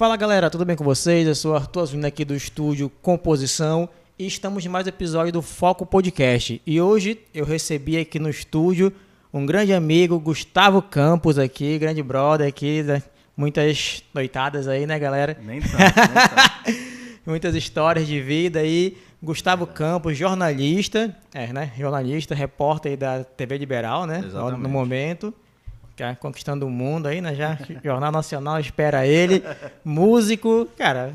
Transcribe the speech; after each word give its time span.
Fala 0.00 0.16
galera, 0.16 0.48
tudo 0.48 0.64
bem 0.64 0.76
com 0.76 0.82
vocês? 0.82 1.28
Eu 1.28 1.34
sou 1.34 1.54
Arthur 1.54 1.82
Azulino 1.82 2.06
aqui 2.06 2.24
do 2.24 2.34
estúdio 2.34 2.90
Composição 3.02 3.86
e 4.18 4.26
estamos 4.26 4.64
em 4.64 4.68
mais 4.70 4.86
um 4.86 4.88
episódio 4.88 5.30
do 5.30 5.42
Foco 5.42 5.84
Podcast. 5.84 6.58
E 6.66 6.80
hoje 6.80 7.20
eu 7.34 7.44
recebi 7.44 7.98
aqui 7.98 8.18
no 8.18 8.30
estúdio 8.30 8.90
um 9.30 9.44
grande 9.44 9.74
amigo, 9.74 10.18
Gustavo 10.18 10.80
Campos 10.80 11.38
aqui, 11.38 11.78
grande 11.78 12.02
brother 12.02 12.48
aqui, 12.48 12.82
né? 12.82 13.02
muitas 13.36 14.02
noitadas 14.14 14.68
aí, 14.68 14.86
né 14.86 14.98
galera? 14.98 15.36
Nem 15.44 15.60
tanto, 15.60 15.76
nem 15.76 15.84
tanto. 15.84 16.80
muitas 17.26 17.54
histórias 17.54 18.06
de 18.06 18.22
vida 18.22 18.60
aí. 18.60 18.96
Gustavo 19.22 19.66
Campos, 19.66 20.16
jornalista, 20.16 21.14
é, 21.34 21.52
né? 21.52 21.72
Jornalista, 21.76 22.34
repórter 22.34 22.92
aí 22.92 22.96
da 22.96 23.22
TV 23.22 23.58
Liberal, 23.58 24.06
né? 24.06 24.22
Exatamente. 24.26 24.62
No 24.62 24.68
momento. 24.70 25.34
É 26.02 26.14
conquistando 26.14 26.66
o 26.66 26.70
mundo 26.70 27.06
aí, 27.06 27.20
né? 27.20 27.34
Já 27.34 27.58
Jornal 27.84 28.10
Nacional 28.10 28.58
espera 28.60 29.06
ele. 29.06 29.42
Músico, 29.84 30.68
cara, 30.76 31.12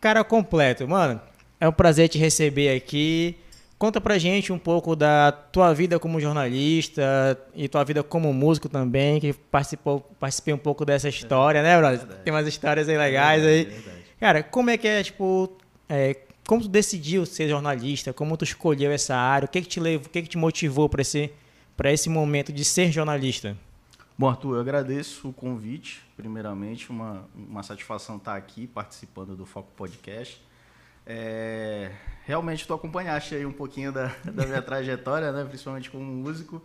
cara 0.00 0.22
completo. 0.24 0.86
Mano, 0.86 1.20
é 1.60 1.68
um 1.68 1.72
prazer 1.72 2.08
te 2.08 2.18
receber 2.18 2.74
aqui. 2.74 3.36
Conta 3.78 4.00
pra 4.00 4.18
gente 4.18 4.52
um 4.52 4.58
pouco 4.58 4.96
da 4.96 5.30
tua 5.30 5.72
vida 5.72 6.00
como 6.00 6.20
jornalista 6.20 7.38
e 7.54 7.68
tua 7.68 7.84
vida 7.84 8.02
como 8.02 8.32
músico 8.32 8.68
também, 8.68 9.20
que 9.20 9.32
participou, 9.32 10.00
participei 10.18 10.52
um 10.52 10.58
pouco 10.58 10.84
dessa 10.84 11.08
história, 11.08 11.62
né, 11.62 11.78
brother? 11.78 11.98
Verdade. 11.98 12.20
Tem 12.24 12.32
umas 12.32 12.46
histórias 12.48 12.88
aí 12.88 12.98
legais 12.98 13.44
aí. 13.44 13.64
Verdade. 13.64 13.98
Cara, 14.18 14.42
como 14.42 14.70
é 14.70 14.76
que 14.76 14.88
é, 14.88 15.04
tipo, 15.04 15.56
é, 15.88 16.16
como 16.44 16.62
tu 16.62 16.68
decidiu 16.68 17.24
ser 17.24 17.48
jornalista? 17.48 18.12
Como 18.12 18.36
tu 18.36 18.42
escolheu 18.42 18.90
essa 18.90 19.14
área? 19.14 19.46
O 19.46 19.48
que 19.48 19.60
que 19.60 19.68
te 19.68 19.78
levou, 19.78 20.06
o 20.06 20.10
que 20.10 20.22
que 20.22 20.28
te 20.28 20.38
motivou 20.38 20.88
para 20.88 21.02
esse, 21.02 21.30
para 21.76 21.92
esse 21.92 22.08
momento 22.08 22.52
de 22.52 22.64
ser 22.64 22.90
jornalista? 22.90 23.56
Bom, 24.18 24.28
Arthur, 24.28 24.56
eu 24.56 24.60
agradeço 24.60 25.28
o 25.28 25.32
convite, 25.32 26.04
primeiramente, 26.16 26.90
uma, 26.90 27.28
uma 27.36 27.62
satisfação 27.62 28.16
estar 28.16 28.34
aqui 28.34 28.66
participando 28.66 29.36
do 29.36 29.46
Foco 29.46 29.70
Podcast. 29.76 30.44
É, 31.06 31.92
realmente 32.24 32.66
tu 32.66 32.74
acompanhaste 32.74 33.36
aí 33.36 33.46
um 33.46 33.52
pouquinho 33.52 33.92
da, 33.92 34.08
da 34.24 34.44
minha 34.44 34.60
trajetória, 34.62 35.30
né? 35.30 35.44
principalmente 35.44 35.88
como 35.88 36.02
músico. 36.02 36.60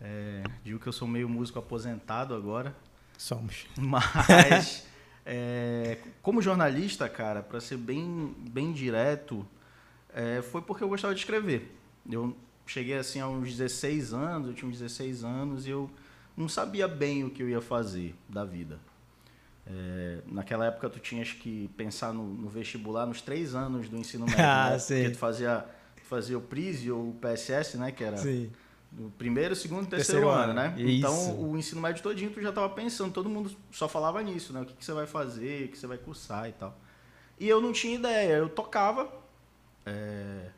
É, 0.00 0.44
digo 0.62 0.78
que 0.78 0.86
eu 0.86 0.92
sou 0.92 1.08
meio 1.08 1.28
músico 1.28 1.58
aposentado 1.58 2.32
agora, 2.32 2.72
Somos. 3.18 3.66
Mas, 3.76 4.86
é, 5.24 5.98
como 6.22 6.40
jornalista, 6.40 7.08
cara, 7.08 7.42
para 7.42 7.60
ser 7.60 7.78
bem, 7.78 8.32
bem 8.52 8.72
direto, 8.72 9.44
é, 10.14 10.40
foi 10.40 10.62
porque 10.62 10.84
eu 10.84 10.88
gostava 10.88 11.12
de 11.12 11.18
escrever. 11.18 11.76
Eu 12.08 12.36
cheguei 12.64 12.96
assim 12.96 13.18
a 13.18 13.26
uns 13.26 13.56
16 13.56 14.12
anos, 14.12 14.48
eu 14.48 14.54
tinha 14.54 14.70
uns 14.70 14.78
16 14.78 15.24
anos 15.24 15.66
e 15.66 15.70
eu 15.70 15.90
não 16.36 16.48
sabia 16.48 16.86
bem 16.86 17.24
o 17.24 17.30
que 17.30 17.42
eu 17.42 17.48
ia 17.48 17.60
fazer 17.60 18.14
da 18.28 18.44
vida. 18.44 18.78
É, 19.66 20.18
naquela 20.26 20.66
época 20.66 20.88
tu 20.88 21.00
tinhas 21.00 21.32
que 21.32 21.68
pensar 21.76 22.12
no, 22.12 22.22
no 22.24 22.48
vestibular 22.48 23.04
nos 23.06 23.20
três 23.20 23.54
anos 23.54 23.88
do 23.88 23.96
ensino 23.96 24.24
médio, 24.28 24.44
Ah, 24.44 24.70
né? 24.70 24.78
sim. 24.78 24.94
Porque 24.96 25.10
tu 25.10 25.18
fazia, 25.18 25.64
fazia 26.04 26.38
o 26.38 26.40
PRIS 26.40 26.86
ou 26.88 27.10
o 27.10 27.14
PSS, 27.14 27.76
né? 27.76 27.90
Que 27.90 28.04
era 28.04 28.16
Sim. 28.16 28.48
do 28.92 29.10
primeiro, 29.18 29.56
segundo 29.56 29.84
e 29.84 29.88
terceiro, 29.88 30.26
Terceiro 30.26 30.28
ano, 30.30 30.52
ano, 30.60 30.76
né? 30.76 30.80
isso. 30.80 30.98
Então, 30.98 31.40
o 31.50 31.58
ensino 31.58 31.80
médio 31.80 32.00
todinho 32.02 32.30
tu 32.30 32.40
já 32.40 32.52
tava 32.52 32.68
pensando, 32.68 33.12
todo 33.12 33.28
mundo 33.28 33.50
só 33.72 33.88
falava 33.88 34.22
nisso, 34.22 34.52
né? 34.52 34.60
O 34.60 34.64
que, 34.66 34.74
que 34.74 34.84
você 34.84 34.92
vai 34.92 35.06
fazer, 35.06 35.64
o 35.64 35.68
que 35.70 35.78
você 35.78 35.86
vai 35.88 35.98
cursar 35.98 36.48
e 36.48 36.52
tal. 36.52 36.78
E 37.40 37.48
eu 37.48 37.60
não 37.60 37.72
tinha 37.72 37.96
ideia, 37.96 38.34
eu 38.36 38.48
tocava, 38.48 39.12
é, 39.84 40.48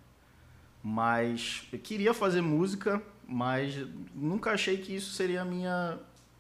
mas 0.83 1.65
eu 1.73 1.79
queria 1.79 2.13
fazer 2.15 2.41
música, 2.41 3.03
mas 3.29 3.75
nunca 4.15 4.53
achei 4.53 4.79
que 4.79 4.97
isso 4.97 5.13
seria 5.13 5.43
a 5.43 5.45
minha, 5.45 5.99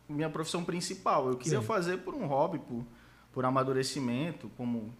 minha 0.08 0.30
profissão 0.30 0.64
principal. 0.64 1.28
Eu 1.28 1.36
queria 1.36 1.60
Sim. 1.60 1.66
fazer 1.66 1.98
por 1.98 2.14
um 2.14 2.26
hobby, 2.26 2.58
por, 2.58 2.82
por 3.30 3.44
amadurecimento, 3.44 4.50
como, 4.56 4.92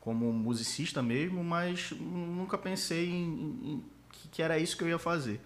como 0.00 0.32
musicista 0.32 1.02
mesmo, 1.02 1.42
mas 1.42 1.90
nunca 1.90 2.56
pensei 2.56 3.10
em, 3.10 3.24
em- 3.64 3.84
que, 4.12 4.28
que 4.28 4.42
era 4.42 4.56
isso 4.58 4.76
que 4.76 4.84
eu 4.84 4.88
ia 4.88 4.98
fazer. 4.98 5.40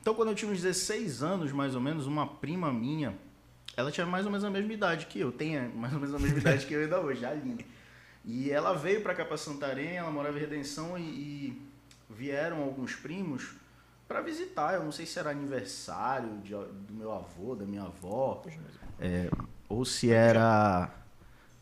Então, 0.00 0.14
quando 0.14 0.28
eu 0.28 0.34
tinha 0.34 0.50
uns 0.50 0.60
16 0.62 1.22
anos, 1.24 1.50
mais 1.52 1.74
ou 1.74 1.80
menos, 1.80 2.06
uma 2.06 2.26
prima 2.26 2.72
minha, 2.72 3.14
ela 3.76 3.90
tinha 3.90 4.06
mais 4.06 4.24
ou 4.24 4.30
menos 4.30 4.44
a 4.44 4.50
mesma 4.50 4.72
idade 4.72 5.06
que 5.06 5.18
eu, 5.18 5.32
tem 5.32 5.68
mais 5.70 5.92
ou 5.92 5.98
menos 5.98 6.14
a 6.14 6.18
mesma 6.20 6.38
idade 6.38 6.66
que 6.66 6.74
eu 6.74 6.82
ainda 6.82 7.00
hoje, 7.00 7.24
a 7.24 7.30
Aline. 7.30 7.66
E 8.24 8.48
ela 8.50 8.72
veio 8.74 9.00
para 9.02 9.12
cá, 9.14 9.24
para 9.24 9.36
Santarém, 9.36 9.96
ela 9.96 10.10
morava 10.10 10.36
em 10.36 10.40
Redenção 10.40 10.96
e, 10.96 11.02
e 11.02 11.62
vieram 12.08 12.62
alguns 12.62 12.94
primos 12.94 13.54
para 14.12 14.20
visitar. 14.20 14.74
Eu 14.74 14.84
não 14.84 14.92
sei 14.92 15.06
se 15.06 15.18
era 15.18 15.30
aniversário 15.30 16.28
de- 16.44 16.50
do 16.52 16.92
meu 16.92 17.10
avô, 17.12 17.54
da 17.54 17.64
minha 17.64 17.82
avó, 17.82 18.42
é, 19.00 19.30
ou 19.68 19.84
se 19.84 20.10
era 20.10 20.90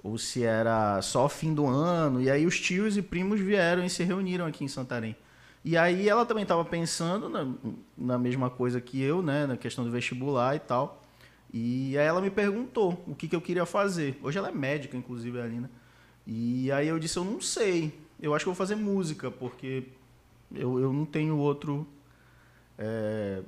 ou 0.03 0.16
se 0.16 0.43
era 0.43 1.00
só 1.03 1.28
fim 1.28 1.53
do 1.55 1.66
ano. 1.66 2.21
E 2.22 2.31
aí 2.31 2.47
os 2.47 2.59
tios 2.59 2.97
e 2.97 3.03
primos 3.03 3.38
vieram 3.38 3.84
e 3.84 3.91
se 3.91 4.03
reuniram 4.03 4.47
aqui 4.47 4.65
em 4.65 4.69
Santarém. 4.69 5.15
E 5.62 5.77
aí 5.77 6.09
ela 6.09 6.25
também 6.25 6.43
estava 6.43 6.65
pensando 6.65 7.28
na, 7.28 7.47
na 7.97 8.19
mesma 8.19 8.49
coisa 8.49 8.81
que 8.81 9.00
eu, 9.03 9.21
né, 9.22 9.47
na 9.47 9.59
questão 9.59 9.84
do 9.84 9.91
vestibular 9.91 10.56
e 10.56 10.59
tal. 10.59 11.03
E 11.53 11.99
aí 11.99 12.06
ela 12.06 12.21
me 12.22 12.31
perguntou 12.31 13.05
o 13.06 13.15
que, 13.15 13.28
que 13.28 13.37
eu 13.37 13.43
queria 13.43 13.67
fazer. 13.67 14.19
Hoje 14.22 14.38
ela 14.38 14.49
é 14.49 14.53
médica, 14.53 14.97
inclusive, 14.97 15.38
a 15.38 15.44
Alina. 15.44 15.71
E 16.27 16.72
aí 16.72 16.88
eu 16.88 16.99
disse, 16.99 17.19
eu 17.19 17.25
não 17.25 17.41
sei. 17.41 17.93
Eu 18.19 18.34
acho 18.34 18.44
que 18.44 18.49
vou 18.49 18.55
fazer 18.55 18.77
música, 18.77 19.31
porque 19.31 19.84
eu, 20.55 20.81
eu 20.81 20.93
não 20.94 21.05
tenho 21.05 21.37
outro 21.37 21.87
é, 22.80 23.41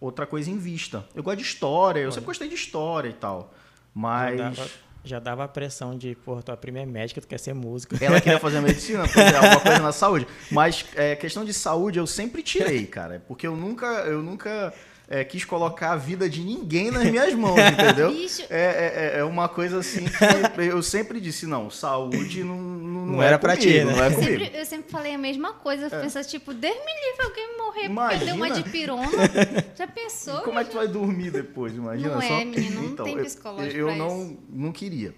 outra 0.00 0.26
coisa 0.26 0.50
em 0.50 0.56
vista. 0.58 1.04
Eu 1.14 1.22
gosto 1.22 1.38
de 1.38 1.44
história, 1.44 2.00
eu 2.00 2.10
sempre 2.10 2.26
gostei 2.26 2.48
de 2.48 2.54
história 2.54 3.08
e 3.08 3.12
tal. 3.12 3.52
Mas 3.94 4.38
Já 4.38 4.48
dava, 4.50 4.70
já 5.04 5.18
dava 5.18 5.44
a 5.44 5.48
pressão 5.48 5.96
de, 5.96 6.14
pô, 6.14 6.42
tua 6.42 6.56
prima 6.56 6.78
é 6.78 6.86
médica, 6.86 7.20
tu 7.20 7.28
quer 7.28 7.38
ser 7.38 7.54
músico. 7.54 7.94
ela 8.02 8.20
queria 8.20 8.40
fazer 8.40 8.60
medicina, 8.62 9.06
fazer 9.06 9.36
alguma 9.36 9.60
coisa 9.60 9.78
na 9.80 9.92
saúde. 9.92 10.26
Mas 10.50 10.86
é, 10.94 11.14
questão 11.14 11.44
de 11.44 11.52
saúde 11.52 11.98
eu 11.98 12.06
sempre 12.06 12.42
tirei, 12.42 12.86
cara. 12.86 13.22
Porque 13.28 13.46
eu 13.46 13.54
nunca, 13.54 13.86
eu 13.86 14.22
nunca 14.22 14.72
é, 15.08 15.22
quis 15.24 15.44
colocar 15.44 15.92
a 15.92 15.96
vida 15.96 16.28
de 16.28 16.42
ninguém 16.42 16.90
nas 16.90 17.04
minhas 17.04 17.34
mãos, 17.34 17.58
entendeu? 17.72 18.10
Bicho. 18.12 18.42
É, 18.48 19.12
é, 19.16 19.18
é 19.20 19.24
uma 19.24 19.48
coisa 19.48 19.78
assim 19.78 20.04
que 20.04 20.60
eu 20.62 20.82
sempre 20.82 21.20
disse, 21.20 21.46
não, 21.46 21.68
saúde 21.70 22.42
não, 22.44 22.56
não, 22.60 23.06
Não 23.06 23.22
é 23.22 23.26
era 23.26 23.38
pra 23.38 23.56
comigo, 23.56 23.70
ti, 23.72 23.84
né? 23.84 23.92
não 23.92 24.02
é 24.02 24.06
Eu 24.08 24.14
comigo. 24.14 24.30
sempre, 24.44 24.58
eu 24.58 24.64
sempre 24.66 24.90
falei 24.90 25.14
a 25.14 25.18
mesma 25.18 25.52
coisa. 25.54 25.84
Eu 25.86 25.90
pensava, 26.00 26.24
tipo, 26.26 26.54
Deus 26.54 26.74
me 26.74 27.10
livre 27.10 27.24
alguém 27.26 27.58
morrer 27.58 27.88
porque 27.90 28.24
deu 28.24 28.34
uma 28.36 28.46
Imagina. 28.46 28.64
de 28.66 28.70
pirona. 28.70 29.06
Já 29.76 29.86
pensou? 29.86 30.40
Como 30.42 30.58
é 30.58 30.64
que 30.64 30.70
tu 30.70 30.76
vai 30.76 30.88
dormir 30.88 31.30
depois, 31.30 31.74
imagina 31.74 32.14
Não 32.14 32.22
só? 32.22 32.34
é, 32.40 32.44
menino, 32.44 32.82
não 32.96 33.04
tem 33.04 33.16
eu- 33.18 33.24
psicológico 33.24 33.76
Eu, 33.76 33.86
pra 33.88 33.96
não, 33.96 34.38
não 34.48 34.72
queria. 34.72 35.14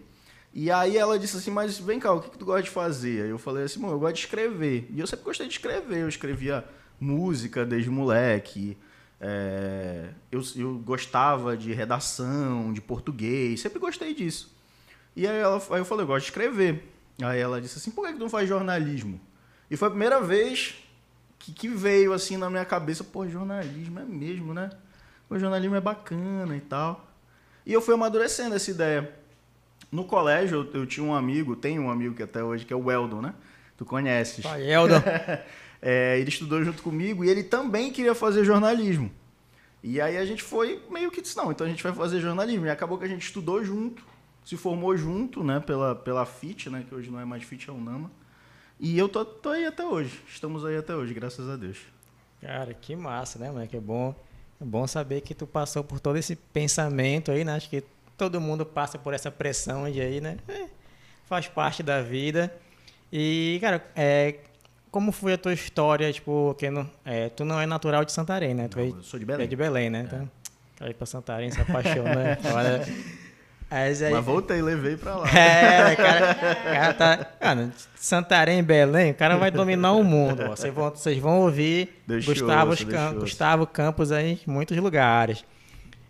E 0.53 0.71
aí 0.71 0.97
ela 0.97 1.19
disse 1.19 1.37
assim, 1.37 1.51
mas 1.51 1.79
vem 1.79 1.99
cá, 1.99 2.13
o 2.13 2.21
que, 2.21 2.31
que 2.31 2.39
tu 2.39 2.45
gosta 2.45 2.63
de 2.63 2.71
fazer? 2.71 3.25
Aí 3.25 3.31
eu 3.31 3.39
falei 3.39 3.65
assim, 3.65 3.81
"Bom, 3.81 3.91
eu 3.91 3.99
gosto 3.99 4.15
de 4.15 4.21
escrever. 4.21 4.87
E 4.95 5.01
eu 5.01 5.07
sempre 5.07 5.25
gostei 5.25 5.47
de 5.49 5.53
escrever, 5.53 5.99
eu 5.99 6.09
escrevia 6.09 6.65
música 7.01 7.65
desde 7.67 7.91
moleque. 7.91 8.77
É, 9.27 10.11
eu, 10.31 10.43
eu 10.55 10.75
gostava 10.75 11.57
de 11.57 11.73
redação, 11.73 12.75
de 12.75 12.81
português, 12.83 13.59
sempre 13.59 13.79
gostei 13.79 14.13
disso. 14.13 14.55
E 15.17 15.27
aí, 15.27 15.39
ela, 15.39 15.57
aí 15.71 15.81
eu 15.81 15.85
falei, 15.87 16.03
eu 16.03 16.07
gosto 16.07 16.27
de 16.27 16.31
escrever. 16.31 16.93
Aí 17.23 17.41
ela 17.41 17.59
disse 17.59 17.79
assim, 17.79 17.91
por 17.91 18.05
que 18.05 18.13
que 18.13 18.19
tu 18.19 18.23
não 18.23 18.29
faz 18.29 18.47
jornalismo? 18.47 19.19
E 19.71 19.79
foi 19.79 19.89
a 19.89 19.91
primeira 19.91 20.21
vez 20.21 20.75
que, 21.39 21.53
que 21.53 21.69
veio 21.69 22.13
assim 22.13 22.37
na 22.37 22.51
minha 22.51 22.67
cabeça, 22.67 23.03
pô, 23.03 23.27
jornalismo 23.27 23.99
é 23.99 24.05
mesmo, 24.05 24.53
né? 24.53 24.69
O 25.31 25.39
jornalismo 25.39 25.75
é 25.75 25.81
bacana 25.81 26.55
e 26.55 26.61
tal. 26.61 27.11
E 27.65 27.73
eu 27.73 27.81
fui 27.81 27.95
amadurecendo 27.95 28.55
essa 28.55 28.71
ideia. 28.71 29.11
No 29.91 30.05
colégio, 30.05 30.69
eu, 30.75 30.81
eu 30.81 30.87
tinha 30.87 31.07
um 31.07 31.15
amigo, 31.15 31.57
tenho 31.57 31.81
um 31.81 31.91
amigo 31.91 32.15
que 32.15 32.23
até 32.23 32.45
hoje, 32.45 32.67
que 32.67 32.75
é 32.75 32.77
o 32.77 32.85
Weldon, 32.85 33.23
né? 33.23 33.33
Tu 33.79 33.87
conheces. 33.87 34.45
Pai, 34.45 34.71
Eldon. 34.71 35.01
É, 35.87 36.19
ele 36.19 36.31
estudou 36.31 36.65
junto 36.65 36.83
comigo 36.83 37.23
e 37.23 37.29
ele 37.29 37.43
também 37.43 37.93
queria 37.93 38.15
fazer 38.15 38.43
jornalismo. 38.43 39.11
E 39.83 40.01
aí 40.01 40.17
a 40.17 40.25
gente 40.25 40.43
foi 40.43 40.83
meio 40.91 41.11
que 41.11 41.21
disse, 41.21 41.37
não, 41.37 41.53
então 41.53 41.67
a 41.67 41.69
gente 41.69 41.83
vai 41.83 41.93
fazer 41.93 42.23
jornalismo. 42.23 42.65
E 42.65 42.71
acabou 42.71 42.97
que 42.97 43.05
a 43.05 43.09
gente 43.09 43.21
estudou 43.21 43.63
junto, 43.63 44.03
se 44.47 44.57
formou 44.57 44.97
junto, 44.97 45.45
né, 45.45 45.61
pela, 45.61 45.95
pela 45.95 46.25
FIT, 46.25 46.71
né, 46.71 46.87
que 46.89 46.95
hoje 46.95 47.11
não 47.11 47.21
é 47.21 47.27
mais 47.27 47.43
FIT, 47.43 47.69
é 47.69 47.73
o 47.73 47.79
NAMA. 47.79 48.11
E 48.81 48.99
eu 48.99 49.11
tô, 49.11 49.27
tô 49.27 49.51
aí 49.51 49.67
até 49.67 49.85
hoje, 49.85 50.23
estamos 50.27 50.65
aí 50.65 50.75
até 50.75 50.97
hoje, 50.97 51.13
graças 51.13 51.51
a 51.51 51.55
Deus. 51.55 51.77
Cara, 52.41 52.73
que 52.73 52.97
massa, 52.97 53.39
né, 53.39 53.51
moleque? 53.51 53.77
É 53.77 53.81
bom, 53.81 54.15
é 54.59 54.65
bom 54.65 54.87
saber 54.87 55.21
que 55.21 55.35
tu 55.35 55.47
passou 55.47 55.85
por 55.85 56.01
todo 56.01 56.17
esse 56.17 56.35
pensamento 56.35 57.31
aí, 57.31 57.45
né? 57.45 57.57
Acho 57.57 57.69
que 57.69 57.85
todo 58.17 58.41
mundo 58.41 58.65
passa 58.65 58.99
por 58.99 59.13
essa 59.13 59.31
pressão 59.31 59.91
de 59.93 60.01
aí, 60.01 60.19
né? 60.19 60.39
É, 60.49 60.65
faz 61.27 61.47
parte 61.47 61.83
da 61.83 62.01
vida. 62.01 62.51
E, 63.13 63.59
cara, 63.61 63.87
é, 63.95 64.39
como 64.95 65.11
foi 65.11 65.33
a 65.33 65.39
tua 65.39 65.53
história, 65.53 66.13
tipo, 66.13 66.55
que 66.57 66.71
não, 66.71 66.89
é, 67.05 67.29
tu 67.29 67.45
não 67.45 67.61
é 67.61 67.67
natural 67.67 68.05
de 68.05 68.13
Santarém, 68.13 68.55
né? 68.55 68.69
Tu 68.69 68.79
Não, 68.79 68.85
é, 68.85 68.89
eu 68.91 69.03
sou 69.03 69.19
de 69.19 69.25
é 69.25 69.27
Belém. 69.27 69.49
de 69.49 69.57
Belém, 69.57 69.91
né? 69.91 70.05
Então, 70.07 70.31
cara, 70.77 70.89
ir 70.89 70.95
pra 70.95 71.05
Santarém, 71.05 71.51
se 71.51 71.61
apaixona, 71.61 72.15
né? 72.15 72.39
Olha, 72.55 72.87
mas 73.69 74.03
aí, 74.03 74.13
Mas 74.13 74.25
voltei, 74.25 74.63
levei 74.63 74.97
pra 74.97 75.17
lá. 75.17 75.29
é, 75.37 75.97
cara, 75.97 76.35
cara 76.37 76.95
tá. 76.95 77.25
Cara, 77.25 77.73
Santarém, 77.97 78.63
Belém, 78.63 79.11
o 79.11 79.15
cara 79.17 79.37
vai 79.37 79.51
dominar 79.51 79.95
o 79.95 80.05
mundo. 80.05 80.47
Vocês 80.47 80.73
vão, 80.73 80.91
vocês 80.91 81.19
vão 81.19 81.41
ouvir 81.41 81.93
Gustavo, 82.25 82.77
Cam-. 82.87 83.15
Gustavo 83.19 83.67
Campos 83.67 84.13
aí 84.13 84.41
em 84.47 84.51
muitos 84.51 84.77
lugares. 84.77 85.45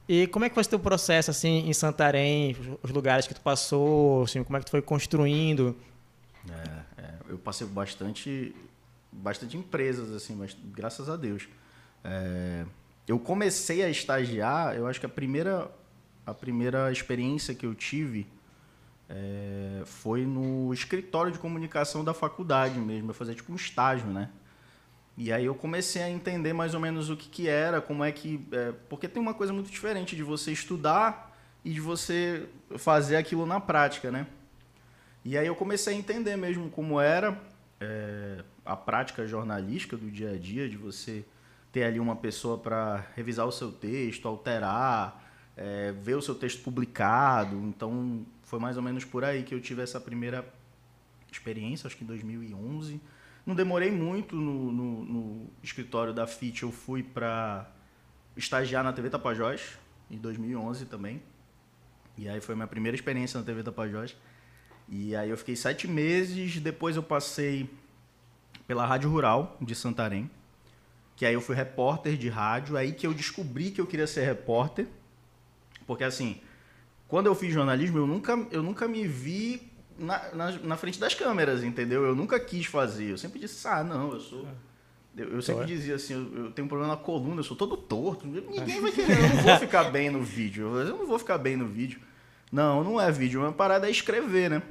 E 0.06 0.26
como 0.26 0.44
é 0.44 0.50
que 0.50 0.54
foi 0.54 0.62
o 0.62 0.66
teu 0.66 0.78
processo, 0.78 1.30
assim, 1.30 1.66
em 1.66 1.72
Santarém, 1.72 2.54
os 2.82 2.90
lugares 2.90 3.26
que 3.26 3.32
tu 3.32 3.40
passou, 3.40 4.24
assim, 4.24 4.44
como 4.44 4.58
é 4.58 4.60
que 4.60 4.66
tu 4.66 4.72
foi 4.72 4.82
construindo? 4.82 5.74
É, 6.50 7.02
é, 7.02 7.08
eu 7.30 7.38
passei 7.38 7.66
bastante, 7.66 8.54
bastante 9.22 9.56
empresas, 9.56 10.12
assim, 10.12 10.34
mas 10.34 10.56
graças 10.64 11.08
a 11.08 11.16
Deus. 11.16 11.48
É, 12.02 12.64
eu 13.06 13.18
comecei 13.18 13.82
a 13.82 13.88
estagiar, 13.88 14.74
eu 14.76 14.86
acho 14.86 15.00
que 15.00 15.06
a 15.06 15.08
primeira, 15.08 15.70
a 16.26 16.34
primeira 16.34 16.90
experiência 16.90 17.54
que 17.54 17.64
eu 17.64 17.74
tive 17.74 18.26
é, 19.08 19.82
foi 19.84 20.24
no 20.26 20.72
escritório 20.72 21.30
de 21.30 21.38
comunicação 21.38 22.02
da 22.02 22.14
faculdade 22.14 22.78
mesmo. 22.78 23.10
Eu 23.10 23.14
fazia 23.14 23.34
tipo 23.34 23.52
um 23.52 23.56
estágio, 23.56 24.08
né? 24.08 24.30
E 25.16 25.32
aí 25.32 25.44
eu 25.44 25.54
comecei 25.54 26.02
a 26.02 26.10
entender 26.10 26.52
mais 26.52 26.74
ou 26.74 26.80
menos 26.80 27.08
o 27.08 27.16
que, 27.16 27.28
que 27.28 27.48
era, 27.48 27.80
como 27.80 28.02
é 28.02 28.10
que. 28.10 28.44
É, 28.50 28.72
porque 28.88 29.06
tem 29.06 29.22
uma 29.22 29.34
coisa 29.34 29.52
muito 29.52 29.70
diferente 29.70 30.16
de 30.16 30.22
você 30.22 30.50
estudar 30.50 31.32
e 31.64 31.72
de 31.72 31.80
você 31.80 32.48
fazer 32.78 33.16
aquilo 33.16 33.46
na 33.46 33.60
prática, 33.60 34.10
né? 34.10 34.26
E 35.24 35.38
aí 35.38 35.46
eu 35.46 35.54
comecei 35.54 35.94
a 35.94 35.96
entender 35.96 36.36
mesmo 36.36 36.68
como 36.68 37.00
era 37.00 37.40
é, 37.80 38.42
a 38.64 38.76
prática 38.76 39.26
jornalística 39.26 39.96
do 39.96 40.10
dia 40.10 40.32
a 40.32 40.38
dia, 40.38 40.68
de 40.68 40.76
você 40.76 41.24
ter 41.72 41.84
ali 41.84 41.98
uma 41.98 42.16
pessoa 42.16 42.56
para 42.56 43.06
revisar 43.14 43.46
o 43.46 43.52
seu 43.52 43.70
texto, 43.72 44.28
alterar, 44.28 45.22
é, 45.56 45.92
ver 45.92 46.14
o 46.14 46.22
seu 46.22 46.34
texto 46.34 46.62
publicado. 46.62 47.56
Então 47.56 48.24
foi 48.44 48.58
mais 48.58 48.76
ou 48.76 48.82
menos 48.82 49.04
por 49.04 49.24
aí 49.24 49.42
que 49.42 49.54
eu 49.54 49.60
tive 49.60 49.82
essa 49.82 50.00
primeira 50.00 50.44
experiência, 51.30 51.86
acho 51.86 51.96
que 51.96 52.04
em 52.04 52.06
2011 52.06 53.00
não 53.44 53.54
demorei 53.54 53.90
muito 53.90 54.34
no, 54.36 54.72
no, 54.72 55.04
no 55.04 55.50
escritório 55.62 56.14
da 56.14 56.26
FIT, 56.26 56.62
eu 56.62 56.72
fui 56.72 57.02
para 57.02 57.70
estagiar 58.36 58.82
na 58.82 58.92
TV 58.92 59.10
Tapajós, 59.10 59.78
em 60.10 60.16
2011 60.16 60.86
também. 60.86 61.22
E 62.16 62.28
aí 62.28 62.40
foi 62.40 62.54
minha 62.54 62.66
primeira 62.66 62.94
experiência 62.94 63.38
na 63.38 63.44
TV 63.44 63.62
Tapajós. 63.62 64.16
E 64.88 65.14
aí 65.14 65.28
eu 65.28 65.36
fiquei 65.36 65.56
sete 65.56 65.86
meses, 65.86 66.58
depois 66.58 66.96
eu 66.96 67.02
passei 67.02 67.68
pela 68.66 68.86
Rádio 68.86 69.10
Rural 69.10 69.56
de 69.60 69.74
Santarém, 69.74 70.30
que 71.16 71.24
aí 71.24 71.34
eu 71.34 71.40
fui 71.40 71.54
repórter 71.54 72.16
de 72.16 72.28
rádio, 72.28 72.76
aí 72.76 72.92
que 72.92 73.06
eu 73.06 73.14
descobri 73.14 73.70
que 73.70 73.80
eu 73.80 73.86
queria 73.86 74.06
ser 74.06 74.24
repórter, 74.24 74.86
porque 75.86 76.04
assim, 76.04 76.40
quando 77.06 77.26
eu 77.26 77.34
fiz 77.34 77.52
jornalismo, 77.52 77.98
eu 77.98 78.06
nunca, 78.06 78.32
eu 78.50 78.62
nunca 78.62 78.88
me 78.88 79.06
vi 79.06 79.70
na, 79.98 80.34
na, 80.34 80.50
na, 80.52 80.76
frente 80.76 80.98
das 80.98 81.14
câmeras, 81.14 81.62
entendeu? 81.62 82.04
Eu 82.04 82.14
nunca 82.14 82.40
quis 82.40 82.66
fazer. 82.66 83.10
Eu 83.10 83.18
sempre 83.18 83.38
disse, 83.38 83.66
ah, 83.68 83.84
não, 83.84 84.12
eu 84.12 84.20
sou. 84.20 84.48
Eu, 85.16 85.28
eu 85.28 85.42
sempre 85.42 85.66
dizia 85.66 85.94
assim, 85.94 86.14
eu, 86.14 86.44
eu, 86.46 86.50
tenho 86.50 86.66
um 86.66 86.68
problema 86.68 86.92
na 86.92 87.00
coluna, 87.00 87.40
eu 87.40 87.44
sou 87.44 87.56
todo 87.56 87.76
torto. 87.76 88.26
Ninguém 88.26 88.80
vai 88.80 88.90
querer, 88.90 89.18
eu 89.18 89.28
não 89.28 89.42
vou 89.42 89.58
ficar 89.58 89.84
bem 89.84 90.10
no 90.10 90.22
vídeo. 90.22 90.76
Eu 90.76 90.96
não 90.96 91.06
vou 91.06 91.18
ficar 91.18 91.38
bem 91.38 91.56
no 91.56 91.66
vídeo. 91.68 92.00
Não, 92.50 92.82
não 92.82 93.00
é 93.00 93.10
vídeo, 93.12 93.40
uma 93.40 93.52
parada 93.52 93.86
é 93.86 93.90
escrever, 93.90 94.50
né? 94.50 94.62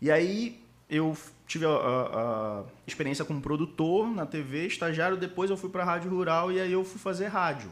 E 0.00 0.10
aí 0.10 0.60
eu 0.88 1.16
tive 1.52 1.66
a, 1.66 1.70
a, 1.70 2.60
a 2.60 2.64
experiência 2.86 3.26
como 3.26 3.40
produtor 3.40 4.10
na 4.10 4.24
TV, 4.24 4.66
estagiário, 4.66 5.18
depois 5.18 5.50
eu 5.50 5.56
fui 5.56 5.68
para 5.68 5.82
a 5.82 5.86
Rádio 5.86 6.10
Rural 6.10 6.50
e 6.50 6.58
aí 6.58 6.72
eu 6.72 6.82
fui 6.82 6.98
fazer 6.98 7.26
rádio. 7.26 7.70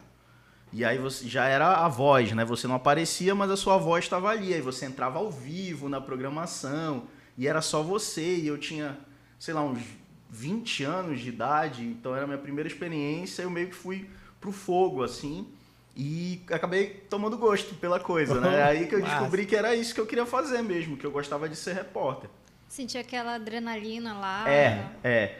E 0.70 0.84
aí 0.84 0.98
você 0.98 1.26
já 1.26 1.46
era 1.46 1.84
a 1.84 1.88
voz, 1.88 2.30
né? 2.32 2.44
Você 2.44 2.68
não 2.68 2.74
aparecia, 2.74 3.34
mas 3.34 3.50
a 3.50 3.56
sua 3.56 3.78
voz 3.78 4.04
estava 4.04 4.28
ali. 4.28 4.52
Aí 4.52 4.60
você 4.60 4.84
entrava 4.84 5.18
ao 5.18 5.30
vivo 5.30 5.88
na 5.88 6.00
programação 6.00 7.04
e 7.36 7.48
era 7.48 7.62
só 7.62 7.82
você. 7.82 8.36
E 8.36 8.46
eu 8.46 8.58
tinha, 8.58 8.98
sei 9.38 9.54
lá, 9.54 9.62
uns 9.62 9.80
20 10.28 10.84
anos 10.84 11.20
de 11.20 11.30
idade, 11.30 11.82
então 11.82 12.14
era 12.14 12.24
a 12.24 12.26
minha 12.26 12.38
primeira 12.38 12.68
experiência. 12.68 13.42
Eu 13.42 13.50
meio 13.50 13.68
que 13.68 13.74
fui 13.74 14.08
pro 14.40 14.52
fogo, 14.52 15.02
assim, 15.02 15.48
e 15.96 16.40
acabei 16.50 17.02
tomando 17.08 17.36
gosto 17.36 17.74
pela 17.76 17.98
coisa, 17.98 18.40
né? 18.40 18.62
Aí 18.62 18.86
que 18.86 18.94
eu 18.94 19.02
descobri 19.02 19.46
que 19.46 19.56
era 19.56 19.74
isso 19.74 19.94
que 19.94 20.00
eu 20.00 20.06
queria 20.06 20.26
fazer 20.26 20.62
mesmo, 20.62 20.96
que 20.96 21.04
eu 21.04 21.10
gostava 21.10 21.48
de 21.48 21.56
ser 21.56 21.74
repórter. 21.74 22.30
Sentia 22.70 23.00
aquela 23.00 23.34
adrenalina 23.34 24.14
lá. 24.14 24.48
É, 24.48 24.86
é 25.02 25.38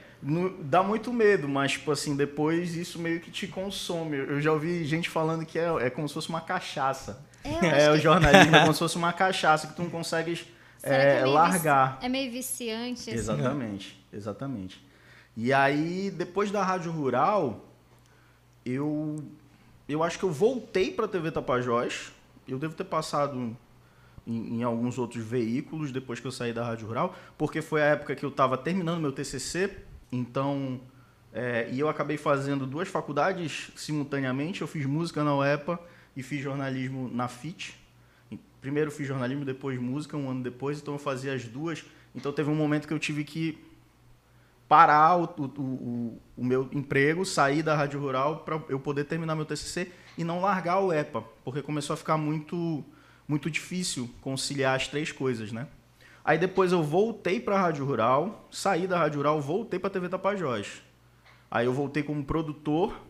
dá 0.62 0.82
muito 0.82 1.12
medo, 1.12 1.48
mas, 1.48 1.72
tipo 1.72 1.92
assim, 1.92 2.16
depois 2.16 2.74
isso 2.74 2.98
meio 2.98 3.20
que 3.20 3.30
te 3.30 3.46
consome. 3.46 4.16
Eu 4.16 4.40
já 4.40 4.52
ouvi 4.52 4.84
gente 4.84 5.08
falando 5.08 5.46
que 5.46 5.56
é, 5.56 5.68
é 5.86 5.90
como 5.90 6.08
se 6.08 6.14
fosse 6.14 6.28
uma 6.28 6.40
cachaça. 6.40 7.24
É, 7.44 7.84
é 7.84 7.90
o 7.92 7.96
jornalismo 7.96 8.56
é 8.56 8.60
como 8.66 8.72
se 8.72 8.80
fosse 8.80 8.96
uma 8.96 9.12
cachaça 9.12 9.68
que 9.68 9.74
tu 9.74 9.82
não 9.82 9.90
consegues 9.90 10.44
é, 10.82 11.20
é 11.20 11.24
largar. 11.24 12.00
É 12.02 12.08
meio 12.08 12.32
viciante. 12.32 13.02
Assim. 13.02 13.12
Exatamente, 13.12 14.04
exatamente. 14.12 14.84
E 15.36 15.52
aí, 15.52 16.10
depois 16.10 16.50
da 16.50 16.64
Rádio 16.64 16.90
Rural, 16.90 17.64
eu, 18.66 19.22
eu 19.88 20.02
acho 20.02 20.18
que 20.18 20.24
eu 20.24 20.32
voltei 20.32 20.90
para 20.90 21.04
a 21.04 21.08
TV 21.08 21.30
Tapajós. 21.30 22.10
Eu 22.48 22.58
devo 22.58 22.74
ter 22.74 22.82
passado 22.82 23.56
em, 24.30 24.58
em, 24.58 24.62
alguns 24.62 24.98
outros 24.98 25.24
veículos 25.24 25.90
depois 25.90 26.20
que 26.20 26.26
eu 26.26 26.32
saí 26.32 26.52
da 26.52 26.64
Rádio 26.64 26.86
Rural, 26.86 27.14
porque 27.36 27.60
foi 27.60 27.82
a 27.82 27.86
época 27.86 28.14
que 28.14 28.24
eu 28.24 28.30
estava 28.30 28.56
terminando 28.56 29.00
meu 29.00 29.12
TCC 29.12 29.70
então, 30.12 30.80
é, 31.32 31.68
e 31.70 31.78
eu 31.78 31.88
acabei 31.88 32.16
fazendo 32.16 32.66
duas 32.66 32.88
faculdades 32.88 33.70
simultaneamente. 33.76 34.62
Eu 34.62 34.66
fiz 34.66 34.84
música 34.86 35.22
na 35.22 35.36
UEPA 35.36 35.78
e 36.16 36.22
fiz 36.22 36.42
jornalismo 36.42 37.08
na 37.12 37.28
FIT. 37.28 37.78
Primeiro 38.60 38.90
fiz 38.90 39.06
jornalismo, 39.06 39.44
depois 39.44 39.78
música, 39.80 40.16
um 40.16 40.28
ano 40.28 40.42
depois. 40.42 40.80
Então 40.80 40.94
eu 40.94 40.98
fazia 40.98 41.32
as 41.32 41.44
duas. 41.44 41.84
Então 42.14 42.32
teve 42.32 42.50
um 42.50 42.54
momento 42.54 42.88
que 42.88 42.94
eu 42.94 42.98
tive 42.98 43.24
que 43.24 43.58
parar 44.68 45.16
o, 45.16 45.24
o, 45.24 45.60
o, 45.60 46.20
o 46.36 46.44
meu 46.44 46.68
emprego, 46.72 47.24
sair 47.24 47.62
da 47.62 47.74
Rádio 47.74 48.00
Rural 48.00 48.40
para 48.40 48.60
eu 48.68 48.78
poder 48.78 49.04
terminar 49.04 49.34
meu 49.34 49.44
TCC 49.44 49.90
e 50.16 50.22
não 50.22 50.40
largar 50.40 50.78
o 50.78 50.92
EPA, 50.92 51.24
porque 51.44 51.60
começou 51.60 51.94
a 51.94 51.96
ficar 51.96 52.16
muito, 52.16 52.84
muito 53.30 53.48
difícil 53.48 54.10
conciliar 54.20 54.74
as 54.74 54.88
três 54.88 55.12
coisas, 55.12 55.52
né? 55.52 55.68
Aí 56.24 56.36
depois 56.36 56.72
eu 56.72 56.82
voltei 56.82 57.38
para 57.38 57.56
a 57.56 57.60
Rádio 57.60 57.84
Rural, 57.84 58.48
saí 58.50 58.88
da 58.88 58.98
Rádio 58.98 59.18
Rural, 59.18 59.40
voltei 59.40 59.78
para 59.78 59.88
a 59.88 59.90
TV 59.92 60.08
Tapajós. 60.08 60.82
Aí 61.48 61.64
eu 61.66 61.72
voltei 61.72 62.02
como 62.02 62.24
produtor. 62.24 63.00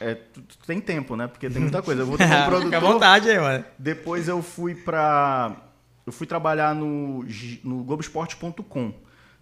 É, 0.00 0.14
tu, 0.14 0.40
tu 0.40 0.58
tem 0.66 0.80
tempo, 0.80 1.14
né? 1.14 1.26
Porque 1.26 1.48
tem 1.50 1.60
muita 1.60 1.82
coisa. 1.82 2.02
Eu 2.02 2.06
voltei 2.06 2.26
como 2.26 2.44
produtor. 2.46 2.64
Fica 2.72 2.76
à 2.78 2.92
vontade 2.92 3.30
aí, 3.30 3.38
mano. 3.38 3.64
Depois 3.78 4.28
eu 4.28 4.42
fui 4.42 4.74
para 4.74 5.54
eu 6.06 6.12
fui 6.12 6.26
trabalhar 6.26 6.74
no, 6.74 7.22
no 7.62 7.84
Globoesporte.com, 7.84 8.94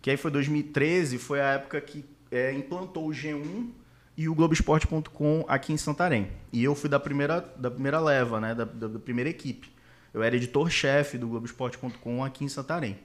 que 0.02 0.10
aí 0.10 0.16
foi 0.16 0.32
2013, 0.32 1.16
foi 1.16 1.40
a 1.40 1.52
época 1.52 1.80
que 1.80 2.04
é, 2.28 2.52
implantou 2.52 3.06
o 3.06 3.10
G1 3.10 3.70
e 4.16 4.28
o 4.28 4.34
Globoesporte.com 4.34 5.44
aqui 5.46 5.72
em 5.72 5.76
Santarém. 5.76 6.30
E 6.52 6.64
eu 6.64 6.74
fui 6.74 6.88
da 6.88 6.98
primeira, 6.98 7.40
da 7.56 7.70
primeira 7.70 8.00
leva, 8.00 8.40
né? 8.40 8.54
da, 8.54 8.64
da, 8.64 8.88
da 8.88 8.98
primeira 8.98 9.28
equipe. 9.28 9.70
Eu 10.14 10.22
era 10.22 10.34
editor-chefe 10.34 11.18
do 11.18 11.28
Globoesporte.com 11.28 12.24
aqui 12.24 12.44
em 12.44 12.48
Santarém. 12.48 12.98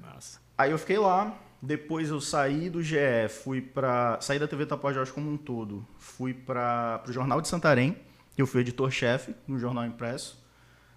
Massa. 0.00 0.40
Aí 0.56 0.70
eu 0.70 0.78
fiquei 0.78 0.98
lá, 0.98 1.34
depois 1.62 2.10
eu 2.10 2.20
saí 2.20 2.68
do 2.68 2.82
GE, 2.82 2.96
fui 3.42 3.60
para 3.60 4.20
saí 4.20 4.38
da 4.38 4.46
TV 4.46 4.66
Tapajós 4.66 5.10
como 5.10 5.30
um 5.30 5.36
todo, 5.36 5.86
fui 5.96 6.34
para 6.34 7.02
o 7.08 7.12
Jornal 7.12 7.40
de 7.40 7.48
Santarém, 7.48 7.96
eu 8.36 8.46
fui 8.46 8.60
editor-chefe 8.60 9.34
no 9.46 9.58
Jornal 9.58 9.86
Impresso. 9.86 10.44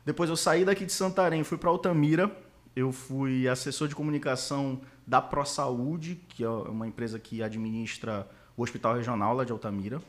Depois 0.05 0.29
eu 0.29 0.35
saí 0.35 0.65
daqui 0.65 0.85
de 0.85 0.91
Santarém, 0.91 1.43
fui 1.43 1.57
para 1.57 1.69
Altamira, 1.69 2.35
eu 2.75 2.91
fui 2.91 3.47
assessor 3.47 3.87
de 3.87 3.95
comunicação 3.95 4.81
da 5.05 5.21
ProSaúde, 5.21 6.15
que 6.27 6.43
é 6.43 6.49
uma 6.49 6.87
empresa 6.87 7.19
que 7.19 7.41
administra 7.41 8.27
o 8.55 8.63
Hospital 8.63 8.95
Regional 8.95 9.35
lá 9.35 9.43
de 9.43 9.51
Altamira. 9.51 10.01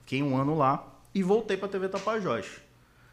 Fiquei 0.00 0.22
um 0.22 0.36
ano 0.36 0.56
lá 0.56 0.86
e 1.14 1.22
voltei 1.22 1.56
para 1.56 1.66
a 1.66 1.70
TV 1.70 1.88
Tapajós. 1.88 2.46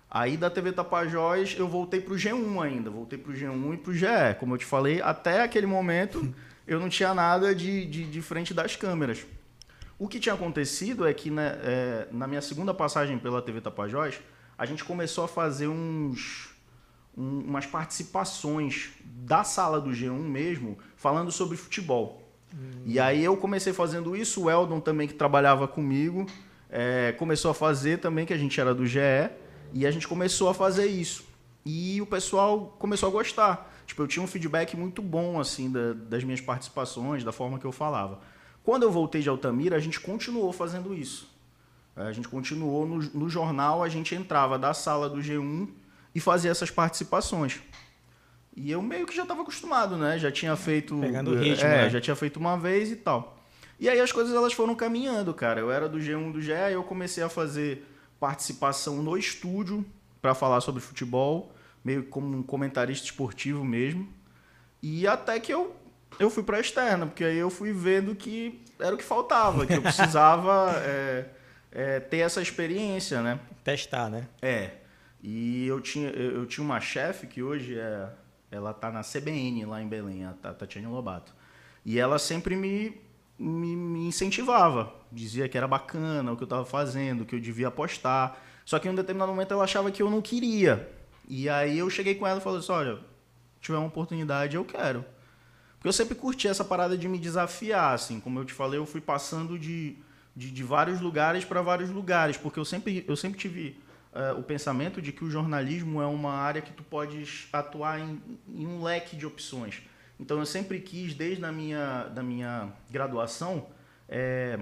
Aí 0.09 0.37
da 0.37 0.49
TV 0.49 0.71
Tapajós 0.71 1.55
eu 1.57 1.67
voltei 1.67 1.99
para 1.99 2.13
o 2.13 2.15
G1 2.15 2.63
ainda, 2.63 2.89
voltei 2.89 3.17
para 3.19 3.31
o 3.31 3.35
G1 3.35 3.73
e 3.73 3.77
para 3.77 3.91
o 3.91 3.93
GE. 3.93 4.35
Como 4.39 4.53
eu 4.53 4.57
te 4.57 4.65
falei, 4.65 5.01
até 5.01 5.41
aquele 5.41 5.65
momento 5.65 6.33
eu 6.65 6.79
não 6.79 6.89
tinha 6.89 7.13
nada 7.13 7.53
de, 7.53 7.85
de, 7.85 8.05
de 8.05 8.21
frente 8.21 8.53
das 8.53 8.75
câmeras. 8.75 9.25
O 9.97 10.07
que 10.07 10.19
tinha 10.19 10.35
acontecido 10.35 11.07
é 11.07 11.13
que 11.13 11.29
né, 11.29 11.57
é, 11.63 12.07
na 12.11 12.27
minha 12.27 12.41
segunda 12.41 12.73
passagem 12.73 13.17
pela 13.17 13.41
TV 13.41 13.61
Tapajós, 13.61 14.19
a 14.57 14.65
gente 14.65 14.83
começou 14.83 15.23
a 15.23 15.27
fazer 15.27 15.67
uns, 15.67 16.49
um, 17.17 17.39
umas 17.39 17.65
participações 17.65 18.91
da 19.03 19.43
sala 19.43 19.79
do 19.79 19.91
G1 19.91 20.19
mesmo, 20.19 20.77
falando 20.95 21.31
sobre 21.31 21.57
futebol. 21.57 22.25
Hum. 22.55 22.83
E 22.85 23.00
aí 23.00 23.24
eu 23.24 23.35
comecei 23.35 23.74
fazendo 23.74 24.15
isso, 24.15 24.43
o 24.43 24.50
Eldon 24.50 24.79
também, 24.79 25.07
que 25.07 25.13
trabalhava 25.13 25.67
comigo, 25.67 26.25
é, 26.69 27.13
começou 27.17 27.51
a 27.51 27.53
fazer 27.53 28.00
também, 28.00 28.25
que 28.25 28.33
a 28.33 28.38
gente 28.38 28.59
era 28.59 28.74
do 28.74 28.85
GE. 28.85 29.00
E 29.74 29.85
a 29.85 29.91
gente 29.91 30.07
começou 30.07 30.47
a 30.50 30.53
fazer 30.53 30.85
isso. 30.85 31.25
E 31.65 32.01
o 32.01 32.05
pessoal 32.05 32.75
começou 32.79 33.09
a 33.09 33.12
gostar. 33.12 33.74
Tipo, 33.85 34.03
eu 34.03 34.07
tinha 34.07 34.24
um 34.24 34.27
feedback 34.27 34.75
muito 34.77 35.01
bom, 35.01 35.39
assim, 35.39 35.71
da, 35.71 35.93
das 35.93 36.24
minhas 36.24 36.41
participações, 36.41 37.24
da 37.24 37.31
forma 37.31 37.59
que 37.59 37.65
eu 37.65 37.71
falava. 37.71 38.19
Quando 38.63 38.83
eu 38.83 38.91
voltei 38.91 39.21
de 39.21 39.29
Altamira, 39.29 39.75
a 39.75 39.79
gente 39.79 40.00
continuou 40.00 40.51
fazendo 40.51 40.93
isso. 40.93 41.29
A 41.95 42.12
gente 42.12 42.27
continuou 42.27 42.85
no, 42.85 42.97
no 42.97 43.29
jornal, 43.29 43.83
a 43.83 43.89
gente 43.89 44.15
entrava 44.15 44.57
da 44.57 44.74
sala 44.74 45.09
do 45.09 45.19
G1 45.19 45.69
e 46.13 46.19
fazia 46.19 46.51
essas 46.51 46.71
participações. 46.71 47.62
E 48.55 48.71
eu 48.71 48.81
meio 48.81 49.05
que 49.05 49.15
já 49.15 49.24
estava 49.24 49.41
acostumado, 49.41 49.97
né? 49.97 50.17
Já 50.17 50.31
tinha 50.31 50.55
feito. 50.55 50.97
Pegando 51.00 51.31
o 51.31 51.38
ritmo. 51.38 51.65
É, 51.65 51.83
né? 51.83 51.89
já 51.89 52.00
tinha 52.00 52.15
feito 52.15 52.38
uma 52.38 52.57
vez 52.57 52.89
e 52.89 52.95
tal. 52.95 53.38
E 53.79 53.89
aí 53.89 54.00
as 54.00 54.12
coisas 54.12 54.33
elas 54.33 54.53
foram 54.53 54.74
caminhando, 54.74 55.33
cara. 55.33 55.59
Eu 55.59 55.71
era 55.71 55.89
do 55.89 56.00
G1 56.00 56.31
do 56.31 56.41
GE, 56.41 56.51
eu 56.71 56.83
comecei 56.83 57.24
a 57.24 57.29
fazer 57.29 57.85
participação 58.19 59.03
no 59.03 59.17
estúdio 59.17 59.85
para 60.21 60.33
falar 60.33 60.62
sobre 60.62 60.81
futebol, 60.81 61.51
meio 61.83 62.05
como 62.05 62.38
um 62.38 62.41
comentarista 62.41 63.05
esportivo 63.05 63.63
mesmo. 63.65 64.07
E 64.81 65.05
até 65.05 65.39
que 65.39 65.53
eu, 65.53 65.75
eu 66.17 66.29
fui 66.29 66.41
para 66.41 66.57
a 66.57 66.62
externa, 66.62 67.05
porque 67.05 67.24
aí 67.24 67.38
eu 67.38 67.50
fui 67.50 67.74
vendo 67.74 68.15
que 68.15 68.62
era 68.79 68.95
o 68.95 68.97
que 68.97 69.03
faltava, 69.03 69.65
que 69.65 69.74
eu 69.74 69.81
precisava 69.83 70.71
é, 70.85 71.25
é, 71.71 72.00
ter 72.00 72.19
essa 72.19 72.41
experiência, 72.41 73.21
né? 73.21 73.39
Testar, 73.63 74.09
né? 74.09 74.27
É. 74.41 74.71
E 75.21 75.67
eu 75.67 75.81
tinha, 75.81 76.09
eu 76.09 76.45
tinha 76.45 76.63
uma 76.63 76.79
chefe 76.79 77.27
que 77.27 77.43
hoje 77.43 77.77
é, 77.77 78.07
ela 78.55 78.74
tá 78.74 78.91
na 78.91 79.01
CBN 79.01 79.65
lá 79.65 79.81
em 79.81 79.88
Belém, 79.88 80.25
a 80.25 80.31
Tatiane 80.31 80.88
Lobato. 80.88 81.33
E 81.85 82.00
ela 82.00 82.17
sempre 82.17 82.55
me, 82.55 83.00
me, 83.38 83.75
me 83.75 84.07
incentivava, 84.07 84.93
dizia 85.12 85.47
que 85.47 85.57
era 85.57 85.67
bacana 85.67 86.31
o 86.31 86.38
que 86.38 86.43
eu 86.43 86.47
estava 86.47 86.65
fazendo, 86.65 87.25
que 87.25 87.35
eu 87.35 87.39
devia 87.39 87.67
apostar. 87.67 88.38
Só 88.63 88.79
que 88.79 88.88
em 88.88 88.91
um 88.91 88.95
determinado 88.95 89.31
momento 89.31 89.53
ela 89.53 89.63
achava 89.63 89.91
que 89.91 90.01
eu 90.01 90.09
não 90.09 90.21
queria. 90.21 90.89
E 91.27 91.50
aí 91.50 91.77
eu 91.77 91.89
cheguei 91.89 92.15
com 92.15 92.25
ela 92.25 92.39
e 92.39 92.43
falei 92.43 92.59
assim: 92.59 92.71
olha, 92.71 93.00
tiver 93.62 93.77
uma 93.77 93.88
oportunidade, 93.88 94.55
eu 94.55 94.65
quero. 94.65 95.05
Porque 95.75 95.88
eu 95.88 95.93
sempre 95.93 96.15
curti 96.15 96.47
essa 96.47 96.63
parada 96.63 96.97
de 96.97 97.07
me 97.07 97.19
desafiar, 97.19 97.93
assim. 97.93 98.19
Como 98.19 98.39
eu 98.39 98.45
te 98.45 98.53
falei, 98.53 98.79
eu 98.79 98.85
fui 98.85 99.01
passando 99.01 99.59
de, 99.59 99.95
de, 100.35 100.50
de 100.50 100.63
vários 100.63 101.00
lugares 101.00 101.45
para 101.45 101.62
vários 101.62 101.91
lugares, 101.91 102.38
porque 102.38 102.59
eu 102.59 102.65
sempre, 102.65 103.05
eu 103.07 103.15
sempre 103.15 103.38
tive 103.38 103.77
uh, 104.15 104.39
o 104.39 104.43
pensamento 104.43 105.01
de 105.01 105.12
que 105.12 105.24
o 105.24 105.29
jornalismo 105.29 106.01
é 106.01 106.07
uma 106.07 106.31
área 106.31 106.62
que 106.62 106.72
tu 106.72 106.81
podes 106.84 107.48
atuar 107.51 108.00
em, 108.00 108.22
em, 108.48 108.65
um 108.65 108.81
leque 108.81 109.15
de 109.15 109.25
opções. 109.25 109.81
Então 110.19 110.39
eu 110.39 110.45
sempre 110.45 110.79
quis, 110.79 111.13
desde 111.13 111.43
a 111.43 111.51
minha, 111.51 112.05
da 112.05 112.24
minha 112.24 112.69
graduação, 112.89 113.67
é, 114.07 114.57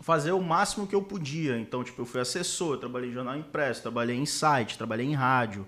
fazer 0.00 0.30
o 0.30 0.40
máximo 0.40 0.86
que 0.86 0.94
eu 0.94 1.02
podia. 1.02 1.58
Então, 1.58 1.82
tipo, 1.82 2.00
eu 2.00 2.06
fui 2.06 2.20
assessor, 2.20 2.78
trabalhei 2.78 3.10
em 3.10 3.12
jornal 3.12 3.36
impresso, 3.36 3.82
trabalhei 3.82 4.16
em 4.16 4.26
site, 4.26 4.78
trabalhei 4.78 5.06
em 5.06 5.14
rádio. 5.14 5.66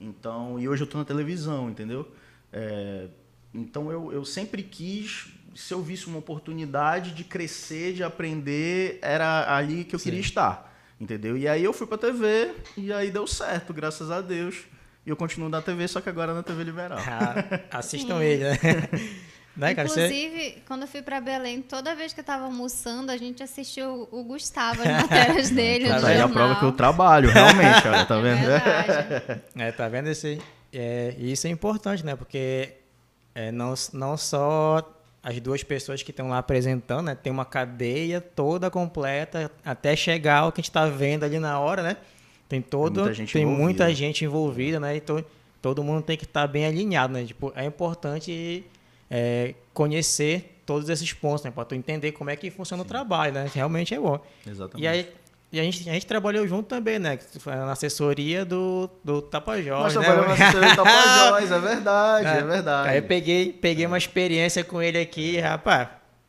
Então, 0.00 0.58
e 0.58 0.68
hoje 0.68 0.82
eu 0.82 0.86
estou 0.86 0.98
na 0.98 1.04
televisão, 1.04 1.68
entendeu? 1.68 2.10
É, 2.50 3.08
então 3.52 3.92
eu, 3.92 4.12
eu 4.12 4.24
sempre 4.24 4.62
quis, 4.62 5.28
se 5.54 5.74
eu 5.74 5.82
visse 5.82 6.06
uma 6.06 6.18
oportunidade 6.18 7.12
de 7.12 7.24
crescer, 7.24 7.92
de 7.92 8.02
aprender, 8.02 8.98
era 9.02 9.54
ali 9.54 9.84
que 9.84 9.94
eu 9.94 9.98
Sim. 9.98 10.04
queria 10.04 10.20
estar. 10.20 10.67
Entendeu? 11.00 11.36
E 11.36 11.46
aí 11.46 11.62
eu 11.62 11.72
fui 11.72 11.86
pra 11.86 11.96
TV 11.96 12.52
e 12.76 12.92
aí 12.92 13.10
deu 13.10 13.26
certo, 13.26 13.72
graças 13.72 14.10
a 14.10 14.20
Deus. 14.20 14.64
E 15.06 15.10
eu 15.10 15.16
continuo 15.16 15.48
na 15.48 15.62
TV, 15.62 15.86
só 15.86 16.00
que 16.00 16.08
agora 16.08 16.34
na 16.34 16.42
TV 16.42 16.64
liberal. 16.64 16.98
Ah, 16.98 17.60
assistam 17.78 18.22
ele, 18.22 18.44
né? 18.44 18.58
né 19.56 19.72
Inclusive, 19.72 20.38
você... 20.38 20.62
quando 20.66 20.82
eu 20.82 20.88
fui 20.88 21.00
para 21.00 21.20
Belém, 21.20 21.62
toda 21.62 21.94
vez 21.94 22.12
que 22.12 22.20
eu 22.20 22.24
tava 22.24 22.44
almoçando, 22.44 23.12
a 23.12 23.16
gente 23.16 23.42
assistiu 23.42 24.08
o 24.10 24.24
Gustavo, 24.24 24.82
as 24.86 24.88
matérias 24.88 25.50
dele. 25.50 25.88
Cara, 25.88 26.08
aí 26.08 26.16
é 26.16 26.20
a 26.20 26.28
prova 26.28 26.56
que 26.56 26.64
eu 26.64 26.72
trabalho, 26.72 27.30
realmente, 27.30 27.86
olha, 27.86 28.04
tá 28.04 28.20
vendo? 28.20 28.50
É, 28.50 29.40
é 29.68 29.72
tá 29.72 29.88
vendo 29.88 30.08
esse. 30.08 30.40
É, 30.72 31.14
isso 31.16 31.46
é 31.46 31.50
importante, 31.50 32.04
né? 32.04 32.16
Porque 32.16 32.74
é, 33.34 33.52
não, 33.52 33.72
não 33.92 34.16
só 34.16 34.82
as 35.28 35.38
duas 35.40 35.62
pessoas 35.62 36.02
que 36.02 36.10
estão 36.10 36.30
lá 36.30 36.38
apresentando, 36.38 37.04
né? 37.04 37.14
Tem 37.14 37.30
uma 37.30 37.44
cadeia 37.44 38.18
toda 38.18 38.70
completa 38.70 39.50
até 39.62 39.94
chegar 39.94 40.38
ao 40.38 40.52
que 40.52 40.60
a 40.60 40.62
gente 40.62 40.70
está 40.70 40.86
vendo 40.86 41.22
ali 41.22 41.38
na 41.38 41.60
hora, 41.60 41.82
né? 41.82 41.98
Tem 42.48 42.62
todo, 42.62 43.02
muita 43.02 43.14
tem 43.14 43.42
envolvida. 43.42 43.62
muita 43.62 43.94
gente 43.94 44.24
envolvida, 44.24 44.80
né? 44.80 44.96
Então 44.96 45.22
todo 45.60 45.84
mundo 45.84 46.02
tem 46.02 46.16
que 46.16 46.24
estar 46.24 46.40
tá 46.40 46.46
bem 46.46 46.64
alinhado, 46.64 47.12
né? 47.12 47.26
Tipo, 47.26 47.52
é 47.54 47.66
importante 47.66 48.64
é, 49.10 49.54
conhecer 49.74 50.62
todos 50.64 50.88
esses 50.88 51.12
pontos, 51.12 51.44
né? 51.44 51.50
Para 51.50 51.66
tu 51.66 51.74
entender 51.74 52.12
como 52.12 52.30
é 52.30 52.36
que 52.36 52.50
funciona 52.50 52.82
Sim. 52.82 52.86
o 52.86 52.88
trabalho, 52.88 53.34
né? 53.34 53.50
Realmente 53.52 53.92
é 53.92 54.00
bom. 54.00 54.18
Exatamente. 54.46 54.82
E 54.82 54.88
aí 54.88 55.12
e 55.50 55.58
a 55.58 55.62
gente, 55.62 55.88
a 55.88 55.92
gente 55.94 56.06
trabalhou 56.06 56.46
junto 56.46 56.68
também, 56.68 56.98
né? 56.98 57.18
Na 57.46 57.72
assessoria 57.72 58.44
do, 58.44 58.90
do 59.02 59.22
Tapajós. 59.22 59.82
Nós 59.82 59.94
né? 59.94 60.02
trabalhamos 60.02 60.38
na 60.38 60.44
assessoria 60.44 60.70
do 60.70 60.76
Tapajós, 60.76 61.52
é 61.52 61.58
verdade, 61.58 62.26
é, 62.28 62.38
é 62.38 62.42
verdade. 62.42 62.88
Aí 62.90 62.98
eu 62.98 63.02
peguei, 63.02 63.52
peguei 63.52 63.84
é. 63.84 63.88
uma 63.88 63.98
experiência 63.98 64.62
com 64.62 64.82
ele 64.82 64.98
aqui, 64.98 65.38
rapaz. 65.40 65.88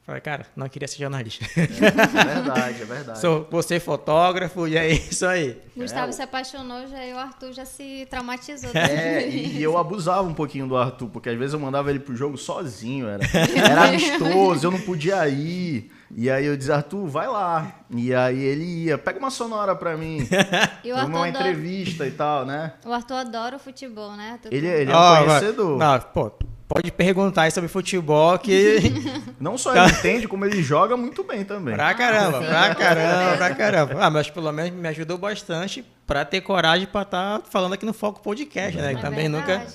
Falei, 0.10 0.22
cara, 0.22 0.46
não 0.56 0.68
queria 0.68 0.88
ser 0.88 0.98
jornalista. 1.00 1.46
É, 1.56 1.62
é 1.70 2.34
verdade, 2.34 2.82
é 2.82 2.86
verdade. 2.86 3.20
Sou 3.20 3.48
você 3.52 3.80
fotógrafo 3.80 4.68
e 4.68 4.76
é 4.76 4.90
isso 4.90 5.24
aí. 5.24 5.56
Gustavo 5.78 6.10
é, 6.10 6.12
se 6.14 6.22
apaixonou 6.24 6.88
já 6.88 7.06
e 7.06 7.14
o 7.14 7.18
Arthur 7.18 7.54
já 7.54 7.64
se 7.64 8.08
traumatizou. 8.10 8.72
É, 8.74 9.30
e 9.30 9.62
eu 9.62 9.78
abusava 9.78 10.24
um 10.24 10.34
pouquinho 10.34 10.66
do 10.66 10.76
Arthur, 10.76 11.10
porque 11.10 11.30
às 11.30 11.38
vezes 11.38 11.54
eu 11.54 11.60
mandava 11.60 11.92
ele 11.92 12.00
pro 12.00 12.16
jogo 12.16 12.38
sozinho, 12.38 13.08
era, 13.08 13.24
era 13.56 13.84
amistoso, 13.90 14.66
eu 14.66 14.72
não 14.72 14.80
podia 14.80 15.28
ir. 15.28 15.92
E 16.16 16.30
aí 16.30 16.46
eu 16.46 16.58
dizia, 16.58 16.75
Arthur, 16.75 17.08
vai 17.08 17.28
lá. 17.28 17.72
E 17.92 18.13
aí 18.13 18.42
ele 18.42 18.63
ia, 18.86 18.98
pega 18.98 19.20
uma 19.20 19.30
sonora 19.30 19.75
pra 19.75 19.96
mim. 19.96 20.28
E 20.84 20.92
o 20.92 20.96
Arthur 20.96 21.10
uma 21.10 21.28
adora... 21.28 21.50
entrevista 21.50 22.08
e 22.08 22.12
tal, 22.12 22.46
né? 22.46 22.74
O 22.86 22.94
Arthur 22.94 23.16
adora 23.16 23.56
o 23.58 23.60
futebol, 23.60 24.16
né? 24.16 24.32
Arthur? 24.32 24.54
Ele, 24.54 24.68
ele 24.68 24.92
é 24.92 24.96
um 24.96 25.25
conhecedor. 25.25 25.78
Não, 25.78 26.00
pô, 26.00 26.32
pode 26.68 26.92
perguntar 26.92 27.51
sobre 27.51 27.68
futebol 27.68 28.38
que. 28.39 28.78
Não 29.39 29.58
só 29.58 29.75
ele 29.75 29.92
entende, 29.98 30.28
como 30.28 30.46
ele 30.46 30.62
joga 30.62 30.96
muito 30.96 31.24
bem 31.24 31.44
também. 31.44 31.74
Pra 31.74 31.94
caramba, 31.94 32.39
pra 32.39 32.75
caramba, 32.75 33.38
pra 33.38 33.56
caramba. 33.56 33.96
Ah, 34.00 34.10
mas 34.10 34.30
pelo 34.30 34.51
menos 34.51 34.72
me 34.72 34.88
ajudou 34.88 35.18
bastante 35.18 35.84
pra 36.08 36.24
ter 36.24 36.42
coragem 36.42 36.88
pra 36.88 37.01
estar 37.01 37.39
tá 37.39 37.46
falando 37.50 37.74
aqui 37.74 37.86
no 37.86 37.94
Foco 37.94 38.22
Podcast, 38.22 38.78
né? 38.78 38.94
É 38.94 38.96
também 38.98 39.28
nunca, 39.28 39.66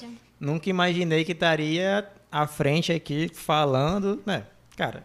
nunca 0.41 0.71
imaginei 0.71 1.25
que 1.25 1.33
estaria 1.33 2.09
à 2.31 2.47
frente 2.47 2.93
aqui 2.93 3.31
falando, 3.33 4.23
né? 4.25 4.45
Cara, 4.77 5.05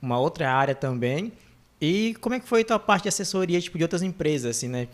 uma 0.02 0.18
outra 0.18 0.52
área 0.52 0.74
também. 0.74 1.32
E 1.80 2.16
como 2.20 2.34
é 2.34 2.40
que 2.40 2.48
foi 2.48 2.62
a 2.62 2.64
tua 2.64 2.78
parte 2.80 3.04
de 3.04 3.10
assessoria 3.10 3.60
tipo, 3.60 3.78
de 3.78 3.84
outras 3.84 4.02
empresas, 4.02 4.56
assim, 4.56 4.66
né, 4.66 4.88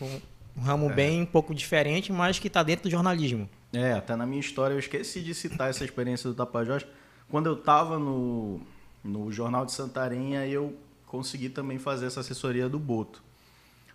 um 0.55 0.61
ramo 0.61 0.91
é. 0.91 0.93
bem 0.93 1.23
um 1.23 1.27
pouco 1.27 1.55
diferente, 1.55 2.13
mas 2.13 2.39
que 2.39 2.49
está 2.49 2.63
dentro 2.63 2.83
do 2.83 2.91
jornalismo? 2.91 3.49
É, 3.73 3.95
até 3.95 4.15
na 4.15 4.27
minha 4.27 4.41
história 4.41 4.75
eu 4.75 4.79
esqueci 4.79 5.23
de 5.23 5.33
citar 5.33 5.71
essa 5.71 5.83
experiência 5.83 6.29
do 6.29 6.37
Tapajós. 6.37 6.85
Quando 7.31 7.47
eu 7.47 7.55
estava 7.55 7.99
no, 7.99 8.61
no 9.03 9.33
Jornal 9.33 9.65
de 9.65 9.73
Santarém, 9.73 10.35
eu 10.35 10.75
consegui 11.11 11.49
também 11.49 11.77
fazer 11.77 12.07
essa 12.07 12.21
assessoria 12.21 12.69
do 12.69 12.79
Boto. 12.79 13.21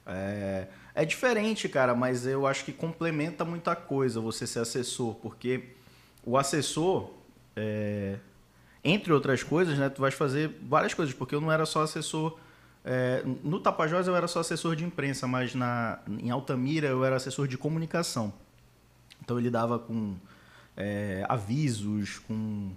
É, 0.05 0.67
é 0.93 1.05
diferente, 1.05 1.69
cara, 1.69 1.95
mas 1.95 2.27
eu 2.27 2.45
acho 2.45 2.65
que 2.65 2.74
complementa 2.74 3.45
muita 3.45 3.74
coisa 3.74 4.19
você 4.19 4.45
ser 4.45 4.60
assessor, 4.60 5.15
porque 5.15 5.69
o 6.25 6.38
assessor, 6.38 7.10
é, 7.55 8.17
entre 8.84 9.13
outras 9.13 9.41
coisas, 9.43 9.79
né, 9.79 9.88
tu 9.88 10.01
vais 10.01 10.13
fazer 10.13 10.60
várias 10.63 10.93
coisas, 10.93 11.15
porque 11.15 11.34
eu 11.34 11.39
não 11.39 11.50
era 11.50 11.65
só 11.65 11.84
assessor. 11.84 12.38
É, 12.84 13.24
no 13.43 13.62
Tapajós 13.62 14.07
eu 14.07 14.15
era 14.15 14.27
só 14.27 14.41
assessor 14.41 14.75
de 14.75 14.84
imprensa, 14.84 15.25
mas 15.25 15.55
na, 15.55 16.00
em 16.19 16.29
Altamira 16.29 16.88
eu 16.88 17.05
era 17.05 17.15
assessor 17.15 17.48
de 17.48 17.57
comunicação. 17.57 18.34
Então 19.24 19.39
ele 19.39 19.50
dava 19.50 19.79
com 19.79 20.15
é, 20.75 21.25
avisos, 21.29 22.19
com 22.19 22.74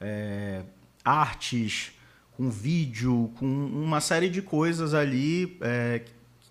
é, 0.00 0.62
artes, 1.04 1.92
com 2.36 2.50
vídeo, 2.50 3.30
com 3.38 3.46
uma 3.46 4.00
série 4.00 4.28
de 4.28 4.40
coisas 4.40 4.94
ali 4.94 5.58
é, 5.60 6.02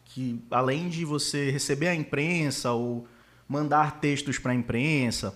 que, 0.06 0.42
além 0.52 0.90
de 0.90 1.06
você 1.06 1.50
receber 1.50 1.88
a 1.88 1.96
imprensa 1.96 2.72
ou 2.72 3.08
mandar 3.48 4.00
textos 4.00 4.38
para 4.38 4.52
a 4.52 4.56
imprensa, 4.56 5.36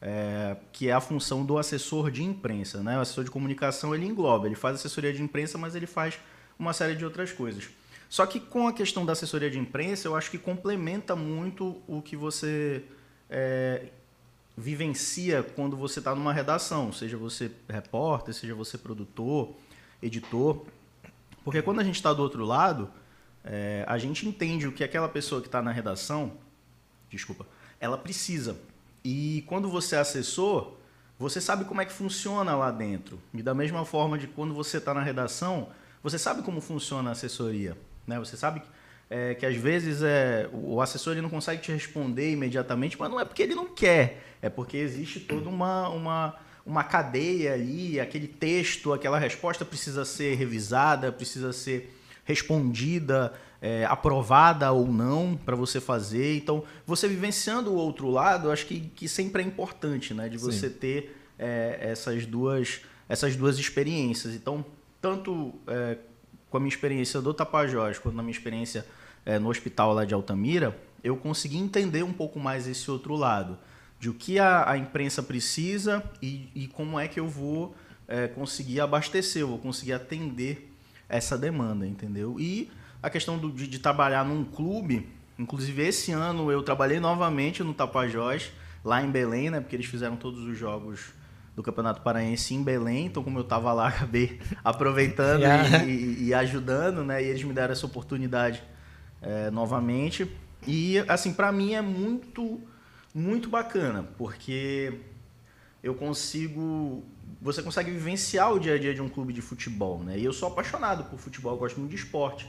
é, 0.00 0.56
que 0.72 0.88
é 0.88 0.92
a 0.92 1.00
função 1.00 1.44
do 1.44 1.58
assessor 1.58 2.10
de 2.10 2.22
imprensa. 2.22 2.82
Né? 2.82 2.98
O 2.98 3.00
assessor 3.00 3.24
de 3.24 3.30
comunicação 3.30 3.94
ele 3.94 4.06
engloba, 4.06 4.46
ele 4.46 4.56
faz 4.56 4.76
assessoria 4.76 5.12
de 5.12 5.22
imprensa, 5.22 5.56
mas 5.58 5.74
ele 5.74 5.86
faz 5.86 6.18
uma 6.58 6.72
série 6.72 6.94
de 6.94 7.04
outras 7.04 7.32
coisas. 7.32 7.68
Só 8.08 8.26
que 8.26 8.38
com 8.40 8.68
a 8.68 8.72
questão 8.72 9.06
da 9.06 9.12
assessoria 9.12 9.50
de 9.50 9.58
imprensa, 9.58 10.08
eu 10.08 10.14
acho 10.14 10.30
que 10.30 10.38
complementa 10.38 11.16
muito 11.16 11.80
o 11.86 12.02
que 12.02 12.14
você 12.14 12.84
é, 13.30 13.86
vivencia 14.56 15.42
quando 15.42 15.76
você 15.76 15.98
está 15.98 16.14
numa 16.14 16.32
redação, 16.32 16.92
seja 16.92 17.16
você 17.16 17.50
repórter, 17.68 18.34
seja 18.34 18.54
você 18.54 18.76
produtor, 18.76 19.54
editor. 20.02 20.64
Porque 21.44 21.62
quando 21.62 21.80
a 21.80 21.84
gente 21.84 21.96
está 21.96 22.12
do 22.12 22.22
outro 22.22 22.44
lado, 22.44 22.90
é, 23.44 23.84
a 23.86 23.98
gente 23.98 24.26
entende 24.26 24.66
o 24.66 24.72
que 24.72 24.84
aquela 24.84 25.08
pessoa 25.08 25.40
que 25.40 25.48
está 25.48 25.62
na 25.62 25.72
redação, 25.72 26.32
desculpa, 27.08 27.46
ela 27.80 27.96
precisa. 27.96 28.56
E 29.04 29.44
quando 29.46 29.68
você 29.68 29.96
é 29.96 29.98
assessor, 29.98 30.74
você 31.18 31.40
sabe 31.40 31.64
como 31.64 31.80
é 31.80 31.84
que 31.84 31.92
funciona 31.92 32.54
lá 32.54 32.70
dentro. 32.70 33.18
E 33.32 33.42
da 33.42 33.54
mesma 33.54 33.84
forma 33.84 34.18
de 34.18 34.26
quando 34.26 34.54
você 34.54 34.78
está 34.78 34.92
na 34.94 35.02
redação, 35.02 35.68
você 36.02 36.18
sabe 36.18 36.42
como 36.42 36.60
funciona 36.60 37.10
a 37.10 37.12
assessoria. 37.12 37.76
Né? 38.06 38.18
Você 38.18 38.36
sabe 38.36 38.62
é, 39.08 39.34
que 39.34 39.44
às 39.44 39.56
vezes 39.56 40.02
é, 40.02 40.48
o 40.52 40.80
assessor 40.80 41.12
ele 41.12 41.20
não 41.20 41.30
consegue 41.30 41.60
te 41.60 41.70
responder 41.70 42.32
imediatamente, 42.32 42.98
mas 42.98 43.10
não 43.10 43.20
é 43.20 43.24
porque 43.24 43.42
ele 43.42 43.54
não 43.54 43.66
quer, 43.66 44.22
é 44.40 44.48
porque 44.48 44.76
existe 44.76 45.20
toda 45.20 45.48
uma, 45.48 45.88
uma, 45.90 46.36
uma 46.64 46.84
cadeia 46.84 47.54
ali, 47.54 47.98
aquele 47.98 48.28
texto, 48.28 48.92
aquela 48.92 49.18
resposta 49.18 49.64
precisa 49.64 50.04
ser 50.04 50.34
revisada, 50.34 51.10
precisa 51.10 51.52
ser 51.52 51.92
respondida, 52.24 53.32
é, 53.60 53.84
aprovada 53.84 54.70
ou 54.72 54.86
não 54.88 55.36
para 55.36 55.54
você 55.56 55.80
fazer. 55.80 56.36
Então, 56.36 56.64
você 56.86 57.06
vivenciando 57.08 57.70
o 57.70 57.74
outro 57.74 58.10
lado, 58.10 58.50
acho 58.50 58.66
que, 58.66 58.80
que 58.80 59.08
sempre 59.08 59.42
é 59.42 59.46
importante, 59.46 60.14
né? 60.14 60.28
De 60.28 60.38
você 60.38 60.68
Sim. 60.68 60.74
ter 60.74 61.16
é, 61.38 61.78
essas, 61.80 62.26
duas, 62.26 62.80
essas 63.08 63.36
duas 63.36 63.58
experiências. 63.58 64.34
Então, 64.34 64.64
tanto 65.00 65.54
é, 65.66 65.96
com 66.50 66.56
a 66.56 66.60
minha 66.60 66.68
experiência 66.68 67.20
do 67.20 67.32
Tapajós, 67.32 67.98
quanto 67.98 68.16
na 68.16 68.22
minha 68.22 68.32
experiência 68.32 68.86
é, 69.24 69.38
no 69.38 69.48
hospital 69.48 69.92
lá 69.92 70.04
de 70.04 70.14
Altamira, 70.14 70.76
eu 71.02 71.16
consegui 71.16 71.58
entender 71.58 72.02
um 72.02 72.12
pouco 72.12 72.38
mais 72.38 72.66
esse 72.68 72.90
outro 72.90 73.16
lado. 73.16 73.58
De 74.02 74.10
o 74.10 74.14
que 74.14 74.36
a, 74.36 74.68
a 74.68 74.76
imprensa 74.76 75.22
precisa 75.22 76.02
e, 76.20 76.50
e, 76.56 76.66
como 76.66 76.98
é 76.98 77.06
que 77.06 77.20
eu 77.20 77.28
vou 77.28 77.72
é, 78.08 78.26
conseguir 78.26 78.80
abastecer, 78.80 79.42
eu 79.42 79.46
vou 79.46 79.58
conseguir 79.58 79.92
atender 79.92 80.74
essa 81.08 81.38
demanda, 81.38 81.86
entendeu? 81.86 82.34
E 82.36 82.68
a 83.00 83.08
questão 83.08 83.38
do, 83.38 83.48
de, 83.48 83.68
de, 83.68 83.78
trabalhar 83.78 84.24
num 84.24 84.42
clube, 84.42 85.08
inclusive 85.38 85.86
esse 85.86 86.10
ano 86.10 86.50
eu 86.50 86.64
trabalhei 86.64 86.98
novamente 86.98 87.62
no 87.62 87.72
Tapajós, 87.72 88.50
lá 88.84 89.00
em 89.00 89.08
Belém, 89.08 89.50
né? 89.50 89.60
Porque 89.60 89.76
eles 89.76 89.86
fizeram 89.86 90.16
todos 90.16 90.40
os 90.48 90.58
jogos 90.58 91.12
do 91.54 91.62
Campeonato 91.62 92.00
Paraense 92.00 92.54
em 92.56 92.62
Belém, 92.64 93.06
então 93.06 93.22
como 93.22 93.38
eu 93.38 93.44
estava 93.44 93.72
lá, 93.72 93.86
acabei 93.94 94.40
aproveitando 94.64 95.42
yeah. 95.42 95.84
e, 95.84 96.24
e, 96.24 96.34
ajudando, 96.34 97.04
né? 97.04 97.22
E 97.22 97.28
eles 97.28 97.44
me 97.44 97.52
deram 97.52 97.70
essa 97.70 97.86
oportunidade 97.86 98.64
é, 99.22 99.48
novamente. 99.48 100.28
E 100.66 100.98
assim, 101.06 101.32
para 101.32 101.52
mim 101.52 101.74
é 101.74 101.80
muito, 101.80 102.60
muito 103.14 103.48
bacana, 103.48 104.08
porque 104.16 105.00
eu 105.82 105.94
consigo 105.94 107.04
você 107.42 107.60
consegue 107.60 107.90
vivenciar 107.90 108.52
o 108.52 108.60
dia 108.60 108.74
a 108.74 108.78
dia 108.78 108.94
de 108.94 109.02
um 109.02 109.08
clube 109.08 109.32
de 109.32 109.42
futebol, 109.42 109.98
né? 109.98 110.16
E 110.16 110.24
eu 110.24 110.32
sou 110.32 110.48
apaixonado 110.48 111.04
por 111.10 111.18
futebol, 111.18 111.56
gosto 111.56 111.78
muito 111.80 111.90
de 111.90 111.96
esporte. 111.96 112.48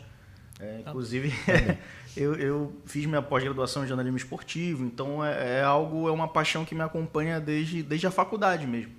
É, 0.59 0.81
tá. 0.83 0.89
inclusive, 0.91 1.33
eu, 2.15 2.35
eu, 2.35 2.73
fiz 2.85 3.05
minha 3.07 3.21
pós-graduação 3.21 3.83
em 3.83 3.87
jornalismo 3.87 4.17
esportivo, 4.17 4.85
então 4.85 5.25
é, 5.25 5.59
é, 5.59 5.63
algo, 5.63 6.07
é 6.07 6.11
uma 6.11 6.27
paixão 6.27 6.63
que 6.63 6.75
me 6.75 6.81
acompanha 6.81 7.39
desde, 7.39 7.81
desde 7.81 8.05
a 8.05 8.11
faculdade 8.11 8.67
mesmo. 8.67 8.93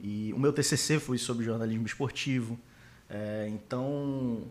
E 0.00 0.32
o 0.32 0.38
meu 0.38 0.54
TCC 0.54 0.98
foi 0.98 1.18
sobre 1.18 1.44
jornalismo 1.44 1.84
esportivo. 1.84 2.58
É, 3.08 3.46
então, 3.50 4.44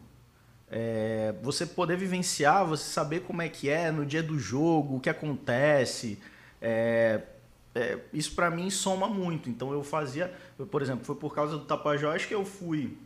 é, 0.72 1.34
você 1.42 1.66
poder 1.66 1.98
vivenciar, 1.98 2.66
você 2.66 2.84
saber 2.84 3.22
como 3.22 3.42
é 3.42 3.50
que 3.50 3.70
é 3.70 3.92
no 3.92 4.06
dia 4.06 4.22
do 4.22 4.38
jogo, 4.38 4.98
o 4.98 5.00
que 5.00 5.10
acontece, 5.10 6.20
é, 6.62 7.22
é, 7.74 7.98
isso 8.14 8.36
para 8.36 8.50
mim 8.50 8.70
soma 8.70 9.08
muito. 9.08 9.50
Então 9.50 9.72
eu 9.72 9.84
fazia, 9.84 10.34
eu, 10.58 10.66
por 10.66 10.82
exemplo, 10.82 11.04
foi 11.06 11.16
por 11.16 11.34
causa 11.34 11.58
do 11.58 11.66
Tapajós 11.66 12.26
que 12.26 12.34
eu 12.34 12.46
fui 12.46 12.98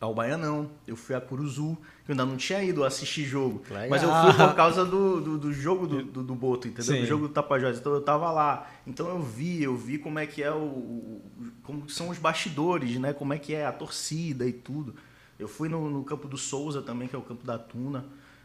ao 0.00 0.14
Baianão, 0.14 0.70
eu 0.86 0.94
fui 0.94 1.14
a 1.14 1.20
Curuzu, 1.20 1.76
que 2.04 2.10
eu 2.10 2.12
ainda 2.12 2.26
não 2.26 2.36
tinha 2.36 2.62
ido 2.62 2.84
assistir 2.84 3.24
jogo. 3.24 3.62
Legal. 3.70 3.88
Mas 3.88 4.02
eu 4.02 4.10
fui 4.10 4.46
por 4.46 4.54
causa 4.54 4.84
do, 4.84 5.20
do, 5.20 5.38
do 5.38 5.52
jogo 5.52 5.86
do, 5.86 6.02
do, 6.02 6.22
do, 6.22 6.34
Boto, 6.34 6.68
entendeu? 6.68 6.94
Sim. 6.94 7.00
Do 7.00 7.06
jogo 7.06 7.28
do 7.28 7.32
Tapajós. 7.32 7.78
Então 7.78 7.94
eu 7.94 8.02
tava 8.02 8.30
lá. 8.30 8.70
Então 8.86 9.08
eu 9.08 9.20
vi, 9.20 9.62
eu 9.62 9.76
vi 9.76 9.98
como 9.98 10.18
é 10.18 10.26
que 10.26 10.42
é 10.42 10.52
o. 10.52 11.22
como 11.62 11.88
são 11.88 12.10
os 12.10 12.18
bastidores, 12.18 12.98
né? 12.98 13.12
Como 13.12 13.32
é 13.32 13.38
que 13.38 13.54
é 13.54 13.64
a 13.64 13.72
torcida 13.72 14.46
e 14.46 14.52
tudo. 14.52 14.94
Eu 15.38 15.48
fui 15.48 15.68
no, 15.68 15.90
no 15.90 16.04
campo 16.04 16.26
do 16.28 16.36
Souza 16.36 16.82
também, 16.82 17.08
que 17.08 17.14
é 17.14 17.18
o 17.18 17.22
campo 17.22 17.44
da 17.46 17.58
Tuna. 17.58 18.04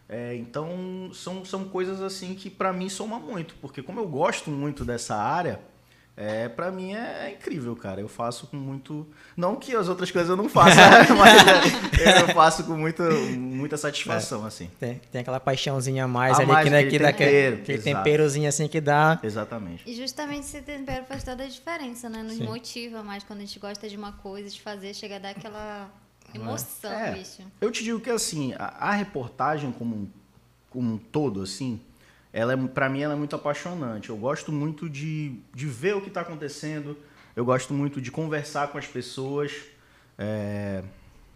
É, 0.09 0.35
então 0.35 1.09
são, 1.13 1.45
são 1.45 1.65
coisas 1.65 2.01
assim 2.01 2.35
que 2.35 2.49
para 2.49 2.73
mim 2.73 2.89
soma 2.89 3.17
muito, 3.17 3.55
porque 3.61 3.81
como 3.81 3.99
eu 3.99 4.07
gosto 4.07 4.51
muito 4.51 4.83
dessa 4.83 5.15
área, 5.15 5.61
é, 6.17 6.49
para 6.49 6.69
mim 6.69 6.93
é, 6.93 7.27
é, 7.27 7.31
incrível, 7.31 7.75
cara. 7.75 8.01
Eu 8.01 8.09
faço 8.09 8.45
com 8.47 8.57
muito. 8.57 9.07
Não 9.35 9.55
que 9.55 9.73
as 9.73 9.87
outras 9.87 10.11
coisas 10.11 10.29
eu 10.29 10.35
não 10.35 10.49
faça, 10.49 10.75
mas 11.17 11.99
é, 11.99 12.21
eu 12.21 12.27
faço 12.35 12.65
com 12.65 12.73
muita, 12.73 13.09
muita 13.09 13.77
satisfação, 13.77 14.43
é, 14.43 14.47
assim. 14.47 14.69
Tem, 14.77 15.01
tem 15.11 15.21
aquela 15.21 15.39
paixãozinha 15.39 16.03
a 16.03 16.07
mais 16.07 16.37
a 16.37 16.41
ali 16.41 16.51
mais, 16.51 16.65
que, 16.65 16.69
né, 16.69 16.83
que 16.83 16.99
dá 16.99 17.13
tempero, 17.13 17.55
aquele, 17.55 17.61
aquele 17.61 17.81
temperozinho 17.81 18.49
assim 18.49 18.67
que 18.67 18.81
dá. 18.81 19.17
Exatamente. 19.23 19.89
E 19.89 19.95
justamente 19.95 20.43
esse 20.43 20.61
tempero 20.61 21.05
faz 21.05 21.23
toda 21.23 21.43
a 21.43 21.47
diferença, 21.47 22.09
né? 22.09 22.21
Nos 22.21 22.35
Sim. 22.35 22.43
motiva 22.43 23.01
mais 23.01 23.23
quando 23.23 23.39
a 23.39 23.45
gente 23.45 23.57
gosta 23.57 23.87
de 23.87 23.95
uma 23.95 24.11
coisa, 24.11 24.49
de 24.49 24.61
fazer, 24.61 24.93
chega 24.93 25.15
a 25.15 25.19
dar 25.19 25.29
aquela 25.29 25.89
Emoção, 26.33 26.91
é. 26.91 27.13
bicho. 27.13 27.43
Eu 27.59 27.71
te 27.71 27.83
digo 27.83 27.99
que 27.99 28.09
assim, 28.09 28.53
a, 28.53 28.65
a 28.65 28.91
reportagem 28.91 29.71
como 29.71 29.95
um, 29.95 30.07
como 30.69 30.93
um 30.93 30.97
todo, 30.97 31.41
assim, 31.41 31.79
ela 32.33 32.53
é, 32.53 32.57
para 32.57 32.89
mim 32.89 33.01
ela 33.01 33.13
é 33.13 33.17
muito 33.17 33.35
apaixonante. 33.35 34.09
Eu 34.09 34.17
gosto 34.17 34.51
muito 34.51 34.89
de, 34.89 35.35
de 35.53 35.65
ver 35.65 35.95
o 35.95 36.01
que 36.01 36.07
está 36.07 36.21
acontecendo. 36.21 36.97
Eu 37.35 37.45
gosto 37.45 37.73
muito 37.73 38.01
de 38.01 38.11
conversar 38.11 38.69
com 38.69 38.77
as 38.77 38.87
pessoas. 38.87 39.53
É, 40.17 40.83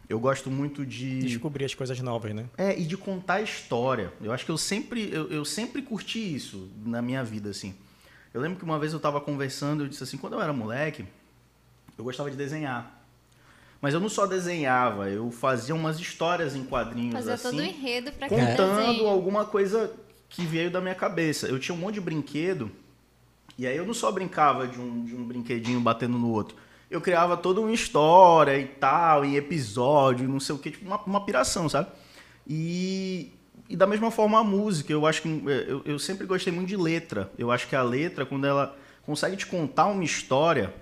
eu 0.07 0.19
gosto 0.19 0.51
muito 0.51 0.85
de 0.85 1.19
descobrir 1.21 1.65
as 1.65 1.73
coisas 1.73 1.99
novas, 1.99 2.33
né? 2.33 2.45
É 2.57 2.77
e 2.77 2.85
de 2.85 2.95
contar 2.95 3.41
história. 3.41 4.13
Eu 4.21 4.31
acho 4.31 4.45
que 4.45 4.51
eu 4.51 4.57
sempre 4.57 5.09
eu, 5.11 5.29
eu 5.29 5.43
sempre 5.43 5.81
curti 5.81 6.35
isso 6.35 6.69
na 6.85 7.01
minha 7.01 7.23
vida, 7.23 7.49
assim. 7.49 7.75
Eu 8.33 8.41
lembro 8.41 8.57
que 8.57 8.65
uma 8.65 8.77
vez 8.77 8.91
eu 8.91 8.97
estava 8.97 9.19
conversando, 9.21 9.83
eu 9.83 9.87
disse 9.87 10.03
assim, 10.03 10.17
quando 10.17 10.33
eu 10.33 10.41
era 10.41 10.51
moleque, 10.51 11.05
eu 11.97 12.03
gostava 12.03 12.29
de 12.29 12.35
desenhar. 12.37 12.94
Mas 13.85 13.93
eu 13.93 13.99
não 13.99 14.09
só 14.09 14.25
desenhava, 14.25 15.11
eu 15.11 15.29
fazia 15.29 15.75
umas 15.75 15.99
histórias 15.99 16.55
em 16.55 16.63
quadrinhos 16.63 17.13
fazia 17.13 17.35
assim. 17.35 17.43
todo 17.51 17.59
o 17.59 17.63
enredo 17.63 18.11
pra 18.13 18.27
Contando 18.27 19.05
alguma 19.05 19.45
coisa 19.45 19.93
que 20.27 20.43
veio 20.43 20.71
da 20.71 20.81
minha 20.81 20.95
cabeça. 20.95 21.45
Eu 21.45 21.59
tinha 21.59 21.75
um 21.75 21.77
monte 21.77 21.93
de 21.93 22.01
brinquedo, 22.01 22.71
e 23.55 23.67
aí 23.67 23.77
eu 23.77 23.85
não 23.85 23.93
só 23.93 24.11
brincava 24.11 24.65
de 24.65 24.81
um, 24.81 25.05
de 25.05 25.15
um 25.15 25.23
brinquedinho 25.23 25.79
batendo 25.79 26.17
no 26.17 26.31
outro. 26.31 26.57
Eu 26.89 26.99
criava 26.99 27.37
toda 27.37 27.61
uma 27.61 27.71
história 27.71 28.57
e 28.57 28.65
tal, 28.65 29.23
e 29.23 29.37
episódio, 29.37 30.27
não 30.27 30.39
sei 30.39 30.55
o 30.55 30.57
que, 30.57 30.71
tipo 30.71 30.83
uma, 30.83 30.99
uma 31.03 31.23
piração, 31.23 31.69
sabe? 31.69 31.89
E, 32.47 33.33
e 33.69 33.75
da 33.75 33.85
mesma 33.85 34.09
forma 34.09 34.39
a 34.39 34.43
música, 34.43 34.91
eu 34.91 35.05
acho 35.05 35.21
que 35.21 35.43
eu, 35.45 35.83
eu 35.85 35.99
sempre 35.99 36.25
gostei 36.25 36.51
muito 36.51 36.69
de 36.69 36.75
letra. 36.75 37.31
Eu 37.37 37.51
acho 37.51 37.67
que 37.67 37.75
a 37.75 37.83
letra, 37.83 38.25
quando 38.25 38.47
ela 38.47 38.75
consegue 39.03 39.37
te 39.37 39.45
contar 39.45 39.85
uma 39.85 40.03
história, 40.03 40.73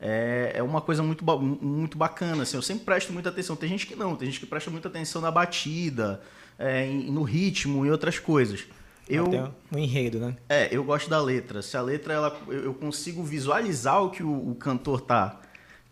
é, 0.00 0.52
é 0.54 0.62
uma 0.62 0.80
coisa 0.80 1.02
muito, 1.02 1.24
muito 1.62 1.98
bacana. 1.98 2.44
Assim, 2.44 2.56
eu 2.56 2.62
sempre 2.62 2.84
presto 2.84 3.12
muita 3.12 3.28
atenção. 3.28 3.54
Tem 3.54 3.68
gente 3.68 3.86
que 3.86 3.94
não, 3.94 4.16
tem 4.16 4.26
gente 4.26 4.40
que 4.40 4.46
presta 4.46 4.70
muita 4.70 4.88
atenção 4.88 5.20
na 5.20 5.30
batida, 5.30 6.22
é, 6.58 6.86
no 6.86 7.22
ritmo 7.22 7.84
e 7.84 7.90
outras 7.90 8.18
coisas. 8.18 8.64
Eu, 9.06 9.52
um 9.72 9.78
enredo, 9.78 10.20
né? 10.20 10.36
É, 10.48 10.68
eu 10.70 10.84
gosto 10.84 11.10
da 11.10 11.20
letra. 11.20 11.60
Se 11.62 11.76
a 11.76 11.82
letra 11.82 12.14
ela, 12.14 12.40
eu 12.48 12.72
consigo 12.72 13.24
visualizar 13.24 14.02
o 14.02 14.10
que 14.10 14.22
o, 14.22 14.50
o 14.50 14.54
cantor 14.54 15.00
tá, 15.00 15.40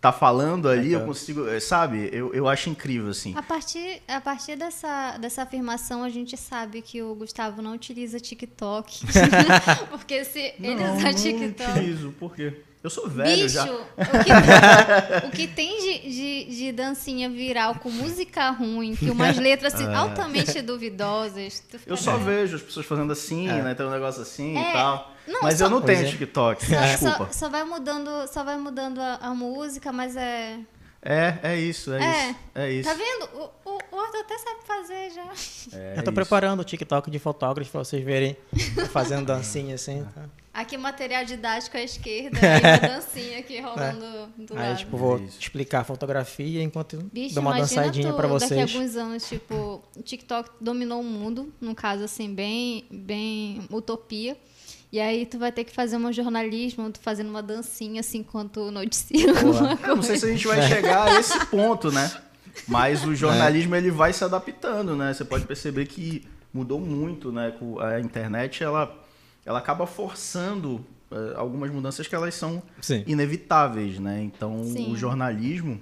tá 0.01 0.13
falando 0.13 0.69
ali, 0.69 0.93
eu 0.93 1.05
consigo, 1.05 1.49
é, 1.49 1.59
sabe? 1.59 2.09
Eu, 2.13 2.33
eu 2.33 2.49
acho 2.49 2.71
incrível, 2.71 3.11
assim. 3.11 3.35
A 3.37 3.43
partir, 3.43 4.01
a 4.07 4.21
partir 4.21 4.55
dessa, 4.55 5.19
dessa 5.19 5.43
afirmação, 5.43 6.05
a 6.05 6.09
gente 6.09 6.37
sabe 6.37 6.81
que 6.81 7.03
o 7.03 7.13
Gustavo 7.17 7.61
não 7.61 7.75
utiliza 7.75 8.21
TikTok. 8.21 9.01
Porque 9.91 10.25
se 10.25 10.55
não, 10.61 10.71
ele 10.71 10.85
usar 10.85 11.13
TikTok. 11.13 11.69
Não 11.69 11.77
utilizo, 11.77 12.13
por 12.13 12.37
quê? 12.37 12.63
Eu 12.83 12.91
sou 12.91 13.09
velho 13.09 13.43
Bicho, 13.43 13.55
já. 13.55 13.65
O 13.65 15.27
que, 15.27 15.27
o 15.27 15.31
que 15.33 15.47
tem 15.49 15.81
de, 15.81 16.11
de, 16.11 16.57
de, 16.57 16.73
dancinha 16.73 17.29
viral 17.29 17.75
com 17.75 17.91
música 17.91 18.51
ruim, 18.51 18.95
que 18.95 19.11
umas 19.11 19.37
letras 19.39 19.75
assim, 19.75 19.85
é. 19.85 19.95
altamente 19.95 20.63
duvidosas. 20.63 21.63
Eu 21.85 21.97
só 21.97 22.17
vejo 22.17 22.57
as 22.57 22.63
pessoas 22.63 22.87
fazendo 22.87 23.13
assim, 23.13 23.49
é. 23.49 23.63
né? 23.63 23.75
Tem 23.75 23.85
um 23.85 23.91
negócio 23.91 24.23
assim 24.23 24.57
é. 24.57 24.71
e 24.71 24.73
tal. 24.73 25.13
Não, 25.27 25.43
mas 25.43 25.59
só, 25.59 25.65
eu 25.65 25.71
não 25.71 25.83
tenho 25.83 26.07
é. 26.07 26.11
TikTok. 26.11 26.65
Só, 26.65 26.81
desculpa. 26.81 27.27
Só, 27.27 27.33
só, 27.33 27.49
vai 27.49 27.65
mudando, 27.65 28.27
só 28.29 28.45
vai 28.45 28.57
mudando 28.57 29.01
a, 29.01 29.17
a 29.17 29.35
música, 29.35 29.93
mas 29.93 30.17
é. 30.17 30.59
É, 31.03 31.39
é 31.43 31.57
isso, 31.57 31.93
é, 31.93 31.99
é, 32.03 32.31
isso. 32.31 32.39
É 32.55 32.73
isso. 32.73 32.89
Tá 32.89 32.95
vendo? 32.95 33.29
O, 33.35 33.71
o, 33.71 33.79
o 33.93 34.01
Arthur 34.01 34.21
até 34.21 34.39
sabe 34.39 34.61
fazer 34.67 35.11
já. 35.11 35.79
É, 35.79 35.95
eu 35.99 36.05
tô 36.05 36.13
preparando 36.13 36.61
o 36.61 36.65
TikTok 36.65 37.11
de 37.11 37.19
fotógrafo 37.19 37.71
pra 37.71 37.85
vocês 37.85 38.05
verem 38.05 38.37
fazendo 38.91 39.27
dancinha 39.27 39.75
assim. 39.75 40.07
Tá? 40.15 40.25
Aqui 40.59 40.77
material 40.77 41.25
didático 41.25 41.77
à 41.77 41.83
esquerda 41.83 42.37
e 42.43 42.67
a 42.67 42.77
dancinha 42.79 43.39
aqui 43.39 43.61
rolando 43.61 44.05
é. 44.05 44.43
do 44.45 44.59
Aí, 44.59 44.69
lado. 44.71 44.79
tipo, 44.79 44.97
vou 44.97 45.17
explicar 45.19 45.83
a 45.83 45.85
fotografia 45.85 46.61
enquanto 46.61 46.97
Bicho, 47.13 47.37
dou 47.37 47.43
uma 47.43 47.57
dançadinha 47.57 48.13
para 48.13 48.27
vocês. 48.27 48.51
daqui 48.51 48.73
a 48.73 48.81
alguns 48.81 48.97
anos, 48.97 49.29
tipo, 49.29 49.81
o 49.97 50.03
TikTok 50.03 50.51
dominou 50.61 51.01
o 51.01 51.05
mundo, 51.05 51.53
num 51.61 51.75
caso 51.75 52.03
assim, 52.03 52.35
bem, 52.35 52.87
bem 52.91 53.69
utopia. 53.71 54.37
E 54.91 54.99
aí 54.99 55.27
tu 55.27 55.39
vai 55.39 55.53
ter 55.53 55.63
que 55.63 55.73
fazer 55.73 55.97
um 55.97 56.13
jornalismo, 56.13 56.91
tu 56.91 56.99
fazendo 56.99 57.29
uma 57.29 57.43
dancinha 57.43 58.01
assim 58.01 58.19
enquanto 58.19 58.73
noticia. 58.73 59.33
Não 59.87 60.03
sei 60.03 60.17
se 60.17 60.27
a 60.27 60.29
gente 60.29 60.45
vai 60.45 60.61
chegar 60.63 61.07
a 61.07 61.21
esse 61.21 61.47
ponto, 61.47 61.93
né? 61.93 62.11
Mas 62.67 63.05
o 63.05 63.15
jornalismo 63.15 63.77
é. 63.77 63.79
ele 63.79 63.93
vai 63.93 64.13
se 64.13 64.25
adaptando, 64.25 64.97
né? 64.97 65.15
Você 65.15 65.25
pode 65.25 65.45
perceber 65.45 65.87
que 65.87 66.27
mudou 66.53 66.81
muito, 66.81 67.31
né? 67.31 67.55
A 67.81 68.01
internet 68.01 68.65
ela, 68.65 68.93
ela 69.49 69.61
acaba 69.61 69.87
forçando 69.87 70.85
uh, 71.11 71.37
algumas 71.37 71.71
mudanças 71.71 72.07
que 72.07 72.15
elas 72.15 72.35
são 72.35 72.63
Sim. 72.83 73.03
inevitáveis, 73.07 73.99
né? 73.99 74.21
Então 74.23 74.63
Sim. 74.63 74.93
o 74.93 74.97
jornalismo 74.97 75.81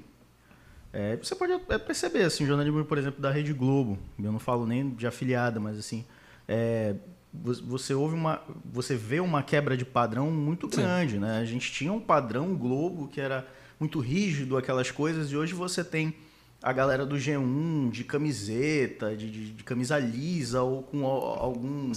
é, 0.93 1.17
você 1.17 1.35
pode 1.35 1.53
perceber 1.85 2.23
assim, 2.23 2.45
o 2.45 2.47
jornalismo, 2.47 2.85
por 2.85 2.97
exemplo, 2.97 3.21
da 3.21 3.29
Rede 3.29 3.53
Globo. 3.53 3.99
Eu 4.23 4.31
não 4.31 4.39
falo 4.39 4.65
nem 4.65 4.89
de 4.91 5.05
afiliada, 5.05 5.59
mas 5.59 5.77
assim, 5.79 6.05
é, 6.47 6.95
você 7.35 7.93
ouve 7.93 8.15
uma 8.15 8.41
você 8.65 8.95
vê 8.95 9.19
uma 9.19 9.43
quebra 9.43 9.77
de 9.77 9.85
padrão 9.85 10.31
muito 10.31 10.69
grande 10.69 11.15
Sim. 11.15 11.19
né 11.19 11.39
a 11.39 11.45
gente 11.45 11.71
tinha 11.71 11.93
um 11.93 12.01
padrão 12.01 12.55
Globo 12.55 13.09
que 13.09 13.21
era 13.21 13.47
muito 13.79 14.01
rígido 14.01 14.57
aquelas 14.57 14.91
coisas 14.91 15.31
e 15.31 15.37
hoje 15.37 15.53
você 15.53 15.85
tem 15.85 16.15
a 16.63 16.73
galera 16.73 17.05
do 17.05 17.17
G1 17.17 17.91
de 17.91 18.05
camiseta 18.05 19.15
de, 19.15 19.31
de, 19.31 19.53
de 19.53 19.65
camisa 19.65 19.99
lisa 19.99 20.63
ou 20.63 20.83
com 20.83 21.05
algum 21.05 21.93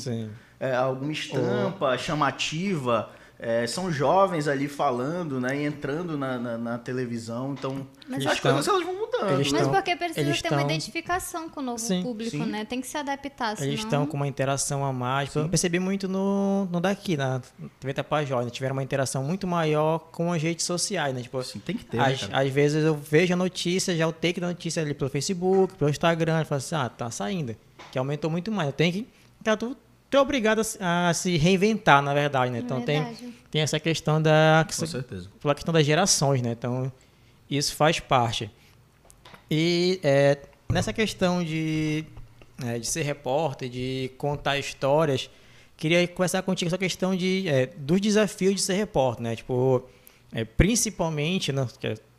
é, 0.60 0.76
alguma 0.76 1.12
estampa 1.12 1.98
chamativa 1.98 3.10
é, 3.42 3.66
são 3.66 3.90
jovens 3.90 4.50
ali 4.50 4.68
falando, 4.68 5.40
né? 5.40 5.62
E 5.62 5.66
entrando 5.66 6.18
na, 6.18 6.38
na, 6.38 6.58
na 6.58 6.78
televisão. 6.78 7.54
Então, 7.58 7.88
Mas 8.06 8.26
as 8.26 8.38
coisas 8.38 8.68
elas 8.68 8.84
vão 8.84 8.94
mudando. 8.94 9.38
Mas 9.38 9.52
né? 9.54 9.64
porque 9.64 9.96
precisa 9.96 10.42
ter 10.42 10.52
uma 10.52 10.62
identificação 10.62 11.48
com 11.48 11.62
o 11.62 11.64
novo 11.64 11.80
sim, 11.80 12.04
público, 12.04 12.32
sim. 12.32 12.46
né? 12.46 12.66
Tem 12.66 12.82
que 12.82 12.88
se 12.88 12.98
adaptar. 12.98 13.56
Senão... 13.56 13.70
Eles 13.70 13.80
estão 13.80 14.06
com 14.06 14.18
uma 14.18 14.28
interação 14.28 14.84
a 14.84 14.92
mais. 14.92 15.32
Sim. 15.32 15.44
Eu 15.44 15.50
percebi 15.50 15.80
muito 15.80 16.10
no, 16.10 16.66
no 16.66 16.82
daqui, 16.82 17.16
na 17.16 17.42
TV 17.80 17.94
Tapajós. 17.94 18.44
Né? 18.44 18.52
Tiveram 18.52 18.76
uma 18.76 18.84
interação 18.84 19.24
muito 19.24 19.48
maior 19.48 20.00
com 20.12 20.34
as 20.34 20.44
redes 20.44 20.66
sociais, 20.66 21.16
né? 21.16 21.22
Tipo, 21.22 21.42
sim, 21.42 21.60
tem 21.60 21.78
que 21.78 21.86
ter. 21.86 21.98
Às, 21.98 22.28
né, 22.28 22.30
às 22.34 22.50
vezes 22.50 22.84
eu 22.84 22.94
vejo 22.94 23.34
a 23.34 23.38
notícia, 23.38 23.96
já 23.96 24.06
o 24.06 24.12
take 24.12 24.42
da 24.42 24.48
notícia 24.48 24.84
ali 24.84 24.94
pelo 24.94 25.10
Facebook, 25.10 25.76
pelo 25.76 25.90
Instagram. 25.90 26.40
Eu 26.40 26.46
falo 26.46 26.58
assim, 26.58 26.76
ah, 26.76 26.90
tá 26.90 27.10
saindo. 27.10 27.56
Que 27.90 27.98
aumentou 27.98 28.30
muito 28.30 28.52
mais. 28.52 28.68
Eu 28.68 28.74
tenho 28.74 28.92
que. 28.92 29.08
Tu 29.58 29.78
é 30.18 30.22
obrigado 30.22 30.62
a, 30.80 31.10
a, 31.10 31.14
se 31.14 31.38
reinventar, 31.38 32.02
na 32.02 32.14
verdade, 32.14 32.52
né? 32.52 32.60
Então 32.60 32.82
tem, 32.82 33.06
tem 33.52 33.62
essa 33.62 33.80
questão 33.80 34.22
da 34.22 34.66
Com 34.66 34.86
certeza. 34.86 35.30
pela 35.42 35.54
questão 35.54 35.74
das 35.74 35.86
gerações, 35.86 36.42
né? 36.42 36.52
Então 36.52 36.92
isso 37.50 37.76
faz 37.76 38.00
parte. 38.00 38.50
E 39.50 40.00
é, 40.04 40.38
nessa 40.72 40.94
questão 40.94 41.44
de, 41.44 42.06
é, 42.64 42.80
de 42.80 42.88
ser 42.88 43.04
repórter, 43.04 43.70
de 43.70 44.12
contar 44.18 44.58
histórias, 44.58 45.30
queria 45.78 46.08
conversar 46.08 46.42
contigo 46.42 46.70
essa 46.70 46.78
questão 46.78 47.16
de 47.16 47.48
é, 47.48 47.68
dos 47.68 48.02
desafios 48.02 48.56
de 48.56 48.62
ser 48.62 48.74
repórter, 48.74 49.24
né? 49.24 49.36
Tipo, 49.36 49.88
é, 50.32 50.44
principalmente, 50.44 51.52
não, 51.52 51.68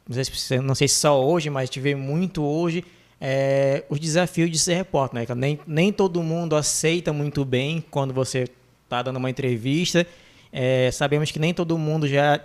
não, 0.08 0.24
sei, 0.24 0.58
não 0.60 0.74
sei 0.74 0.88
se 0.88 0.94
só 0.94 1.24
hoje, 1.24 1.50
mas 1.50 1.70
tive 1.70 1.94
muito 1.94 2.42
hoje 2.42 2.84
é, 3.20 3.84
os 3.88 4.00
desafios 4.00 4.50
de 4.50 4.58
ser 4.58 4.74
repórter, 4.74 5.20
né? 5.20 5.34
Nem, 5.36 5.60
nem 5.66 5.92
todo 5.92 6.22
mundo 6.22 6.56
aceita 6.56 7.12
muito 7.12 7.44
bem 7.44 7.84
quando 7.90 8.14
você 8.14 8.48
está 8.84 9.02
dando 9.02 9.16
uma 9.16 9.28
entrevista. 9.28 10.06
É, 10.50 10.90
sabemos 10.90 11.30
que 11.30 11.38
nem 11.38 11.52
todo 11.52 11.76
mundo 11.76 12.08
já. 12.08 12.40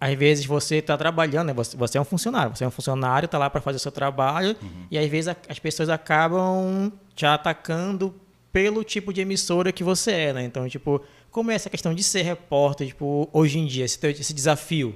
Às 0.00 0.14
vezes 0.14 0.46
você 0.46 0.76
está 0.76 0.96
trabalhando, 0.96 1.48
né? 1.48 1.52
você, 1.52 1.76
você, 1.76 1.98
é 1.98 2.00
um 2.00 2.04
funcionário, 2.04 2.56
você 2.56 2.64
é 2.64 2.66
um 2.66 2.70
funcionário, 2.70 3.26
está 3.26 3.36
lá 3.36 3.50
para 3.50 3.60
fazer 3.60 3.76
o 3.76 3.80
seu 3.80 3.92
trabalho, 3.92 4.56
uhum. 4.62 4.86
e 4.90 4.96
às 4.96 5.06
vezes 5.10 5.28
a, 5.28 5.36
as 5.46 5.58
pessoas 5.58 5.90
acabam 5.90 6.90
te 7.14 7.26
atacando 7.26 8.14
pelo 8.50 8.82
tipo 8.82 9.12
de 9.12 9.20
emissora 9.20 9.70
que 9.70 9.84
você 9.84 10.12
é, 10.12 10.32
né? 10.32 10.42
Então, 10.42 10.66
tipo, 10.70 11.02
como 11.30 11.50
é 11.50 11.54
essa 11.54 11.68
questão 11.68 11.92
de 11.94 12.02
ser 12.02 12.22
repórter, 12.22 12.86
tipo, 12.86 13.28
hoje 13.30 13.58
em 13.58 13.66
dia, 13.66 13.84
esse, 13.84 13.98
esse 14.06 14.32
desafio? 14.32 14.94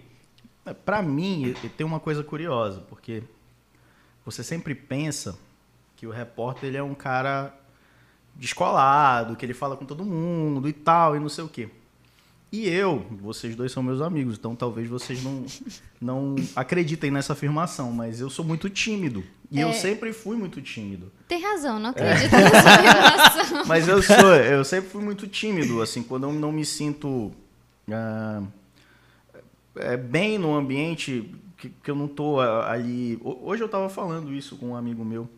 Para 0.86 1.02
mim, 1.02 1.54
tem 1.76 1.86
uma 1.86 2.00
coisa 2.00 2.24
curiosa, 2.24 2.80
porque 2.88 3.22
você 4.24 4.42
sempre 4.42 4.74
pensa 4.74 5.38
que 5.96 6.06
o 6.06 6.10
repórter 6.10 6.68
ele 6.68 6.76
é 6.76 6.82
um 6.82 6.94
cara 6.94 7.54
descolado, 8.34 9.36
que 9.36 9.44
ele 9.44 9.54
fala 9.54 9.76
com 9.76 9.84
todo 9.84 10.04
mundo 10.04 10.68
e 10.68 10.72
tal, 10.72 11.16
e 11.16 11.20
não 11.20 11.28
sei 11.28 11.44
o 11.44 11.48
quê. 11.48 11.68
E 12.50 12.68
eu, 12.68 13.04
vocês 13.20 13.56
dois 13.56 13.72
são 13.72 13.82
meus 13.82 14.00
amigos, 14.00 14.36
então 14.38 14.54
talvez 14.54 14.88
vocês 14.88 15.22
não, 15.24 15.44
não 16.00 16.36
acreditem 16.54 17.10
nessa 17.10 17.32
afirmação, 17.32 17.90
mas 17.90 18.20
eu 18.20 18.30
sou 18.30 18.44
muito 18.44 18.70
tímido. 18.70 19.24
E 19.50 19.58
é, 19.60 19.64
eu 19.64 19.72
sempre 19.72 20.12
fui 20.12 20.36
muito 20.36 20.62
tímido. 20.62 21.10
Tem 21.26 21.42
razão, 21.42 21.80
não 21.80 21.90
acredito 21.90 22.32
é. 22.32 22.44
nessa 22.44 22.70
afirmação. 22.70 23.64
mas 23.66 23.88
eu 23.88 24.00
sou, 24.00 24.34
eu 24.36 24.64
sempre 24.64 24.88
fui 24.88 25.02
muito 25.02 25.26
tímido, 25.26 25.82
assim, 25.82 26.02
quando 26.02 26.24
eu 26.24 26.32
não 26.32 26.52
me 26.52 26.64
sinto 26.64 27.32
uh, 27.88 28.46
é, 29.74 29.96
bem 29.96 30.38
no 30.38 30.54
ambiente 30.54 31.34
que, 31.68 31.74
que 31.82 31.90
eu 31.90 31.94
não 31.94 32.08
tô 32.08 32.40
ali. 32.40 33.18
Hoje 33.22 33.62
eu 33.62 33.66
estava 33.66 33.88
falando 33.88 34.32
isso 34.32 34.56
com 34.56 34.70
um 34.70 34.76
amigo 34.76 35.04
meu. 35.04 35.28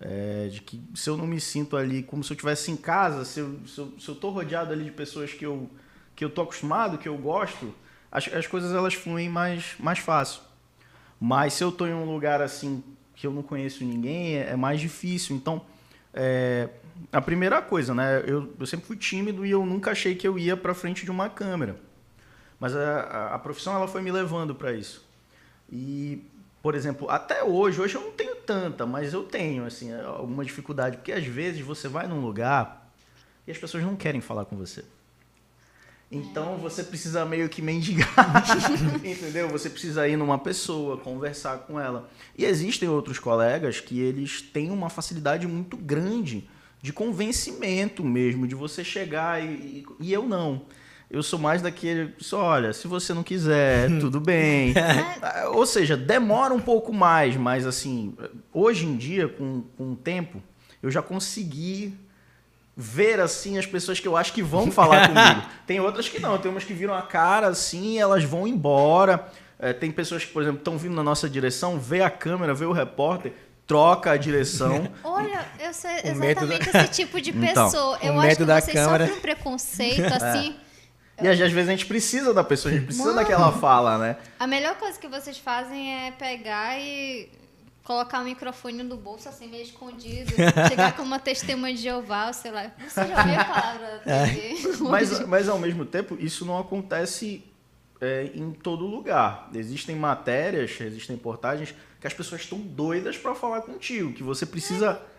É, 0.00 0.48
de 0.50 0.62
que 0.62 0.82
se 0.94 1.10
eu 1.10 1.16
não 1.16 1.26
me 1.26 1.38
sinto 1.38 1.76
ali 1.76 2.02
como 2.02 2.24
se 2.24 2.32
eu 2.32 2.34
estivesse 2.34 2.70
em 2.70 2.76
casa, 2.76 3.24
se 3.24 3.40
eu, 3.40 3.60
se 3.66 3.78
eu, 3.78 3.92
se 3.98 4.08
eu 4.08 4.14
tô 4.14 4.30
rodeado 4.30 4.72
ali 4.72 4.84
de 4.84 4.90
pessoas 4.90 5.32
que 5.32 5.44
eu, 5.44 5.68
que 6.16 6.24
eu 6.24 6.30
tô 6.30 6.40
acostumado, 6.40 6.96
que 6.96 7.06
eu 7.06 7.18
gosto, 7.18 7.74
as, 8.10 8.26
as 8.32 8.46
coisas 8.46 8.72
elas 8.72 8.94
fluem 8.94 9.28
mais, 9.28 9.74
mais 9.78 9.98
fácil. 9.98 10.40
Mas 11.20 11.52
se 11.52 11.62
eu 11.62 11.70
tô 11.70 11.86
em 11.86 11.92
um 11.92 12.10
lugar 12.10 12.40
assim 12.40 12.82
que 13.14 13.26
eu 13.26 13.30
não 13.30 13.42
conheço 13.42 13.84
ninguém, 13.84 14.36
é, 14.36 14.50
é 14.50 14.56
mais 14.56 14.80
difícil. 14.80 15.36
Então, 15.36 15.60
é, 16.14 16.70
a 17.12 17.20
primeira 17.20 17.60
coisa, 17.60 17.94
né? 17.94 18.24
Eu, 18.26 18.54
eu 18.58 18.66
sempre 18.66 18.86
fui 18.86 18.96
tímido 18.96 19.44
e 19.44 19.50
eu 19.50 19.66
nunca 19.66 19.90
achei 19.90 20.14
que 20.14 20.26
eu 20.26 20.38
ia 20.38 20.56
para 20.56 20.72
frente 20.72 21.04
de 21.04 21.10
uma 21.10 21.28
câmera. 21.28 21.76
Mas 22.58 22.74
a, 22.74 23.00
a, 23.00 23.34
a 23.34 23.38
profissão 23.38 23.74
ela 23.74 23.86
foi 23.86 24.00
me 24.00 24.10
levando 24.10 24.54
para 24.54 24.72
isso. 24.72 25.09
E, 25.70 26.22
por 26.62 26.74
exemplo, 26.74 27.08
até 27.10 27.44
hoje, 27.44 27.80
hoje 27.80 27.94
eu 27.94 28.02
não 28.02 28.12
tenho 28.12 28.36
tanta, 28.36 28.84
mas 28.84 29.12
eu 29.12 29.22
tenho, 29.22 29.64
assim, 29.64 29.92
alguma 29.94 30.44
dificuldade. 30.44 30.96
Porque 30.96 31.12
às 31.12 31.24
vezes 31.24 31.60
você 31.60 31.88
vai 31.88 32.06
num 32.06 32.20
lugar 32.20 32.90
e 33.46 33.50
as 33.50 33.58
pessoas 33.58 33.82
não 33.82 33.96
querem 33.96 34.20
falar 34.20 34.44
com 34.44 34.56
você. 34.56 34.84
Então 36.12 36.56
você 36.56 36.82
precisa 36.82 37.24
meio 37.24 37.48
que 37.48 37.62
mendigar, 37.62 38.44
entendeu? 39.04 39.48
Você 39.48 39.70
precisa 39.70 40.08
ir 40.08 40.16
numa 40.16 40.38
pessoa, 40.38 40.96
conversar 40.96 41.58
com 41.58 41.78
ela. 41.78 42.10
E 42.36 42.44
existem 42.44 42.88
outros 42.88 43.20
colegas 43.20 43.78
que 43.78 44.00
eles 44.00 44.42
têm 44.42 44.70
uma 44.70 44.90
facilidade 44.90 45.46
muito 45.46 45.76
grande 45.76 46.48
de 46.82 46.92
convencimento 46.92 48.02
mesmo, 48.02 48.46
de 48.46 48.56
você 48.56 48.82
chegar 48.82 49.40
e, 49.40 49.86
e 50.00 50.12
eu 50.12 50.26
não. 50.26 50.62
Eu 51.10 51.24
sou 51.24 51.40
mais 51.40 51.60
daquele, 51.60 52.14
só 52.18 52.40
olha, 52.40 52.72
se 52.72 52.86
você 52.86 53.12
não 53.12 53.24
quiser, 53.24 53.88
tudo 53.98 54.20
bem. 54.20 54.72
Ou 55.52 55.66
seja, 55.66 55.96
demora 55.96 56.54
um 56.54 56.60
pouco 56.60 56.92
mais, 56.92 57.36
mas 57.36 57.66
assim, 57.66 58.14
hoje 58.52 58.86
em 58.86 58.96
dia, 58.96 59.26
com, 59.26 59.64
com 59.76 59.92
o 59.92 59.96
tempo, 59.96 60.40
eu 60.80 60.88
já 60.88 61.02
consegui 61.02 61.98
ver 62.76 63.20
assim 63.20 63.58
as 63.58 63.66
pessoas 63.66 63.98
que 63.98 64.06
eu 64.06 64.16
acho 64.16 64.32
que 64.32 64.42
vão 64.42 64.70
falar 64.70 65.08
comigo. 65.12 65.48
Tem 65.66 65.80
outras 65.80 66.08
que 66.08 66.20
não, 66.20 66.38
tem 66.38 66.48
umas 66.48 66.62
que 66.62 66.72
viram 66.72 66.94
a 66.94 67.02
cara 67.02 67.48
assim, 67.48 67.98
elas 67.98 68.22
vão 68.22 68.46
embora. 68.46 69.28
É, 69.58 69.72
tem 69.72 69.90
pessoas 69.90 70.24
que, 70.24 70.32
por 70.32 70.42
exemplo, 70.42 70.58
estão 70.58 70.78
vindo 70.78 70.94
na 70.94 71.02
nossa 71.02 71.28
direção, 71.28 71.78
vê 71.78 72.02
a 72.02 72.08
câmera, 72.08 72.54
vê 72.54 72.64
o 72.64 72.72
repórter, 72.72 73.32
troca 73.66 74.12
a 74.12 74.16
direção. 74.16 74.88
Olha, 75.02 75.44
eu 75.58 75.74
sou 75.74 75.90
exatamente 75.90 76.70
esse 76.70 76.88
tipo 76.92 77.20
de 77.20 77.30
então, 77.30 77.66
pessoa. 77.66 77.98
Então, 78.00 78.14
eu 78.14 78.20
acho 78.20 78.36
que 78.36 78.44
vocês 78.44 78.64
câmera. 78.72 79.06
sofrem 79.06 79.18
um 79.18 79.20
preconceito 79.20 80.14
assim. 80.14 80.56
É. 80.66 80.69
E 81.22 81.28
às 81.28 81.38
vezes 81.38 81.68
a 81.68 81.72
gente 81.72 81.86
precisa 81.86 82.32
da 82.32 82.44
pessoa, 82.44 82.72
a 82.72 82.76
gente 82.76 82.86
precisa 82.86 83.12
daquela 83.12 83.52
fala, 83.52 83.98
né? 83.98 84.16
A 84.38 84.46
melhor 84.46 84.76
coisa 84.76 84.98
que 84.98 85.08
vocês 85.08 85.38
fazem 85.38 86.06
é 86.06 86.10
pegar 86.12 86.78
e 86.78 87.28
colocar 87.84 88.20
o 88.20 88.24
microfone 88.24 88.82
no 88.82 88.96
bolso, 88.96 89.28
assim, 89.28 89.48
meio 89.48 89.64
escondido. 89.64 90.30
chegar 90.68 90.94
com 90.94 91.02
uma 91.02 91.18
testemunha 91.18 91.74
de 91.74 91.82
Jeová, 91.82 92.32
sei 92.32 92.50
lá. 92.50 92.70
Você 92.78 93.06
já 93.06 93.18
ouviu 93.18 93.40
a 93.40 93.44
palavra 93.44 94.02
É. 94.06 94.30
Mas, 94.88 95.26
mas 95.26 95.48
ao 95.48 95.58
mesmo 95.58 95.84
tempo, 95.84 96.16
isso 96.18 96.44
não 96.44 96.58
acontece 96.58 97.44
é, 98.00 98.30
em 98.34 98.52
todo 98.52 98.86
lugar. 98.86 99.50
Existem 99.54 99.94
matérias, 99.96 100.80
existem 100.80 101.16
portagens 101.16 101.74
que 102.00 102.06
as 102.06 102.14
pessoas 102.14 102.40
estão 102.42 102.58
doidas 102.58 103.18
para 103.18 103.34
falar 103.34 103.60
contigo, 103.62 104.12
que 104.12 104.22
você 104.22 104.46
precisa. 104.46 105.02
É, 105.06 105.09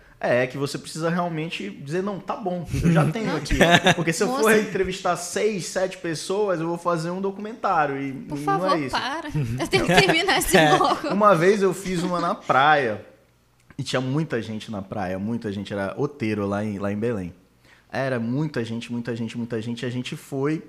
que 0.50 0.58
você 0.58 0.78
precisa 0.78 1.10
realmente 1.10 1.70
dizer, 1.70 2.04
não, 2.04 2.20
tá 2.20 2.36
bom, 2.36 2.68
eu 2.84 2.92
já 2.92 3.04
tenho 3.12 3.36
aqui. 3.36 3.56
Porque 3.96 4.14
se 4.14 4.22
eu 4.24 4.28
for 4.28 4.44
Moça. 4.44 4.58
entrevistar 4.60 5.16
seis, 5.16 5.66
sete 5.66 5.98
pessoas, 5.98 6.60
eu 6.60 6.68
vou 6.68 6.78
fazer 6.78 7.10
um 7.10 7.20
documentário. 7.20 8.00
E, 8.00 8.14
Por 8.14 8.38
e 8.38 8.44
favor, 8.44 8.68
não 8.70 8.76
é 8.76 8.80
isso. 8.82 8.92
para. 8.92 9.30
Eu 9.60 9.68
tenho 9.68 9.86
que 9.86 9.96
terminar 9.96 10.38
esse 10.38 10.56
É. 10.58 10.78
bloco. 10.78 11.08
Uma 11.08 11.34
vez 11.36 11.62
eu 11.64 11.74
fiz 11.74 12.04
uma 12.04 12.20
na 12.20 12.36
praia 12.36 13.04
e 13.78 13.84
tinha 13.84 14.00
muita 14.00 14.40
gente 14.42 14.70
na 14.70 14.82
praia, 14.82 15.18
muita 15.18 15.52
gente, 15.52 15.74
era 15.74 15.96
oteiro 15.98 16.46
lá 16.46 16.64
em, 16.64 16.78
lá 16.78 16.92
em 16.92 16.98
Belém. 16.98 17.34
Era 17.92 18.20
muita 18.20 18.64
gente, 18.64 18.92
muita 18.92 19.16
gente, 19.16 19.36
muita 19.38 19.60
gente. 19.62 19.82
E 19.84 19.86
a 19.86 19.90
gente 19.90 20.16
foi 20.16 20.64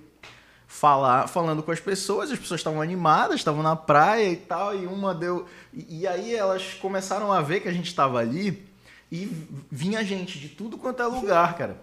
falar, 0.67 1.27
falando 1.29 1.62
com 1.62 1.71
as 1.71 1.79
pessoas, 1.81 2.31
as 2.33 2.38
pessoas 2.38 2.61
estavam 2.61 2.81
animadas, 2.81 3.37
estavam 3.37 3.62
na 3.62 3.77
praia 3.77 4.31
e 4.31 4.37
tal, 4.37 4.75
e 4.75 4.87
uma 4.87 5.15
deu. 5.15 5.47
E, 5.75 6.01
e 6.01 6.07
aí 6.07 6.35
elas 6.35 6.75
começaram 6.81 7.31
a 7.31 7.43
ver 7.43 7.61
que 7.61 7.69
a 7.69 7.73
gente 7.73 7.87
estava 7.88 8.19
ali 8.19 8.72
e 9.12 9.31
vinha 9.70 10.03
gente 10.03 10.38
de 10.38 10.48
tudo 10.48 10.79
quanto 10.79 11.03
é 11.03 11.07
lugar, 11.07 11.55
cara. 11.55 11.77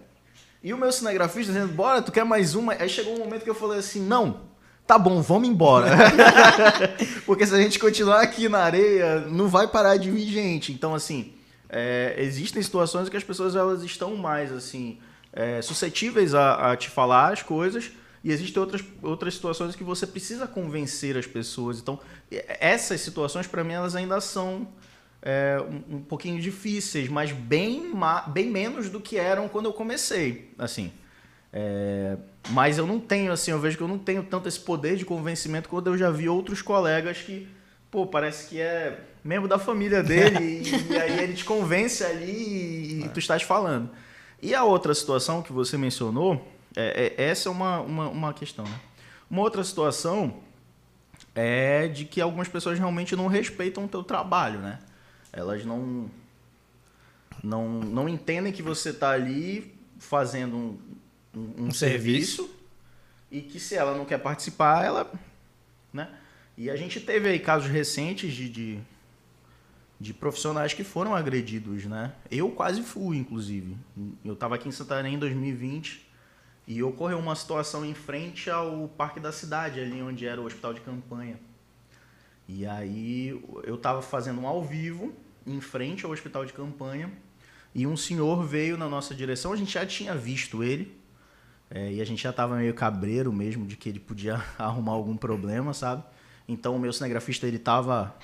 E 0.60 0.74
o 0.74 0.76
meu 0.76 0.90
cinegrafista 0.90 1.52
dizendo, 1.52 1.72
bora, 1.72 2.02
tu 2.02 2.10
quer 2.10 2.24
mais 2.24 2.56
uma? 2.56 2.72
Aí 2.72 2.88
chegou 2.88 3.14
um 3.14 3.20
momento 3.20 3.44
que 3.44 3.48
eu 3.48 3.54
falei 3.54 3.78
assim, 3.78 4.04
não, 4.04 4.40
tá 4.84 4.98
bom, 4.98 5.22
vamos 5.22 5.48
embora. 5.48 5.86
Porque 7.24 7.46
se 7.46 7.54
a 7.54 7.58
gente 7.58 7.78
continuar 7.78 8.20
aqui 8.20 8.48
na 8.48 8.58
areia, 8.58 9.20
não 9.28 9.46
vai 9.46 9.68
parar 9.68 9.96
de 9.96 10.10
vir 10.10 10.26
gente. 10.26 10.72
Então, 10.72 10.92
assim, 10.92 11.32
é, 11.68 12.16
existem 12.18 12.60
situações 12.60 13.08
que 13.08 13.16
as 13.16 13.22
pessoas 13.22 13.54
elas 13.54 13.84
estão 13.84 14.16
mais, 14.16 14.50
assim, 14.50 14.98
é, 15.32 15.62
suscetíveis 15.62 16.34
a, 16.34 16.72
a 16.72 16.76
te 16.76 16.90
falar 16.90 17.32
as 17.32 17.44
coisas. 17.44 17.92
E 18.24 18.32
existem 18.32 18.60
outras, 18.60 18.82
outras 19.00 19.34
situações 19.34 19.76
que 19.76 19.84
você 19.84 20.04
precisa 20.04 20.48
convencer 20.48 21.16
as 21.16 21.28
pessoas. 21.28 21.78
Então, 21.78 22.00
essas 22.58 23.00
situações, 23.00 23.46
para 23.46 23.62
mim, 23.62 23.74
elas 23.74 23.94
ainda 23.94 24.20
são 24.20 24.66
é, 25.22 25.62
um, 25.90 25.96
um 25.96 26.00
pouquinho 26.02 26.40
difíceis, 26.40 27.08
mas 27.08 27.32
bem, 27.32 27.92
bem 28.28 28.50
menos 28.50 28.88
do 28.88 29.00
que 29.00 29.16
eram 29.16 29.48
quando 29.48 29.66
eu 29.66 29.72
comecei, 29.72 30.50
assim. 30.58 30.92
É, 31.52 32.16
mas 32.50 32.78
eu 32.78 32.86
não 32.86 33.00
tenho, 33.00 33.32
assim, 33.32 33.50
eu 33.50 33.58
vejo 33.58 33.76
que 33.76 33.82
eu 33.82 33.88
não 33.88 33.98
tenho 33.98 34.22
tanto 34.22 34.48
esse 34.48 34.60
poder 34.60 34.96
de 34.96 35.04
convencimento 35.04 35.68
quando 35.68 35.88
eu 35.88 35.98
já 35.98 36.10
vi 36.10 36.28
outros 36.28 36.62
colegas 36.62 37.18
que, 37.18 37.48
pô, 37.90 38.06
parece 38.06 38.48
que 38.48 38.60
é 38.60 39.00
membro 39.22 39.48
da 39.48 39.58
família 39.58 40.02
dele 40.02 40.62
e, 40.64 40.92
e 40.92 40.96
aí 40.96 41.18
ele 41.20 41.34
te 41.34 41.44
convence 41.44 42.04
ali 42.04 43.04
e, 43.04 43.08
tu 43.08 43.18
estás 43.18 43.42
falando. 43.42 43.90
E 44.40 44.54
a 44.54 44.64
outra 44.64 44.94
situação 44.94 45.42
que 45.42 45.52
você 45.52 45.76
mencionou, 45.76 46.46
é, 46.74 47.14
é- 47.18 47.24
essa 47.24 47.48
é 47.48 47.52
uma, 47.52 47.80
uma, 47.80 48.08
uma 48.08 48.32
questão, 48.32 48.64
né? 48.64 48.80
Uma 49.28 49.42
outra 49.42 49.62
situação 49.62 50.34
é 51.34 51.86
de 51.86 52.04
que 52.04 52.20
algumas 52.20 52.48
pessoas 52.48 52.78
realmente 52.78 53.14
não 53.14 53.26
respeitam 53.26 53.84
o 53.84 53.88
teu 53.88 54.02
trabalho, 54.02 54.58
né? 54.60 54.78
Elas 55.32 55.64
não 55.64 56.10
não, 57.42 57.80
não 57.80 58.08
entendem 58.08 58.52
que 58.52 58.62
você 58.62 58.90
está 58.90 59.10
ali 59.10 59.74
fazendo 59.98 60.56
um, 60.56 60.78
um, 61.34 61.64
um 61.64 61.66
Um 61.66 61.70
serviço 61.70 62.50
e 63.30 63.40
que 63.40 63.60
se 63.60 63.76
ela 63.76 63.96
não 63.96 64.04
quer 64.04 64.18
participar, 64.18 64.84
ela, 64.84 65.12
né? 65.92 66.08
E 66.56 66.68
a 66.68 66.76
gente 66.76 67.00
teve 67.00 67.28
aí 67.28 67.38
casos 67.38 67.70
recentes 67.70 68.34
de, 68.34 68.48
de, 68.48 68.78
de 69.98 70.12
profissionais 70.12 70.74
que 70.74 70.82
foram 70.82 71.14
agredidos, 71.14 71.86
né? 71.86 72.12
Eu 72.30 72.50
quase 72.50 72.82
fui, 72.82 73.16
inclusive. 73.16 73.76
Eu 74.24 74.34
estava 74.34 74.56
aqui 74.56 74.68
em 74.68 74.72
Santarém 74.72 75.14
em 75.14 75.18
2020 75.18 76.06
e 76.66 76.82
ocorreu 76.82 77.18
uma 77.18 77.36
situação 77.36 77.84
em 77.84 77.94
frente 77.94 78.50
ao 78.50 78.88
Parque 78.88 79.20
da 79.20 79.32
Cidade, 79.32 79.80
ali 79.80 80.02
onde 80.02 80.26
era 80.26 80.40
o 80.40 80.44
hospital 80.44 80.74
de 80.74 80.80
campanha. 80.80 81.38
E 82.52 82.66
aí 82.66 83.40
eu 83.62 83.76
estava 83.76 84.02
fazendo 84.02 84.40
um 84.40 84.46
ao 84.46 84.64
vivo 84.64 85.14
em 85.46 85.60
frente 85.60 86.04
ao 86.04 86.10
hospital 86.10 86.44
de 86.44 86.52
campanha 86.52 87.08
e 87.72 87.86
um 87.86 87.96
senhor 87.96 88.44
veio 88.44 88.76
na 88.76 88.88
nossa 88.88 89.14
direção. 89.14 89.52
A 89.52 89.56
gente 89.56 89.72
já 89.72 89.86
tinha 89.86 90.16
visto 90.16 90.64
ele 90.64 90.98
é, 91.70 91.92
e 91.92 92.00
a 92.00 92.04
gente 92.04 92.20
já 92.20 92.30
estava 92.30 92.56
meio 92.56 92.74
cabreiro 92.74 93.32
mesmo 93.32 93.64
de 93.64 93.76
que 93.76 93.88
ele 93.88 94.00
podia 94.00 94.42
arrumar 94.58 94.92
algum 94.92 95.16
problema, 95.16 95.72
sabe? 95.72 96.02
Então 96.48 96.74
o 96.74 96.78
meu 96.80 96.92
cinegrafista 96.92 97.46
ele 97.46 97.56
estava 97.56 98.16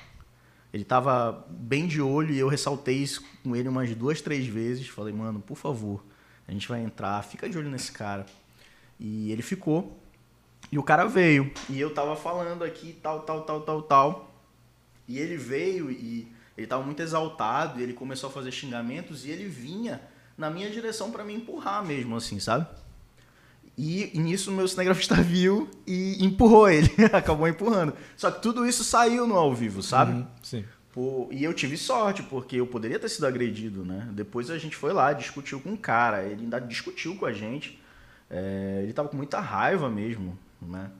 ele 0.72 0.84
tava 0.84 1.46
bem 1.48 1.86
de 1.86 2.02
olho 2.02 2.34
e 2.34 2.38
eu 2.38 2.48
ressaltei 2.48 2.96
isso 2.96 3.22
com 3.44 3.54
ele 3.54 3.68
umas 3.68 3.94
duas, 3.94 4.20
três 4.20 4.44
vezes. 4.46 4.88
Falei, 4.88 5.14
mano, 5.14 5.40
por 5.40 5.56
favor, 5.56 6.04
a 6.48 6.52
gente 6.52 6.68
vai 6.68 6.82
entrar, 6.82 7.22
fica 7.22 7.48
de 7.48 7.56
olho 7.56 7.70
nesse 7.70 7.92
cara. 7.92 8.26
E 8.98 9.30
ele 9.30 9.42
ficou. 9.42 9.96
E 10.70 10.78
o 10.78 10.82
cara 10.82 11.06
veio. 11.06 11.52
E 11.68 11.80
eu 11.80 11.92
tava 11.92 12.16
falando 12.16 12.64
aqui, 12.64 12.98
tal, 13.02 13.20
tal, 13.20 13.42
tal, 13.42 13.60
tal, 13.60 13.82
tal. 13.82 14.34
E 15.06 15.18
ele 15.18 15.36
veio 15.36 15.90
e 15.90 16.28
ele 16.56 16.66
tava 16.66 16.82
muito 16.82 17.00
exaltado. 17.00 17.80
E 17.80 17.82
ele 17.82 17.92
começou 17.92 18.28
a 18.28 18.32
fazer 18.32 18.50
xingamentos. 18.50 19.24
E 19.24 19.30
ele 19.30 19.46
vinha 19.46 20.00
na 20.36 20.50
minha 20.50 20.70
direção 20.70 21.10
para 21.10 21.24
me 21.24 21.34
empurrar 21.34 21.84
mesmo, 21.84 22.16
assim, 22.16 22.40
sabe? 22.40 22.66
E, 23.78 24.10
e 24.16 24.18
nisso 24.18 24.50
o 24.50 24.54
meu 24.54 24.66
cinegrafista 24.66 25.14
viu 25.22 25.68
e 25.86 26.24
empurrou 26.24 26.68
ele. 26.68 26.90
Acabou 27.12 27.46
empurrando. 27.46 27.92
Só 28.16 28.30
que 28.30 28.42
tudo 28.42 28.66
isso 28.66 28.82
saiu 28.82 29.26
no 29.26 29.36
ao 29.36 29.54
vivo, 29.54 29.82
sabe? 29.82 30.12
Uhum, 30.12 30.26
sim. 30.42 30.64
Pô, 30.92 31.28
e 31.30 31.44
eu 31.44 31.52
tive 31.52 31.76
sorte, 31.76 32.22
porque 32.22 32.56
eu 32.56 32.66
poderia 32.66 32.98
ter 32.98 33.10
sido 33.10 33.26
agredido, 33.26 33.84
né? 33.84 34.08
Depois 34.12 34.50
a 34.50 34.56
gente 34.56 34.74
foi 34.74 34.94
lá, 34.94 35.12
discutiu 35.12 35.60
com 35.60 35.74
o 35.74 35.76
cara, 35.76 36.24
ele 36.24 36.44
ainda 36.44 36.58
discutiu 36.58 37.14
com 37.16 37.26
a 37.26 37.32
gente. 37.32 37.78
É, 38.30 38.80
ele 38.82 38.94
tava 38.94 39.10
com 39.10 39.16
muita 39.16 39.38
raiva 39.38 39.90
mesmo, 39.90 40.38
né? 40.60 40.90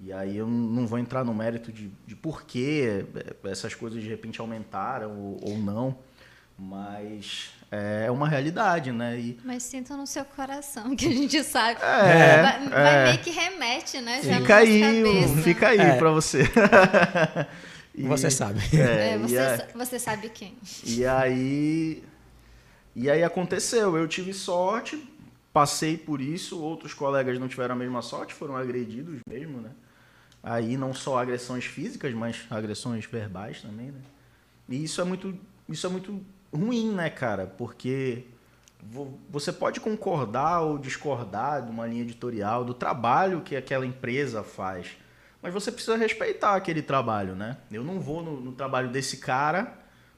E 0.00 0.12
aí 0.12 0.36
eu 0.36 0.46
não 0.46 0.86
vou 0.86 0.98
entrar 0.98 1.24
no 1.24 1.34
mérito 1.34 1.72
de, 1.72 1.90
de 2.06 2.14
por 2.14 2.42
que 2.42 3.04
essas 3.44 3.74
coisas 3.74 4.02
de 4.02 4.08
repente 4.08 4.40
aumentaram 4.40 5.10
ou, 5.18 5.40
ou 5.42 5.58
não, 5.58 5.96
mas 6.58 7.50
é 7.70 8.10
uma 8.10 8.28
realidade, 8.28 8.92
né? 8.92 9.18
E 9.18 9.38
Mas 9.44 9.62
sinta 9.62 9.96
no 9.96 10.06
seu 10.06 10.24
coração, 10.24 10.94
que 10.94 11.06
a 11.06 11.10
gente 11.12 11.42
sabe. 11.44 11.80
É, 11.82 12.42
vai, 12.42 12.68
vai 12.68 12.94
é. 12.94 13.04
meio 13.06 13.18
que 13.18 13.30
remete, 13.30 14.00
né? 14.00 14.20
Fica 14.22 14.56
aí, 14.56 14.80
cabeça. 14.80 15.42
fica 15.42 15.68
aí 15.68 15.80
É. 15.80 15.96
pra 15.96 16.10
você. 16.10 16.42
E- 17.98 18.02
Você 18.08 18.30
sabe. 18.30 18.60
É, 18.76 19.14
É, 19.14 19.18
você, 19.18 19.38
a- 19.38 19.56
sa- 19.56 19.66
você 19.74 19.98
sabe 19.98 20.28
quem. 20.28 20.54
E 20.84 21.06
aí. 21.06 22.04
E 22.94 23.10
aí 23.10 23.24
aconteceu, 23.24 23.96
eu 23.96 24.06
tive 24.06 24.34
sorte, 24.34 25.02
passei 25.56 25.96
por 25.96 26.20
isso, 26.20 26.60
outros 26.60 26.92
colegas 26.92 27.38
não 27.38 27.48
tiveram 27.48 27.74
a 27.74 27.78
mesma 27.78 28.02
sorte, 28.02 28.34
foram 28.34 28.54
agredidos 28.58 29.20
mesmo, 29.26 29.58
né? 29.62 29.70
Aí 30.42 30.76
não 30.76 30.92
só 30.92 31.18
agressões 31.18 31.64
físicas, 31.64 32.12
mas 32.12 32.44
agressões 32.50 33.06
verbais 33.06 33.62
também, 33.62 33.86
né? 33.86 34.00
E 34.68 34.84
isso 34.84 35.00
é 35.00 35.04
muito, 35.04 35.34
isso 35.66 35.86
é 35.86 35.88
muito 35.88 36.20
ruim, 36.54 36.92
né, 36.92 37.08
cara? 37.08 37.46
Porque 37.46 38.26
vo- 38.82 39.18
você 39.30 39.50
pode 39.50 39.80
concordar 39.80 40.60
ou 40.60 40.76
discordar 40.76 41.64
de 41.64 41.70
uma 41.70 41.86
linha 41.86 42.02
editorial, 42.02 42.62
do 42.62 42.74
trabalho 42.74 43.40
que 43.40 43.56
aquela 43.56 43.86
empresa 43.86 44.42
faz. 44.42 44.88
Mas 45.40 45.54
você 45.54 45.72
precisa 45.72 45.96
respeitar 45.96 46.54
aquele 46.54 46.82
trabalho, 46.82 47.34
né? 47.34 47.56
Eu 47.72 47.82
não 47.82 47.98
vou 47.98 48.22
no, 48.22 48.38
no 48.42 48.52
trabalho 48.52 48.90
desse 48.90 49.16
cara 49.16 49.72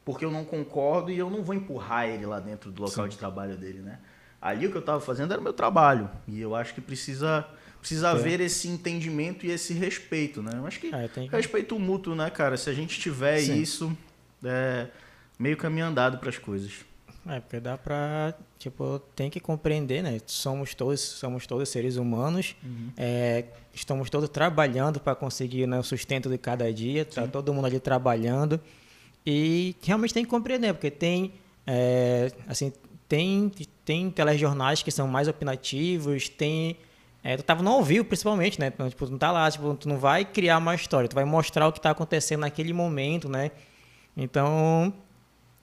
porque 0.04 0.24
eu 0.24 0.32
não 0.32 0.44
concordo 0.44 1.12
e 1.12 1.18
eu 1.18 1.30
não 1.30 1.44
vou 1.44 1.54
empurrar 1.54 2.08
ele 2.08 2.26
lá 2.26 2.40
dentro 2.40 2.72
do 2.72 2.82
local 2.82 3.06
de 3.06 3.16
trabalho 3.16 3.56
dele, 3.56 3.78
né? 3.78 4.00
Ali 4.40 4.66
o 4.66 4.70
que 4.70 4.76
eu 4.76 4.80
estava 4.80 5.00
fazendo 5.00 5.32
era 5.32 5.40
o 5.40 5.44
meu 5.44 5.52
trabalho. 5.52 6.08
E 6.26 6.40
eu 6.40 6.54
acho 6.54 6.74
que 6.74 6.80
precisa, 6.80 7.44
precisa 7.80 8.08
É. 8.08 8.10
haver 8.12 8.40
esse 8.40 8.68
entendimento 8.68 9.44
e 9.44 9.50
esse 9.50 9.72
respeito, 9.74 10.42
né? 10.42 10.52
Eu 10.54 10.66
acho 10.66 10.78
que 10.78 10.94
É, 10.94 11.08
que- 11.08 11.26
respeito 11.28 11.78
mútuo, 11.78 12.14
né, 12.14 12.30
cara? 12.30 12.56
Se 12.56 12.70
a 12.70 12.72
gente 12.74 12.98
tiver 13.00 13.40
Sim. 13.40 13.60
isso, 13.60 13.98
é 14.44 14.86
meio 15.38 15.56
caminho 15.56 15.86
andado 15.86 16.18
para 16.18 16.28
as 16.28 16.38
coisas. 16.38 16.72
É, 17.26 17.40
porque 17.40 17.60
dá 17.60 17.76
pra, 17.76 18.32
tipo, 18.58 19.00
tem 19.14 19.28
que 19.28 19.38
compreender, 19.38 20.02
né? 20.02 20.18
Somos 20.24 20.74
todos, 20.74 21.00
somos 21.00 21.46
todos 21.46 21.68
seres 21.68 21.96
humanos, 21.96 22.56
é, 22.96 23.44
estamos 23.74 24.08
todos 24.08 24.30
trabalhando 24.30 24.98
para 24.98 25.14
conseguir 25.14 25.66
né, 25.66 25.78
o 25.78 25.82
sustento 25.82 26.30
de 26.30 26.38
cada 26.38 26.72
dia, 26.72 27.04
tá 27.04 27.26
todo 27.26 27.52
mundo 27.52 27.66
ali 27.66 27.78
trabalhando 27.80 28.58
e 29.26 29.76
realmente 29.82 30.14
tem 30.14 30.24
que 30.24 30.30
compreender, 30.30 30.72
porque 30.72 30.90
tem, 30.90 31.34
é, 31.66 32.32
assim, 32.46 32.72
tem, 33.08 33.50
tem 33.84 34.10
telejornais 34.10 34.82
que 34.82 34.90
são 34.90 35.08
mais 35.08 35.28
opinativos, 35.28 36.28
tem, 36.28 36.76
é, 37.22 37.36
tu 37.36 37.42
tava 37.42 37.62
no 37.62 37.70
ao 37.70 37.82
vivo 37.82 38.04
principalmente, 38.04 38.60
né? 38.60 38.68
Então, 38.68 38.88
tipo, 38.88 39.06
não 39.06 39.18
tá 39.18 39.32
lá, 39.32 39.50
tipo, 39.50 39.74
tu 39.74 39.88
não 39.88 39.98
vai 39.98 40.24
criar 40.24 40.58
uma 40.58 40.74
história, 40.74 41.08
tu 41.08 41.14
vai 41.14 41.24
mostrar 41.24 41.66
o 41.68 41.72
que 41.72 41.80
tá 41.80 41.90
acontecendo 41.90 42.40
naquele 42.40 42.72
momento, 42.72 43.28
né? 43.28 43.50
Então, 44.16 44.92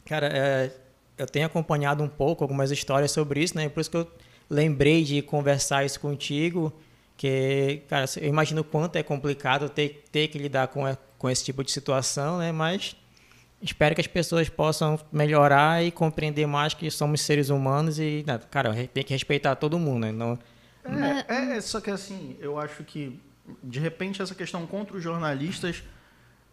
Cara, 0.05 0.27
é, 0.27 0.71
eu 1.17 1.25
tenho 1.25 1.47
acompanhado 1.47 2.03
um 2.03 2.07
pouco 2.07 2.43
algumas 2.43 2.69
histórias 2.69 3.11
sobre 3.11 3.43
isso, 3.43 3.57
né? 3.57 3.67
Por 3.67 3.81
isso 3.81 3.89
que 3.89 3.97
eu 3.97 4.07
lembrei 4.49 5.03
de 5.03 5.21
conversar 5.23 5.83
isso 5.83 5.99
contigo. 5.99 6.71
Que, 7.17 7.81
cara, 7.89 8.05
eu 8.21 8.29
imagino 8.29 8.61
o 8.61 8.63
quanto 8.63 8.97
é 8.97 9.03
complicado 9.03 9.67
ter, 9.67 10.03
ter 10.11 10.27
que 10.27 10.37
lidar 10.37 10.67
com, 10.67 10.81
com 11.17 11.29
esse 11.29 11.43
tipo 11.43 11.63
de 11.63 11.71
situação, 11.71 12.37
né? 12.37 12.51
Mas 12.51 12.95
espero 13.61 13.95
que 13.95 14.01
as 14.01 14.07
pessoas 14.07 14.49
possam 14.49 14.99
melhorar 15.11 15.83
e 15.83 15.91
compreender 15.91 16.45
mais 16.45 16.73
que 16.73 16.89
somos 16.91 17.21
seres 17.21 17.49
humanos 17.49 17.99
e, 17.99 18.23
né, 18.25 18.39
cara, 18.51 18.73
tem 18.93 19.03
que 19.03 19.13
respeitar 19.13 19.55
todo 19.55 19.79
mundo, 19.79 20.05
né? 20.05 20.11
Não, 20.11 20.39
é, 20.85 21.55
é, 21.57 21.61
só 21.61 21.81
que 21.81 21.89
assim, 21.89 22.37
eu 22.39 22.59
acho 22.59 22.83
que 22.83 23.19
de 23.63 23.79
repente 23.79 24.21
essa 24.21 24.35
questão 24.35 24.65
contra 24.65 24.95
os 24.97 25.03
jornalistas 25.03 25.83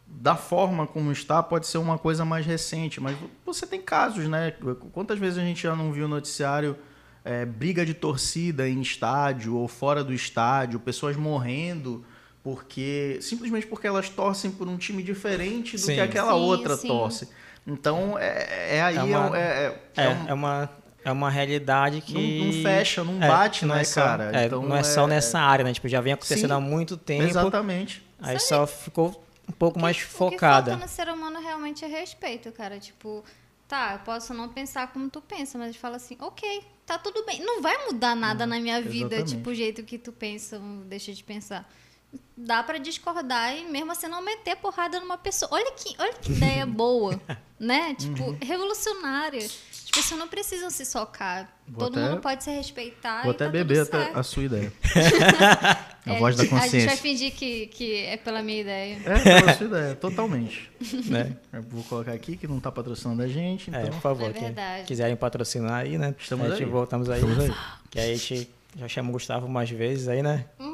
da 0.06 0.36
forma 0.36 0.86
como 0.86 1.10
está 1.10 1.42
pode 1.42 1.66
ser 1.66 1.78
uma 1.78 1.98
coisa 1.98 2.24
mais 2.24 2.44
recente, 2.44 3.00
mas 3.00 3.16
você 3.44 3.66
tem 3.66 3.80
casos, 3.80 4.28
né? 4.28 4.50
Quantas 4.92 5.18
vezes 5.18 5.38
a 5.38 5.42
gente 5.42 5.62
já 5.62 5.74
não 5.74 5.92
viu 5.92 6.08
noticiário 6.08 6.76
é, 7.24 7.44
briga 7.46 7.84
de 7.86 7.94
torcida 7.94 8.68
em 8.68 8.80
estádio 8.80 9.56
ou 9.56 9.68
fora 9.68 10.02
do 10.02 10.12
estádio, 10.12 10.80
pessoas 10.80 11.16
morrendo 11.16 12.04
porque 12.42 13.18
simplesmente 13.20 13.66
porque 13.66 13.86
elas 13.86 14.08
torcem 14.08 14.50
por 14.50 14.68
um 14.68 14.76
time 14.76 15.02
diferente 15.02 15.76
do 15.76 15.82
sim. 15.82 15.94
que 15.94 16.00
aquela 16.00 16.32
sim, 16.32 16.40
outra 16.40 16.76
sim. 16.76 16.88
torce. 16.88 17.28
Então 17.66 18.18
é, 18.18 18.76
é 18.78 18.82
aí 18.82 18.96
é 18.96 19.02
uma, 19.02 19.38
é, 19.38 19.78
é, 19.96 20.02
é, 20.02 20.16
é 20.28 20.34
uma 20.34 20.70
é 21.04 21.10
uma 21.10 21.30
realidade 21.30 22.00
que. 22.00 22.14
Não, 22.14 22.46
não 22.46 22.62
fecha, 22.62 23.04
não 23.04 23.22
é, 23.22 23.28
bate, 23.28 23.66
não 23.66 23.74
né, 23.74 23.80
é 23.80 23.84
só, 23.84 24.02
cara? 24.02 24.30
É, 24.40 24.46
então, 24.46 24.62
não 24.62 24.76
é, 24.76 24.82
só 24.82 25.06
nessa 25.06 25.40
área, 25.40 25.64
né? 25.64 25.72
Tipo, 25.72 25.88
já 25.88 26.00
vem 26.00 26.12
acontecendo 26.12 26.48
Sim, 26.48 26.54
há 26.54 26.60
muito 26.60 26.96
tempo. 26.96 27.24
Exatamente. 27.24 28.04
Aí 28.20 28.38
Sabe, 28.38 28.48
só 28.48 28.66
ficou 28.66 29.24
um 29.48 29.52
pouco 29.52 29.80
mais 29.80 29.98
focada. 29.98 30.72
O 30.72 30.74
que 30.74 30.80
falta 30.80 30.86
no 30.86 30.88
ser 30.88 31.08
humano 31.08 31.40
realmente 31.40 31.84
é 31.84 31.88
respeito, 31.88 32.52
cara. 32.52 32.78
Tipo, 32.78 33.24
tá, 33.66 33.94
eu 33.94 33.98
posso 34.00 34.32
não 34.32 34.48
pensar 34.48 34.92
como 34.92 35.10
tu 35.10 35.20
pensa, 35.20 35.58
mas 35.58 35.74
fala 35.74 35.96
assim, 35.96 36.16
ok, 36.20 36.62
tá 36.86 36.98
tudo 36.98 37.24
bem. 37.26 37.40
Não 37.40 37.60
vai 37.60 37.86
mudar 37.86 38.14
nada 38.14 38.46
na 38.46 38.60
minha 38.60 38.80
vida, 38.80 39.16
exatamente. 39.16 39.36
tipo, 39.36 39.50
o 39.50 39.54
jeito 39.54 39.82
que 39.82 39.98
tu 39.98 40.12
pensa 40.12 40.56
ou 40.58 40.84
deixa 40.84 41.12
de 41.12 41.24
pensar 41.24 41.68
dá 42.36 42.62
para 42.62 42.78
discordar 42.78 43.56
e 43.56 43.64
mesmo 43.64 43.92
assim 43.92 44.08
não 44.08 44.22
meter 44.22 44.56
porrada 44.56 44.98
numa 45.00 45.18
pessoa. 45.18 45.50
Olha 45.52 45.72
que, 45.72 45.94
olha 45.98 46.14
que 46.14 46.32
ideia 46.32 46.66
boa, 46.66 47.20
né? 47.58 47.94
Tipo, 47.94 48.24
uhum. 48.24 48.38
revolucionária. 48.40 49.44
As 49.44 49.90
pessoas 49.90 50.18
não 50.18 50.28
precisam 50.28 50.70
se 50.70 50.84
socar. 50.86 51.48
Vou 51.68 51.84
Todo 51.84 51.98
até, 51.98 52.08
mundo 52.08 52.20
pode 52.20 52.42
se 52.42 52.50
respeitar. 52.50 53.22
Vou 53.22 53.32
até 53.32 53.44
tá 53.44 53.50
beber 53.50 53.86
a 54.14 54.22
sua 54.22 54.44
ideia. 54.44 54.72
a 56.06 56.14
é, 56.14 56.18
voz 56.18 56.34
da 56.34 56.46
consciência. 56.46 56.78
A 56.78 56.80
gente 56.80 56.86
vai 56.86 56.96
fingir 56.96 57.32
que, 57.32 57.66
que 57.66 57.96
é 58.04 58.16
pela 58.16 58.42
minha 58.42 58.62
ideia. 58.62 58.98
É, 59.04 59.40
pela 59.40 59.54
sua 59.54 59.66
ideia, 59.66 59.94
totalmente. 59.94 60.70
né? 61.06 61.36
vou 61.68 61.84
colocar 61.84 62.12
aqui 62.12 62.36
que 62.36 62.48
não 62.48 62.58
está 62.58 62.72
patrocinando 62.72 63.22
a 63.22 63.28
gente. 63.28 63.68
É, 63.68 63.80
então... 63.80 63.88
É, 63.88 63.90
por 63.90 64.00
favor, 64.00 64.30
é 64.30 64.32
quem 64.32 64.54
quiserem 64.86 65.14
patrocinar 65.14 65.82
aí, 65.82 65.98
né? 65.98 66.14
Estamos 66.18 66.46
a 66.46 66.50
gente 66.50 66.64
aí. 66.64 66.70
voltamos 66.70 67.10
aí. 67.10 67.20
Estamos 67.20 67.44
aí. 67.44 67.54
Que 67.90 68.00
aí 68.00 68.12
a 68.12 68.16
gente 68.16 68.50
já 68.76 68.88
chama 68.88 69.10
o 69.10 69.12
Gustavo 69.12 69.46
mais 69.46 69.68
vezes 69.68 70.08
aí, 70.08 70.22
né? 70.22 70.46
Uhum 70.58 70.71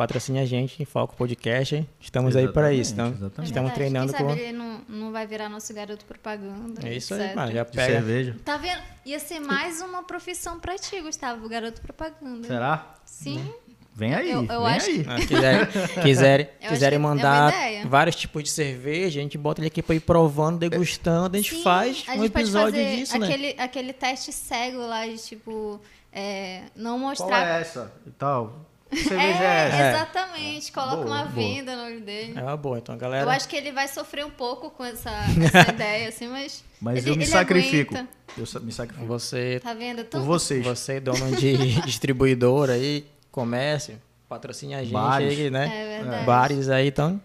patrocine 0.00 0.38
a 0.38 0.46
gente, 0.46 0.82
Foco 0.86 1.14
Podcast. 1.14 1.86
Estamos 2.00 2.30
exatamente, 2.30 2.48
aí 2.48 2.54
para 2.54 2.72
isso. 2.72 2.94
Então, 2.94 3.08
exatamente. 3.08 3.50
estamos 3.50 3.72
treinando 3.74 4.12
Quem 4.14 4.26
sabe 4.26 4.32
com. 4.32 4.46
ele 4.46 4.52
não, 4.56 4.80
não 4.88 5.12
vai 5.12 5.26
virar 5.26 5.50
nosso 5.50 5.74
garoto 5.74 6.06
propaganda. 6.06 6.88
É 6.88 6.94
isso 6.94 7.12
etc. 7.12 7.28
aí, 7.28 7.36
mano. 7.36 7.52
Já 7.52 7.64
pega. 7.66 7.86
De 7.86 7.92
cerveja. 7.92 8.36
Tá 8.42 8.56
vendo? 8.56 8.80
Ia 9.04 9.18
ser 9.18 9.40
mais 9.40 9.82
uma 9.82 10.02
profissão 10.02 10.58
para 10.58 10.78
ti, 10.78 11.02
Gustavo, 11.02 11.46
garoto 11.50 11.82
propaganda. 11.82 12.48
Será? 12.48 12.94
Sim. 13.04 13.52
Vem 13.92 14.14
aí, 14.14 14.30
eu, 14.30 14.42
eu 14.46 14.64
vem 14.64 14.74
acho... 14.74 14.88
aí. 14.88 15.04
Ah, 15.06 15.16
quiserem, 15.26 15.66
quiserem, 16.02 16.48
quiserem 16.66 16.96
é 16.96 16.98
mandar 16.98 17.52
é 17.52 17.84
vários 17.84 18.16
tipos 18.16 18.42
de 18.42 18.48
cerveja, 18.48 19.20
a 19.20 19.22
gente 19.22 19.36
bota 19.36 19.60
ele 19.60 19.66
aqui 19.66 19.82
para 19.82 19.96
ir 19.96 20.00
provando, 20.00 20.60
degustando, 20.60 21.36
a 21.36 21.40
gente 21.40 21.56
Sim, 21.56 21.62
faz 21.62 22.04
a 22.08 22.12
gente 22.12 22.22
um 22.22 22.24
episódio 22.24 22.82
disso, 22.82 23.18
né? 23.18 23.26
aquele, 23.26 23.54
né? 23.54 23.62
Aquele 23.62 23.92
teste 23.92 24.32
cego 24.32 24.78
lá 24.78 25.06
de 25.06 25.18
tipo, 25.18 25.78
é, 26.10 26.62
não 26.74 26.98
mostrar... 26.98 27.26
Qual 27.26 27.42
é 27.42 27.60
essa 27.60 27.92
e 28.06 28.10
tal? 28.12 28.69
Cerveja 28.96 29.42
é, 29.42 29.68
essa? 29.68 29.88
Exatamente, 29.88 30.72
coloca 30.72 30.96
boa, 30.96 31.06
uma 31.06 31.24
boa. 31.24 31.28
venda 31.28 31.76
no 31.76 31.84
olho 31.84 32.00
dele. 32.00 32.32
É 32.36 32.42
uma 32.42 32.56
boa, 32.56 32.78
então 32.78 32.96
galera. 32.96 33.24
Eu 33.24 33.30
acho 33.30 33.48
que 33.48 33.56
ele 33.56 33.72
vai 33.72 33.88
sofrer 33.88 34.24
um 34.24 34.30
pouco 34.30 34.70
com 34.70 34.84
essa, 34.84 35.10
essa 35.42 35.70
ideia, 35.70 36.08
assim, 36.08 36.28
mas. 36.28 36.64
Mas 36.80 36.98
ele, 36.98 37.10
eu 37.10 37.16
me 37.16 37.26
sacrifico. 37.26 37.94
Aguenta. 37.94 38.10
Eu 38.36 38.62
me 38.62 38.72
sacrifico. 38.72 39.06
Você. 39.06 39.60
Tá 39.62 39.74
vendo? 39.74 40.04
Por 40.04 40.22
vocês. 40.22 40.64
Você, 40.64 41.00
dono 41.00 41.36
de 41.36 41.80
distribuidora 41.82 42.74
aí, 42.74 43.06
comércio, 43.30 44.00
patrocine 44.28 44.74
a 44.74 44.82
gente 44.82 44.92
Bares. 44.92 45.38
aí, 45.38 45.50
né? 45.50 45.70
É 45.72 45.98
verdade. 46.02 46.26
Bares 46.26 46.68
aí, 46.68 46.88
então. 46.88 47.20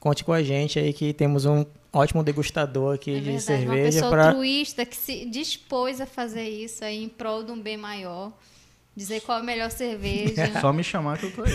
Conte 0.00 0.24
com 0.24 0.32
a 0.32 0.42
gente 0.42 0.78
aí 0.78 0.92
que 0.92 1.12
temos 1.12 1.44
um 1.44 1.64
ótimo 1.92 2.22
degustador 2.22 2.94
aqui 2.94 3.16
é 3.16 3.20
de 3.20 3.40
cerveja. 3.40 3.72
Uma 3.72 3.82
pessoa 3.82 4.10
pra... 4.10 4.28
altruísta 4.28 4.86
que 4.86 4.96
se 4.96 5.24
dispôs 5.26 6.00
a 6.00 6.06
fazer 6.06 6.48
isso 6.48 6.84
aí 6.84 7.02
em 7.02 7.08
prol 7.08 7.42
de 7.42 7.50
um 7.50 7.60
bem 7.60 7.76
maior. 7.76 8.32
Dizer 8.98 9.20
qual 9.20 9.38
a 9.38 9.42
melhor 9.44 9.70
cerveja. 9.70 10.60
Só 10.60 10.72
me 10.72 10.82
chamar 10.82 11.18
que 11.18 11.26
eu 11.26 11.30
tô 11.30 11.42
aí. 11.44 11.50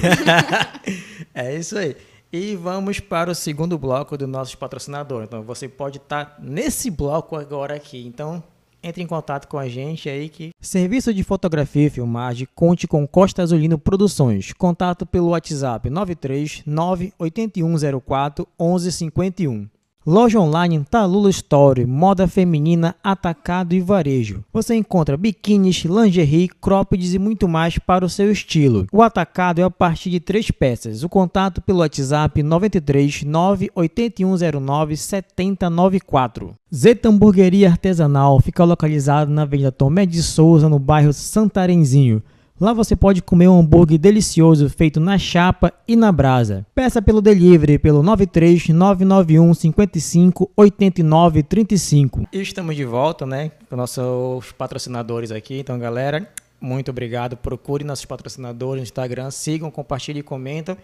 é 1.36 1.54
isso 1.58 1.78
aí. 1.78 1.94
E 2.32 2.56
vamos 2.56 3.02
para 3.02 3.30
o 3.30 3.36
segundo 3.36 3.78
bloco 3.78 4.18
do 4.18 4.26
nosso 4.26 4.58
patrocinador. 4.58 5.24
Então 5.24 5.44
você 5.44 5.68
pode 5.68 5.98
estar 5.98 6.24
tá 6.24 6.38
nesse 6.40 6.90
bloco 6.90 7.36
agora 7.36 7.76
aqui. 7.76 8.08
Então 8.08 8.42
entre 8.82 9.04
em 9.04 9.08
contato 9.08 9.50
com 9.50 9.58
a 9.58 9.68
gente 9.68 10.08
aí 10.08 10.30
que 10.30 10.52
Serviço 10.62 11.14
de 11.14 11.22
fotografia 11.22 11.88
e 11.88 11.90
filmagem 11.90 12.48
conte 12.56 12.88
com 12.88 13.06
Costa 13.06 13.42
Azulino 13.42 13.78
Produções. 13.78 14.54
Contato 14.54 15.06
pelo 15.06 15.32
WhatsApp 15.32 15.90
939 15.90 17.14
8104 17.20 18.48
1151. 18.58 19.68
Loja 20.06 20.38
online 20.38 20.86
Talula 20.92 21.30
Store, 21.30 21.86
moda 21.86 22.28
feminina, 22.28 22.94
atacado 23.02 23.74
e 23.74 23.80
varejo. 23.80 24.44
Você 24.52 24.76
encontra 24.76 25.16
biquínis, 25.16 25.86
lingerie, 25.86 26.50
croppeds 26.50 27.14
e 27.14 27.20
muito 27.20 27.48
mais 27.48 27.80
para 27.80 28.04
o 28.04 28.10
seu 28.10 28.30
estilo. 28.30 28.86
O 28.92 29.02
atacado 29.02 29.62
é 29.62 29.64
a 29.64 29.72
partir 29.72 30.10
de 30.10 30.20
três 30.20 30.52
peças. 30.52 31.04
O 31.04 31.10
contato 31.10 31.62
pelo 31.62 31.80
WhatsApp 31.80 32.44
93 32.44 33.24
98109 33.24 34.98
7094. 34.98 36.54
Zeta 36.76 37.08
Hamburgueria 37.08 37.70
Artesanal 37.70 38.42
fica 38.42 38.66
localizado 38.66 39.32
na 39.32 39.44
Avenida 39.44 39.72
Tomé 39.72 40.06
de 40.06 40.22
Souza, 40.22 40.68
no 40.68 40.80
bairro 40.80 41.14
Santarenzinho. 41.14 42.22
Lá 42.62 42.72
você 42.72 42.96
pode 42.96 43.22
comer 43.22 43.48
um 43.48 43.60
hambúrguer 43.60 43.98
delicioso 43.98 44.70
feito 44.70 45.00
na 45.00 45.18
chapa 45.18 45.74
e 45.88 45.96
na 45.96 46.12
brasa. 46.12 46.66
Peça 46.76 47.02
pelo 47.02 47.22
delivery 47.22 47.80
pelo 47.80 48.04
93 48.04 48.70
991 48.70 49.54
55 49.54 50.52
89 50.56 51.44
35. 51.44 52.28
E 52.32 52.42
estamos 52.42 52.76
de 52.76 52.86
volta, 52.86 53.26
né, 53.26 53.52
com 53.70 53.76
nossos 53.76 54.52
patrocinadores 54.52 55.32
aqui. 55.32 55.60
Então, 55.60 55.80
galera, 55.80 56.30
muito 56.62 56.92
obrigado. 56.92 57.36
Procure 57.36 57.84
nossos 57.84 58.06
patrocinadores 58.06 58.82
no 58.82 58.84
Instagram, 58.84 59.32
sigam, 59.32 59.72
compartilhem 59.72 60.20
e 60.20 60.24
comentam. 60.24 60.78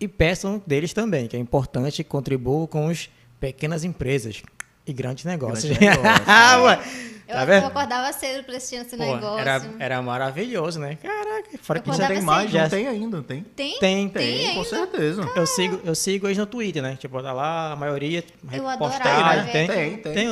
E 0.00 0.08
peçam 0.08 0.62
deles 0.66 0.94
também, 0.94 1.26
que 1.26 1.36
é 1.36 1.38
importante, 1.38 2.02
contribuam 2.02 2.66
com 2.66 2.88
as 2.88 3.10
pequenas 3.38 3.84
empresas 3.84 4.42
e 4.86 4.92
grandes 4.94 5.26
negócios. 5.26 5.76
Grande 5.76 5.98
negócio, 5.98 6.24
é. 6.70 7.19
Tá 7.30 7.44
eu, 7.44 7.52
eu, 7.60 7.66
acordava 7.66 8.12
cedo 8.12 8.44
pra 8.44 8.56
assistir 8.56 8.76
esse 8.76 8.96
Pô, 8.96 9.04
negócio. 9.04 9.38
Era, 9.38 9.62
era 9.78 10.02
maravilhoso, 10.02 10.78
né? 10.78 10.96
Caraca, 10.96 11.58
fora 11.62 11.80
que 11.80 11.92
já 11.92 12.08
tem 12.08 12.22
mais, 12.22 12.50
já 12.50 12.68
tem 12.68 12.88
ainda, 12.88 13.22
tem? 13.22 13.42
Tem? 13.42 13.78
Tem, 13.78 14.08
tem, 14.08 14.38
tem 14.38 14.54
com 14.54 14.64
certeza. 14.64 15.22
Eu 15.34 15.46
sigo, 15.46 15.80
eu 15.84 15.94
sigo 15.94 16.26
eles 16.26 16.38
no 16.38 16.46
Twitter, 16.46 16.82
né? 16.82 16.96
Tipo, 16.96 17.22
tá 17.22 17.32
lá 17.32 17.72
a 17.72 17.76
maioria 17.76 18.24
eu 18.52 18.78
postagem. 18.78 19.44
Né? 19.44 19.52
Tem, 19.52 19.66
tem, 19.66 19.96
tem. 19.98 20.14
Tem 20.14 20.28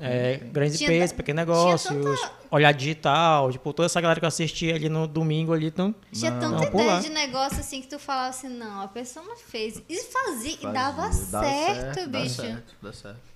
é, 0.00 0.40
grandes 0.52 0.80
empresas, 0.80 1.12
pequenos 1.12 1.40
negócios, 1.40 1.92
tanta... 1.92 2.32
olhar 2.50 2.72
digital, 2.72 3.50
tipo, 3.50 3.72
toda 3.72 3.86
essa 3.86 4.00
galera 4.00 4.20
que 4.20 4.24
eu 4.24 4.28
assisti 4.28 4.72
ali 4.72 4.88
no 4.88 5.06
domingo 5.06 5.52
ali, 5.52 5.66
então. 5.66 5.94
Tinha 6.12 6.32
tanta 6.32 6.64
ideia 6.66 7.00
de 7.00 7.10
negócio 7.10 7.60
assim 7.60 7.80
que 7.80 7.88
tu 7.88 7.98
falava 7.98 8.28
assim, 8.28 8.48
não, 8.48 8.82
a 8.82 8.88
pessoa 8.88 9.24
não 9.24 9.36
fez. 9.36 9.82
E 9.88 9.96
fazia, 10.02 10.26
fazia 10.36 10.70
e 10.70 10.72
dava 10.72 11.02
dá 11.02 11.12
certo, 11.12 11.94
certo, 11.94 12.10
bicho. 12.10 12.36
Dá 12.36 12.42
certo, 12.42 12.76
dá 12.82 12.92
certo. 12.92 13.35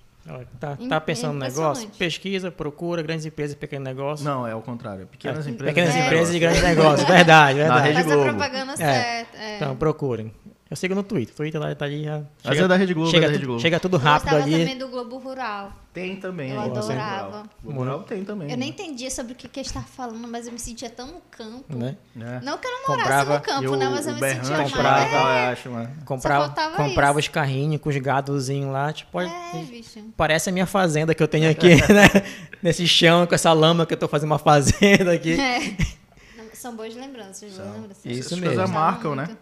Tá, 0.59 0.77
tá 0.87 1.01
pensando 1.01 1.33
no 1.33 1.39
negócio? 1.39 1.89
Pesquisa, 1.97 2.51
procura 2.51 3.01
grandes 3.01 3.25
empresas 3.25 3.53
e 3.55 3.57
pequenos 3.57 3.85
negócios. 3.85 4.25
Não, 4.25 4.45
é 4.45 4.53
o 4.53 4.61
contrário. 4.61 5.07
Pequenas 5.07 5.47
é, 5.47 5.49
empresas. 5.49 5.73
Pequenas 5.73 5.95
é. 5.95 6.05
empresas 6.05 6.35
e 6.35 6.39
grandes 6.39 6.61
negócios. 6.61 7.07
Verdade, 7.07 7.57
verdade. 7.59 7.79
Na 7.79 7.85
Rede 7.85 8.03
Globo. 8.03 8.23
Faz 8.23 8.29
a 8.29 8.37
propaganda 8.37 8.73
é. 8.73 8.75
certa. 8.75 9.37
É. 9.37 9.55
Então, 9.55 9.75
procurem. 9.75 10.31
Eu 10.69 10.77
sigo 10.77 10.95
no 10.95 11.03
Twitter. 11.03 11.35
Twitter 11.35 11.59
lá 11.59 11.73
tá 11.75 11.85
ali 11.85 12.03
já. 12.03 12.19
Chega, 12.43 12.53
Às 12.53 12.59
é 12.59 12.67
da 12.67 12.75
Rede 12.77 12.93
Globo, 12.93 13.11
chega, 13.11 13.25
é 13.25 13.27
da 13.27 13.33
Rede 13.33 13.45
Globo. 13.45 13.61
chega 13.61 13.79
tudo 13.79 13.97
rápido 13.97 14.35
eu 14.35 14.43
ali. 14.43 14.59
também 14.59 14.77
do 14.77 14.87
Globo 14.87 15.17
Rural. 15.17 15.73
Tem 15.93 16.15
também. 16.15 16.51
Eu 16.51 16.61
adorava. 16.61 17.43
O 17.63 17.71
Rural 17.71 18.03
tem 18.03 18.23
também. 18.23 18.47
Eu 18.49 18.51
né? 18.51 18.61
nem 18.61 18.69
entendia 18.69 19.11
sobre 19.11 19.33
o 19.33 19.35
que, 19.35 19.49
que 19.49 19.59
ele 19.59 19.67
estava 19.67 19.85
falando, 19.85 20.25
mas 20.25 20.47
eu 20.47 20.53
me 20.53 20.59
sentia 20.59 20.89
tão 20.89 21.07
no 21.07 21.21
campo. 21.29 21.75
Né? 21.75 21.97
É. 22.15 22.39
Não 22.39 22.57
que 22.57 22.65
eu 22.65 22.71
não 22.71 22.87
morasse 22.87 23.09
comprava, 23.09 23.33
no 23.33 23.41
campo, 23.41 23.75
né? 23.75 23.89
Mas 23.89 24.07
eu 24.07 24.13
me 24.13 24.19
sentia 24.19 24.57
mais. 24.57 24.71
Comprava, 24.71 25.05
é. 25.05 25.13
eu 25.13 25.51
acho, 25.51 25.69
mano. 25.69 25.89
Comprava, 26.05 26.49
comprava 26.77 27.19
os 27.19 27.27
carrinhos 27.27 27.81
com 27.81 27.89
os 27.89 27.97
gadozinhos 27.97 28.71
lá. 28.71 28.93
Tipo, 28.93 29.19
é, 29.19 29.29
bicho. 29.69 30.01
Parece 30.15 30.49
a 30.49 30.53
minha 30.53 30.65
fazenda 30.65 31.13
que 31.13 31.21
eu 31.21 31.27
tenho 31.27 31.51
aqui, 31.51 31.75
né? 31.91 32.07
Nesse 32.63 32.87
chão, 32.87 33.27
com 33.27 33.35
essa 33.35 33.51
lama 33.51 33.85
que 33.85 33.93
eu 33.93 33.97
tô 33.97 34.07
fazendo 34.07 34.31
uma 34.31 34.39
fazenda 34.39 35.11
aqui. 35.11 35.37
É. 35.39 35.75
São 36.55 36.73
boas 36.73 36.95
lembranças, 36.95 37.51
boas 37.51 37.73
lembranças. 37.73 38.05
Isso 38.05 38.35
mesmo. 38.35 38.45
coisas 38.45 38.69
marcam, 38.69 39.13
né? 39.13 39.35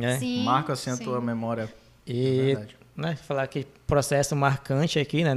É. 0.00 0.18
Sim, 0.18 0.44
Marca 0.44 0.72
assim 0.72 0.94
sim. 0.94 1.02
a 1.02 1.04
tua 1.04 1.20
memória. 1.20 1.70
E 2.06 2.52
é 2.52 2.80
né, 3.00 3.16
falar 3.16 3.46
que 3.46 3.66
processo 3.86 4.36
marcante 4.36 4.98
aqui, 4.98 5.24
né? 5.24 5.34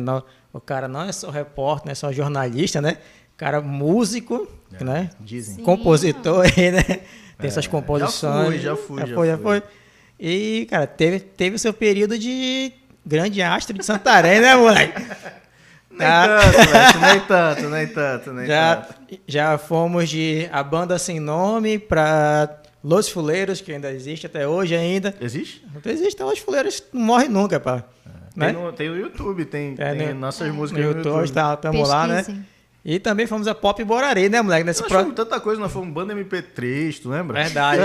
O 0.54 0.62
cara 0.62 0.88
não 0.88 1.01
é 1.01 1.12
só 1.12 1.30
repórter, 1.30 1.88
não 1.88 1.91
é 1.91 1.95
só 1.95 2.12
jornalista, 2.12 2.80
né? 2.82 2.97
cara 3.36 3.60
músico, 3.62 4.47
É, 4.80 4.84
né? 4.84 5.10
Dizem. 5.20 5.56
Sim. 5.56 5.64
Compositor 5.64 6.45
aí, 6.45 6.72
né? 6.72 6.84
Tem 7.39 7.49
suas 7.49 7.66
É, 7.66 7.68
composições. 7.70 8.62
já 8.62 8.76
fui, 8.76 8.78
já 8.78 8.88
fui, 8.88 8.99
Já 9.01 9.06
já 9.08 9.16
foi, 9.16 9.28
já 9.28 9.38
foi. 9.39 9.64
E, 10.20 10.68
cara, 10.70 10.86
teve, 10.88 11.20
teve 11.20 11.56
o 11.56 11.60
seu 11.60 11.74
período 11.74 12.18
de 12.18 12.72
grande 13.06 13.41
astro 13.41 13.76
de 13.78 13.84
Santarém, 13.84 14.39
né, 14.39 14.56
moleque? 14.56 15.01
Nem 15.91 15.99
Tá. 15.99 16.39
tanto, 16.39 16.99
nem 16.99 17.20
tanto, 17.20 17.70
nem 17.70 17.88
tanto, 17.88 18.34
nem 18.34 18.47
Já, 18.47 18.76
tanto. 18.78 19.20
já 19.28 19.58
fomos 19.60 20.10
de 20.10 20.47
A 20.51 20.64
Banda 20.64 20.97
Sem 20.97 21.20
Nome 21.20 21.78
pra 21.78 22.62
Los 22.84 23.10
Fuleiros, 23.10 23.62
que 23.62 23.72
ainda 23.74 23.91
existe 23.91 24.26
até 24.26 24.47
hoje 24.47 24.76
ainda. 24.76 25.14
Existe? 25.22 25.64
Não 25.72 25.91
existe, 25.91 26.22
Los 26.24 26.39
Fuleiros 26.39 26.84
não 26.93 27.01
morre 27.01 27.28
nunca, 27.28 27.60
pá. 27.60 27.84
Né? 28.36 28.52
Tem, 28.52 28.62
no, 28.64 28.74
tem 28.74 28.90
no 28.90 28.98
YouTube, 28.98 29.46
tem, 29.46 29.76
É, 29.78 29.94
tem 29.96 30.14
no- 30.14 30.20
nossas 30.22 30.48
No 30.48 30.54
músicas 30.56 30.84
YouTube, 30.84 31.04
no 31.06 31.18
YouTube. 31.20 31.32
tá, 31.34 31.56
tamo 31.58 31.86
lá, 31.86 32.08
né? 32.08 32.26
E 32.86 33.00
também 33.00 33.26
fomos 33.26 33.48
a 33.48 33.56
Pop 33.56 33.82
Borari, 33.86 34.28
né, 34.28 34.42
moleque? 34.42 34.66
Nesse 34.66 34.82
Nós 34.82 34.90
pro... 34.90 35.00
fomos 35.00 35.16
tanta 35.16 35.40
coisa, 35.40 35.62
nós 35.62 35.72
fomos 35.72 35.94
banda 35.94 36.14
MP3, 36.14 37.00
tu 37.02 37.10
lembra? 37.10 37.42
Verdade. 37.42 37.80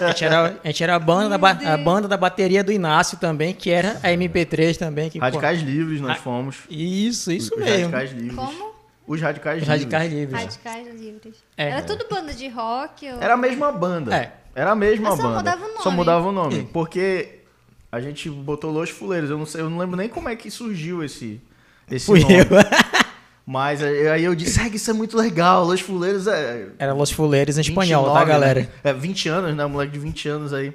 a, 0.00 0.06
gente 0.08 0.24
era, 0.24 0.56
a 0.62 0.66
gente 0.68 0.84
era 0.84 0.94
a 0.94 0.98
banda, 1.00 1.30
da, 1.30 1.38
ba- 1.38 1.58
a 1.64 1.76
banda 1.76 2.06
da 2.06 2.16
bateria 2.16 2.62
do 2.62 2.70
Inácio 2.70 3.18
também, 3.18 3.52
que 3.52 3.70
era 3.70 3.98
a 4.04 4.08
MP3 4.10 4.76
também. 4.76 5.10
Que, 5.10 5.18
pô, 5.18 5.24
Radicais 5.24 5.60
Livres 5.62 6.00
nós 6.00 6.18
fomos. 6.18 6.58
Isso, 6.70 7.32
isso 7.32 7.54
Os 7.54 7.60
mesmo. 7.60 7.90
Radicais 7.90 8.12
Livres. 8.12 8.36
Como? 8.36 8.74
Os 9.06 9.20
Radicais 9.20 9.62
Os 9.62 9.68
Livres. 9.68 9.82
Radicais 9.82 10.12
Livres. 10.12 10.42
Radicais 10.44 11.00
livres. 11.00 11.34
É. 11.56 11.68
Era 11.70 11.82
tudo 11.82 12.06
banda 12.08 12.32
de 12.32 12.48
rock? 12.48 13.10
Ou... 13.10 13.20
Era 13.20 13.34
a 13.34 13.36
mesma 13.36 13.72
banda. 13.72 14.14
É. 14.16 14.32
Era 14.54 14.70
a 14.70 14.76
mesma 14.76 15.10
Mas 15.10 15.18
só 15.18 15.22
banda. 15.24 15.36
mudava 15.38 15.64
o 15.64 15.68
nome. 15.68 15.82
Só 15.82 15.90
mudava 15.90 16.28
o 16.28 16.32
nome. 16.32 16.68
Porque 16.72 17.40
a 17.94 18.00
gente 18.00 18.28
botou 18.28 18.70
Los 18.72 18.90
Fuleiros. 18.90 19.30
Eu 19.30 19.38
não, 19.38 19.46
sei, 19.46 19.60
eu 19.60 19.70
não 19.70 19.78
lembro 19.78 19.96
nem 19.96 20.08
como 20.08 20.28
é 20.28 20.36
que 20.36 20.50
surgiu 20.50 21.02
esse, 21.02 21.40
esse 21.90 22.06
Fui 22.06 22.20
nome. 22.20 22.38
eu. 22.38 22.44
Mas 23.46 23.82
aí 23.82 24.24
eu 24.24 24.34
disse, 24.34 24.58
"Ah, 24.58 24.68
isso 24.68 24.90
é 24.90 24.94
muito 24.94 25.16
legal. 25.16 25.64
Los 25.64 25.80
Fuleiros 25.80 26.26
é. 26.26 26.68
Era 26.78 26.94
Los 26.94 27.10
Fuleiros 27.10 27.58
em 27.58 27.62
29, 27.62 27.86
espanhol, 27.86 28.14
tá, 28.14 28.20
né? 28.20 28.26
galera? 28.26 28.70
É 28.82 28.92
20 28.92 29.28
anos, 29.28 29.54
né? 29.54 29.66
Moleque 29.66 29.92
de 29.92 29.98
20 29.98 30.28
anos 30.28 30.52
aí. 30.54 30.72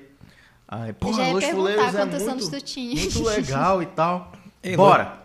Aí, 0.68 0.90
ia 0.90 1.34
Los 1.34 1.46
Fuleiros 1.46 1.96
é 1.96 2.06
muito, 2.06 2.70
muito 3.00 3.24
legal 3.24 3.82
e 3.82 3.86
tal. 3.88 4.32
Ei, 4.62 4.76
Bora. 4.78 5.18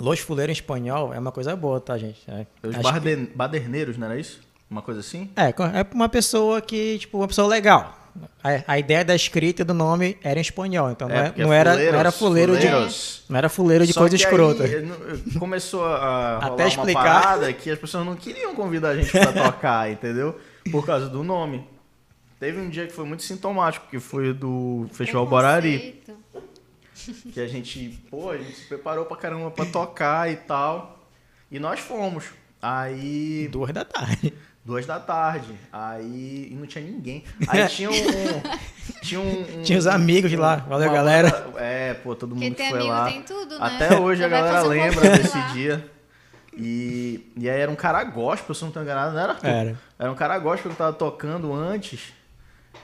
Los 0.00 0.18
Fuleiros 0.18 0.50
em 0.50 0.60
espanhol 0.60 1.14
é 1.14 1.18
uma 1.18 1.30
coisa 1.30 1.54
boa, 1.54 1.80
tá, 1.80 1.96
gente? 1.96 2.20
É, 2.26 2.44
Os 2.66 2.76
barden- 2.76 3.28
baderneiros, 3.34 3.96
não 3.96 4.06
era 4.08 4.18
isso? 4.18 4.40
Uma 4.68 4.82
coisa 4.82 5.00
assim? 5.00 5.26
que- 5.26 5.40
é, 5.40 5.50
é 5.50 5.86
uma 5.94 6.08
pessoa 6.08 6.60
que, 6.60 6.98
tipo, 6.98 7.18
uma 7.18 7.28
pessoa 7.28 7.46
legal. 7.46 7.99
A, 8.42 8.72
a 8.74 8.78
ideia 8.78 9.04
da 9.04 9.14
escrita 9.14 9.62
e 9.62 9.64
do 9.64 9.74
nome 9.74 10.16
era 10.22 10.38
em 10.38 10.42
espanhol, 10.42 10.90
então 10.90 11.08
não, 11.08 11.16
é- 11.16 11.24
porque 11.28 11.42
não 11.42 11.52
era, 11.52 11.70
não 11.70 11.76
fuleiros, 11.76 11.98
era 12.00 12.12
fuleiro 12.12 12.56
de. 12.58 12.66
fuleiros. 12.68 13.24
Não 13.28 13.36
era 13.38 13.48
fuleiro 13.48 13.86
de 13.86 13.92
Só 13.92 14.00
coisa 14.00 14.16
que 14.16 14.22
escrota. 14.22 14.64
aí, 14.64 14.88
começou 15.38 15.84
a 15.84 16.38
rolar 16.38 16.46
Até 16.54 16.62
uma 16.64 16.68
explicar. 16.68 17.02
parada 17.22 17.52
que 17.52 17.70
as 17.70 17.78
pessoas 17.78 18.04
não 18.06 18.16
queriam 18.16 18.54
convidar 18.54 18.90
a 18.90 18.96
gente 18.96 19.10
pra 19.10 19.32
tocar, 19.32 19.90
entendeu? 19.92 20.38
Por 20.70 20.84
causa 20.86 21.08
do 21.08 21.22
nome. 21.22 21.66
Teve 22.38 22.58
um 22.60 22.68
dia 22.70 22.86
que 22.86 22.92
foi 22.92 23.04
muito 23.04 23.22
sintomático, 23.22 23.86
que 23.90 24.00
foi 24.00 24.32
do 24.32 24.86
Festival 24.92 25.26
Borari, 25.26 26.02
que 27.32 27.40
a 27.40 27.46
gente, 27.46 27.98
pô, 28.10 28.30
a 28.30 28.38
gente 28.38 28.54
se 28.54 28.64
preparou 28.66 29.04
pra 29.04 29.16
caramba 29.16 29.50
pra 29.50 29.64
tocar 29.66 30.30
e 30.30 30.36
tal. 30.36 30.98
E 31.50 31.58
nós 31.58 31.80
fomos. 31.80 32.24
Aí, 32.62 33.48
Duas 33.50 33.72
da 33.72 33.84
tarde. 33.84 34.32
Duas 34.64 34.86
da 34.86 34.98
tarde. 35.00 35.54
Aí, 35.72 36.48
e 36.50 36.54
não 36.54 36.66
tinha 36.66 36.84
ninguém. 36.84 37.24
Aí 37.48 37.66
tinha 37.68 37.90
um... 37.90 37.94
Tinha, 39.02 39.20
um, 39.20 39.58
um- 39.58 39.62
Tinha 39.62 39.78
os 39.78 39.86
amigos 39.86 40.30
de 40.30 40.36
lá. 40.36 40.56
Valeu, 40.56 40.88
uma 40.88 40.94
galera. 40.94 41.30
banda- 41.30 41.60
É, 41.60 41.94
pô, 41.94 42.14
todo 42.14 42.30
mundo 42.30 42.40
Quem 42.40 42.50
que 42.52 42.56
tem 42.58 42.70
foi 42.70 42.82
lá. 42.82 43.06
tem 43.06 43.22
tudo, 43.22 43.58
né? 43.58 43.64
Até 43.66 43.98
hoje 43.98 44.22
a 44.24 44.28
Vai 44.28 44.40
galera 44.42 44.64
um 44.64 44.68
lembra 44.68 45.10
desse 45.16 45.36
lá. 45.36 45.46
dia. 45.52 45.90
E, 46.56 47.32
e 47.36 47.48
aí 47.48 47.60
era 47.60 47.70
um 47.70 47.76
cara 47.76 48.02
gospel, 48.04 48.54
se 48.54 48.62
eu 48.62 48.66
não 48.66 48.72
tô 48.72 48.82
enganado, 48.82 49.14
não 49.14 49.20
era 49.22 49.32
Arthur? 49.32 49.46
Era. 49.48 49.78
Era 49.98 50.10
um 50.12 50.14
cara 50.14 50.38
gospel 50.38 50.70
que 50.72 50.76
tava 50.76 50.92
tocando 50.92 51.54
antes. 51.54 52.12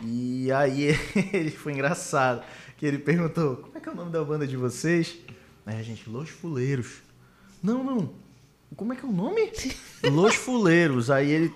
E 0.00 0.50
aí 0.52 0.96
ele 1.32 1.50
foi 1.50 1.72
engraçado. 1.72 2.42
Que 2.76 2.86
ele 2.86 2.98
perguntou, 2.98 3.56
como 3.56 3.76
é 3.76 3.80
que 3.80 3.88
é 3.88 3.92
o 3.92 3.94
nome 3.94 4.10
da 4.10 4.22
banda 4.22 4.46
de 4.46 4.56
vocês? 4.56 5.16
Aí 5.66 5.78
a 5.78 5.82
gente, 5.82 6.08
Los 6.08 6.28
Fuleiros. 6.30 6.98
Não, 7.62 7.82
não. 7.82 8.10
Como 8.74 8.92
é 8.92 8.96
que 8.96 9.04
é 9.04 9.08
o 9.08 9.12
nome? 9.12 9.52
Los 10.04 10.34
Fuleiros. 10.34 11.10
Aí 11.10 11.30
ele 11.30 11.54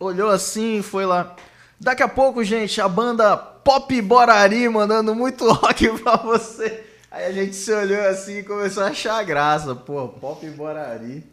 olhou 0.00 0.30
assim 0.30 0.78
e 0.78 0.82
foi 0.82 1.04
lá. 1.06 1.34
Daqui 1.80 2.02
a 2.02 2.08
pouco, 2.08 2.42
gente, 2.42 2.80
a 2.80 2.88
banda 2.88 3.36
Pop 3.36 4.00
Borari 4.02 4.68
mandando 4.68 5.14
muito 5.14 5.46
rock 5.52 5.88
pra 6.00 6.16
você. 6.16 6.84
Aí 7.10 7.24
a 7.26 7.32
gente 7.32 7.54
se 7.54 7.72
olhou 7.72 8.00
assim 8.08 8.38
e 8.38 8.42
começou 8.42 8.82
a 8.82 8.88
achar 8.88 9.22
graça. 9.24 9.74
Pô, 9.74 10.08
Pop 10.08 10.44
Borari. 10.50 11.24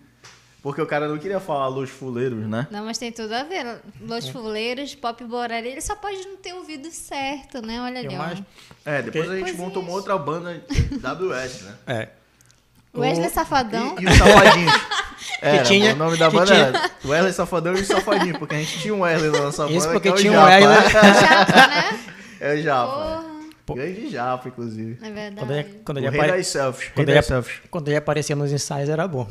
Porque 0.62 0.82
o 0.82 0.86
cara 0.88 1.08
não 1.08 1.20
queria 1.20 1.40
falar 1.40 1.68
Los 1.68 1.92
Fuleiros, 1.92 2.48
né? 2.48 2.68
Não, 2.72 2.86
mas 2.86 2.98
tem 2.98 3.12
tudo 3.12 3.32
a 3.34 3.44
ver. 3.44 3.66
É. 3.66 3.80
Los 4.02 4.28
Fuleiros, 4.30 4.96
Pop 4.96 5.24
Borari, 5.24 5.68
ele 5.68 5.82
só 5.82 5.96
pode 5.96 6.18
não 6.28 6.38
ter 6.38 6.54
ouvido 6.56 6.90
certo, 6.92 7.62
né? 7.62 7.80
Olha 7.82 8.00
ali, 8.00 8.16
mais- 8.16 8.42
É, 8.84 9.02
depois 9.04 9.30
a 9.30 9.34
gente 9.36 9.44
Coisinhas. 9.44 9.60
montou 9.68 9.84
uma 9.84 9.92
outra 9.92 10.18
banda 10.18 10.64
WS, 11.04 11.62
né? 11.64 11.76
É. 11.86 12.10
Wesley 12.96 13.28
O- 13.28 13.32
Safadão. 13.32 13.96
E, 14.00 14.04
e 14.04 14.08
os 14.08 14.16
Safadinhos. 14.18 14.74
Era, 15.50 15.64
tinha- 15.64 15.94
o 15.94 15.98
nome 15.98 16.18
da 16.18 16.30
que 16.30 16.36
banda 16.36 16.46
tinha- 16.48 16.68
era 16.68 16.92
Wesley 17.06 17.34
Safadão 17.34 17.74
e 17.76 17.82
os 17.82 17.88
Safadinhos, 17.88 18.38
porque 18.38 18.56
a 18.56 18.58
gente 18.60 18.80
tinha 18.80 18.94
um 18.94 19.02
Wesley 19.02 19.32
na 19.32 19.40
nossa 19.42 19.64
banda. 19.64 19.78
Isso 19.78 19.88
porque 19.90 20.02
que 20.02 20.08
é 20.10 20.12
o 20.12 20.16
tinha 20.16 20.32
um 20.32 20.36
Japa. 20.36 20.48
Wesley. 20.50 20.92
Japa, 21.22 21.68
né? 21.68 22.00
É 22.40 22.54
o 22.54 22.62
Japa. 22.62 23.26
Porra, 23.66 23.82
Grande 23.82 24.10
Japa, 24.10 24.48
inclusive. 24.50 24.98
é 25.02 25.12
verdade. 25.12 25.36
Quando 25.40 25.52
ele, 25.54 25.82
quando 25.86 25.98
ele, 25.98 26.08
apare... 26.08 26.44
selfies. 26.44 26.92
Quando, 26.94 27.10
ele, 27.10 27.22
quando 27.72 27.88
ele 27.88 27.98
aparecia 27.98 28.36
nos 28.36 28.52
ensaios 28.52 28.90
era 28.90 29.08
bom. 29.08 29.28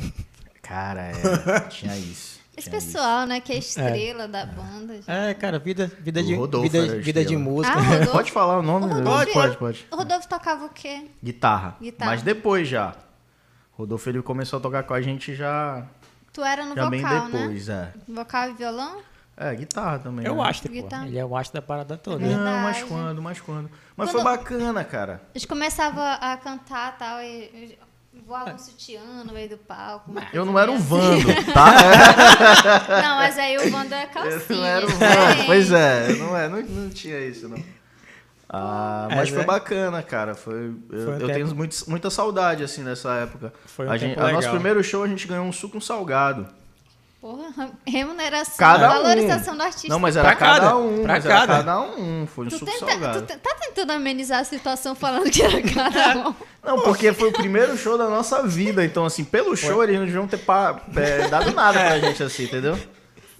Cara, 0.62 1.02
é, 1.12 1.60
tinha 1.70 1.96
isso. 1.96 2.34
Esse 2.56 2.70
tinha 2.70 2.80
pessoal, 2.80 3.26
né, 3.26 3.40
que 3.40 3.52
é 3.52 3.58
estrela 3.58 4.26
da 4.28 4.46
banda. 4.46 5.00
já. 5.06 5.12
É, 5.12 5.34
cara, 5.34 5.58
vida, 5.58 5.90
vida, 6.00 6.20
O 6.20 6.24
de, 6.24 6.34
Rodolfo 6.34 6.68
vida, 6.70 6.96
vida 6.98 7.24
de 7.24 7.36
música. 7.36 7.76
Ah. 7.76 8.06
Pode 8.10 8.30
falar 8.32 8.58
o 8.58 8.62
nome? 8.62 8.86
O 8.86 8.88
né? 8.88 8.94
Rodolfo- 8.94 9.32
Pode, 9.32 9.56
pode. 9.56 9.86
O 9.90 9.96
Rodolfo 9.96 10.28
tocava 10.28 10.64
o 10.64 10.68
quê? 10.68 11.04
Guitarra. 11.22 11.76
Guitarra. 11.80 12.10
Mas 12.12 12.22
depois 12.22 12.66
já. 12.68 12.94
Rodolfo 13.72 14.08
ele 14.08 14.22
começou 14.22 14.58
a 14.58 14.62
tocar 14.62 14.84
com 14.84 14.94
a 14.94 15.00
gente 15.00 15.34
já, 15.34 15.84
Tu 16.35 16.43
era 16.43 16.66
no 16.66 16.74
já 16.74 16.85
vocal, 16.85 16.91
bem 16.91 17.03
né? 17.03 17.28
depois, 17.30 17.68
é. 17.68 17.93
Vocal 18.09 18.51
e 18.51 18.53
violão? 18.55 18.97
É, 19.37 19.55
guitarra 19.55 20.01
também. 20.01 20.26
Eu 20.26 20.35
né? 20.35 20.43
acho, 20.43 20.62
pô. 20.62 20.68
Guitarra. 20.68 21.07
Ele 21.07 21.16
é 21.16 21.24
o 21.24 21.37
astro 21.37 21.61
da 21.61 21.62
parada 21.66 21.97
toda. 21.97 22.24
É. 22.24 22.28
né? 22.28 22.37
Não, 22.37 22.59
mas 22.61 22.82
quando, 22.82 23.22
mas 23.22 23.41
quando. 23.41 23.70
Mas 23.97 24.11
Quando- 24.11 24.22
foi 24.22 24.37
bacana, 24.37 24.82
cara. 24.85 25.22
Eles 25.32 25.45
começavam 25.45 26.03
a 26.03 26.37
cantar 26.37 26.95
e 26.95 26.99
tal, 26.99 27.22
e 27.22 27.78
voavam 28.26 28.55
um 28.55 28.59
sutiã 28.59 29.22
no 29.24 29.32
meio 29.32 29.49
do 29.49 29.59
palco. 29.59 30.12
Eu 30.32 30.45
não 30.45 30.59
era 30.59 30.72
um 30.72 30.78
vando, 30.78 31.30
assim. 31.30 31.53
tá? 31.53 31.66
Não, 33.03 33.16
mas 33.16 33.39
aí 33.39 33.57
o 33.59 33.70
Vando 33.70 33.95
é 33.95 34.07
calcinha. 34.07 34.41
Eu 34.49 34.57
não 34.57 34.66
era 34.66 34.87
um 34.87 34.89
vando. 34.89 35.47
Pois 35.47 35.70
é, 35.72 36.12
não, 36.14 36.37
é 36.37 36.49
não, 36.49 36.62
não 36.62 36.91
tinha 36.91 37.18
isso, 37.20 37.49
não. 37.49 37.62
Ah, 38.49 39.07
mas 39.09 39.18
Mas 39.18 39.28
foi 39.30 39.42
é. 39.42 39.45
bacana, 39.45 40.03
cara. 40.03 40.34
Foi, 40.34 40.72
eu, 40.92 41.05
Foi 41.05 41.14
um 41.14 41.18
eu 41.18 41.26
tenho 41.28 41.55
muito, 41.55 41.76
muita 41.88 42.11
saudade, 42.11 42.62
assim, 42.62 42.84
dessa 42.84 43.12
época. 43.14 43.53
Foi 43.66 43.86
um 43.86 43.90
a 43.90 43.97
gente, 43.97 44.16
nosso 44.18 44.51
primeiro 44.51 44.82
show, 44.84 45.03
a 45.03 45.09
gente 45.09 45.26
ganhou 45.26 45.45
um 45.47 45.53
suco 45.53 45.78
um 45.78 45.80
salgado. 45.80 46.47
Porra, 47.20 47.70
remuneração, 47.88 48.55
Cada 48.59 48.90
um. 48.90 49.03
valorização 49.03 49.57
do 49.57 49.62
artista. 49.62 49.88
Não, 49.88 49.99
mas 49.99 50.14
era 50.14 50.28
Pra 50.28 50.36
cada, 50.36 50.61
cada, 50.61 50.76
um. 50.76 51.03
pra 51.03 51.20
cada. 51.22 51.47
cada 51.57 51.80
um. 51.80 52.26
Foi 52.26 52.45
um 52.45 52.49
Tu, 52.51 52.59
suco 52.59 52.70
tenta- 52.70 52.86
salgado. 52.86 53.22
tu 53.22 53.38
tá 53.38 53.55
tentando 53.55 53.92
amenizar 53.92 54.40
a 54.40 54.45
situação 54.45 54.95
falando 54.95 55.30
que 55.30 55.42
era 55.42 55.62
cada 55.62 56.28
um. 56.28 56.34
Não, 56.62 56.80
porque 56.82 57.14
foi 57.14 57.30
o 57.30 57.32
primeiro 57.32 57.78
show 57.78 57.97
da 57.97 58.11
nossa 58.11 58.42
vida. 58.47 58.84
Então, 58.84 59.07
assim, 59.07 59.24
pelo 59.24 59.57
show, 59.57 59.82
eles 59.82 59.97
não 59.99 60.05
deviam 60.05 60.26
ter 60.28 60.36
pa- 60.36 60.82
é, 60.97 61.26
dado 61.28 61.51
nada 61.55 61.80
pra 61.80 61.99
gente, 61.99 62.22
assim, 62.22 62.45
entendeu? 62.45 62.76
Sim, 62.76 62.82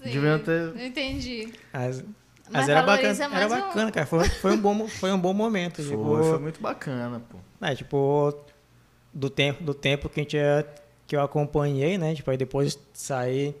Deviam 0.03 0.39
ter. 0.39 0.73
eu 0.75 0.85
Entendi. 0.87 1.53
Mas, 1.71 2.03
Mas 2.45 2.53
mas 2.53 2.69
era 2.69 2.81
bacana, 2.83 3.23
era 3.23 3.29
mais 3.29 3.51
o- 3.51 3.55
bacana, 3.67 3.91
cara. 3.91 4.05
Foi, 4.05 4.29
foi, 4.29 4.51
um 4.53 4.57
bom, 4.57 4.87
foi 4.87 5.11
um 5.11 5.19
bom 5.19 5.33
momento. 5.33 5.75
Foi, 5.83 5.85
tipo, 5.97 6.23
foi 6.23 6.39
muito 6.39 6.61
bacana, 6.61 7.19
pô. 7.29 7.37
É, 7.61 7.73
tipo, 7.75 8.33
do 9.13 9.29
tempo, 9.29 9.63
do 9.63 9.73
tempo 9.73 10.07
que, 10.09 10.19
a 10.19 10.23
gente, 10.23 10.35
ia- 10.37 10.65
que 11.07 11.15
eu 11.15 11.21
acompanhei, 11.21 11.97
né? 11.97 12.13
Tipo, 12.13 12.29
aí 12.31 12.37
depois 12.37 12.77
sair 12.93 13.55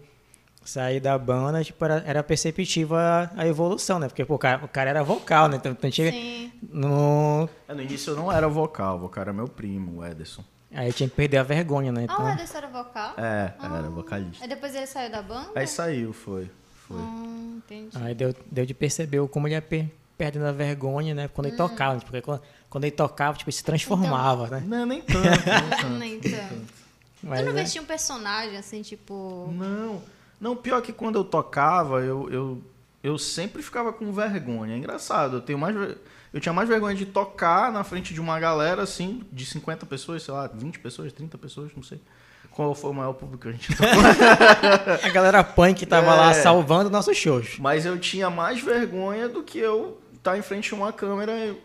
sair 0.63 0.99
da 0.99 1.15
banda, 1.15 1.63
tipo, 1.63 1.85
era, 1.85 2.03
era 2.07 2.23
perceptível 2.23 2.97
a, 2.97 3.29
a 3.37 3.47
evolução, 3.47 3.99
né? 3.99 4.07
Porque 4.07 4.25
pô, 4.25 4.33
o, 4.33 4.39
cara, 4.39 4.65
o 4.65 4.67
cara 4.67 4.89
era 4.89 5.03
vocal, 5.03 5.47
né? 5.47 5.57
Então, 5.57 5.71
então 5.71 5.91
tinha, 5.91 6.11
Sim. 6.11 6.51
no, 6.71 7.47
É, 7.67 7.73
no 7.75 7.83
início 7.83 8.11
eu 8.13 8.15
não 8.15 8.31
era 8.31 8.47
vocal, 8.47 8.95
o 8.95 8.99
vocal 9.01 9.21
era 9.21 9.31
meu 9.33 9.47
primo, 9.47 9.99
o 9.99 10.03
Ederson. 10.05 10.43
aí 10.73 10.91
tinha 10.91 11.07
que 11.07 11.15
perder 11.15 11.37
a 11.37 11.43
vergonha, 11.43 11.91
né? 11.91 12.01
Ah, 12.09 12.13
Então, 12.13 12.25
o 12.25 12.29
Ederson 12.29 12.57
era 12.57 12.67
vocal? 12.67 13.13
É, 13.15 13.53
Ah. 13.59 13.77
era 13.77 13.89
vocalista. 13.91 14.43
Aí 14.43 14.49
depois 14.49 14.73
ele 14.73 14.87
saiu 14.87 15.11
da 15.11 15.21
banda? 15.21 15.51
Aí 15.55 15.67
saiu, 15.67 16.11
foi. 16.13 16.49
Foi. 16.87 16.97
Hum, 16.97 17.61
entendi. 17.65 17.97
aí 17.97 18.13
deu, 18.13 18.35
deu 18.51 18.65
de 18.65 18.73
perceber 18.73 19.25
como 19.29 19.47
ele 19.47 19.55
ia 19.55 19.61
per, 19.61 19.89
perdendo 20.17 20.45
a 20.45 20.51
vergonha, 20.51 21.13
né? 21.15 21.27
Quando 21.27 21.45
Hum. 21.47 21.49
ele 21.49 21.57
tocava, 21.57 21.99
porque 21.99 22.21
quando, 22.21 22.41
quando 22.69 22.83
ele 22.83 22.91
tocava, 22.95 23.37
tipo, 23.37 23.49
ele 23.49 23.57
se 23.57 23.63
transformava, 23.63 24.47
né? 24.47 24.63
Não, 24.65 24.85
nem 24.85 25.01
tanto, 25.01 25.19
nem 25.27 25.39
tanto. 25.81 25.89
Nem 25.97 26.19
tanto. 26.19 26.61
Mas, 27.23 27.39
tu 27.39 27.45
não 27.45 27.53
né? 27.53 27.63
vestia 27.63 27.81
um 27.81 27.85
personagem 27.85 28.57
assim, 28.57 28.81
tipo. 28.81 29.51
Não, 29.53 30.01
não, 30.39 30.55
pior 30.55 30.81
que 30.81 30.93
quando 30.93 31.15
eu 31.17 31.23
tocava, 31.23 32.01
eu, 32.01 32.29
eu, 32.29 32.61
eu 33.03 33.17
sempre 33.17 33.63
ficava 33.63 33.91
com 33.91 34.11
vergonha. 34.11 34.75
É 34.75 34.77
engraçado, 34.77 35.37
eu 35.37 35.41
tenho 35.41 35.57
mais 35.57 35.75
eu 36.35 36.41
tinha 36.41 36.51
mais 36.51 36.67
vergonha 36.67 36.93
de 36.93 37.05
tocar 37.05 37.71
na 37.71 37.81
frente 37.85 38.13
de 38.13 38.19
uma 38.19 38.37
galera 38.37 38.83
assim, 38.83 39.23
de 39.31 39.45
50 39.45 39.85
pessoas, 39.85 40.21
sei 40.21 40.33
lá, 40.33 40.47
20 40.53 40.79
pessoas, 40.79 41.13
30 41.13 41.37
pessoas, 41.37 41.71
não 41.73 41.81
sei. 41.81 42.01
Qual 42.51 42.75
foi 42.75 42.89
o 42.89 42.93
maior 42.93 43.13
público 43.13 43.43
que 43.43 43.47
a 43.47 43.51
gente 43.53 43.73
tocou? 43.73 43.87
a 45.01 45.09
galera 45.11 45.41
punk 45.45 45.85
tava 45.85 46.11
é, 46.11 46.15
lá 46.15 46.33
salvando 46.33 46.89
nossos 46.89 47.15
shows. 47.15 47.57
Mas 47.57 47.85
eu 47.85 47.97
tinha 47.97 48.29
mais 48.29 48.59
vergonha 48.59 49.29
do 49.29 49.43
que 49.43 49.57
eu 49.57 49.97
estar 50.13 50.31
tá 50.31 50.37
em 50.37 50.41
frente 50.41 50.73
a 50.73 50.75
uma 50.75 50.91
câmera. 50.91 51.55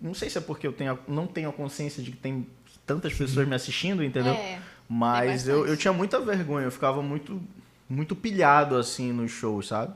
Não 0.00 0.14
sei 0.14 0.30
se 0.30 0.38
é 0.38 0.40
porque 0.40 0.66
eu 0.66 0.72
tenho, 0.72 0.98
não 1.06 1.26
tenho 1.26 1.50
a 1.50 1.52
consciência 1.52 2.02
de 2.02 2.10
que 2.10 2.16
tem 2.16 2.46
tantas 2.86 3.12
pessoas 3.12 3.46
me 3.46 3.54
assistindo, 3.54 4.02
entendeu? 4.02 4.32
É, 4.32 4.58
Mas 4.88 5.46
eu, 5.46 5.66
eu 5.66 5.76
tinha 5.76 5.92
muita 5.92 6.18
vergonha, 6.20 6.64
eu 6.64 6.72
ficava 6.72 7.02
muito, 7.02 7.38
muito 7.86 8.16
pilhado 8.16 8.76
assim 8.76 9.12
nos 9.12 9.30
shows, 9.30 9.68
sabe? 9.68 9.92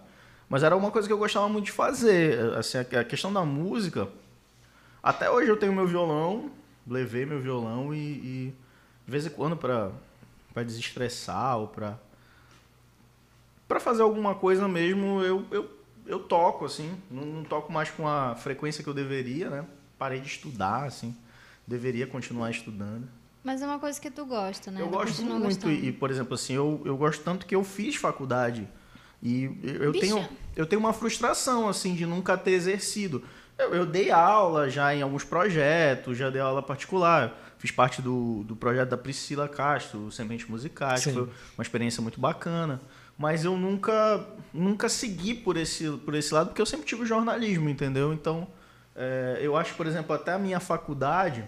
Mas 0.51 0.64
era 0.64 0.76
uma 0.76 0.90
coisa 0.90 1.07
que 1.07 1.14
eu 1.14 1.18
gostava 1.18 1.48
muito 1.48 1.66
de 1.66 1.72
fazer. 1.72 2.53
Assim, 2.55 2.76
a 2.78 3.05
questão 3.05 3.32
da 3.32 3.44
música. 3.44 4.09
Até 5.01 5.30
hoje 5.30 5.48
eu 5.48 5.57
tenho 5.57 5.72
meu 5.72 5.86
violão, 5.86 6.51
levei 6.84 7.24
meu 7.24 7.40
violão 7.40 7.94
e, 7.94 7.98
e 7.98 8.55
de 9.07 9.11
vez 9.11 9.24
em 9.24 9.30
quando 9.30 9.57
para 9.57 9.92
para 10.53 10.64
desestressar 10.64 11.59
ou 11.59 11.68
para 11.68 11.96
para 13.68 13.78
fazer 13.78 14.03
alguma 14.03 14.34
coisa 14.34 14.66
mesmo, 14.66 15.22
eu, 15.22 15.46
eu, 15.53 15.70
eu 16.05 16.18
toco 16.18 16.64
assim, 16.64 16.92
não, 17.09 17.24
não, 17.24 17.44
toco 17.44 17.72
mais 17.72 17.88
com 17.88 18.09
a 18.09 18.34
frequência 18.34 18.82
que 18.82 18.90
eu 18.90 18.94
deveria, 18.94 19.48
né? 19.48 19.64
Parei 19.96 20.18
de 20.18 20.26
estudar 20.26 20.86
assim, 20.86 21.16
deveria 21.64 22.05
continuar 22.09 22.51
estudando. 22.51 23.09
Mas 23.44 23.62
é 23.62 23.66
uma 23.66 23.78
coisa 23.78 24.01
que 24.01 24.11
tu 24.11 24.26
gosta, 24.26 24.72
né? 24.72 24.82
Eu 24.82 24.88
gosto 24.88 25.22
muito 25.22 25.70
e, 25.70 25.92
por 25.92 26.11
exemplo, 26.11 26.34
assim, 26.34 26.55
eu, 26.55 26.82
eu 26.84 26.96
gosto 26.96 27.22
tanto 27.22 27.46
que 27.46 27.55
eu 27.55 27.62
fiz 27.62 27.94
faculdade 27.94 28.68
e 29.23 29.51
eu 29.62 29.93
tenho, 29.93 30.29
eu 30.57 30.66
tenho 30.66 30.81
uma 30.81 30.93
frustração, 30.93 31.68
assim, 31.68 31.95
de 31.95 32.07
nunca 32.07 32.37
ter 32.39 32.53
exercido. 32.53 33.23
Eu, 33.59 33.75
eu, 33.75 33.87
dei 33.87 34.11
aula 34.11 34.71
já 34.71 34.95
em 34.95 35.03
alguns 35.03 35.25
projetos, 35.25 36.16
já 36.16 36.31
dei 36.31 36.41
aula 36.41 36.62
particular. 36.62 37.37
Fiz 37.59 37.71
parte 37.71 38.01
do, 38.01 38.43
do 38.45 38.57
projeto 38.57 38.89
da 38.89 38.97
Priscila 38.97 39.47
Castro, 39.47 40.11
Sementes 40.11 40.49
Musicais, 40.49 41.05
que 41.05 41.12
foi 41.12 41.29
uma 41.59 41.62
experiência 41.62 42.01
muito 42.01 42.18
bacana. 42.18 42.81
Mas 43.18 43.45
eu 43.45 43.55
nunca, 43.59 44.27
nunca 44.55 44.89
segui 44.89 45.35
por 45.35 45.59
esse, 45.59 45.91
por 45.99 46.14
esse 46.14 46.33
lado, 46.33 46.47
porque 46.49 46.62
eu 46.62 46.64
sempre 46.64 46.87
tive 46.87 47.05
jornalismo, 47.05 47.68
entendeu? 47.68 48.14
Então, 48.14 48.49
é, 48.97 49.39
eu 49.43 49.55
acho, 49.59 49.75
por 49.75 49.87
exemplo, 49.87 50.14
até 50.14 50.33
a 50.33 50.39
minha 50.39 50.59
faculdade, 50.59 51.45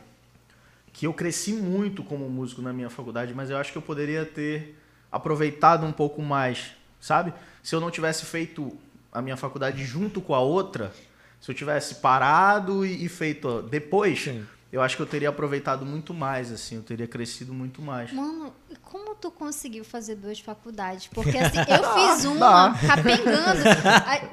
que 0.93 1.07
eu 1.07 1.15
cresci 1.15 1.55
muito 1.55 2.05
como 2.05 2.29
músico 2.29 2.61
na 2.61 2.75
minha 2.75 2.91
faculdade, 2.91 3.33
mas 3.33 3.49
eu 3.49 3.57
acho 3.57 3.73
que 3.73 3.79
eu 3.79 3.83
poderia 3.83 4.27
ter 4.27 4.79
aproveitado 5.11 5.87
um 5.87 5.93
pouco 5.93 6.21
mais, 6.21 6.73
sabe? 7.01 7.33
Se 7.63 7.75
eu 7.75 7.81
não 7.81 7.91
tivesse 7.91 8.25
feito 8.25 8.77
a 9.13 9.23
minha 9.23 9.37
faculdade 9.37 9.85
junto 9.85 10.21
com 10.21 10.35
a 10.35 10.41
outra, 10.41 10.93
se 11.41 11.51
eu 11.51 11.55
tivesse 11.55 11.97
parado 11.97 12.85
e, 12.85 13.05
e 13.05 13.09
feito 13.09 13.63
depois, 13.63 14.25
Sim. 14.25 14.47
eu 14.73 14.81
acho 14.81 14.97
que 14.97 15.03
eu 15.03 15.07
teria 15.07 15.29
aproveitado 15.29 15.85
muito 15.85 16.15
mais, 16.15 16.51
assim, 16.51 16.77
eu 16.77 16.83
teria 16.83 17.07
crescido 17.07 17.53
muito 17.53 17.83
mais. 17.83 18.13
Mano, 18.13 18.53
como 18.83 19.15
tu 19.15 19.31
conseguiu 19.31 19.85
fazer 19.85 20.17
duas 20.17 20.41
faculdades? 20.41 21.07
Porque 21.09 21.37
assim, 21.37 21.59
eu 21.59 21.85
fiz 22.15 22.25
uma 22.25 22.75
capengando. 22.79 23.63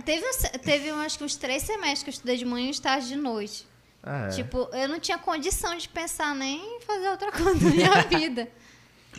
teve, 0.05 0.25
teve 0.59 0.89
acho 0.91 1.17
que 1.17 1.23
uns 1.23 1.35
três 1.35 1.63
semestres 1.63 2.03
que 2.03 2.09
eu 2.09 2.13
estudei 2.13 2.37
de 2.37 2.45
manhã 2.45 2.71
e 2.71 2.79
tarde 2.79 3.07
de 3.07 3.15
noite. 3.15 3.67
É. 4.01 4.29
Tipo, 4.29 4.69
eu 4.71 4.87
não 4.87 4.99
tinha 4.99 5.17
condição 5.17 5.75
de 5.75 5.89
pensar 5.89 6.33
nem 6.33 6.77
em 6.77 6.81
fazer 6.81 7.09
outra 7.09 7.31
coisa 7.31 7.65
na 7.65 7.71
minha 7.71 8.01
vida. 8.07 8.47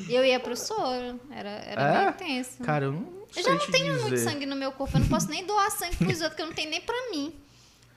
Eu 0.09 0.25
ia 0.25 0.41
pro 0.41 0.57
soro, 0.57 1.21
era, 1.31 1.51
era 1.51 1.83
é? 1.83 1.99
meio 1.99 2.13
tenso. 2.15 2.63
Cara, 2.63 2.87
eu 2.87 2.93
não 2.93 3.20
eu 3.37 3.43
já 3.43 3.51
não 3.51 3.59
tenho 3.59 3.95
dizer. 3.95 4.03
muito 4.03 4.19
sangue 4.19 4.47
no 4.47 4.57
meu 4.57 4.73
corpo, 4.73 4.97
eu 4.97 5.01
não 5.01 5.09
posso 5.09 5.29
nem 5.29 5.47
doar 5.47 5.71
sangue 5.71 5.97
pros 5.97 6.21
outros, 6.21 6.29
porque 6.29 6.43
eu 6.43 6.47
não 6.47 6.55
tenho 6.55 6.71
nem 6.71 6.81
pra 6.81 7.11
mim. 7.11 7.35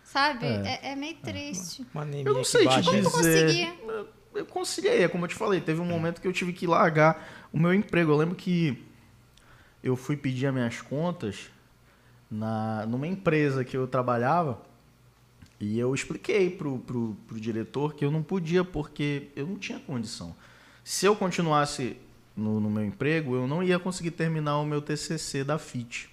Sabe? 0.03 0.45
É, 0.45 0.79
é, 0.83 0.91
é 0.91 0.95
meio 0.95 1.15
triste. 1.15 1.85
eu 2.25 2.33
não 2.33 2.43
sei 2.43 2.67
te 2.67 2.81
dizer. 2.81 2.91
Como 2.91 3.03
tu 3.03 3.11
conseguia? 3.11 3.75
Eu 4.35 4.45
conciliei, 4.45 5.03
é 5.03 5.07
como 5.07 5.25
eu 5.25 5.29
te 5.29 5.35
falei, 5.35 5.61
teve 5.61 5.79
um 5.79 5.85
momento 5.85 6.19
que 6.19 6.27
eu 6.27 6.33
tive 6.33 6.53
que 6.53 6.65
largar 6.65 7.47
o 7.51 7.59
meu 7.59 7.73
emprego. 7.73 8.11
Eu 8.11 8.17
lembro 8.17 8.35
que 8.35 8.83
eu 9.83 9.95
fui 9.95 10.17
pedir 10.17 10.47
as 10.47 10.53
minhas 10.53 10.81
contas 10.81 11.51
na, 12.29 12.85
numa 12.87 13.07
empresa 13.07 13.63
que 13.63 13.77
eu 13.77 13.87
trabalhava 13.87 14.59
e 15.59 15.77
eu 15.77 15.93
expliquei 15.93 16.49
pro, 16.49 16.79
pro, 16.79 17.15
pro 17.27 17.39
diretor 17.39 17.93
que 17.93 18.03
eu 18.03 18.11
não 18.11 18.23
podia 18.23 18.63
porque 18.63 19.29
eu 19.35 19.45
não 19.45 19.57
tinha 19.57 19.79
condição. 19.79 20.35
Se 20.83 21.05
eu 21.05 21.15
continuasse 21.15 21.97
no, 22.35 22.59
no 22.59 22.69
meu 22.69 22.83
emprego, 22.83 23.35
eu 23.35 23.47
não 23.47 23.61
ia 23.61 23.77
conseguir 23.79 24.11
terminar 24.11 24.59
o 24.59 24.65
meu 24.65 24.81
TCC 24.81 25.43
da 25.43 25.57
FIT. 25.57 26.09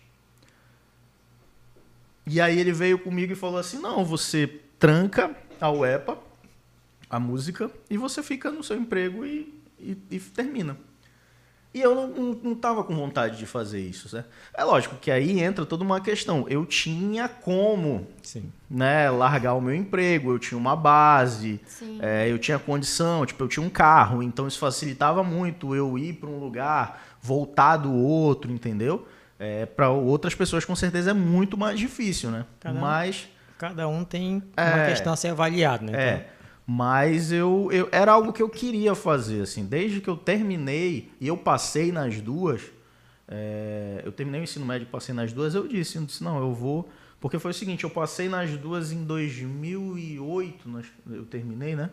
E 2.26 2.40
aí 2.40 2.58
ele 2.58 2.72
veio 2.72 2.98
comigo 2.98 3.32
e 3.32 3.36
falou 3.36 3.58
assim: 3.58 3.78
não, 3.78 4.04
você 4.04 4.46
tranca 4.78 5.34
a 5.60 5.70
UEPA, 5.70 6.18
a 7.08 7.18
música, 7.18 7.70
e 7.88 7.96
você 7.96 8.22
fica 8.22 8.50
no 8.50 8.62
seu 8.62 8.76
emprego 8.76 9.24
e, 9.24 9.52
e, 9.78 9.96
e 10.10 10.20
termina. 10.20 10.76
E 11.72 11.80
eu 11.80 11.94
não, 11.94 12.08
não, 12.08 12.40
não 12.42 12.54
tava 12.54 12.82
com 12.82 12.94
vontade 12.96 13.38
de 13.38 13.46
fazer 13.46 13.80
isso, 13.80 14.14
né? 14.16 14.24
É 14.52 14.64
lógico 14.64 14.96
que 14.96 15.08
aí 15.08 15.40
entra 15.40 15.64
toda 15.64 15.84
uma 15.84 16.00
questão. 16.00 16.44
Eu 16.48 16.66
tinha 16.66 17.28
como 17.28 18.08
Sim. 18.22 18.50
Né, 18.68 19.08
largar 19.08 19.54
o 19.54 19.60
meu 19.60 19.74
emprego, 19.74 20.32
eu 20.32 20.38
tinha 20.38 20.58
uma 20.58 20.74
base, 20.74 21.60
é, 22.00 22.30
eu 22.30 22.38
tinha 22.38 22.58
condição, 22.58 23.26
tipo, 23.26 23.42
eu 23.42 23.48
tinha 23.48 23.64
um 23.64 23.70
carro, 23.70 24.22
então 24.22 24.46
isso 24.46 24.60
facilitava 24.60 25.24
muito 25.24 25.74
eu 25.74 25.98
ir 25.98 26.14
para 26.14 26.28
um 26.28 26.38
lugar, 26.38 27.02
voltar 27.20 27.76
do 27.78 27.92
outro, 27.92 28.50
entendeu? 28.50 29.06
É, 29.38 29.64
para 29.66 29.90
outras 29.90 30.34
pessoas, 30.34 30.64
com 30.64 30.76
certeza, 30.76 31.10
é 31.10 31.14
muito 31.14 31.56
mais 31.56 31.78
difícil, 31.78 32.30
né? 32.30 32.44
Cada, 32.60 32.78
Mas. 32.78 33.28
Cada 33.58 33.88
um 33.88 34.04
tem 34.04 34.42
uma 34.56 34.82
é, 34.82 34.88
questão 34.88 35.12
a 35.12 35.16
ser 35.16 35.28
avaliada, 35.28 35.84
né? 35.84 35.92
É. 35.92 36.14
Então... 36.14 36.39
Mas 36.72 37.32
eu, 37.32 37.68
eu 37.72 37.88
era 37.90 38.12
algo 38.12 38.32
que 38.32 38.40
eu 38.40 38.48
queria 38.48 38.94
fazer, 38.94 39.42
assim. 39.42 39.64
Desde 39.64 40.00
que 40.00 40.06
eu 40.06 40.16
terminei 40.16 41.10
e 41.20 41.26
eu 41.26 41.36
passei 41.36 41.90
nas 41.90 42.20
duas, 42.20 42.62
é, 43.26 44.02
eu 44.04 44.12
terminei 44.12 44.40
o 44.40 44.44
ensino 44.44 44.64
médio 44.64 44.86
e 44.86 44.88
passei 44.88 45.12
nas 45.12 45.32
duas, 45.32 45.52
eu 45.56 45.66
disse, 45.66 45.96
eu 45.96 46.04
disse, 46.04 46.22
não, 46.22 46.38
eu 46.38 46.54
vou... 46.54 46.88
Porque 47.20 47.40
foi 47.40 47.50
o 47.50 47.54
seguinte, 47.54 47.82
eu 47.82 47.90
passei 47.90 48.28
nas 48.28 48.50
duas 48.50 48.92
em 48.92 49.02
2008, 49.02 50.84
eu 51.10 51.24
terminei, 51.24 51.74
né? 51.74 51.90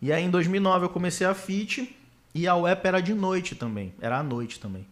E 0.00 0.12
aí 0.12 0.22
em 0.22 0.30
2009 0.30 0.84
eu 0.84 0.90
comecei 0.90 1.26
a 1.26 1.34
FIT 1.34 1.92
e 2.32 2.46
a 2.46 2.54
UEP 2.54 2.86
era 2.86 3.00
de 3.00 3.14
noite 3.14 3.56
também, 3.56 3.92
era 4.00 4.20
à 4.20 4.22
noite 4.22 4.60
também. 4.60 4.86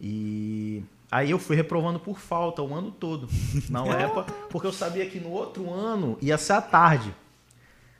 E 0.00 0.82
aí 1.10 1.30
eu 1.30 1.38
fui 1.38 1.56
reprovando 1.56 2.00
por 2.00 2.18
falta 2.18 2.62
o 2.62 2.74
ano 2.74 2.90
todo 2.90 3.28
na 3.68 3.84
UEPA, 3.84 4.22
porque 4.48 4.66
eu 4.66 4.72
sabia 4.72 5.04
que 5.04 5.20
no 5.20 5.28
outro 5.28 5.70
ano 5.70 6.16
ia 6.22 6.38
ser 6.38 6.54
à 6.54 6.62
tarde. 6.62 7.14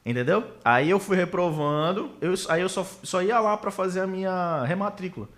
Entendeu? 0.04 0.44
Aí 0.64 0.90
eu 0.90 0.98
fui 0.98 1.16
reprovando, 1.16 2.10
eu, 2.20 2.34
aí 2.48 2.60
eu 2.60 2.68
só, 2.68 2.84
só 3.02 3.22
ia 3.22 3.38
lá 3.38 3.56
para 3.56 3.70
fazer 3.70 4.00
a 4.00 4.06
minha 4.06 4.64
rematrícula. 4.64 5.28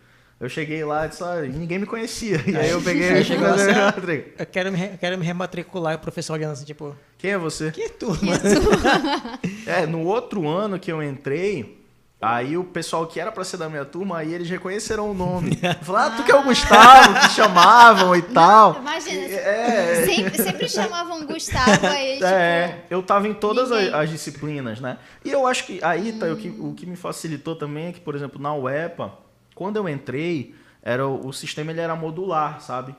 Eu 0.41 0.49
cheguei 0.49 0.85
lá 0.85 1.07
e 1.07 1.11
disse, 1.11 1.23
ah, 1.23 1.43
ninguém 1.43 1.79
me 1.79 1.87
conhecia. 1.87 2.41
E 2.49 2.57
aí 2.57 2.71
eu 2.71 2.83
peguei 2.83 3.13
e 3.13 3.25
cheguei 3.25 3.47
assim, 3.47 3.71
eu 4.39 4.47
quero 4.47 4.73
me, 4.73 4.89
quero 4.99 5.19
me 5.19 5.25
rematricular 5.25 5.93
e 5.93 5.97
o 5.97 5.99
professor 5.99 6.33
olhando 6.33 6.53
assim, 6.53 6.65
tipo... 6.65 6.97
Quem 7.19 7.33
é 7.33 7.39
você? 7.39 7.71
Que 7.71 7.89
turma? 7.91 8.33
Que 8.39 9.69
é, 9.71 9.87
no 9.87 10.01
outro 10.01 10.49
ano 10.49 10.79
que 10.79 10.91
eu 10.91 11.03
entrei, 11.03 11.84
Aí 12.25 12.57
o 12.57 12.65
pessoal 12.65 13.07
que 13.07 13.21
era 13.21 13.31
pra 13.31 13.45
ser 13.45 13.59
da 13.59 13.69
minha 13.69 13.85
turma, 13.85 14.19
aí 14.19 14.33
eles 14.33 14.49
reconheceram 14.49 15.11
o 15.11 15.15
nome. 15.15 15.59
Falaram, 15.83 16.15
ah, 16.15 16.17
tu 16.17 16.25
que 16.25 16.33
é 16.33 16.37
o 16.37 16.43
Gustavo, 16.43 17.21
que 17.21 17.31
chamavam 17.31 18.17
e 18.17 18.23
tal. 18.23 18.77
Imagina, 18.77 19.21
é... 19.21 20.07
sempre, 20.09 20.43
sempre 20.43 20.69
chamavam 20.69 21.27
Gustavo 21.27 21.87
aí, 21.87 22.15
tipo, 22.15 22.25
É, 22.25 22.85
eu 22.89 23.03
tava 23.03 23.29
em 23.29 23.35
todas 23.35 23.71
as, 23.71 23.93
as, 23.93 24.11
disciplinas, 24.11 24.81
né? 24.81 24.99
E 25.25 25.31
eu 25.31 25.47
acho 25.47 25.67
que 25.67 25.85
aí 25.85 26.13
tá, 26.13 26.27
hum. 26.27 26.33
o, 26.33 26.37
que, 26.37 26.49
o 26.49 26.75
que 26.75 26.87
me 26.87 26.97
facilitou 26.97 27.57
também 27.57 27.89
é 27.89 27.93
que, 27.93 28.01
por 28.01 28.15
exemplo, 28.15 28.41
na 28.41 28.55
UEPA, 28.55 29.13
quando 29.55 29.77
eu 29.77 29.89
entrei, 29.89 30.55
era, 30.83 31.07
o 31.07 31.33
sistema 31.33 31.73
ele 31.73 31.81
era 31.81 31.95
modular, 31.95 32.61
sabe? 32.61 32.95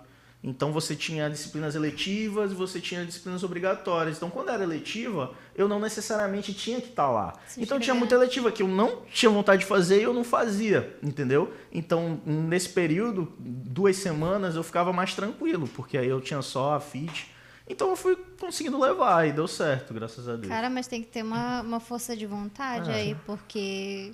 Então 0.46 0.72
você 0.72 0.96
tinha 0.96 1.28
disciplinas 1.28 1.74
eletivas 1.74 2.52
e 2.52 2.56
você 2.56 2.80
tinha 2.80 3.04
disciplinas 3.04 3.44
obrigatórias. 3.44 4.18
Então 4.18 4.30
quando 4.30 4.50
era 4.50 4.64
eletiva, 4.64 5.34
eu 5.56 5.68
não 5.68 5.80
necessariamente 5.80 6.54
tinha 6.54 6.80
que 6.80 6.90
estar 6.90 7.10
lá. 7.10 7.34
Sim, 7.48 7.64
então 7.64 7.80
tinha 7.80 7.96
muita 7.96 8.14
eletiva 8.14 8.52
que 8.52 8.62
eu 8.62 8.68
não 8.68 9.02
tinha 9.12 9.32
vontade 9.32 9.62
de 9.62 9.68
fazer 9.68 10.02
e 10.02 10.04
eu 10.04 10.14
não 10.14 10.24
fazia, 10.24 10.96
entendeu? 11.02 11.52
Então 11.72 12.22
nesse 12.24 12.70
período, 12.70 13.34
duas 13.40 13.96
semanas, 13.96 14.56
eu 14.56 14.64
ficava 14.64 14.94
mais 14.94 15.16
tranquilo, 15.16 15.68
porque 15.68 15.98
aí 15.98 16.08
eu 16.08 16.22
tinha 16.22 16.44
só 16.44 16.76
a 16.76 16.80
FIT. 16.80 17.34
Então 17.68 17.90
eu 17.90 17.96
fui 17.96 18.16
conseguindo 18.40 18.80
levar 18.80 19.28
e 19.28 19.32
deu 19.32 19.48
certo, 19.48 19.96
graças 19.96 20.30
a 20.30 20.36
Deus. 20.36 20.48
Cara, 20.48 20.70
mas 20.70 20.86
tem 20.86 21.02
que 21.02 21.08
ter 21.08 21.24
uma, 21.24 21.62
uma 21.62 21.80
força 21.80 22.16
de 22.16 22.28
vontade 22.28 22.92
é. 22.92 22.94
aí, 22.94 23.16
porque. 23.26 24.14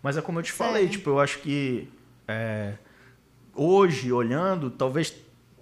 Mas 0.00 0.16
é 0.16 0.22
como 0.22 0.38
eu 0.38 0.42
te 0.44 0.52
Sério? 0.52 0.72
falei, 0.72 0.88
tipo, 0.88 1.10
eu 1.10 1.18
acho 1.18 1.40
que 1.40 1.88
é, 2.28 2.74
hoje, 3.52 4.12
olhando, 4.12 4.70
talvez 4.70 5.10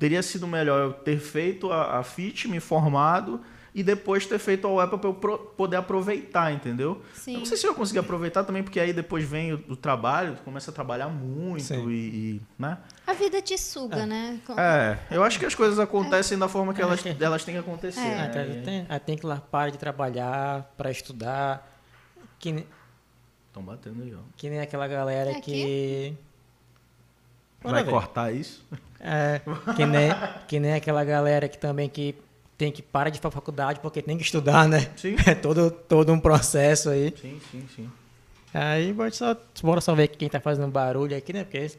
teria 0.02 0.20
sido 0.20 0.48
melhor 0.48 0.80
eu 0.80 0.92
ter 0.92 1.20
feito 1.20 1.70
a, 1.70 2.00
a 2.00 2.02
FIT, 2.02 2.48
me 2.48 2.58
formado 2.58 3.40
e 3.72 3.84
depois 3.84 4.26
ter 4.26 4.40
feito 4.40 4.66
a 4.66 4.70
web 4.70 4.98
para 4.98 5.08
eu 5.08 5.14
poder 5.14 5.76
aproveitar, 5.76 6.52
entendeu? 6.52 7.00
Sim. 7.14 7.34
Eu 7.34 7.38
não 7.38 7.46
sei 7.46 7.56
se 7.56 7.68
eu 7.68 7.72
consegui 7.72 8.00
aproveitar 8.00 8.42
também, 8.42 8.64
porque 8.64 8.80
aí 8.80 8.92
depois 8.92 9.22
vem 9.22 9.52
o, 9.52 9.64
o 9.68 9.76
trabalho, 9.76 10.34
tu 10.34 10.42
começa 10.42 10.72
a 10.72 10.74
trabalhar 10.74 11.06
muito 11.06 11.88
e, 11.88 11.94
e, 11.94 12.42
né? 12.58 12.78
A 13.06 13.12
vida 13.12 13.40
te 13.40 13.56
suga, 13.56 13.98
é. 13.98 14.06
né? 14.06 14.40
É, 14.58 14.98
eu 15.14 15.22
acho 15.22 15.38
que 15.38 15.46
as 15.46 15.54
coisas 15.54 15.78
acontecem 15.78 16.34
é. 16.34 16.38
da 16.40 16.48
forma 16.48 16.74
que 16.74 16.82
elas, 16.82 17.00
elas 17.20 17.44
têm 17.44 17.54
que 17.54 17.60
acontecer. 17.60 18.00
É. 18.00 18.28
Né? 18.28 18.62
Tem, 18.64 18.98
tem 18.98 19.16
que 19.16 19.24
lá 19.24 19.36
para 19.36 19.70
de 19.70 19.78
trabalhar 19.78 20.68
para 20.76 20.90
estudar. 20.90 21.80
Que 22.40 22.66
Estão 23.46 23.62
batendo 23.62 24.02
aí, 24.02 24.12
ó. 24.12 24.18
Que 24.36 24.50
nem 24.50 24.58
aquela 24.58 24.88
galera 24.88 25.30
é 25.30 25.40
que. 25.40 26.16
Vai 27.62 27.84
cortar 27.84 28.32
isso? 28.32 28.64
É, 29.00 29.40
que 29.74 29.84
nem, 29.84 30.10
que 30.46 30.60
nem 30.60 30.74
aquela 30.74 31.04
galera 31.04 31.48
que 31.48 31.58
também 31.58 31.88
que 31.88 32.14
tem 32.56 32.70
que 32.70 32.80
parar 32.80 33.10
de 33.10 33.18
faculdade 33.18 33.80
porque 33.80 34.00
tem 34.00 34.16
que 34.16 34.22
estudar, 34.22 34.68
né? 34.68 34.88
Sim. 34.96 35.16
É 35.26 35.34
todo, 35.34 35.70
todo 35.70 36.12
um 36.12 36.20
processo 36.20 36.90
aí. 36.90 37.12
Sim, 37.20 37.40
sim, 37.50 37.64
sim. 37.74 37.90
Aí 38.54 38.92
bora 38.92 39.10
só, 39.10 39.36
bora 39.62 39.80
só 39.80 39.94
ver 39.94 40.08
quem 40.08 40.28
tá 40.28 40.38
fazendo 40.38 40.70
barulho 40.70 41.16
aqui, 41.16 41.32
né? 41.32 41.42
Porque 41.42 41.72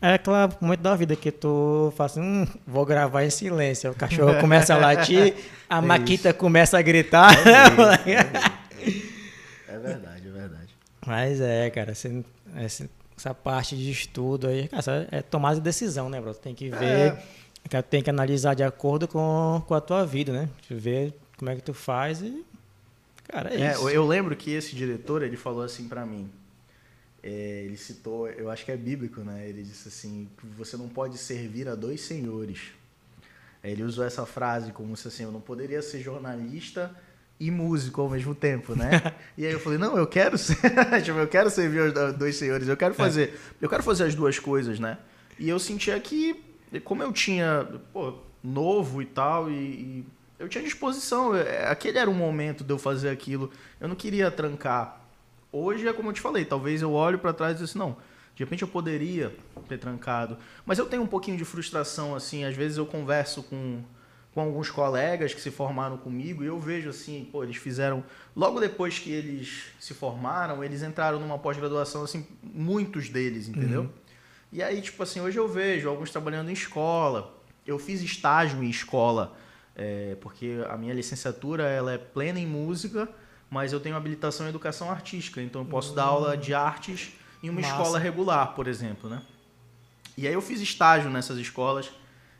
é 0.00 0.14
aquele 0.14 0.36
momento 0.60 0.80
da 0.80 0.94
vida 0.94 1.16
que 1.16 1.32
tu 1.32 1.92
fala 1.96 2.06
assim, 2.06 2.20
hum, 2.20 2.46
vou 2.66 2.84
gravar 2.84 3.24
em 3.24 3.30
silêncio. 3.30 3.90
O 3.90 3.94
cachorro 3.94 4.34
começa 4.40 4.74
a 4.74 4.76
latir, 4.76 5.34
a 5.68 5.78
é 5.78 5.80
Maquita 5.80 6.28
isso. 6.28 6.38
começa 6.38 6.78
a 6.78 6.82
gritar. 6.82 7.32
É, 8.06 8.12
é, 9.74 9.78
verdade, 9.78 10.28
é 10.28 10.30
verdade. 10.30 10.68
Mas 11.06 11.40
é, 11.40 11.70
cara, 11.70 11.92
essa, 12.56 12.88
essa 13.16 13.34
parte 13.34 13.76
de 13.76 13.90
estudo 13.90 14.48
aí, 14.48 14.68
cara, 14.68 15.08
é 15.10 15.22
tomada 15.22 15.56
de 15.56 15.62
decisão, 15.62 16.08
né, 16.08 16.20
bro? 16.20 16.34
Tem 16.34 16.54
que 16.54 16.68
ver. 16.68 17.12
É 17.70 17.82
tem 17.82 18.02
que 18.02 18.10
analisar 18.10 18.54
de 18.54 18.62
acordo 18.62 19.08
com, 19.08 19.62
com 19.66 19.74
a 19.74 19.80
tua 19.80 20.04
vida, 20.04 20.32
né? 20.32 20.48
Ver 20.68 21.14
como 21.36 21.50
é 21.50 21.56
que 21.56 21.62
tu 21.62 21.72
faz 21.72 22.20
e. 22.20 22.44
Cara, 23.26 23.52
é, 23.52 23.60
é 23.60 23.72
isso. 23.72 23.88
Eu 23.88 24.06
lembro 24.06 24.36
que 24.36 24.50
esse 24.50 24.76
diretor, 24.76 25.22
ele 25.22 25.36
falou 25.36 25.62
assim 25.62 25.88
para 25.88 26.04
mim. 26.04 26.30
É, 27.22 27.62
ele 27.64 27.76
citou, 27.76 28.28
eu 28.28 28.50
acho 28.50 28.66
que 28.66 28.70
é 28.70 28.76
bíblico, 28.76 29.22
né? 29.22 29.48
Ele 29.48 29.62
disse 29.62 29.88
assim: 29.88 30.28
você 30.56 30.76
não 30.76 30.88
pode 30.88 31.16
servir 31.16 31.68
a 31.68 31.74
dois 31.74 32.02
senhores. 32.02 32.60
Ele 33.62 33.82
usou 33.82 34.04
essa 34.04 34.26
frase 34.26 34.72
como 34.72 34.94
se 34.94 35.08
assim: 35.08 35.22
eu 35.22 35.32
não 35.32 35.40
poderia 35.40 35.80
ser 35.80 36.00
jornalista 36.00 36.94
e 37.38 37.50
músico 37.50 38.00
ao 38.00 38.10
mesmo 38.10 38.34
tempo, 38.34 38.74
né? 38.76 39.14
e 39.36 39.44
aí 39.44 39.52
eu 39.52 39.60
falei: 39.60 39.78
não, 39.78 39.96
eu 39.96 40.06
quero 40.06 40.38
ser, 40.38 40.56
tipo, 41.02 41.18
eu 41.18 41.28
quero 41.28 41.50
servir 41.50 41.80
os 41.80 42.14
dois 42.14 42.36
senhores, 42.36 42.68
eu 42.68 42.76
quero 42.76 42.94
é. 42.94 42.96
fazer, 42.96 43.38
eu 43.60 43.68
quero 43.68 43.82
fazer 43.82 44.04
as 44.04 44.14
duas 44.14 44.38
coisas, 44.38 44.78
né? 44.78 44.98
E 45.38 45.48
eu 45.48 45.58
sentia 45.58 45.98
que 45.98 46.54
como 46.80 47.02
eu 47.02 47.12
tinha, 47.12 47.68
pô, 47.92 48.14
novo 48.42 49.00
e 49.00 49.06
tal, 49.06 49.50
e, 49.50 49.54
e, 49.54 50.04
eu 50.38 50.48
tinha 50.48 50.64
disposição, 50.64 51.34
é, 51.34 51.68
aquele 51.68 51.98
era 51.98 52.10
o 52.10 52.14
momento 52.14 52.64
de 52.64 52.72
eu 52.72 52.78
fazer 52.78 53.08
aquilo, 53.08 53.50
eu 53.80 53.88
não 53.88 53.94
queria 53.94 54.30
trancar. 54.30 55.00
Hoje 55.52 55.86
é 55.86 55.92
como 55.92 56.08
eu 56.08 56.12
te 56.12 56.20
falei, 56.20 56.44
talvez 56.44 56.82
eu 56.82 56.92
olho 56.92 57.18
para 57.18 57.32
trás 57.32 57.56
e 57.58 57.64
disse, 57.64 57.78
não, 57.78 57.96
de 58.34 58.42
repente 58.42 58.62
eu 58.62 58.68
poderia 58.68 59.34
ter 59.68 59.78
trancado. 59.78 60.36
Mas 60.66 60.78
eu 60.78 60.86
tenho 60.86 61.02
um 61.02 61.06
pouquinho 61.06 61.36
de 61.36 61.44
frustração, 61.44 62.14
assim, 62.14 62.44
às 62.44 62.56
vezes 62.56 62.76
eu 62.76 62.86
converso 62.86 63.42
com, 63.44 63.82
com 64.34 64.40
alguns 64.40 64.68
colegas 64.68 65.32
que 65.32 65.40
se 65.40 65.50
formaram 65.50 65.96
comigo 65.96 66.42
e 66.42 66.46
eu 66.46 66.58
vejo 66.58 66.90
assim, 66.90 67.28
pô, 67.30 67.44
eles 67.44 67.56
fizeram. 67.56 68.02
Logo 68.34 68.58
depois 68.58 68.98
que 68.98 69.12
eles 69.12 69.66
se 69.78 69.94
formaram, 69.94 70.64
eles 70.64 70.82
entraram 70.82 71.20
numa 71.20 71.38
pós-graduação, 71.38 72.02
assim, 72.02 72.26
muitos 72.42 73.08
deles, 73.08 73.48
entendeu? 73.48 73.82
Uhum. 73.82 73.90
E 74.52 74.60
aí, 74.60 74.82
tipo 74.82 75.00
assim, 75.02 75.20
hoje 75.20 75.38
eu 75.38 75.46
vejo 75.46 75.88
alguns 75.88 76.10
trabalhando 76.10 76.50
em 76.50 76.52
escola. 76.52 77.32
Eu 77.64 77.78
fiz 77.78 78.02
estágio 78.02 78.62
em 78.62 78.68
escola, 78.68 79.36
é, 79.76 80.16
porque 80.20 80.58
a 80.68 80.76
minha 80.76 80.92
licenciatura 80.92 81.64
ela 81.64 81.92
é 81.92 81.98
plena 81.98 82.40
em 82.40 82.46
música, 82.46 83.08
mas 83.48 83.72
eu 83.72 83.78
tenho 83.78 83.94
habilitação 83.94 84.46
em 84.46 84.48
educação 84.48 84.90
artística, 84.90 85.40
então 85.40 85.62
eu 85.62 85.66
posso 85.66 85.94
dar 85.94 86.04
aula 86.04 86.36
de 86.36 86.52
artes 86.52 87.12
em 87.40 87.48
uma 87.50 87.60
Massa. 87.60 87.72
escola 87.72 87.98
regular, 88.00 88.54
por 88.54 88.66
exemplo, 88.66 89.08
né? 89.08 89.22
E 90.16 90.26
aí 90.26 90.34
eu 90.34 90.42
fiz 90.42 90.60
estágio 90.60 91.08
nessas 91.08 91.38
escolas 91.38 91.90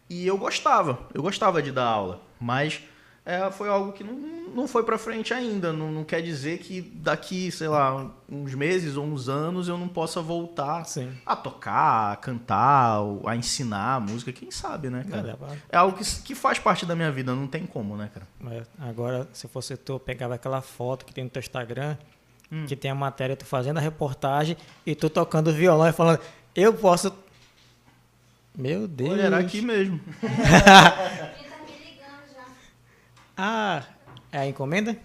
e 0.09 0.27
eu 0.27 0.37
gostava, 0.37 0.99
eu 1.13 1.23
gostava 1.23 1.63
de 1.63 1.73
dar 1.73 1.85
aula, 1.85 2.21
mas 2.39 2.83
é, 3.27 3.51
foi 3.51 3.71
algo 3.71 3.93
que 3.93 4.05
não, 4.05 4.15
não 4.55 4.69
foi 4.69 4.85
para 4.85 4.99
frente 4.99 5.33
ainda. 5.33 5.73
Não, 5.73 5.91
não, 5.91 6.05
quer 6.05 6.21
dizer 6.21 6.59
que 6.59 6.83
daqui, 6.83 7.51
sei 7.51 7.69
lá, 7.69 8.11
uns 8.29 8.55
meses 8.55 8.97
ou 8.97 9.05
uns 9.05 9.31
anos 9.31 9.67
eu 9.67 9.79
não 9.79 9.89
possa 9.89 10.21
voltar 10.21 10.85
Sim. 10.85 11.11
a 11.25 11.35
tocar, 11.35 12.13
a 12.13 12.17
cantar, 12.17 12.99
a 13.27 13.35
ensinar 13.35 13.99
música. 14.03 14.31
Quem 14.31 14.51
sabe, 14.51 14.91
né, 14.91 15.07
cara? 15.11 15.39
É, 15.71 15.77
é 15.77 15.77
algo 15.79 15.97
que, 15.97 16.05
que 16.23 16.35
faz 16.35 16.59
parte 16.59 16.85
da 16.85 16.95
minha 16.95 17.11
vida, 17.11 17.35
não 17.35 17.47
tem 17.47 17.65
como, 17.65 17.97
né, 17.97 18.11
cara? 18.13 18.27
agora, 18.79 19.27
se 19.33 19.49
fosse 19.49 19.75
tu, 19.77 19.99
pegava 19.99 20.35
aquela 20.35 20.61
foto 20.61 21.07
que 21.07 21.15
tem 21.15 21.25
no 21.25 21.31
teu 21.31 21.41
Instagram, 21.41 21.97
hum. 22.53 22.67
que 22.67 22.77
tem 22.77 22.91
a 22.91 22.95
matéria, 22.95 23.35
tu 23.35 23.47
fazendo 23.47 23.79
a 23.79 23.81
reportagem 23.81 24.55
e 24.85 24.95
tu 24.95 25.09
tocando 25.09 25.51
violão 25.51 25.89
e 25.89 25.93
falando, 25.93 26.21
eu 26.55 26.75
posso. 26.75 27.11
Meu 28.57 28.87
Deus. 28.87 29.11
Olha, 29.11 29.23
era 29.23 29.39
aqui 29.39 29.61
mesmo. 29.61 30.01
Ah, 33.37 33.83
é 34.31 34.39
a 34.39 34.47
encomenda? 34.47 34.97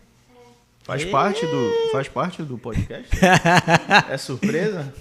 Faz 0.84 1.04
parte 1.06 1.46
do, 1.48 1.72
faz 1.92 2.08
parte 2.08 2.44
do 2.44 2.60
podcast? 2.60 3.10
é 4.08 4.18
surpresa? 4.18 4.94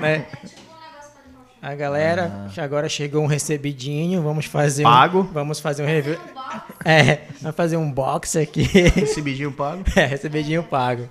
Né? 0.00 0.26
A 1.60 1.76
galera, 1.76 2.50
ah. 2.56 2.62
agora 2.62 2.88
chegou 2.88 3.22
um 3.22 3.26
recebidinho, 3.26 4.20
vamos 4.20 4.46
fazer 4.46 4.82
pago. 4.82 5.20
Um, 5.20 5.26
vamos 5.28 5.60
fazer 5.60 5.84
um 5.84 5.86
review. 5.86 6.18
É, 6.84 7.20
vamos 7.40 7.56
fazer 7.56 7.76
um 7.76 7.88
box 7.88 8.36
aqui. 8.36 8.62
Recebidinho 8.62 9.52
pago? 9.52 9.84
É, 9.94 10.06
recebidinho 10.06 10.64
pago. 10.64 11.08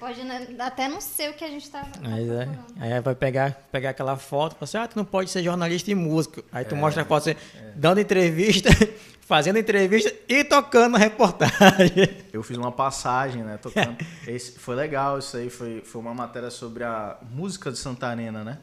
Pode 0.00 0.18
até 0.58 0.88
não 0.88 0.98
ser 0.98 1.28
o 1.28 1.34
que 1.34 1.44
a 1.44 1.48
gente 1.48 1.70
tá. 1.70 1.86
Mas 2.00 2.26
é, 2.26 2.48
aí 2.80 3.00
vai 3.02 3.14
pegar, 3.14 3.52
pegar 3.70 3.90
aquela 3.90 4.16
foto 4.16 4.52
e 4.52 4.54
falar 4.54 4.64
assim: 4.64 4.78
ah, 4.78 4.88
tu 4.88 4.96
não 4.96 5.04
pode 5.04 5.28
ser 5.28 5.42
jornalista 5.42 5.90
e 5.90 5.94
músico. 5.94 6.42
Aí 6.50 6.64
tu 6.64 6.74
é, 6.74 6.78
mostra 6.78 7.02
a 7.02 7.04
foto 7.04 7.28
assim, 7.28 7.38
é. 7.54 7.72
dando 7.76 8.00
entrevista 8.00 8.70
fazendo 9.30 9.58
entrevista 9.58 10.10
e 10.26 10.42
tocando 10.42 10.96
a 10.96 10.98
reportagem. 10.98 12.08
Eu 12.32 12.42
fiz 12.42 12.56
uma 12.56 12.72
passagem, 12.72 13.44
né? 13.44 13.58
Tocando. 13.58 13.96
Esse, 14.26 14.58
foi 14.58 14.74
legal 14.74 15.18
isso 15.18 15.36
aí, 15.36 15.50
foi, 15.50 15.82
foi 15.82 16.00
uma 16.00 16.14
matéria 16.14 16.50
sobre 16.50 16.82
a 16.82 17.18
música 17.30 17.70
de 17.70 17.78
Santarena, 17.78 18.42
né? 18.42 18.58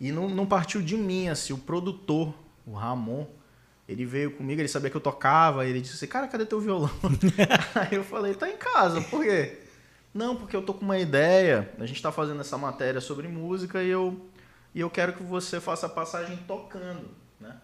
E 0.00 0.12
não, 0.12 0.28
não 0.28 0.46
partiu 0.46 0.80
de 0.80 0.96
mim, 0.96 1.28
assim, 1.28 1.52
o 1.52 1.58
produtor, 1.58 2.32
o 2.64 2.72
Ramon, 2.72 3.26
ele 3.88 4.06
veio 4.06 4.30
comigo, 4.30 4.60
ele 4.60 4.68
sabia 4.68 4.88
que 4.88 4.96
eu 4.96 5.00
tocava, 5.00 5.66
ele 5.66 5.80
disse 5.80 5.96
assim, 5.96 6.06
cara, 6.06 6.28
cadê 6.28 6.46
teu 6.46 6.60
violão? 6.60 6.90
aí 7.74 7.96
eu 7.96 8.04
falei, 8.04 8.34
tá 8.34 8.48
em 8.48 8.56
casa, 8.56 9.00
por 9.02 9.22
quê? 9.22 9.65
Não, 10.16 10.34
porque 10.34 10.56
eu 10.56 10.62
tô 10.62 10.72
com 10.72 10.82
uma 10.82 10.98
ideia, 10.98 11.70
a 11.78 11.84
gente 11.84 12.00
tá 12.00 12.10
fazendo 12.10 12.40
essa 12.40 12.56
matéria 12.56 13.02
sobre 13.02 13.28
música 13.28 13.82
e 13.82 13.90
eu, 13.90 14.18
e 14.74 14.80
eu 14.80 14.88
quero 14.88 15.12
que 15.12 15.22
você 15.22 15.60
faça 15.60 15.84
a 15.84 15.90
passagem 15.90 16.38
tocando, 16.48 17.10
né? 17.38 17.54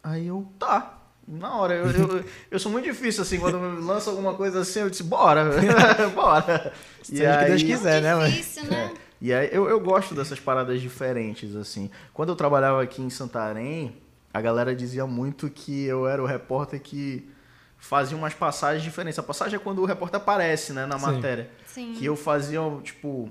Aí 0.00 0.28
eu, 0.28 0.46
tá. 0.60 0.96
Na 1.26 1.56
hora, 1.56 1.74
eu, 1.74 1.90
eu, 1.90 2.24
eu, 2.52 2.58
sou 2.60 2.70
muito 2.70 2.84
difícil, 2.84 3.22
assim, 3.22 3.40
quando 3.40 3.58
lança 3.84 4.10
alguma 4.10 4.34
coisa 4.34 4.60
assim, 4.60 4.78
eu 4.78 4.88
disse, 4.88 5.02
bora, 5.02 5.50
bora. 6.14 6.72
E 7.10 7.26
aí, 7.26 7.38
que 7.38 7.50
Deus 7.50 7.62
quiser, 7.64 8.00
né, 8.00 8.26
difícil, 8.26 8.64
né? 8.66 8.92
É. 8.94 9.00
E 9.20 9.34
aí, 9.34 9.48
eu, 9.50 9.68
eu 9.68 9.80
gosto 9.80 10.14
dessas 10.14 10.38
paradas 10.38 10.80
diferentes, 10.80 11.56
assim. 11.56 11.90
Quando 12.14 12.28
eu 12.28 12.36
trabalhava 12.36 12.80
aqui 12.80 13.02
em 13.02 13.10
Santarém, 13.10 13.96
a 14.32 14.40
galera 14.40 14.72
dizia 14.72 15.04
muito 15.04 15.50
que 15.50 15.84
eu 15.84 16.06
era 16.06 16.22
o 16.22 16.26
repórter 16.26 16.80
que 16.80 17.28
fazia 17.86 18.16
umas 18.16 18.34
passagens 18.34 18.82
diferentes. 18.82 19.18
A 19.18 19.22
passagem 19.22 19.56
é 19.56 19.58
quando 19.58 19.80
o 19.80 19.84
repórter 19.84 20.20
aparece, 20.20 20.72
né, 20.72 20.86
na 20.86 20.98
Sim. 20.98 21.06
matéria. 21.06 21.50
Sim. 21.66 21.94
Que 21.96 22.04
eu 22.04 22.16
fazia, 22.16 22.60
tipo, 22.82 23.30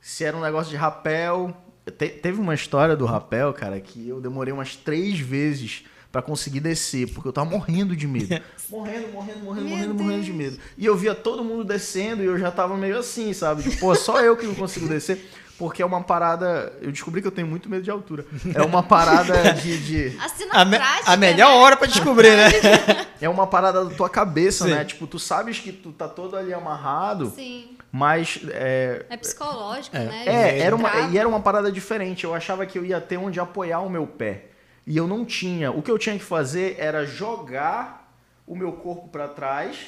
se 0.00 0.24
era 0.24 0.36
um 0.36 0.40
negócio 0.40 0.70
de 0.70 0.76
rapel... 0.76 1.56
Te, 1.98 2.08
teve 2.08 2.40
uma 2.40 2.54
história 2.54 2.96
do 2.96 3.04
rapel, 3.04 3.52
cara, 3.52 3.78
que 3.78 4.08
eu 4.08 4.20
demorei 4.20 4.52
umas 4.52 4.74
três 4.74 5.18
vezes 5.18 5.84
para 6.10 6.22
conseguir 6.22 6.60
descer, 6.60 7.08
porque 7.12 7.28
eu 7.28 7.32
tava 7.32 7.50
morrendo 7.50 7.94
de 7.96 8.06
medo. 8.06 8.40
morrendo, 8.70 9.08
morrendo, 9.08 9.40
morrendo, 9.40 9.66
Meu 9.66 9.70
morrendo, 9.70 9.94
Deus. 9.94 10.00
morrendo 10.06 10.24
de 10.24 10.32
medo. 10.32 10.58
E 10.78 10.86
eu 10.86 10.96
via 10.96 11.14
todo 11.14 11.44
mundo 11.44 11.64
descendo 11.64 12.22
e 12.22 12.26
eu 12.26 12.38
já 12.38 12.50
tava 12.50 12.76
meio 12.76 12.98
assim, 12.98 13.32
sabe? 13.32 13.64
Tipo, 13.64 13.80
pô, 13.80 13.94
só 13.94 14.20
eu 14.20 14.36
que 14.36 14.46
não 14.46 14.54
consigo 14.54 14.88
descer. 14.88 15.28
Porque 15.58 15.80
é 15.82 15.86
uma 15.86 16.02
parada. 16.02 16.72
Eu 16.80 16.90
descobri 16.90 17.20
que 17.20 17.28
eu 17.28 17.32
tenho 17.32 17.46
muito 17.46 17.68
medo 17.68 17.82
de 17.82 17.90
altura. 17.90 18.26
É 18.54 18.62
uma 18.62 18.82
parada 18.82 19.52
de. 19.54 19.78
de... 19.78 20.18
A, 20.50 20.66
prática, 20.66 21.12
a 21.12 21.16
melhor 21.16 21.50
né? 21.50 21.56
hora 21.56 21.76
para 21.76 21.86
descobrir, 21.86 22.36
né? 22.36 22.50
É 23.20 23.28
uma 23.28 23.46
parada 23.46 23.84
da 23.84 23.94
tua 23.94 24.10
cabeça, 24.10 24.64
Sim. 24.64 24.70
né? 24.70 24.84
Tipo, 24.84 25.06
tu 25.06 25.18
sabes 25.18 25.58
que 25.58 25.72
tu 25.72 25.92
tá 25.92 26.06
todo 26.06 26.36
ali 26.36 26.52
amarrado. 26.52 27.32
Sim. 27.34 27.76
Mas. 27.90 28.40
É, 28.50 29.06
é 29.08 29.16
psicológico, 29.16 29.96
é, 29.96 30.04
né? 30.04 30.24
É, 30.26 30.58
era 30.58 30.76
uma, 30.76 30.90
e 31.10 31.16
era 31.16 31.26
uma 31.26 31.40
parada 31.40 31.72
diferente. 31.72 32.24
Eu 32.24 32.34
achava 32.34 32.66
que 32.66 32.78
eu 32.78 32.84
ia 32.84 33.00
ter 33.00 33.16
onde 33.16 33.40
apoiar 33.40 33.80
o 33.80 33.88
meu 33.88 34.06
pé. 34.06 34.46
E 34.86 34.96
eu 34.96 35.06
não 35.06 35.24
tinha. 35.24 35.70
O 35.70 35.80
que 35.80 35.90
eu 35.90 35.98
tinha 35.98 36.18
que 36.18 36.24
fazer 36.24 36.76
era 36.78 37.06
jogar 37.06 38.12
o 38.46 38.54
meu 38.54 38.72
corpo 38.72 39.08
para 39.08 39.28
trás 39.28 39.78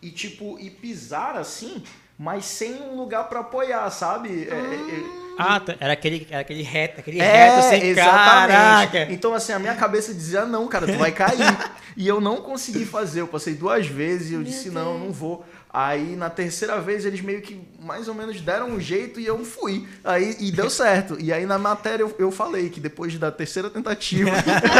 e 0.00 0.10
tipo 0.10 0.58
e 0.58 0.70
pisar 0.70 1.36
assim, 1.36 1.82
mas 2.22 2.44
sem 2.44 2.80
um 2.80 2.94
lugar 2.94 3.28
para 3.28 3.40
apoiar, 3.40 3.90
sabe? 3.90 4.46
É, 4.48 4.54
é, 4.54 4.56
é 4.56 5.22
ah, 5.36 5.58
tá. 5.58 5.74
era 5.80 5.92
aquele, 5.92 6.24
era 6.30 6.40
aquele 6.40 6.62
reto, 6.62 7.00
aquele 7.00 7.18
é, 7.18 7.24
reto 7.24 7.68
sem 7.68 7.88
exatamente. 7.88 8.52
Caraca. 8.52 9.12
Então, 9.12 9.34
assim, 9.34 9.52
a 9.52 9.58
minha 9.58 9.74
cabeça 9.74 10.14
dizia, 10.14 10.44
não, 10.44 10.68
cara, 10.68 10.86
tu 10.86 10.96
vai 10.96 11.10
cair. 11.10 11.58
e 11.96 12.06
eu 12.06 12.20
não 12.20 12.36
consegui 12.36 12.84
fazer. 12.84 13.22
Eu 13.22 13.26
passei 13.26 13.54
duas 13.54 13.88
vezes 13.88 14.30
e 14.30 14.34
eu 14.34 14.38
Meu 14.38 14.46
disse, 14.46 14.70
Deus. 14.70 14.74
não, 14.74 14.98
não 15.00 15.10
vou. 15.10 15.44
Aí 15.72 16.14
na 16.14 16.28
terceira 16.28 16.78
vez 16.80 17.04
eles 17.06 17.22
meio 17.22 17.40
que 17.40 17.58
mais 17.80 18.06
ou 18.06 18.14
menos 18.14 18.40
deram 18.42 18.68
um 18.68 18.78
jeito 18.78 19.18
e 19.18 19.26
eu 19.26 19.42
fui. 19.44 19.88
Aí 20.04 20.36
e 20.38 20.52
deu 20.52 20.68
certo. 20.70 21.16
E 21.18 21.32
aí 21.32 21.44
na 21.44 21.58
matéria 21.58 22.04
eu, 22.04 22.14
eu 22.18 22.30
falei 22.30 22.68
que 22.68 22.78
depois 22.78 23.18
da 23.18 23.32
terceira 23.32 23.70
tentativa 23.70 24.30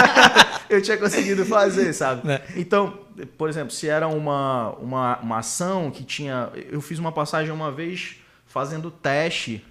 eu 0.68 0.82
tinha 0.82 0.99
conseguido 0.99 1.47
fazer, 1.47 1.95
sabe? 1.95 2.30
É. 2.30 2.43
Então, 2.57 2.99
por 3.37 3.49
exemplo, 3.49 3.71
se 3.71 3.89
era 3.89 4.09
uma, 4.09 4.71
uma, 4.77 5.19
uma 5.19 5.39
ação 5.39 5.91
que 5.91 6.05
tinha. 6.05 6.51
Eu 6.71 6.81
fiz 6.81 6.99
uma 6.99 7.13
passagem 7.13 7.53
uma 7.53 7.71
vez 7.71 8.17
fazendo 8.47 8.91
teste. 8.91 9.65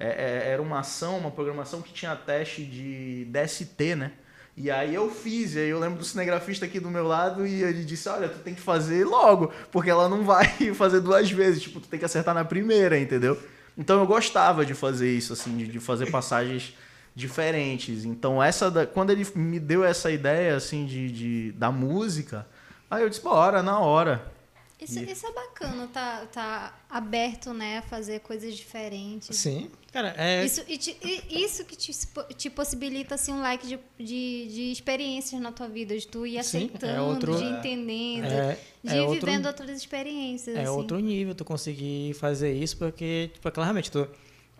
É, 0.00 0.06
é, 0.06 0.52
era 0.52 0.62
uma 0.62 0.78
ação, 0.78 1.18
uma 1.18 1.30
programação 1.30 1.82
que 1.82 1.92
tinha 1.92 2.14
teste 2.14 2.64
de 2.64 3.24
DST, 3.26 3.96
né? 3.96 4.12
E 4.56 4.72
aí 4.72 4.92
eu 4.92 5.08
fiz, 5.08 5.54
e 5.54 5.60
aí 5.60 5.68
eu 5.68 5.78
lembro 5.78 6.00
do 6.00 6.04
cinegrafista 6.04 6.66
aqui 6.66 6.80
do 6.80 6.90
meu 6.90 7.06
lado 7.06 7.46
e 7.46 7.62
ele 7.62 7.84
disse, 7.84 8.08
olha, 8.08 8.28
tu 8.28 8.40
tem 8.40 8.54
que 8.54 8.60
fazer 8.60 9.04
logo, 9.04 9.52
porque 9.70 9.88
ela 9.88 10.08
não 10.08 10.24
vai 10.24 10.48
fazer 10.74 11.00
duas 11.00 11.30
vezes, 11.30 11.62
tipo, 11.62 11.78
tu 11.78 11.86
tem 11.86 11.96
que 11.96 12.04
acertar 12.04 12.34
na 12.34 12.44
primeira, 12.44 12.98
entendeu? 12.98 13.40
Então 13.76 14.00
eu 14.00 14.06
gostava 14.06 14.66
de 14.66 14.74
fazer 14.74 15.16
isso, 15.16 15.32
assim, 15.32 15.56
de, 15.56 15.68
de 15.68 15.78
fazer 15.78 16.10
passagens 16.10 16.74
diferentes. 17.14 18.04
Então 18.04 18.42
essa, 18.42 18.68
da, 18.68 18.84
quando 18.84 19.10
ele 19.10 19.24
me 19.36 19.60
deu 19.60 19.84
essa 19.84 20.10
ideia, 20.10 20.56
assim, 20.56 20.84
de, 20.86 21.10
de 21.12 21.52
da 21.52 21.70
música, 21.70 22.44
aí 22.90 23.02
eu 23.02 23.08
disse, 23.08 23.22
bora, 23.22 23.62
na 23.62 23.78
hora. 23.80 24.32
Isso, 24.80 25.00
e... 25.00 25.10
isso 25.10 25.26
é 25.26 25.32
bacana, 25.32 25.88
tá, 25.92 26.26
tá 26.32 26.78
aberto, 26.88 27.52
né, 27.52 27.78
a 27.78 27.82
fazer 27.82 28.20
coisas 28.20 28.54
diferentes. 28.56 29.36
Sim, 29.36 29.68
cara, 29.92 30.14
é... 30.16 30.44
Isso, 30.44 30.62
e 30.68 30.78
te, 30.78 30.96
e 31.02 31.44
isso 31.44 31.64
que 31.64 31.74
te, 31.74 31.92
te 32.36 32.48
possibilita, 32.48 33.16
assim, 33.16 33.32
um 33.32 33.40
like 33.40 33.66
de, 33.66 33.78
de, 33.98 34.46
de 34.46 34.72
experiências 34.72 35.40
na 35.40 35.50
tua 35.50 35.68
vida, 35.68 35.98
de 35.98 36.06
tu 36.06 36.24
ir 36.24 36.38
aceitando, 36.38 36.86
Sim, 36.86 36.98
é 36.98 37.00
outro, 37.00 37.36
de 37.36 37.44
entendendo, 37.44 38.26
é, 38.26 38.58
de 38.84 38.92
é 38.92 38.96
ir 38.98 39.00
outro, 39.00 39.26
vivendo 39.26 39.46
outras 39.46 39.70
experiências, 39.70 40.56
É 40.56 40.62
assim. 40.62 40.70
outro 40.70 41.00
nível 41.00 41.34
tu 41.34 41.44
conseguir 41.44 42.14
fazer 42.14 42.52
isso, 42.52 42.76
porque, 42.76 43.30
tipo, 43.34 43.50
claramente, 43.50 43.90
tu... 43.90 44.08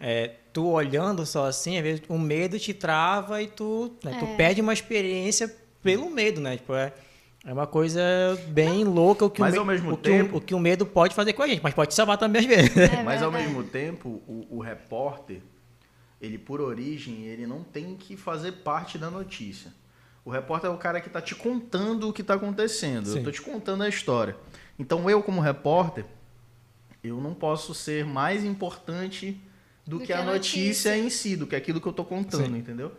É, 0.01 0.35
tu 0.53 0.69
olhando 0.69 1.27
só 1.27 1.47
assim, 1.47 1.77
às 1.77 1.83
vezes 1.83 2.03
o 2.09 2.17
medo 2.17 2.57
te 2.57 2.73
trava 2.73 3.43
e 3.43 3.49
tu, 3.49 3.93
né, 4.05 4.17
tu 4.19 4.27
é. 4.27 4.37
perde 4.37 4.61
uma 4.61 4.73
experiência 4.73 5.53
pelo 5.83 6.09
medo, 6.09 6.41
né? 6.41 6.57
Tipo, 6.57 6.75
é, 6.75 6.93
é 7.45 7.53
uma 7.53 7.67
coisa 7.67 8.03
bem 8.49 8.85
louca 8.85 9.25
o 9.25 9.31
que, 9.31 9.41
mas 9.41 9.55
o, 9.55 9.61
ao 9.61 9.65
mesmo 9.65 9.93
o, 9.93 9.97
tempo, 9.97 10.29
que 10.29 10.35
o, 10.35 10.39
o, 10.39 10.41
que 10.41 10.55
o 10.55 10.59
medo 10.59 10.85
pode 10.85 11.15
fazer 11.15 11.33
com 11.33 11.43
a 11.43 11.47
gente, 11.47 11.63
mas 11.63 11.73
pode 11.73 11.91
te 11.91 11.95
salvar 11.95 12.19
também 12.19 12.41
às 12.41 12.47
vezes. 12.47 12.77
É 12.77 13.03
mas 13.05 13.23
ao 13.23 13.31
mesmo 13.31 13.63
tempo, 13.63 14.23
o, 14.27 14.47
o, 14.51 14.61
repórter, 14.61 15.41
ele 16.21 16.37
por 16.37 16.61
origem, 16.61 17.25
ele 17.25 17.47
não 17.47 17.63
tem 17.63 17.95
que 17.95 18.17
fazer 18.17 18.53
parte 18.53 18.99
da 18.99 19.11
notícia. 19.11 19.73
O 20.25 20.31
repórter 20.31 20.69
é 20.69 20.73
o 20.73 20.77
cara 20.77 21.01
que 21.01 21.07
está 21.07 21.23
te 21.23 21.35
contando 21.35 22.09
o 22.09 22.13
que 22.13 22.23
está 22.23 22.35
acontecendo. 22.35 23.07
Sim. 23.07 23.13
Eu 23.13 23.19
estou 23.19 23.33
te 23.33 23.41
contando 23.41 23.83
a 23.85 23.89
história. 23.89 24.37
Então 24.79 25.09
eu, 25.09 25.23
como 25.23 25.41
repórter, 25.41 26.05
eu 27.03 27.21
não 27.21 27.35
posso 27.35 27.73
ser 27.73 28.05
mais 28.05 28.45
importante 28.45 29.41
do, 29.87 29.97
do 29.97 30.01
que, 30.01 30.09
que, 30.09 30.13
a 30.13 30.23
notícia, 30.23 30.91
notícia, 30.91 30.99
em 30.99 31.09
si, 31.09 31.37
do 31.37 31.47
que 31.47 31.57
aquilo 31.57 31.81
que 31.81 31.87
eu 31.87 31.93
estou 31.93 32.05
contando, 32.05 32.47
Sim. 32.47 32.59
entendeu? 32.59 32.93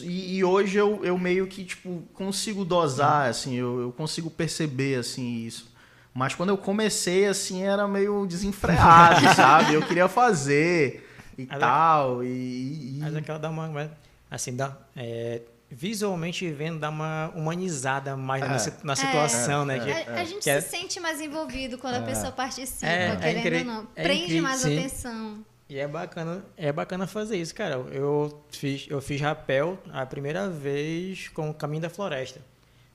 E, 0.00 0.36
e, 0.36 0.44
hoje 0.44 0.76
eu, 0.76 1.04
eu 1.04 1.16
meio 1.16 1.46
que, 1.46 1.64
tipo, 1.64 2.02
consigo 2.12 2.64
dosar, 2.64 3.28
assim, 3.28 3.54
eu, 3.54 3.80
eu 3.80 3.92
consigo 3.92 4.30
perceber, 4.30 4.96
assim, 4.96 5.44
isso. 5.44 5.72
Mas 6.12 6.34
quando 6.34 6.50
eu 6.50 6.58
comecei, 6.58 7.26
assim, 7.26 7.62
era 7.62 7.88
meio 7.88 8.26
desenfreado, 8.26 9.26
sabe? 9.34 9.74
Eu 9.74 9.82
queria 9.82 10.08
fazer 10.08 11.08
e 11.36 11.46
mas 11.46 11.58
tal. 11.58 12.22
É, 12.22 12.26
e, 12.26 12.96
e... 12.96 12.98
Mas 13.00 13.16
aquela 13.16 13.38
dá 13.38 13.50
uma. 13.50 13.90
Assim, 14.30 14.54
dá. 14.54 14.76
É, 14.96 15.42
visualmente 15.70 16.48
vendo, 16.52 16.78
dá 16.78 16.88
uma 16.88 17.32
humanizada 17.34 18.16
mais 18.16 18.42
é. 18.42 18.46
na, 18.46 18.84
na, 18.84 18.96
situação, 18.96 19.62
é, 19.62 19.64
né? 19.64 19.80
Que, 19.80 20.10
a, 20.10 20.20
a, 20.20 20.24
gente 20.24 20.44
se 20.44 20.60
sente 20.62 21.00
mais 21.00 21.20
envolvido 21.20 21.78
quando 21.78 21.96
a 21.96 22.02
pessoa 22.02 22.30
participa, 22.30 22.86
querendo 23.20 23.68
ou 23.68 23.74
não. 23.74 23.86
Prende 23.86 24.40
mais 24.40 24.60
sim. 24.60 24.78
atenção. 24.78 25.44
E 25.68 25.78
é 25.78 25.88
bacana, 25.88 26.44
é 26.56 26.70
bacana 26.70 27.06
fazer 27.06 27.36
isso, 27.38 27.54
cara. 27.54 27.74
Eu 27.90 28.44
fiz, 28.50 28.86
eu 28.88 29.00
fiz 29.00 29.20
rapel 29.20 29.78
a 29.92 30.04
primeira 30.04 30.48
vez 30.48 31.28
com 31.28 31.50
o 31.50 31.54
Caminho 31.54 31.82
da 31.82 31.90
Floresta. 31.90 32.40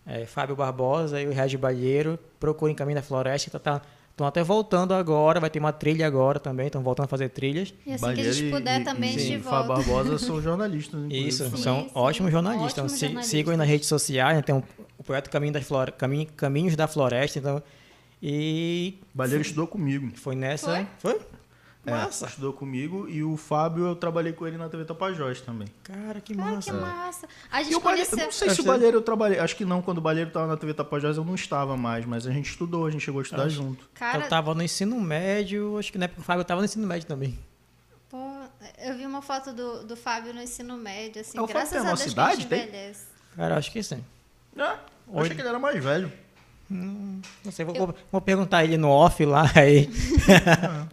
É, 0.06 0.26
Fábio 0.26 0.56
Barbosa 0.56 1.22
e 1.22 1.28
o 1.28 1.32
Regi 1.32 1.58
Balheiro 1.58 2.18
procurem 2.40 2.76
Caminho 2.76 2.98
da 2.98 3.02
Floresta. 3.02 3.48
Estão 3.48 3.60
tá, 3.60 3.82
tá, 4.16 4.28
até 4.28 4.44
voltando 4.44 4.94
agora, 4.94 5.40
vai 5.40 5.50
ter 5.50 5.60
uma 5.60 5.74
trilha 5.74 6.06
agora 6.06 6.40
também, 6.40 6.68
estão 6.68 6.84
voltando 6.84 7.06
a 7.06 7.08
fazer 7.08 7.30
trilhas. 7.30 7.74
E 7.86 7.94
assim 7.94 8.02
Balheiro 8.02 8.30
que 8.30 8.38
a 8.38 8.42
gente 8.42 8.52
puder 8.52 8.82
e, 8.82 8.84
também, 8.84 9.14
e, 9.18 9.18
de 9.18 9.40
Fábio 9.40 9.76
Barbosa 9.76 10.20
são 10.20 10.40
jornalistas. 10.42 11.02
Isso, 11.10 11.50
sim, 11.50 11.58
são 11.58 11.82
sim. 11.82 11.92
ótimos 11.96 12.32
jornalistas. 12.32 12.72
Ótimos 12.72 12.94
então, 12.94 13.08
jornalistas. 13.08 13.32
sigam 13.32 13.52
aí 13.52 13.58
nas 13.58 13.68
redes 13.68 13.88
sociais, 13.88 14.36
né? 14.38 14.44
tem 14.44 14.54
um, 14.54 14.64
o 14.96 15.04
projeto 15.04 15.30
Caminho 15.32 15.54
das 15.54 15.64
Flore, 15.64 15.92
Caminho, 15.92 16.28
Caminhos 16.38 16.76
da 16.76 16.88
Floresta. 16.88 17.40
Então, 17.40 17.64
e. 18.22 19.00
Balheiro 19.14 19.42
estudou 19.42 19.66
comigo. 19.66 20.12
Foi 20.16 20.36
nessa. 20.36 20.88
Foi? 21.00 21.14
foi? 21.14 21.39
É, 21.90 22.04
massa. 22.04 22.28
estudou 22.28 22.54
comigo 22.54 23.08
e 23.10 23.24
o 23.24 23.36
Fábio 23.36 23.88
eu 23.88 23.96
trabalhei 23.96 24.34
com 24.34 24.48
ele 24.48 24.58
na 24.58 24.70
TV 24.70 24.86
Tapajós 24.86 25.42
também. 25.42 25.68
Cara, 25.84 26.22
que 26.22 26.36
massa. 26.36 26.72
Cara, 26.72 26.84
que 26.84 26.94
massa. 26.94 27.28
A 27.52 27.64
gente 27.64 27.80
conheceu... 27.80 28.18
não 28.18 28.32
sei 28.32 28.50
se 28.50 28.62
o 28.62 28.64
Balheiro 28.64 28.98
eu 28.98 29.02
trabalhei, 29.02 29.40
acho 29.40 29.56
que 29.56 29.66
não, 29.66 29.82
quando 29.82 29.98
o 29.98 30.02
Balheiro 30.02 30.30
estava 30.30 30.48
na 30.48 30.58
TV 30.58 30.74
Tapajós 30.74 31.18
eu 31.18 31.26
não 31.26 31.36
estava 31.36 31.76
mais, 31.76 32.06
mas 32.06 32.26
a 32.26 32.32
gente 32.32 32.50
estudou, 32.50 32.86
a 32.86 32.90
gente 32.90 33.02
chegou 33.02 33.20
a 33.20 33.24
estudar 33.24 33.44
acho, 33.44 33.56
junto. 33.56 33.90
Cara... 33.94 34.26
Eu 34.26 34.30
tava 34.30 34.54
no 34.54 34.64
ensino 34.64 35.00
médio, 35.00 35.78
acho 35.78 35.92
que 35.92 35.98
na 35.98 36.06
época 36.06 36.22
o 36.22 36.24
Fábio 36.24 36.46
tava 36.46 36.62
no 36.62 36.66
ensino 36.66 36.88
médio 36.88 37.08
também. 37.08 37.38
Pô, 38.10 38.18
eu 38.80 38.96
vi 38.98 39.06
uma 39.06 39.22
foto 39.22 39.54
do, 39.54 39.84
do 39.84 39.96
Fábio 39.96 40.34
no 40.34 40.42
ensino 40.42 40.78
médio, 40.78 41.22
assim, 41.22 41.38
é, 41.38 41.48
graças 41.48 41.84
a 41.84 41.88
Deus 41.88 42.00
cidade, 42.00 42.48
que 42.48 42.54
a 42.54 42.58
gente 42.58 42.72
tem? 42.72 42.96
Cara, 43.36 43.58
acho 43.58 43.72
que 43.72 43.82
sim. 43.84 44.04
É, 44.58 44.78
eu 45.08 45.20
achei 45.20 45.36
que 45.36 45.42
ele 45.42 45.50
era 45.50 45.60
mais 45.60 45.84
velho. 45.84 46.12
Hum, 46.72 47.20
não 47.44 47.52
sei, 47.52 47.66
vou, 47.66 47.76
eu... 47.76 47.96
vou, 48.12 48.22
perguntar 48.22 48.64
ele 48.64 48.78
no 48.78 48.90
off 48.90 49.26
lá 49.26 49.50
aí. 49.58 49.90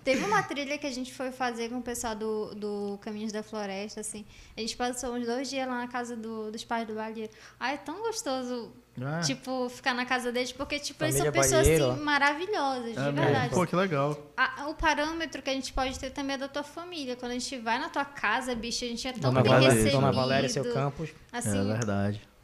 Teve 0.03 0.25
uma 0.25 0.43
trilha 0.43 0.79
que 0.79 0.87
a 0.87 0.91
gente 0.91 1.13
foi 1.13 1.31
fazer 1.31 1.69
com 1.69 1.79
o 1.79 1.83
pessoal 1.83 2.15
do, 2.15 2.55
do 2.55 2.99
Caminhos 3.03 3.31
da 3.31 3.43
Floresta, 3.43 4.01
assim. 4.01 4.25
A 4.57 4.61
gente 4.61 4.75
passou 4.75 5.15
uns 5.15 5.27
dois 5.27 5.51
dias 5.51 5.69
lá 5.69 5.77
na 5.77 5.89
casa 5.89 6.17
do, 6.17 6.51
dos 6.51 6.65
pais 6.65 6.87
do 6.87 6.95
Balheiro. 6.95 7.31
Ah, 7.61 7.73
é 7.73 7.77
tão 7.77 8.01
gostoso, 8.01 8.73
ah. 9.03 9.21
tipo, 9.21 9.69
ficar 9.69 9.93
na 9.93 10.07
casa 10.07 10.33
deles, 10.33 10.51
porque, 10.51 10.79
tipo, 10.79 10.99
Família 10.99 11.19
eles 11.19 11.33
são 11.35 11.43
pessoas, 11.43 11.67
Balheiro. 11.67 11.91
assim, 11.91 12.03
maravilhosas, 12.03 12.97
é 12.97 13.11
de 13.11 13.13
verdade. 13.13 13.55
Pô, 13.55 13.67
que 13.67 13.77
legal. 13.77 14.19
A, 14.35 14.69
o 14.71 14.75
parâmetro 14.75 15.43
que 15.43 15.51
a 15.51 15.55
gente 15.55 15.75
pode 15.75 15.99
ter 15.99 16.09
também 16.09 16.37
é 16.37 16.39
da 16.39 16.49
tua 16.49 16.63
família. 16.63 17.17
Quando 17.17 17.33
a 17.33 17.35
gente 17.35 17.59
vai 17.59 17.79
na 17.79 17.91
tua 17.91 18.05
casa, 18.07 18.55
bicho, 18.55 18.83
a 18.83 18.89
gente 18.89 19.07
é 19.07 19.13
tão 19.13 19.31
Dona 19.31 19.43
bem 19.43 19.53
Valéria, 19.53 19.75
recebido. 19.75 20.01
Dona 20.01 20.13
Valéria, 20.13 20.49
seu 20.49 20.73
campus. 20.73 21.11
Assim, 21.31 21.59
é 21.59 21.65
verdade. 21.65 22.36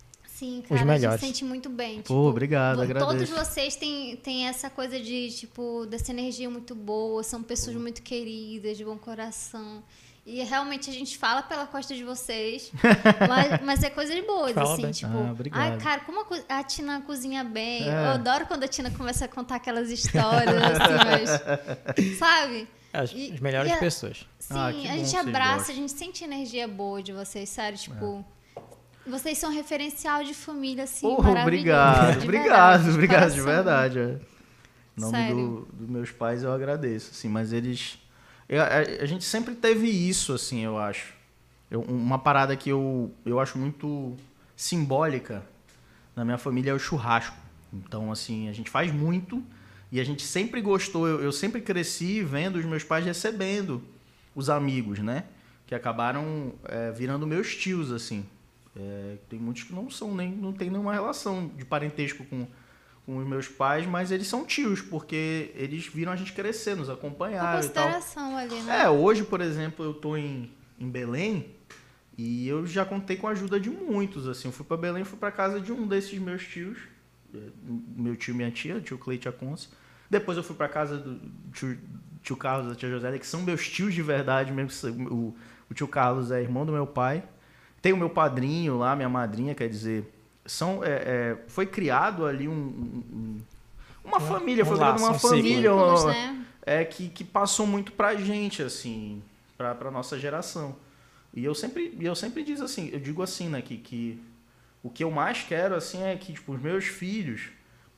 Sim, 0.42 0.60
cara, 0.68 0.80
os 0.80 0.86
melhores. 0.86 1.04
a 1.04 1.10
gente 1.10 1.20
se 1.20 1.26
sente 1.26 1.44
muito 1.44 1.70
bem. 1.70 1.98
Tipo, 1.98 2.08
Pô, 2.08 2.28
obrigado, 2.28 2.82
agradeço. 2.82 3.12
Todos 3.12 3.30
vocês 3.30 3.76
têm, 3.76 4.16
têm 4.16 4.48
essa 4.48 4.68
coisa 4.68 4.98
de, 4.98 5.30
tipo, 5.30 5.86
dessa 5.86 6.10
energia 6.10 6.50
muito 6.50 6.74
boa, 6.74 7.22
são 7.22 7.44
pessoas 7.44 7.76
muito 7.76 8.02
queridas, 8.02 8.76
de 8.76 8.84
bom 8.84 8.98
coração. 8.98 9.84
E 10.26 10.42
realmente 10.42 10.90
a 10.90 10.92
gente 10.92 11.16
fala 11.16 11.42
pela 11.42 11.64
costa 11.64 11.94
de 11.94 12.02
vocês, 12.02 12.72
mas, 13.28 13.62
mas 13.62 13.82
é 13.84 13.90
coisa 13.90 14.12
de 14.12 14.22
boas, 14.22 14.52
fala 14.52 14.72
assim, 14.72 14.82
bem. 14.82 14.90
tipo, 14.90 15.12
ah, 15.52 15.60
ai, 15.60 15.78
cara, 15.78 16.00
como 16.00 16.20
a, 16.20 16.58
a, 16.58 16.64
Tina 16.64 17.00
cozinha 17.02 17.44
bem. 17.44 17.88
É. 17.88 17.92
Eu 17.92 18.10
adoro 18.10 18.44
quando 18.46 18.64
a 18.64 18.68
Tina 18.68 18.90
começa 18.90 19.26
a 19.26 19.28
contar 19.28 19.56
aquelas 19.56 19.90
histórias, 19.90 20.60
assim, 20.60 22.00
mas, 22.00 22.18
sabe? 22.18 22.68
As, 22.92 23.12
e, 23.14 23.32
as 23.32 23.38
melhores 23.38 23.72
pessoas. 23.76 24.26
Sim, 24.40 24.54
ah, 24.56 24.66
a 24.66 24.72
gente 24.72 25.16
abraça, 25.16 25.70
a 25.70 25.74
gente 25.74 25.92
sente 25.92 26.24
energia 26.24 26.66
boa 26.66 27.00
de 27.00 27.12
vocês, 27.12 27.48
sério, 27.48 27.78
tipo. 27.78 28.24
É. 28.38 28.41
Vocês 29.06 29.36
são 29.38 29.50
referencial 29.50 30.22
de 30.22 30.32
família, 30.32 30.84
assim, 30.84 31.06
oh, 31.06 31.14
Obrigado, 31.14 32.22
obrigado, 32.22 32.90
obrigado, 32.90 33.32
de 33.32 33.40
verdade. 33.40 33.98
É. 33.98 34.18
Em 34.96 35.00
nome 35.00 35.28
do, 35.30 35.68
dos 35.72 35.88
meus 35.88 36.10
pais 36.10 36.42
eu 36.42 36.52
agradeço, 36.52 37.10
assim, 37.10 37.28
mas 37.28 37.52
eles... 37.52 37.98
Eu, 38.48 38.62
a, 38.62 38.66
a, 39.02 39.06
gente 39.06 39.24
sempre 39.24 39.54
teve 39.54 39.88
isso, 39.88 40.32
assim, 40.32 40.60
eu 40.60 40.78
acho. 40.78 41.14
Eu, 41.70 41.80
uma 41.80 42.18
parada 42.18 42.56
que 42.56 42.70
eu, 42.70 43.10
eu 43.24 43.40
acho 43.40 43.58
muito 43.58 44.16
simbólica 44.54 45.42
na 46.14 46.24
minha 46.24 46.38
família 46.38 46.70
é 46.70 46.74
o 46.74 46.78
churrasco. 46.78 47.36
Então, 47.72 48.12
assim, 48.12 48.48
a 48.48 48.52
gente 48.52 48.70
faz 48.70 48.92
muito 48.92 49.42
e 49.90 49.98
a 49.98 50.04
gente 50.04 50.22
sempre 50.22 50.60
gostou. 50.60 51.08
Eu, 51.08 51.22
eu 51.22 51.32
sempre 51.32 51.60
cresci 51.60 52.22
vendo 52.22 52.56
os 52.56 52.64
meus 52.64 52.84
pais 52.84 53.04
recebendo 53.04 53.82
os 54.34 54.50
amigos, 54.50 54.98
né? 54.98 55.24
Que 55.66 55.74
acabaram 55.74 56.52
é, 56.64 56.90
virando 56.92 57.26
meus 57.26 57.56
tios, 57.56 57.90
assim. 57.90 58.24
É, 58.74 59.16
tem 59.28 59.38
muitos 59.38 59.64
que 59.64 59.74
não 59.74 59.90
são 59.90 60.14
nem 60.14 60.30
não 60.30 60.52
tem 60.52 60.70
nenhuma 60.70 60.94
relação 60.94 61.48
de 61.48 61.64
parentesco 61.64 62.24
com, 62.24 62.46
com 63.04 63.18
os 63.18 63.26
meus 63.26 63.46
pais, 63.46 63.86
mas 63.86 64.10
eles 64.10 64.26
são 64.26 64.46
tios 64.46 64.80
porque 64.80 65.52
eles 65.54 65.86
viram 65.86 66.10
a 66.12 66.16
gente 66.16 66.32
crescer, 66.32 66.74
nos 66.74 66.88
acompanharam 66.88 67.60
e 67.66 67.68
tal. 67.68 67.88
ali, 68.36 68.62
né? 68.62 68.84
É, 68.84 68.88
hoje, 68.88 69.24
por 69.24 69.40
exemplo, 69.42 69.84
eu 69.84 69.92
tô 69.92 70.16
em, 70.16 70.50
em 70.78 70.88
Belém 70.88 71.54
e 72.16 72.48
eu 72.48 72.66
já 72.66 72.84
contei 72.84 73.16
com 73.16 73.26
a 73.28 73.32
ajuda 73.32 73.60
de 73.60 73.68
muitos, 73.68 74.26
assim, 74.26 74.48
eu 74.48 74.52
fui 74.52 74.64
para 74.64 74.76
Belém, 74.76 75.04
fui 75.04 75.18
para 75.18 75.30
casa 75.30 75.60
de 75.60 75.72
um 75.72 75.86
desses 75.86 76.18
meus 76.18 76.42
tios, 76.46 76.78
é, 77.34 77.38
meu 77.96 78.16
tio 78.16 78.32
e 78.32 78.36
minha 78.36 78.50
tia, 78.50 78.80
tio 78.80 78.96
Cleite 78.96 79.28
Aconce. 79.28 79.68
Depois 80.08 80.36
eu 80.36 80.44
fui 80.44 80.54
para 80.56 80.68
casa 80.68 80.98
do 80.98 81.20
tio, 81.52 81.78
tio 82.22 82.36
Carlos 82.36 82.68
e 82.68 82.72
a 82.72 82.74
tia 82.74 82.90
Josélia, 82.90 83.18
que 83.18 83.26
são 83.26 83.42
meus 83.42 83.68
tios 83.68 83.92
de 83.94 84.02
verdade 84.02 84.52
mesmo. 84.52 84.90
O, 85.10 85.36
o 85.70 85.74
tio 85.74 85.88
Carlos 85.88 86.30
é 86.30 86.40
irmão 86.40 86.64
do 86.66 86.72
meu 86.72 86.86
pai. 86.86 87.24
Tem 87.82 87.92
o 87.92 87.96
meu 87.96 88.08
padrinho 88.08 88.78
lá, 88.78 88.96
minha 88.96 89.08
madrinha, 89.08 89.54
quer 89.54 89.68
dizer, 89.68 90.10
são, 90.46 90.82
é, 90.82 90.90
é, 90.90 91.36
foi 91.48 91.66
criado 91.66 92.24
ali 92.24 92.48
um, 92.48 92.52
um 92.54 93.40
uma 94.04 94.20
família, 94.20 94.64
um 94.64 94.66
foi 94.66 94.76
criada 94.76 94.98
uma 94.98 95.14
família 95.14 95.70
ciclo. 95.70 96.06
né? 96.06 96.44
é, 96.64 96.84
que, 96.84 97.08
que 97.08 97.24
passou 97.24 97.66
muito 97.66 97.92
pra 97.92 98.14
gente, 98.14 98.62
assim, 98.62 99.22
pra, 99.56 99.74
pra 99.74 99.90
nossa 99.90 100.18
geração. 100.18 100.76
E 101.34 101.44
eu 101.44 101.54
sempre, 101.54 101.96
eu 102.00 102.14
sempre 102.14 102.42
digo 102.42 102.62
assim, 102.62 102.90
eu 102.92 103.00
digo 103.00 103.22
assim, 103.22 103.48
né, 103.48 103.62
que, 103.62 103.76
que 103.76 104.20
o 104.82 104.90
que 104.90 105.04
eu 105.04 105.10
mais 105.10 105.42
quero, 105.42 105.74
assim, 105.74 106.02
é 106.02 106.16
que, 106.16 106.32
tipo, 106.32 106.52
os 106.52 106.60
meus 106.60 106.84
filhos, 106.84 107.48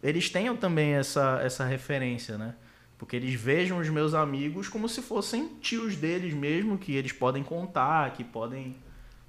eles 0.03 0.29
tenham 0.29 0.57
também 0.57 0.93
essa, 0.95 1.41
essa 1.43 1.65
referência, 1.65 2.37
né? 2.37 2.55
Porque 2.99 3.17
eles 3.17 3.35
vejam 3.35 3.79
os 3.79 3.89
meus 3.89 4.15
amigos 4.15 4.69
como 4.69 4.89
se 4.89 5.03
fossem 5.03 5.49
tios 5.61 5.97
deles 5.97 6.33
mesmo, 6.33 6.79
que 6.79 6.95
eles 6.95 7.13
podem 7.13 7.43
contar, 7.43 8.13
que 8.13 8.23
podem... 8.23 8.77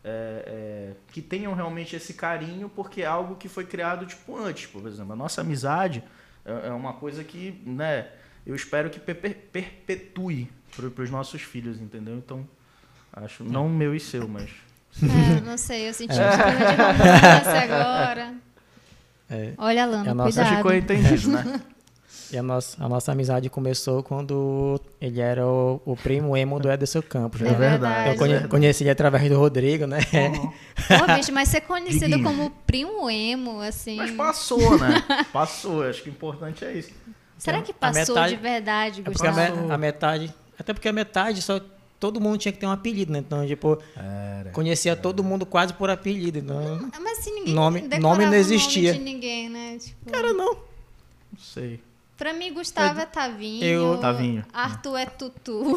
É, 0.07 0.43
é, 0.45 0.93
que 1.11 1.19
tenham 1.19 1.55
realmente 1.55 1.95
esse 1.95 2.13
carinho, 2.13 2.69
porque 2.69 3.01
é 3.01 3.07
algo 3.07 3.35
que 3.37 3.49
foi 3.49 3.65
criado, 3.65 4.05
tipo, 4.05 4.37
antes. 4.37 4.67
Por 4.67 4.85
exemplo, 4.85 5.13
a 5.13 5.15
nossa 5.15 5.41
amizade 5.41 6.03
é, 6.45 6.67
é 6.67 6.71
uma 6.71 6.93
coisa 6.93 7.23
que, 7.23 7.59
né, 7.65 8.07
eu 8.45 8.53
espero 8.53 8.91
que 8.91 8.99
per 8.99 9.15
perpetue 9.15 10.47
para 10.75 11.03
os 11.03 11.09
nossos 11.09 11.41
filhos, 11.41 11.81
entendeu? 11.81 12.17
Então, 12.17 12.47
acho, 13.11 13.43
não 13.43 13.67
meu 13.67 13.95
e 13.95 13.99
seu, 13.99 14.27
mas... 14.27 14.51
É, 15.01 15.41
não 15.41 15.57
sei, 15.57 15.89
eu 15.89 15.93
senti 15.93 16.19
é. 16.19 16.27
um 16.27 16.31
clima 16.31 16.53
de 16.53 16.75
romance 16.75 17.49
agora. 17.49 18.35
É. 19.27 19.53
Olha, 19.57 19.85
Lana, 19.87 20.11
a 20.11 20.13
nossa... 20.13 20.43
cuidado. 20.43 20.57
Ficou 20.57 20.73
entendido, 20.73 21.29
né? 21.31 21.61
E 22.31 22.37
a 22.37 22.43
nossa, 22.43 22.83
a 22.83 22.89
nossa 22.89 23.11
amizade 23.11 23.49
começou 23.49 24.01
quando 24.01 24.79
ele 24.99 25.21
era 25.21 25.45
o, 25.45 25.81
o 25.85 25.95
primo 25.95 26.35
emo 26.35 26.59
do 26.59 26.71
Ederson 26.71 27.01
Campos. 27.01 27.41
Né? 27.41 27.51
É 27.51 27.53
verdade. 27.53 28.09
Eu 28.09 28.15
conhe, 28.15 28.47
conheci 28.47 28.83
ele 28.83 28.89
através 28.89 29.29
do 29.29 29.37
Rodrigo, 29.37 29.85
né? 29.85 29.99
Uhum. 30.13 30.51
Pô, 30.99 31.13
bicho, 31.15 31.31
mas 31.31 31.49
ser 31.49 31.61
conhecido 31.61 32.21
como 32.23 32.49
primo 32.65 33.09
emo, 33.09 33.61
assim... 33.61 33.97
Mas 33.97 34.11
passou, 34.11 34.77
né? 34.77 35.03
Passou, 35.31 35.83
acho 35.83 36.01
que 36.03 36.09
o 36.09 36.11
importante 36.11 36.65
é 36.65 36.73
isso. 36.73 36.91
Será 37.37 37.61
que 37.61 37.73
passou 37.73 38.15
metade, 38.15 38.35
de 38.35 38.41
verdade, 38.41 39.01
é 39.01 39.03
Gustavo? 39.03 39.39
É 39.39 39.47
a, 39.47 39.73
a, 39.73 39.77
metade... 39.77 40.33
Até 40.57 40.73
porque 40.73 40.87
a 40.87 40.93
metade 40.93 41.41
só... 41.41 41.59
Todo 41.99 42.19
mundo 42.19 42.37
tinha 42.37 42.51
que 42.51 42.59
ter 42.59 42.65
um 42.65 42.71
apelido, 42.71 43.11
né? 43.11 43.19
Então, 43.19 43.47
tipo, 43.47 43.79
era, 43.95 44.51
conhecia 44.51 44.91
era. 44.91 45.01
todo 45.01 45.23
mundo 45.23 45.45
quase 45.45 45.73
por 45.73 45.89
apelido. 45.89 46.39
Então, 46.39 46.89
mas 47.01 47.19
se 47.19 47.31
ninguém 47.31 47.53
nome, 47.53 47.81
nome 47.99 48.25
não 48.25 48.33
existia. 48.33 48.91
Nome 48.91 49.05
de 49.05 49.13
ninguém, 49.13 49.49
né? 49.49 49.77
Tipo... 49.79 50.11
Cara, 50.11 50.33
não. 50.33 50.55
Não 50.55 51.39
sei. 51.39 51.79
Pra 52.17 52.33
mim, 52.33 52.53
Gustavo 52.53 52.99
eu, 52.99 53.03
é 53.03 53.05
Tavinho. 53.05 53.63
Eu, 53.63 53.97
Tavinho. 53.97 54.45
Arthur 54.53 54.97
é 54.97 55.05
Tutu. 55.05 55.75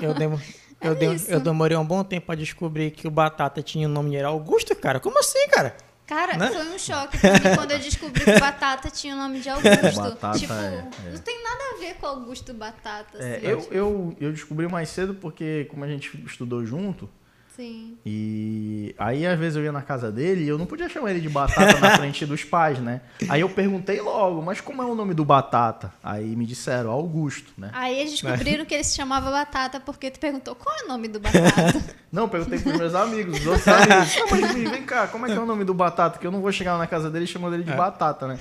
Eu, 0.00 0.14
demo, 0.14 0.40
é 0.80 0.88
eu, 0.88 0.94
demo, 0.94 1.16
eu 1.28 1.40
demorei 1.40 1.76
um 1.76 1.84
bom 1.84 2.04
tempo 2.04 2.26
pra 2.26 2.34
descobrir 2.34 2.92
que 2.92 3.08
o 3.08 3.10
Batata 3.10 3.62
tinha 3.62 3.88
o 3.88 3.90
nome 3.90 4.10
de 4.10 4.22
Augusto, 4.22 4.74
cara. 4.76 5.00
Como 5.00 5.18
assim, 5.18 5.48
cara? 5.48 5.76
Cara, 6.06 6.36
né? 6.36 6.50
foi 6.50 6.68
um 6.68 6.78
choque 6.78 7.16
pra 7.16 7.32
mim 7.32 7.56
quando 7.56 7.70
eu 7.70 7.78
descobri 7.78 8.24
que 8.24 8.30
o 8.30 8.40
Batata 8.40 8.90
tinha 8.90 9.14
o 9.14 9.18
nome 9.18 9.40
de 9.40 9.48
Augusto. 9.48 9.70
Batata, 9.96 10.38
tipo, 10.38 10.52
é, 10.52 10.88
é. 11.06 11.10
não 11.10 11.18
tem 11.18 11.42
nada 11.42 11.62
a 11.74 11.78
ver 11.78 11.94
com 11.94 12.06
Augusto 12.06 12.52
Batata. 12.52 13.18
É, 13.18 13.36
assim, 13.36 13.46
eu, 13.46 13.60
tipo. 13.60 13.74
eu, 13.74 14.16
eu 14.20 14.32
descobri 14.32 14.68
mais 14.68 14.88
cedo 14.88 15.14
porque, 15.14 15.66
como 15.70 15.84
a 15.84 15.88
gente 15.88 16.22
estudou 16.26 16.64
junto, 16.66 17.08
Sim. 17.56 17.98
E 18.06 18.94
aí, 18.98 19.26
às 19.26 19.38
vezes, 19.38 19.56
eu 19.56 19.62
ia 19.62 19.72
na 19.72 19.82
casa 19.82 20.10
dele 20.10 20.44
e 20.44 20.48
eu 20.48 20.56
não 20.56 20.64
podia 20.64 20.88
chamar 20.88 21.10
ele 21.10 21.20
de 21.20 21.28
Batata 21.28 21.78
na 21.78 21.90
frente 21.98 22.24
dos 22.24 22.42
pais, 22.42 22.78
né? 22.78 23.02
Aí 23.28 23.42
eu 23.42 23.48
perguntei 23.48 24.00
logo, 24.00 24.40
mas 24.40 24.60
como 24.60 24.80
é 24.80 24.86
o 24.86 24.94
nome 24.94 25.12
do 25.12 25.24
Batata? 25.24 25.92
Aí 26.02 26.34
me 26.34 26.46
disseram, 26.46 26.90
Augusto, 26.90 27.52
né? 27.58 27.70
Aí 27.74 27.98
eles 27.98 28.12
descobriram 28.12 28.64
que 28.64 28.72
ele 28.72 28.84
se 28.84 28.96
chamava 28.96 29.30
Batata 29.30 29.78
porque 29.80 30.10
tu 30.10 30.18
perguntou 30.18 30.54
qual 30.54 30.74
é 30.80 30.84
o 30.84 30.88
nome 30.88 31.08
do 31.08 31.20
Batata. 31.20 31.96
não, 32.10 32.26
perguntei 32.26 32.58
pros 32.58 32.76
meus 32.76 32.94
amigos, 32.94 33.38
os 33.38 33.46
outros 33.46 33.68
amigos. 33.68 34.16
Ah, 34.16 34.26
mas 34.30 34.52
vem 34.52 34.82
cá, 34.84 35.06
como 35.06 35.26
é 35.26 35.30
que 35.30 35.36
é 35.36 35.40
o 35.40 35.46
nome 35.46 35.64
do 35.64 35.74
Batata? 35.74 36.18
Que 36.18 36.26
eu 36.26 36.30
não 36.30 36.40
vou 36.40 36.52
chegar 36.52 36.78
na 36.78 36.86
casa 36.86 37.10
dele 37.10 37.26
chamando 37.26 37.54
ele 37.54 37.64
de 37.64 37.72
é. 37.72 37.76
Batata, 37.76 38.26
né? 38.26 38.38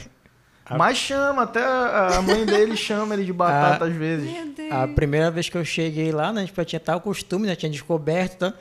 Mas 0.78 0.98
chama, 0.98 1.44
até 1.44 1.62
a 1.62 2.22
mãe 2.22 2.46
dele 2.46 2.78
chama 2.78 3.14
ele 3.14 3.26
de 3.26 3.34
batata 3.34 3.84
a, 3.84 3.88
às 3.90 3.94
vezes. 3.94 4.30
A 4.70 4.88
primeira 4.88 5.30
vez 5.30 5.50
que 5.50 5.58
eu 5.58 5.66
cheguei 5.66 6.14
lá, 6.14 6.32
né, 6.32 6.46
tipo, 6.46 6.62
eu 6.62 6.66
tinha 6.66 6.80
tal 6.80 7.02
costume, 7.02 7.46
né, 7.46 7.58
tinha 7.58 7.70
descoberto, 7.70 8.36
então, 8.36 8.54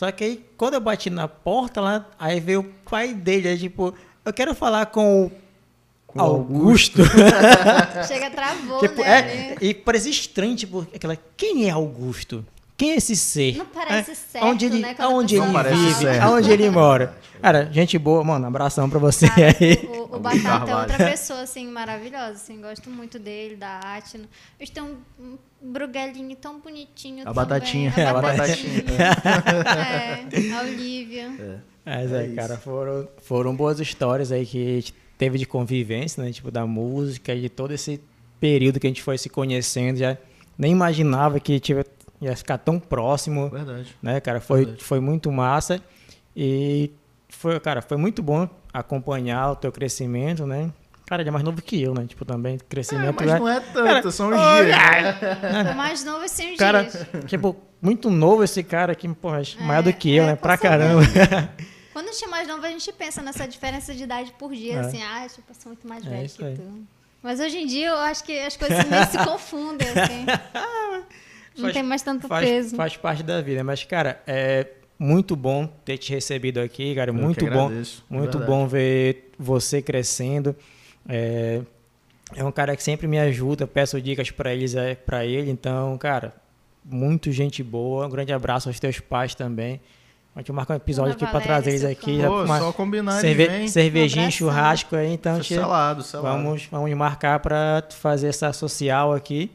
só 0.00 0.10
que 0.10 0.24
aí, 0.24 0.44
quando 0.56 0.72
eu 0.72 0.80
bati 0.80 1.10
na 1.10 1.28
porta 1.28 1.78
lá, 1.78 2.06
aí 2.18 2.40
veio 2.40 2.60
o 2.60 2.88
pai 2.88 3.12
dele, 3.12 3.48
aí, 3.48 3.58
tipo, 3.58 3.94
eu 4.24 4.32
quero 4.32 4.54
falar 4.54 4.86
com 4.86 5.26
o 5.26 5.32
com 6.06 6.18
Augusto. 6.18 7.02
Chega, 8.08 8.30
travou, 8.30 8.78
tipo, 8.80 9.02
né? 9.02 9.52
É, 9.52 9.56
e 9.60 9.74
parecia 9.74 10.10
estranho, 10.10 10.56
tipo, 10.56 10.86
aquela, 10.94 11.18
quem 11.36 11.68
é 11.68 11.70
Augusto? 11.70 12.42
Quem 12.80 12.92
é 12.92 12.96
esse 12.96 13.14
ser? 13.14 13.58
Não 13.58 13.66
parece 13.66 14.12
é, 14.12 14.14
certo, 14.14 14.46
onde 14.46 14.64
ele, 14.64 14.78
né? 14.78 14.96
Onde 15.00 15.36
ele 15.36 15.46
vive, 15.68 15.94
certo. 15.96 16.22
aonde 16.22 16.50
ele 16.50 16.70
mora. 16.70 17.14
Cara, 17.42 17.68
gente 17.70 17.98
boa, 17.98 18.24
mano, 18.24 18.46
abração 18.46 18.88
pra 18.88 18.98
você 18.98 19.28
Cara, 19.28 19.54
aí. 19.60 19.86
O, 19.86 20.16
o 20.16 20.18
Batata 20.18 20.70
é 20.70 20.76
outra 20.76 20.96
pessoa, 20.96 21.42
assim, 21.42 21.66
maravilhosa, 21.66 22.32
assim, 22.32 22.58
gosto 22.58 22.88
muito 22.88 23.18
dele, 23.18 23.54
da 23.54 23.68
arte. 23.68 24.18
Eles 24.58 24.70
têm 24.70 24.82
um, 24.82 24.96
um 25.20 25.36
bruguelinho 25.60 26.34
tão 26.36 26.58
bonitinho 26.58 27.28
A 27.28 27.34
batatinha. 27.34 27.92
A 27.94 28.14
batatinha. 28.18 28.82
é, 30.32 30.52
a 30.54 30.60
Olivia. 30.62 31.30
É. 31.38 31.56
Mas 31.84 32.12
é, 32.12 32.24
é 32.24 32.34
cara, 32.34 32.56
foram, 32.56 33.06
foram 33.20 33.54
boas 33.54 33.78
histórias 33.78 34.32
aí 34.32 34.46
que 34.46 34.58
a 34.58 34.74
gente 34.76 34.94
teve 35.18 35.36
de 35.36 35.44
convivência, 35.44 36.24
né? 36.24 36.32
Tipo, 36.32 36.50
da 36.50 36.66
música 36.66 37.34
e 37.34 37.42
de 37.42 37.50
todo 37.50 37.72
esse 37.72 38.00
período 38.40 38.80
que 38.80 38.86
a 38.86 38.90
gente 38.90 39.02
foi 39.02 39.18
se 39.18 39.28
conhecendo. 39.28 39.98
Já 39.98 40.16
nem 40.56 40.72
imaginava 40.72 41.38
que 41.38 41.60
tive 41.60 41.84
ia 42.20 42.36
ficar 42.36 42.58
tão 42.58 42.78
próximo. 42.78 43.48
Verdade. 43.48 43.96
Né, 44.02 44.20
cara? 44.20 44.40
Foi, 44.40 44.64
Verdade. 44.64 44.84
foi 44.84 45.00
muito 45.00 45.30
massa. 45.32 45.80
E 46.36 46.90
foi, 47.28 47.58
cara, 47.60 47.82
foi 47.82 47.96
muito 47.96 48.22
bom 48.22 48.48
acompanhar 48.72 49.52
o 49.52 49.56
teu 49.56 49.72
crescimento, 49.72 50.46
né? 50.46 50.70
Cara, 51.06 51.22
ele 51.22 51.28
é 51.28 51.32
mais 51.32 51.44
novo 51.44 51.60
que 51.60 51.82
eu, 51.82 51.92
né? 51.92 52.06
Tipo, 52.06 52.24
também 52.24 52.56
crescimento. 52.68 53.20
É, 53.22 53.26
mas 53.26 53.34
é... 53.34 53.38
não 53.40 53.48
é 53.48 53.60
tanto, 53.60 53.84
cara, 53.84 54.10
são 54.12 54.28
os 54.28 54.36
dias. 54.36 55.42
Né? 55.42 55.74
mais 55.74 56.04
novo 56.04 56.24
assim 56.24 56.52
os 56.52 56.58
cara, 56.58 56.84
dias. 56.84 57.06
Tipo, 57.26 57.56
muito 57.82 58.10
novo 58.10 58.44
esse 58.44 58.62
cara 58.62 58.92
aqui, 58.92 59.08
porra, 59.08 59.40
é, 59.40 59.62
maior 59.64 59.82
do 59.82 59.92
que 59.92 60.14
eu, 60.14 60.22
é, 60.22 60.26
né? 60.28 60.36
Pra 60.36 60.56
caramba. 60.56 61.02
Quando 61.92 62.08
a 62.08 62.12
gente 62.12 62.24
é 62.24 62.28
mais 62.28 62.46
novo, 62.46 62.64
a 62.64 62.70
gente 62.70 62.92
pensa 62.92 63.20
nessa 63.22 63.48
diferença 63.48 63.92
de 63.92 64.04
idade 64.04 64.32
por 64.38 64.52
dia, 64.52 64.74
é. 64.74 64.78
assim, 64.78 65.02
ah, 65.02 65.26
tipo, 65.28 65.50
eu 65.50 65.54
sou 65.54 65.72
muito 65.72 65.88
mais 65.88 66.06
é 66.06 66.08
velho 66.08 66.28
que 66.28 66.62
tu. 66.62 66.86
Mas 67.22 67.40
hoje 67.40 67.58
em 67.58 67.66
dia 67.66 67.88
eu 67.88 67.98
acho 67.98 68.22
que 68.22 68.38
as 68.38 68.56
coisas 68.56 68.84
meio 68.86 69.06
se 69.06 69.18
confundem, 69.26 69.88
assim. 69.88 70.26
Não 71.60 71.68
faz, 71.68 71.74
tem 71.74 71.82
mais 71.82 72.02
tanto 72.02 72.28
faz, 72.28 72.48
peso. 72.48 72.76
Faz 72.76 72.96
parte 72.96 73.22
da 73.22 73.40
vida. 73.40 73.62
Mas, 73.62 73.84
cara, 73.84 74.20
é 74.26 74.66
muito 74.98 75.34
bom 75.34 75.66
ter 75.84 75.96
te 75.98 76.12
recebido 76.12 76.60
aqui, 76.60 76.94
cara. 76.94 77.10
Eu 77.10 77.14
muito 77.14 77.46
bom. 77.46 77.70
Muito 78.08 78.38
verdade. 78.38 78.46
bom 78.46 78.66
ver 78.66 79.30
você 79.38 79.80
crescendo. 79.80 80.54
É, 81.08 81.62
é 82.36 82.44
um 82.44 82.52
cara 82.52 82.76
que 82.76 82.82
sempre 82.82 83.06
me 83.06 83.18
ajuda, 83.18 83.66
peço 83.66 84.00
dicas 84.00 84.30
para 84.30 84.54
eles, 84.54 84.74
é, 84.74 84.94
para 84.94 85.24
ele. 85.24 85.50
Então, 85.50 85.96
cara, 85.98 86.34
muito 86.84 87.32
gente 87.32 87.62
boa. 87.62 88.06
Um 88.06 88.10
grande 88.10 88.32
abraço 88.32 88.68
aos 88.68 88.78
teus 88.78 89.00
pais 89.00 89.34
também. 89.34 89.80
A 90.34 90.40
gente 90.40 90.52
marcar 90.52 90.74
um 90.74 90.76
episódio 90.76 91.12
aqui 91.12 91.26
para 91.26 91.40
trazer 91.40 91.70
eles 91.70 91.84
aqui. 91.84 92.20
Pô, 92.24 92.44
uma 92.44 92.58
só 92.58 92.72
combinar 92.72 93.20
cerve 93.20 93.68
Cervejinha, 93.68 94.28
um 94.28 94.30
churrasco 94.30 94.94
aí. 94.94 95.12
Então, 95.12 95.42
selado, 95.42 96.02
selado. 96.02 96.36
Vamos, 96.36 96.68
vamos 96.70 96.92
marcar 96.94 97.40
para 97.40 97.82
fazer 97.90 98.28
essa 98.28 98.52
social 98.52 99.12
aqui. 99.12 99.50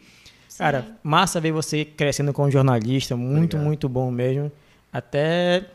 Cara, 0.57 0.85
massa 1.03 1.39
ver 1.41 1.51
você 1.51 1.83
crescendo 1.83 2.31
como 2.31 2.49
jornalista, 2.49 3.15
muito, 3.15 3.55
Obrigado. 3.55 3.65
muito 3.65 3.89
bom 3.89 4.09
mesmo. 4.09 4.51
Até, 4.91 5.65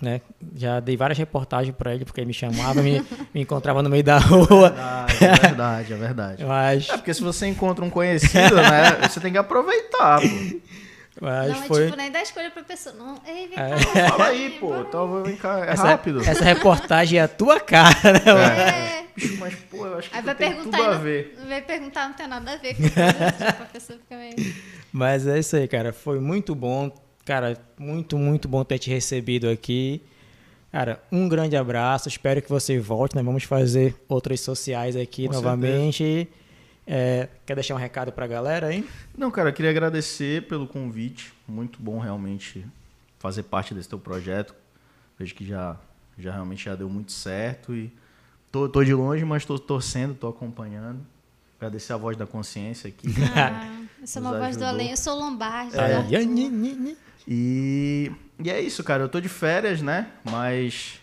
né, 0.00 0.20
já 0.54 0.78
dei 0.78 0.96
várias 0.96 1.18
reportagens 1.18 1.74
para 1.76 1.94
ele, 1.94 2.04
porque 2.04 2.20
ele 2.20 2.28
me 2.28 2.34
chamava, 2.34 2.80
me, 2.80 3.04
me 3.34 3.40
encontrava 3.40 3.82
no 3.82 3.90
meio 3.90 4.04
da 4.04 4.18
rua. 4.18 4.74
É 5.20 5.48
verdade, 5.48 5.92
é 5.92 5.96
verdade. 5.96 6.44
Mas... 6.46 6.88
É 6.88 6.96
porque 6.96 7.12
se 7.12 7.22
você 7.22 7.46
encontra 7.46 7.84
um 7.84 7.90
conhecido, 7.90 8.56
né, 8.56 9.08
você 9.08 9.18
tem 9.20 9.32
que 9.32 9.38
aproveitar, 9.38 10.20
pô. 10.20 10.26
Mas 11.20 11.50
não, 11.50 11.62
foi... 11.62 11.82
é 11.82 11.84
tipo, 11.86 11.96
nem 11.96 12.10
dá 12.12 12.22
escolha 12.22 12.50
pra 12.50 12.62
pessoa. 12.62 12.94
Não, 12.94 13.20
Ei, 13.26 13.48
vem 13.48 13.56
cá, 13.56 13.68
é. 13.68 14.08
Fala 14.08 14.26
aí, 14.26 14.56
pô. 14.60 14.80
Então, 14.80 15.22
vem 15.22 15.36
cá, 15.36 15.66
é 15.66 15.70
essa, 15.72 15.82
rápido. 15.82 16.20
Essa 16.22 16.44
reportagem 16.44 17.18
é 17.18 17.22
a 17.22 17.28
tua 17.28 17.58
cara, 17.58 18.12
né? 18.12 19.04
É. 19.04 19.04
Mas, 19.38 19.54
pô, 19.68 19.84
eu 19.84 19.98
acho 19.98 20.10
que 20.10 20.20
vai 20.20 20.34
tem 20.34 20.54
tudo 20.54 20.76
a 20.76 20.94
ver. 20.94 21.36
Não, 21.38 21.48
vai 21.48 21.60
perguntar, 21.60 22.08
não 22.08 22.14
tem 22.14 22.28
nada 22.28 22.52
a 22.52 22.56
ver 22.56 22.74
com 22.74 22.82
isso. 22.82 22.94
tipo, 22.94 23.62
a 23.62 23.66
pessoa 23.66 23.98
fica 23.98 24.16
meio... 24.16 24.54
Mas 24.92 25.26
é 25.26 25.38
isso 25.38 25.56
aí, 25.56 25.66
cara. 25.66 25.92
Foi 25.92 26.20
muito 26.20 26.54
bom. 26.54 26.90
Cara, 27.24 27.58
muito, 27.78 28.16
muito 28.16 28.48
bom 28.48 28.64
ter 28.64 28.78
te 28.78 28.88
recebido 28.88 29.48
aqui. 29.48 30.00
Cara, 30.70 31.02
um 31.10 31.28
grande 31.28 31.56
abraço. 31.56 32.08
Espero 32.08 32.40
que 32.40 32.48
você 32.48 32.78
volte. 32.78 33.16
Nós 33.16 33.24
vamos 33.24 33.42
fazer 33.42 33.96
outras 34.08 34.40
sociais 34.40 34.94
aqui 34.94 35.26
com 35.26 35.34
novamente. 35.34 36.04
Certeza. 36.04 36.47
É, 36.90 37.28
quer 37.44 37.54
deixar 37.54 37.74
um 37.74 37.78
recado 37.78 38.10
para 38.10 38.24
a 38.24 38.28
galera 38.28 38.68
aí? 38.68 38.88
Não, 39.16 39.30
cara, 39.30 39.50
eu 39.50 39.52
queria 39.52 39.70
agradecer 39.70 40.48
pelo 40.48 40.66
convite. 40.66 41.34
Muito 41.46 41.78
bom 41.82 41.98
realmente 41.98 42.64
fazer 43.18 43.42
parte 43.42 43.74
desse 43.74 43.90
teu 43.90 43.98
projeto. 43.98 44.54
Vejo 45.18 45.34
que 45.34 45.46
já, 45.46 45.76
já 46.18 46.32
realmente 46.32 46.64
já 46.64 46.74
deu 46.74 46.88
muito 46.88 47.12
certo 47.12 47.74
e 47.74 47.92
tô, 48.50 48.70
tô 48.70 48.82
de 48.82 48.94
longe, 48.94 49.22
mas 49.22 49.44
tô 49.44 49.58
torcendo, 49.58 50.14
tô 50.14 50.28
acompanhando. 50.28 51.00
Agradecer 51.58 51.92
a 51.92 51.98
voz 51.98 52.16
da 52.16 52.26
consciência 52.26 52.88
aqui. 52.88 53.08
Ah. 53.36 53.74
Eu 54.00 54.06
sou 54.06 54.22
uma 54.22 54.38
voz 54.38 54.56
do 54.56 54.64
além, 54.64 54.92
eu 54.92 54.96
sou 54.96 55.18
Lombardi. 55.18 55.76
É. 55.76 56.06
E, 57.26 58.12
e 58.38 58.48
é 58.48 58.60
isso, 58.60 58.84
cara. 58.84 59.02
Eu 59.02 59.08
tô 59.08 59.20
de 59.20 59.28
férias, 59.28 59.82
né? 59.82 60.06
Mas 60.24 61.00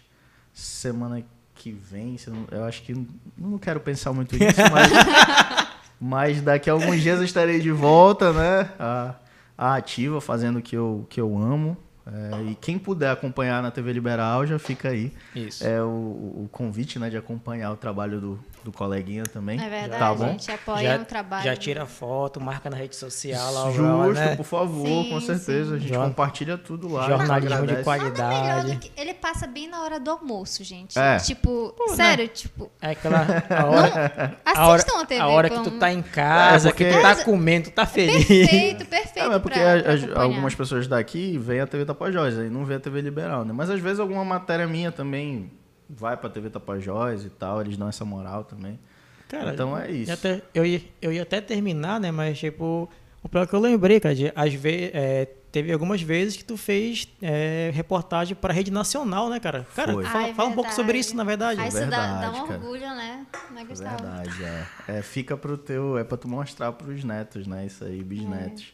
semana 0.53 1.21
que 1.55 1.71
vem, 1.71 2.15
eu 2.51 2.63
acho 2.63 2.83
que 2.83 2.95
não 3.38 3.57
quero 3.57 3.79
pensar 3.79 4.13
muito 4.13 4.38
nisso, 4.38 4.61
mas, 4.71 4.91
mas 6.05 6.39
daqui 6.39 6.69
a 6.69 6.73
alguns 6.73 7.01
dias 7.01 7.17
eu 7.17 7.25
estarei 7.25 7.59
de 7.59 7.71
volta, 7.71 8.31
né? 8.31 8.69
A, 8.77 9.15
a 9.57 9.75
ativa, 9.75 10.21
fazendo 10.21 10.59
o 10.59 10.61
que 10.61 10.77
eu, 10.77 11.03
que 11.09 11.19
eu 11.19 11.35
amo. 11.35 11.75
É, 12.07 12.51
e 12.51 12.55
quem 12.55 12.77
puder 12.77 13.09
acompanhar 13.09 13.63
na 13.63 13.71
TV 13.71 13.91
Liberal, 13.91 14.45
já 14.45 14.59
fica 14.59 14.89
aí. 14.89 15.11
Isso. 15.35 15.65
É 15.65 15.81
o, 15.81 15.87
o 15.87 16.49
convite, 16.51 16.99
né, 16.99 17.09
de 17.09 17.17
acompanhar 17.17 17.71
o 17.71 17.75
trabalho 17.75 18.21
do, 18.21 18.39
do 18.63 18.71
coleguinha 18.71 19.23
também. 19.23 19.59
É 19.59 19.67
verdade, 19.67 19.99
tá 19.99 20.13
bom? 20.13 20.25
a 20.25 20.27
gente 20.29 20.51
apoia 20.51 20.97
já, 20.97 21.01
o 21.01 21.05
trabalho. 21.05 21.43
Já 21.43 21.55
tira 21.55 21.85
foto, 21.87 22.39
marca 22.39 22.69
na 22.69 22.77
rede 22.77 22.95
social 22.95 23.51
lá. 23.51 23.71
Justo, 23.71 24.13
né? 24.13 24.35
por 24.35 24.45
favor, 24.45 24.85
sim, 24.87 25.09
com 25.09 25.19
certeza. 25.19 25.69
Sim. 25.71 25.75
A 25.75 25.79
gente 25.79 25.97
compartilha 25.97 26.57
tudo 26.59 26.87
lá. 26.87 27.07
Jornalismo 27.07 27.65
de 27.65 27.83
qualidade. 27.83 28.91
ele 28.95 29.13
passa 29.15 29.47
bem 29.47 29.67
na 29.67 29.81
hora 29.81 29.99
do 29.99 30.11
almoço, 30.11 30.63
gente. 30.63 30.97
É. 30.99 31.17
Tipo, 31.17 31.73
Pô, 31.75 31.89
né? 31.89 31.95
sério, 31.95 32.27
tipo... 32.27 32.71
É 32.79 32.91
aquela... 32.91 33.25
A 33.49 33.65
hora, 33.65 34.19
não, 34.45 34.55
a 34.55 34.67
hora, 34.67 34.81
a, 34.81 35.05
TV, 35.05 35.21
a 35.21 35.27
hora 35.27 35.49
que 35.49 35.63
tu 35.63 35.71
tá 35.71 35.91
em 35.91 36.01
casa, 36.01 36.69
é 36.69 36.71
que 36.71 36.85
tu 36.85 37.01
tá 37.01 37.23
comendo, 37.23 37.69
tu 37.69 37.73
tá 37.73 37.85
feliz. 37.85 38.25
Perfeito, 38.27 38.85
perfeito. 38.85 39.31
É, 39.31 39.39
porque 39.39 39.59
pra, 39.59 40.13
pra 40.13 40.21
algumas 40.21 40.53
pessoas 40.53 40.87
daqui 40.87 41.37
vêm 41.37 41.61
a 41.61 41.67
TV 41.67 41.85
Tapajós, 41.95 42.37
aí 42.37 42.49
não 42.49 42.65
vê 42.65 42.75
a 42.75 42.79
TV 42.79 43.01
Liberal, 43.01 43.45
né? 43.45 43.53
Mas 43.53 43.69
às 43.69 43.79
vezes 43.79 43.99
alguma 43.99 44.23
matéria 44.23 44.67
minha 44.67 44.91
também 44.91 45.51
vai 45.89 46.17
pra 46.17 46.29
TV 46.29 46.49
Tapajós 46.49 47.25
e 47.25 47.29
tal, 47.29 47.61
eles 47.61 47.77
dão 47.77 47.87
essa 47.87 48.05
moral 48.05 48.43
também. 48.43 48.79
Cara, 49.27 49.53
então 49.53 49.77
é 49.77 49.91
isso. 49.91 50.11
Até, 50.11 50.41
eu, 50.53 50.65
ia, 50.65 50.81
eu 51.01 51.11
ia 51.11 51.23
até 51.23 51.41
terminar, 51.41 51.99
né? 51.99 52.11
Mas, 52.11 52.37
tipo, 52.37 52.89
o 53.23 53.29
pior 53.29 53.47
que 53.47 53.53
eu 53.53 53.59
lembrei, 53.59 53.99
cara, 53.99 54.13
de, 54.13 54.31
às 54.35 54.53
vezes, 54.53 54.91
é, 54.93 55.25
teve 55.51 55.71
algumas 55.71 56.01
vezes 56.01 56.37
que 56.37 56.43
tu 56.45 56.57
fez 56.57 57.07
é, 57.21 57.71
reportagem 57.73 58.35
para 58.35 58.53
rede 58.53 58.69
nacional, 58.69 59.29
né, 59.29 59.39
cara? 59.39 59.65
Cara, 59.75 59.93
Foi. 59.93 60.03
fala, 60.03 60.33
fala 60.33 60.49
um 60.49 60.53
pouco 60.53 60.71
sobre 60.73 60.99
isso, 60.99 61.15
na 61.15 61.23
verdade. 61.23 61.59
Ah, 61.59 61.67
isso 61.67 61.77
verdade, 61.77 62.21
dá, 62.21 62.29
dá 62.29 62.43
um 62.43 62.43
orgulho, 62.43 62.87
né? 62.95 63.25
Não 63.51 63.61
é 63.61 63.65
verdade, 63.65 64.43
é. 64.43 64.67
é. 64.87 65.01
Fica 65.01 65.35
pro 65.35 65.57
teu, 65.57 65.97
é 65.97 66.03
para 66.03 66.17
tu 66.17 66.27
mostrar 66.27 66.71
pros 66.73 67.03
netos, 67.03 67.47
né? 67.47 67.65
Isso 67.65 67.83
aí, 67.83 68.03
bisnetos. 68.03 68.73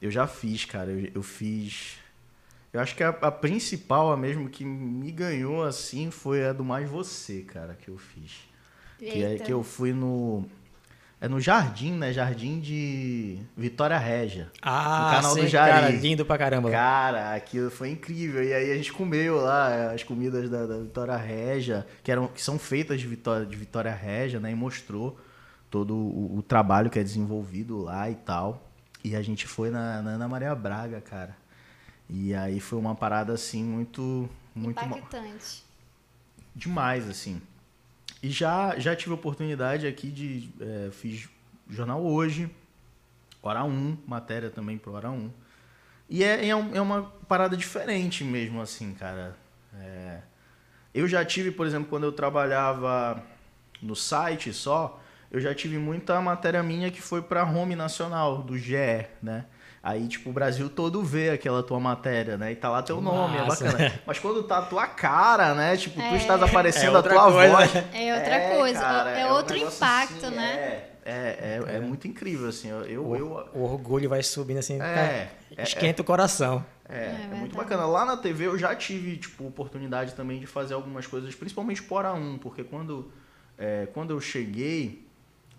É. 0.00 0.06
Eu 0.06 0.10
já 0.10 0.26
fiz, 0.26 0.64
cara. 0.64 0.90
Eu, 0.90 1.10
eu 1.16 1.22
fiz 1.22 1.98
eu 2.72 2.80
acho 2.80 2.94
que 2.94 3.02
a, 3.02 3.08
a, 3.08 3.30
principal, 3.32 4.12
a 4.12 4.16
mesmo 4.16 4.48
que 4.48 4.64
me 4.64 5.10
ganhou 5.10 5.64
assim, 5.64 6.10
foi 6.10 6.46
a 6.46 6.52
do 6.52 6.64
Mais 6.64 6.88
Você, 6.88 7.42
cara, 7.42 7.74
que 7.74 7.88
eu 7.88 7.98
fiz. 7.98 8.48
Eita. 9.00 9.12
Que 9.12 9.24
é 9.24 9.38
que 9.38 9.52
eu 9.52 9.62
fui 9.62 9.92
no. 9.92 10.44
É 11.20 11.28
no 11.28 11.38
Jardim, 11.38 11.92
né? 11.92 12.14
Jardim 12.14 12.60
de 12.60 13.38
Vitória 13.54 13.98
Régia. 13.98 14.50
Ah, 14.62 15.04
no 15.04 15.16
canal 15.16 15.34
sim, 15.34 15.40
do 15.42 15.48
Jari. 15.48 15.72
Cara, 15.72 15.90
lindo 15.90 16.24
pra 16.24 16.38
caramba. 16.38 16.70
Cara, 16.70 17.34
aquilo 17.34 17.70
foi 17.70 17.90
incrível. 17.90 18.42
E 18.42 18.54
aí 18.54 18.72
a 18.72 18.76
gente 18.76 18.90
comeu 18.90 19.36
lá 19.36 19.92
as 19.92 20.02
comidas 20.02 20.48
da, 20.48 20.64
da 20.64 20.78
Vitória 20.78 21.16
Régia, 21.16 21.86
que, 22.02 22.10
eram, 22.10 22.26
que 22.26 22.40
são 22.40 22.58
feitas 22.58 22.98
de 23.00 23.06
Vitória, 23.06 23.44
de 23.44 23.54
Vitória 23.54 23.92
Régia, 23.92 24.40
né? 24.40 24.50
E 24.50 24.54
mostrou 24.54 25.18
todo 25.70 25.94
o, 25.94 26.38
o 26.38 26.42
trabalho 26.42 26.88
que 26.88 26.98
é 26.98 27.02
desenvolvido 27.02 27.82
lá 27.82 28.08
e 28.08 28.14
tal. 28.14 28.70
E 29.04 29.14
a 29.14 29.20
gente 29.20 29.46
foi 29.46 29.70
na, 29.70 30.00
na 30.00 30.10
Ana 30.12 30.28
Maria 30.28 30.54
Braga, 30.54 31.02
cara. 31.02 31.36
E 32.12 32.34
aí 32.34 32.58
foi 32.58 32.78
uma 32.78 32.94
parada 32.94 33.32
assim 33.32 33.62
muito 33.62 34.28
muito 34.54 34.84
impactante. 34.84 35.62
Demais 36.54 37.08
assim. 37.08 37.40
E 38.22 38.28
já 38.30 38.78
já 38.78 38.96
tive 38.96 39.14
oportunidade 39.14 39.86
aqui 39.86 40.10
de 40.10 40.50
é, 40.60 40.90
fiz 40.90 41.28
jornal 41.68 42.04
hoje, 42.04 42.50
hora 43.40 43.62
1, 43.64 43.98
matéria 44.06 44.50
também 44.50 44.76
pro 44.76 44.92
hora 44.92 45.10
1. 45.10 45.30
E 46.08 46.24
é, 46.24 46.46
é, 46.46 46.48
é, 46.48 46.80
uma 46.80 47.04
parada 47.28 47.56
diferente 47.56 48.24
mesmo 48.24 48.60
assim, 48.60 48.92
cara. 48.92 49.36
É, 49.78 50.20
eu 50.92 51.06
já 51.06 51.24
tive, 51.24 51.52
por 51.52 51.64
exemplo, 51.64 51.88
quando 51.88 52.02
eu 52.02 52.12
trabalhava 52.12 53.22
no 53.80 53.94
site 53.94 54.52
só, 54.52 55.00
eu 55.30 55.40
já 55.40 55.54
tive 55.54 55.78
muita 55.78 56.20
matéria 56.20 56.60
minha 56.64 56.90
que 56.90 57.00
foi 57.00 57.22
para 57.22 57.44
home 57.44 57.76
nacional 57.76 58.42
do 58.42 58.58
GE, 58.58 59.06
né? 59.22 59.46
Aí, 59.82 60.06
tipo, 60.08 60.28
o 60.28 60.32
Brasil 60.32 60.68
todo 60.68 61.02
vê 61.02 61.30
aquela 61.30 61.62
tua 61.62 61.80
matéria, 61.80 62.36
né? 62.36 62.52
E 62.52 62.56
tá 62.56 62.68
lá 62.68 62.82
teu 62.82 63.00
nome, 63.00 63.38
é 63.38 63.44
Massa. 63.46 63.66
é 63.66 63.72
bacana. 63.72 64.00
Mas 64.06 64.18
quando 64.18 64.42
tá 64.42 64.58
a 64.58 64.62
tua 64.62 64.86
cara, 64.86 65.54
né? 65.54 65.74
Tipo, 65.74 65.98
é. 65.98 66.10
tu 66.10 66.16
estás 66.16 66.42
aparecendo 66.42 66.96
é 66.96 67.00
a 67.00 67.02
tua 67.02 67.32
coisa. 67.32 67.52
voz. 67.52 67.74
É 67.94 68.14
outra 68.14 68.34
é, 68.34 68.56
coisa, 68.56 68.80
cara, 68.80 69.10
é, 69.10 69.32
outro 69.32 69.56
um 69.56 69.66
impacto, 69.66 70.26
assim, 70.26 70.36
né? 70.36 70.84
É, 71.02 71.62
é, 71.66 71.76
é, 71.76 71.80
muito 71.80 72.06
incrível, 72.06 72.50
assim. 72.50 72.68
Eu, 72.68 73.06
o, 73.06 73.16
eu, 73.16 73.48
o 73.54 73.62
orgulho 73.62 74.06
vai 74.06 74.22
subindo 74.22 74.58
assim, 74.58 74.78
esquenta 75.56 76.02
o 76.02 76.04
coração. 76.04 76.62
É, 76.86 77.28
é, 77.32 77.34
muito 77.34 77.56
bacana. 77.56 77.86
Lá 77.86 78.04
na 78.04 78.18
TV 78.18 78.48
eu 78.48 78.58
já 78.58 78.74
tive, 78.74 79.16
tipo, 79.16 79.46
oportunidade 79.46 80.12
também 80.12 80.40
de 80.40 80.46
fazer 80.46 80.74
algumas 80.74 81.06
coisas, 81.06 81.34
principalmente 81.34 81.82
por 81.82 82.04
a 82.04 82.12
1, 82.12 82.36
porque 82.36 82.62
quando, 82.62 83.10
quando 83.94 84.10
eu 84.10 84.20
cheguei. 84.20 85.08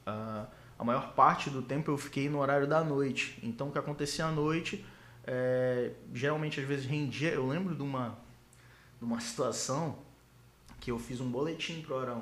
Uh, 0.06 0.61
a 0.82 0.84
maior 0.84 1.14
parte 1.14 1.48
do 1.48 1.62
tempo 1.62 1.92
eu 1.92 1.98
fiquei 1.98 2.28
no 2.28 2.40
horário 2.40 2.66
da 2.66 2.84
noite. 2.84 3.38
Então 3.44 3.68
o 3.68 3.72
que 3.72 3.78
acontecia 3.78 4.26
à 4.26 4.32
noite, 4.32 4.84
é, 5.28 5.92
geralmente 6.12 6.60
às 6.60 6.68
vezes 6.68 6.88
rendia. 6.88 7.30
Eu 7.30 7.48
lembro 7.48 7.76
de 7.76 7.84
uma, 7.84 8.18
de 8.98 9.06
uma 9.06 9.20
situação 9.20 10.00
que 10.80 10.90
eu 10.90 10.98
fiz 10.98 11.22
um 11.22 11.30
boletim 11.30 11.84
pro 11.84 11.98
Hora 11.98 12.16
1. 12.16 12.22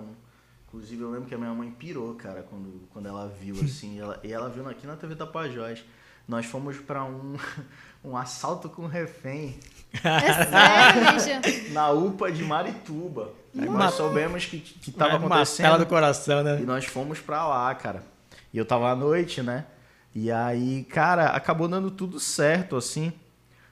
Inclusive 0.67 1.01
eu 1.01 1.09
lembro 1.09 1.29
que 1.29 1.33
a 1.33 1.37
minha 1.37 1.53
mãe 1.53 1.71
pirou, 1.71 2.13
cara, 2.15 2.43
quando, 2.43 2.85
quando 2.91 3.07
ela 3.07 3.29
viu 3.29 3.55
assim. 3.63 3.97
ela, 3.97 4.19
e 4.21 4.33
ela 4.33 4.49
viu 4.49 4.67
aqui 4.67 4.85
na 4.85 4.97
TV 4.97 5.15
Tapajós. 5.15 5.85
Nós 6.27 6.45
fomos 6.45 6.75
para 6.79 7.05
um, 7.05 7.37
um 8.03 8.17
assalto 8.17 8.67
com 8.67 8.87
refém. 8.87 9.57
É 10.03 10.33
sério, 11.31 11.71
Na 11.71 11.91
UPA 11.91 12.29
de 12.29 12.43
Marituba. 12.43 13.31
Aí 13.57 13.69
nós 13.69 13.93
soubemos 13.93 14.45
que, 14.45 14.59
que 14.59 14.91
tava 14.91 15.15
uma 15.15 15.27
acontecendo. 15.27 15.67
Uma 15.67 15.77
do 15.77 15.85
coração, 15.85 16.43
né? 16.43 16.59
E 16.61 16.65
nós 16.65 16.83
fomos 16.83 17.21
para 17.21 17.47
lá, 17.47 17.73
cara. 17.73 18.18
E 18.53 18.57
eu 18.57 18.65
tava 18.65 18.89
à 18.89 18.95
noite, 18.95 19.41
né? 19.41 19.65
E 20.13 20.31
aí, 20.31 20.83
cara, 20.89 21.27
acabou 21.27 21.67
dando 21.67 21.91
tudo 21.91 22.19
certo, 22.19 22.75
assim. 22.75 23.13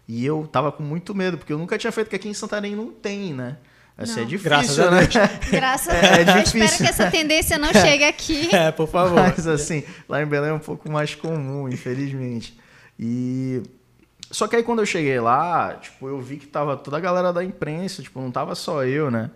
E 0.07 0.25
eu 0.25 0.47
tava 0.51 0.71
com 0.71 0.83
muito 0.83 1.13
medo, 1.13 1.37
porque 1.37 1.51
eu 1.51 1.57
nunca 1.57 1.77
tinha 1.77 1.91
feito, 1.91 2.09
que 2.09 2.15
aqui 2.15 2.29
em 2.29 2.33
Santarém 2.33 2.75
não 2.75 2.91
tem, 2.91 3.33
né? 3.33 3.57
Assim, 3.97 4.21
é 4.21 4.25
difícil, 4.25 4.49
Graças 4.49 4.77
né? 4.77 4.85
A 4.95 4.99
Deus. 4.99 5.51
Graças 5.51 5.93
é, 5.93 5.97
a 5.97 6.01
Deus. 6.01 6.37
É 6.37 6.41
difícil. 6.43 6.59
Eu 6.59 6.65
espero 6.65 6.83
que 6.83 6.89
essa 6.89 7.11
tendência 7.11 7.57
não 7.57 7.73
chegue 7.73 8.03
aqui. 8.03 8.49
É, 8.53 8.71
por 8.71 8.87
favor. 8.87 9.15
Mas 9.15 9.47
assim, 9.47 9.83
lá 10.07 10.21
em 10.21 10.25
Belém 10.25 10.51
é 10.51 10.53
um 10.53 10.59
pouco 10.59 10.89
mais 10.91 11.15
comum, 11.15 11.67
infelizmente. 11.67 12.57
E 12.99 13.63
só 14.29 14.47
que 14.47 14.55
aí 14.55 14.63
quando 14.63 14.79
eu 14.79 14.85
cheguei 14.85 15.19
lá, 15.19 15.73
tipo, 15.75 16.07
eu 16.07 16.21
vi 16.21 16.37
que 16.37 16.45
tava 16.45 16.77
toda 16.77 16.97
a 16.97 16.99
galera 16.99 17.33
da 17.33 17.43
imprensa, 17.43 18.03
tipo, 18.03 18.21
não 18.21 18.31
tava 18.31 18.53
só 18.53 18.85
eu, 18.85 19.09
né? 19.09 19.31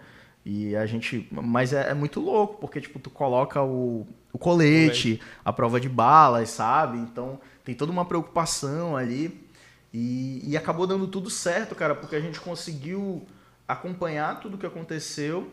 E 0.45 0.75
a 0.75 0.85
gente. 0.85 1.27
Mas 1.31 1.73
é, 1.73 1.89
é 1.89 1.93
muito 1.93 2.19
louco, 2.19 2.57
porque, 2.59 2.79
tipo, 2.79 2.99
tu 2.99 3.09
coloca 3.09 3.61
o, 3.63 4.07
o 4.33 4.37
colete, 4.37 5.21
a 5.43 5.51
prova 5.51 5.79
de 5.79 5.89
balas, 5.89 6.49
sabe? 6.49 6.97
Então 6.97 7.39
tem 7.63 7.75
toda 7.75 7.91
uma 7.91 8.05
preocupação 8.05 8.95
ali. 8.95 9.47
E, 9.93 10.41
e, 10.49 10.55
acabou 10.55 10.87
dando 10.87 11.05
tudo 11.05 11.29
certo, 11.29 11.75
cara, 11.75 11.93
porque 11.93 12.15
a 12.15 12.19
gente 12.21 12.39
conseguiu 12.39 13.27
acompanhar 13.67 14.39
tudo 14.39 14.55
o 14.55 14.57
que 14.57 14.65
aconteceu. 14.65 15.51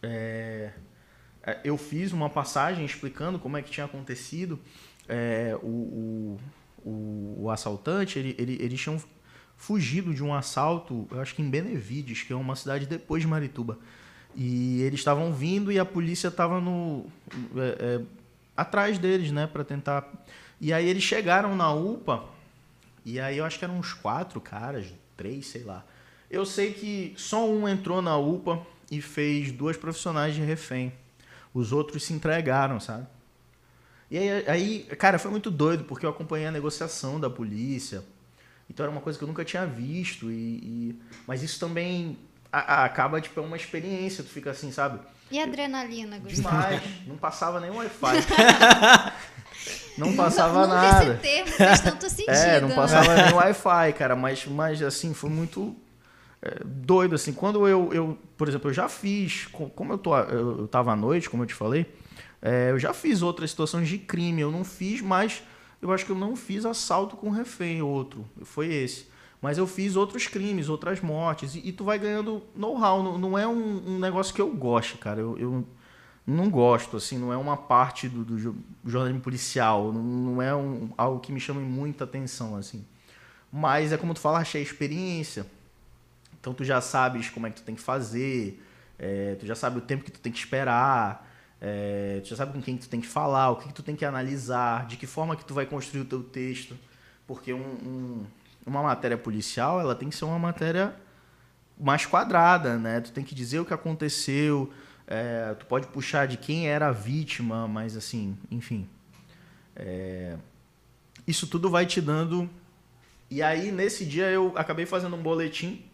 É, 0.00 0.70
é, 1.42 1.58
eu 1.64 1.76
fiz 1.76 2.12
uma 2.12 2.30
passagem 2.30 2.84
explicando 2.84 3.38
como 3.38 3.56
é 3.56 3.62
que 3.62 3.70
tinha 3.70 3.86
acontecido. 3.86 4.60
É, 5.08 5.58
o, 5.60 6.38
o, 6.84 7.36
o, 7.42 7.50
assaltante, 7.50 8.18
ele, 8.18 8.34
ele, 8.38 8.58
eles 8.60 8.80
tinham 8.80 9.02
fugido 9.56 10.12
de 10.12 10.22
um 10.22 10.34
assalto, 10.34 11.08
eu 11.10 11.20
acho 11.20 11.34
que 11.34 11.42
em 11.42 11.48
Benevides, 11.48 12.22
que 12.22 12.32
é 12.32 12.36
uma 12.36 12.54
cidade 12.54 12.86
depois 12.86 13.22
de 13.22 13.28
Marituba. 13.28 13.78
E 14.36 14.82
eles 14.82 15.00
estavam 15.00 15.32
vindo 15.32 15.72
e 15.72 15.78
a 15.78 15.84
polícia 15.84 16.28
estava 16.28 16.60
no 16.60 17.06
é, 17.56 17.76
é, 17.80 18.00
atrás 18.54 18.98
deles, 18.98 19.32
né, 19.32 19.46
para 19.46 19.64
tentar. 19.64 20.06
E 20.60 20.72
aí 20.72 20.86
eles 20.86 21.02
chegaram 21.02 21.56
na 21.56 21.72
UPA 21.72 22.22
e 23.04 23.18
aí 23.18 23.38
eu 23.38 23.44
acho 23.44 23.58
que 23.58 23.64
eram 23.64 23.78
uns 23.78 23.92
quatro 23.92 24.40
caras, 24.40 24.92
três, 25.16 25.46
sei 25.46 25.62
lá. 25.62 25.84
Eu 26.30 26.44
sei 26.44 26.72
que 26.72 27.14
só 27.16 27.48
um 27.48 27.68
entrou 27.68 28.02
na 28.02 28.16
UPA 28.18 28.60
e 28.90 29.00
fez 29.00 29.52
duas 29.52 29.76
profissionais 29.76 30.34
de 30.34 30.42
refém. 30.42 30.92
Os 31.54 31.72
outros 31.72 32.02
se 32.04 32.12
entregaram, 32.12 32.78
sabe? 32.78 33.06
E 34.10 34.18
aí, 34.18 34.48
aí, 34.48 34.78
cara, 34.98 35.18
foi 35.18 35.30
muito 35.30 35.50
doido, 35.50 35.84
porque 35.84 36.04
eu 36.04 36.10
acompanhei 36.10 36.46
a 36.46 36.52
negociação 36.52 37.18
da 37.18 37.30
polícia. 37.30 38.04
Então 38.68 38.84
era 38.84 38.90
uma 38.90 39.00
coisa 39.00 39.18
que 39.18 39.24
eu 39.24 39.28
nunca 39.28 39.44
tinha 39.44 39.64
visto. 39.64 40.30
E, 40.30 40.34
e... 40.34 41.00
Mas 41.26 41.42
isso 41.42 41.58
também 41.58 42.18
a, 42.52 42.58
a, 42.58 42.84
acaba, 42.84 43.20
tipo, 43.20 43.38
é 43.40 43.42
uma 43.42 43.56
experiência, 43.56 44.22
tu 44.24 44.30
fica 44.30 44.50
assim, 44.50 44.70
sabe? 44.70 45.00
E 45.30 45.40
adrenalina, 45.40 46.18
Gustavo? 46.18 46.56
Demais. 46.56 46.82
Não 47.06 47.16
passava 47.16 47.60
nem 47.60 47.70
Wi-Fi. 47.70 48.16
não 49.98 50.14
passava 50.14 50.66
não, 50.66 50.74
nada. 50.74 51.14
Esse 51.14 51.20
termo 51.20 51.52
faz 51.52 51.80
tanto 51.80 52.08
sentido. 52.08 52.30
É, 52.36 52.60
não 52.60 52.68
né? 52.68 52.74
passava 52.74 53.14
nem 53.14 53.32
Wi-Fi, 53.32 53.92
cara. 53.94 54.14
Mas, 54.14 54.46
mas 54.46 54.82
assim, 54.82 55.12
foi 55.12 55.30
muito 55.30 55.74
é, 56.40 56.60
doido, 56.64 57.14
assim. 57.16 57.32
Quando 57.32 57.66
eu, 57.66 57.92
eu, 57.92 58.18
por 58.36 58.48
exemplo, 58.48 58.70
eu 58.70 58.74
já 58.74 58.88
fiz, 58.88 59.46
como 59.46 59.92
eu, 59.92 59.98
tô, 59.98 60.16
eu, 60.16 60.60
eu 60.60 60.68
tava 60.68 60.92
à 60.92 60.96
noite, 60.96 61.28
como 61.28 61.42
eu 61.42 61.46
te 61.46 61.54
falei, 61.54 61.86
é, 62.40 62.70
eu 62.70 62.78
já 62.78 62.94
fiz 62.94 63.22
outras 63.22 63.50
situações 63.50 63.88
de 63.88 63.98
crime. 63.98 64.42
Eu 64.42 64.52
não 64.52 64.64
fiz, 64.64 65.00
mas 65.00 65.42
eu 65.82 65.90
acho 65.92 66.06
que 66.06 66.12
eu 66.12 66.16
não 66.16 66.36
fiz 66.36 66.64
assalto 66.64 67.16
com 67.16 67.30
refém, 67.30 67.82
outro. 67.82 68.24
Foi 68.44 68.72
esse. 68.72 69.08
Mas 69.46 69.58
eu 69.58 69.66
fiz 69.68 69.94
outros 69.94 70.26
crimes, 70.26 70.68
outras 70.68 71.00
mortes. 71.00 71.54
E, 71.54 71.68
e 71.68 71.72
tu 71.72 71.84
vai 71.84 72.00
ganhando 72.00 72.42
know-how. 72.52 73.00
Não, 73.00 73.16
não, 73.16 73.38
é 73.38 73.46
um, 73.46 73.90
um, 73.90 73.96
negócio 74.00 74.34
que 74.34 74.40
eu 74.40 74.50
gosto, 74.50 74.98
cara. 74.98 75.20
Eu, 75.20 75.38
eu, 75.38 75.64
não 76.26 76.50
gosto, 76.50 76.96
assim. 76.96 77.16
Não 77.16 77.32
é 77.32 77.36
uma 77.36 77.56
parte 77.56 78.08
do, 78.08 78.24
do 78.24 78.56
jornalismo 78.84 79.20
policial. 79.20 79.92
Não, 79.92 80.02
não 80.02 80.42
é 80.42 80.52
um, 80.52 80.90
algo 80.98 81.20
que 81.20 81.30
me 81.30 81.38
chama 81.38 81.60
muita 81.60 82.02
atenção, 82.02 82.56
assim. 82.56 82.84
Mas 83.52 83.92
é 83.92 83.96
como 83.96 84.14
tu 84.14 84.18
fala, 84.18 84.40
achei 84.40 84.60
experiência. 84.60 85.46
Então 86.40 86.52
tu 86.52 86.64
já 86.64 86.80
sabes 86.80 87.30
como 87.30 87.46
é 87.46 87.50
que 87.50 87.60
tu 87.60 87.62
tem 87.62 87.76
que 87.76 87.82
fazer. 87.82 88.60
É, 88.98 89.36
tu 89.36 89.46
já 89.46 89.54
sabe 89.54 89.78
o 89.78 89.80
tempo 89.80 90.02
que 90.02 90.10
tu 90.10 90.18
tem 90.18 90.32
que 90.32 90.40
esperar. 90.40 91.24
É, 91.60 92.18
tu 92.20 92.30
já 92.30 92.34
sabe 92.34 92.52
com 92.52 92.60
quem 92.60 92.76
tu 92.76 92.88
tem 92.88 93.00
que 93.00 93.06
falar, 93.06 93.52
o 93.52 93.56
que, 93.58 93.68
que 93.68 93.74
tu 93.74 93.84
tem 93.84 93.94
que 93.94 94.04
analisar, 94.04 94.88
de 94.88 94.96
que 94.96 95.06
forma 95.06 95.36
que 95.36 95.44
tu 95.44 95.54
vai 95.54 95.66
construir 95.66 96.00
o 96.00 96.04
teu 96.04 96.24
texto. 96.24 96.76
Porque 97.28 97.52
um, 97.52 97.60
um, 97.60 98.26
uma 98.66 98.82
matéria 98.82 99.16
policial, 99.16 99.80
ela 99.80 99.94
tem 99.94 100.10
que 100.10 100.16
ser 100.16 100.24
uma 100.24 100.38
matéria 100.38 100.94
mais 101.78 102.04
quadrada, 102.04 102.76
né? 102.76 103.00
Tu 103.00 103.12
tem 103.12 103.22
que 103.22 103.34
dizer 103.34 103.60
o 103.60 103.64
que 103.64 103.72
aconteceu, 103.72 104.72
é, 105.06 105.54
tu 105.54 105.66
pode 105.66 105.86
puxar 105.86 106.26
de 106.26 106.36
quem 106.36 106.68
era 106.68 106.88
a 106.88 106.92
vítima, 106.92 107.68
mas 107.68 107.96
assim, 107.96 108.36
enfim. 108.50 108.88
É, 109.76 110.36
isso 111.26 111.46
tudo 111.46 111.70
vai 111.70 111.86
te 111.86 112.00
dando. 112.00 112.50
E 113.30 113.42
aí, 113.42 113.70
nesse 113.70 114.04
dia, 114.04 114.26
eu 114.30 114.52
acabei 114.56 114.86
fazendo 114.86 115.16
um 115.16 115.22
boletim. 115.22 115.84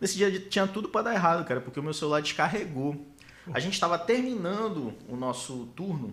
Nesse 0.00 0.16
dia 0.16 0.40
tinha 0.40 0.66
tudo 0.66 0.88
para 0.88 1.02
dar 1.02 1.14
errado, 1.14 1.44
cara, 1.44 1.60
porque 1.60 1.78
o 1.78 1.82
meu 1.82 1.94
celular 1.94 2.20
descarregou. 2.20 3.06
A 3.52 3.60
gente 3.60 3.74
estava 3.74 3.98
terminando 3.98 4.94
o 5.08 5.16
nosso 5.16 5.66
turno 5.76 6.12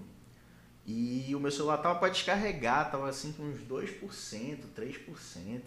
e 0.86 1.36
o 1.36 1.40
meu 1.40 1.52
celular 1.52 1.78
tava 1.78 2.00
para 2.00 2.10
descarregar, 2.10 2.90
tava 2.90 3.10
assim 3.10 3.32
com 3.34 3.44
uns 3.44 3.60
2%, 3.62 4.60
3%. 4.76 5.62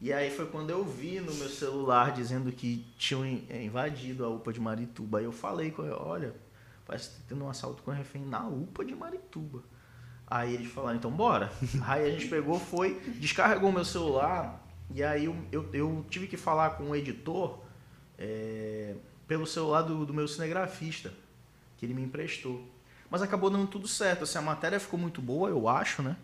E 0.00 0.12
aí 0.12 0.30
foi 0.30 0.46
quando 0.46 0.70
eu 0.70 0.84
vi 0.84 1.20
no 1.20 1.34
meu 1.34 1.48
celular 1.48 2.12
dizendo 2.12 2.52
que 2.52 2.84
tinham 2.98 3.24
é, 3.48 3.62
invadido 3.62 4.24
a 4.24 4.28
UPA 4.28 4.52
de 4.52 4.60
Marituba. 4.60 5.18
Aí 5.18 5.24
eu 5.24 5.32
falei 5.32 5.70
com 5.70 5.82
ele, 5.82 5.92
olha, 5.92 6.34
parece 6.86 7.10
que 7.10 7.16
tá 7.16 7.22
tendo 7.28 7.44
um 7.44 7.48
assalto 7.48 7.82
com 7.82 7.90
refém 7.90 8.22
na 8.22 8.46
UPA 8.46 8.84
de 8.84 8.94
Marituba. 8.94 9.62
Aí 10.26 10.54
eles 10.54 10.70
falaram, 10.70 10.98
então 10.98 11.10
bora. 11.10 11.50
aí 11.86 12.06
a 12.06 12.10
gente 12.10 12.28
pegou, 12.28 12.58
foi, 12.58 13.00
descarregou 13.18 13.70
o 13.70 13.72
meu 13.72 13.84
celular 13.84 14.62
e 14.94 15.02
aí 15.02 15.24
eu, 15.24 15.36
eu, 15.50 15.68
eu 15.72 16.06
tive 16.08 16.26
que 16.26 16.36
falar 16.36 16.70
com 16.70 16.90
o 16.90 16.96
editor 16.96 17.58
é, 18.18 18.94
pelo 19.26 19.46
celular 19.46 19.82
do, 19.82 20.06
do 20.06 20.14
meu 20.14 20.28
cinegrafista, 20.28 21.12
que 21.76 21.86
ele 21.86 21.94
me 21.94 22.02
emprestou. 22.02 22.64
Mas 23.10 23.22
acabou 23.22 23.50
dando 23.50 23.66
tudo 23.66 23.86
certo. 23.86 24.24
Assim, 24.24 24.38
a 24.38 24.42
matéria 24.42 24.80
ficou 24.80 24.98
muito 24.98 25.20
boa, 25.20 25.48
eu 25.48 25.68
acho, 25.68 26.02
né? 26.02 26.16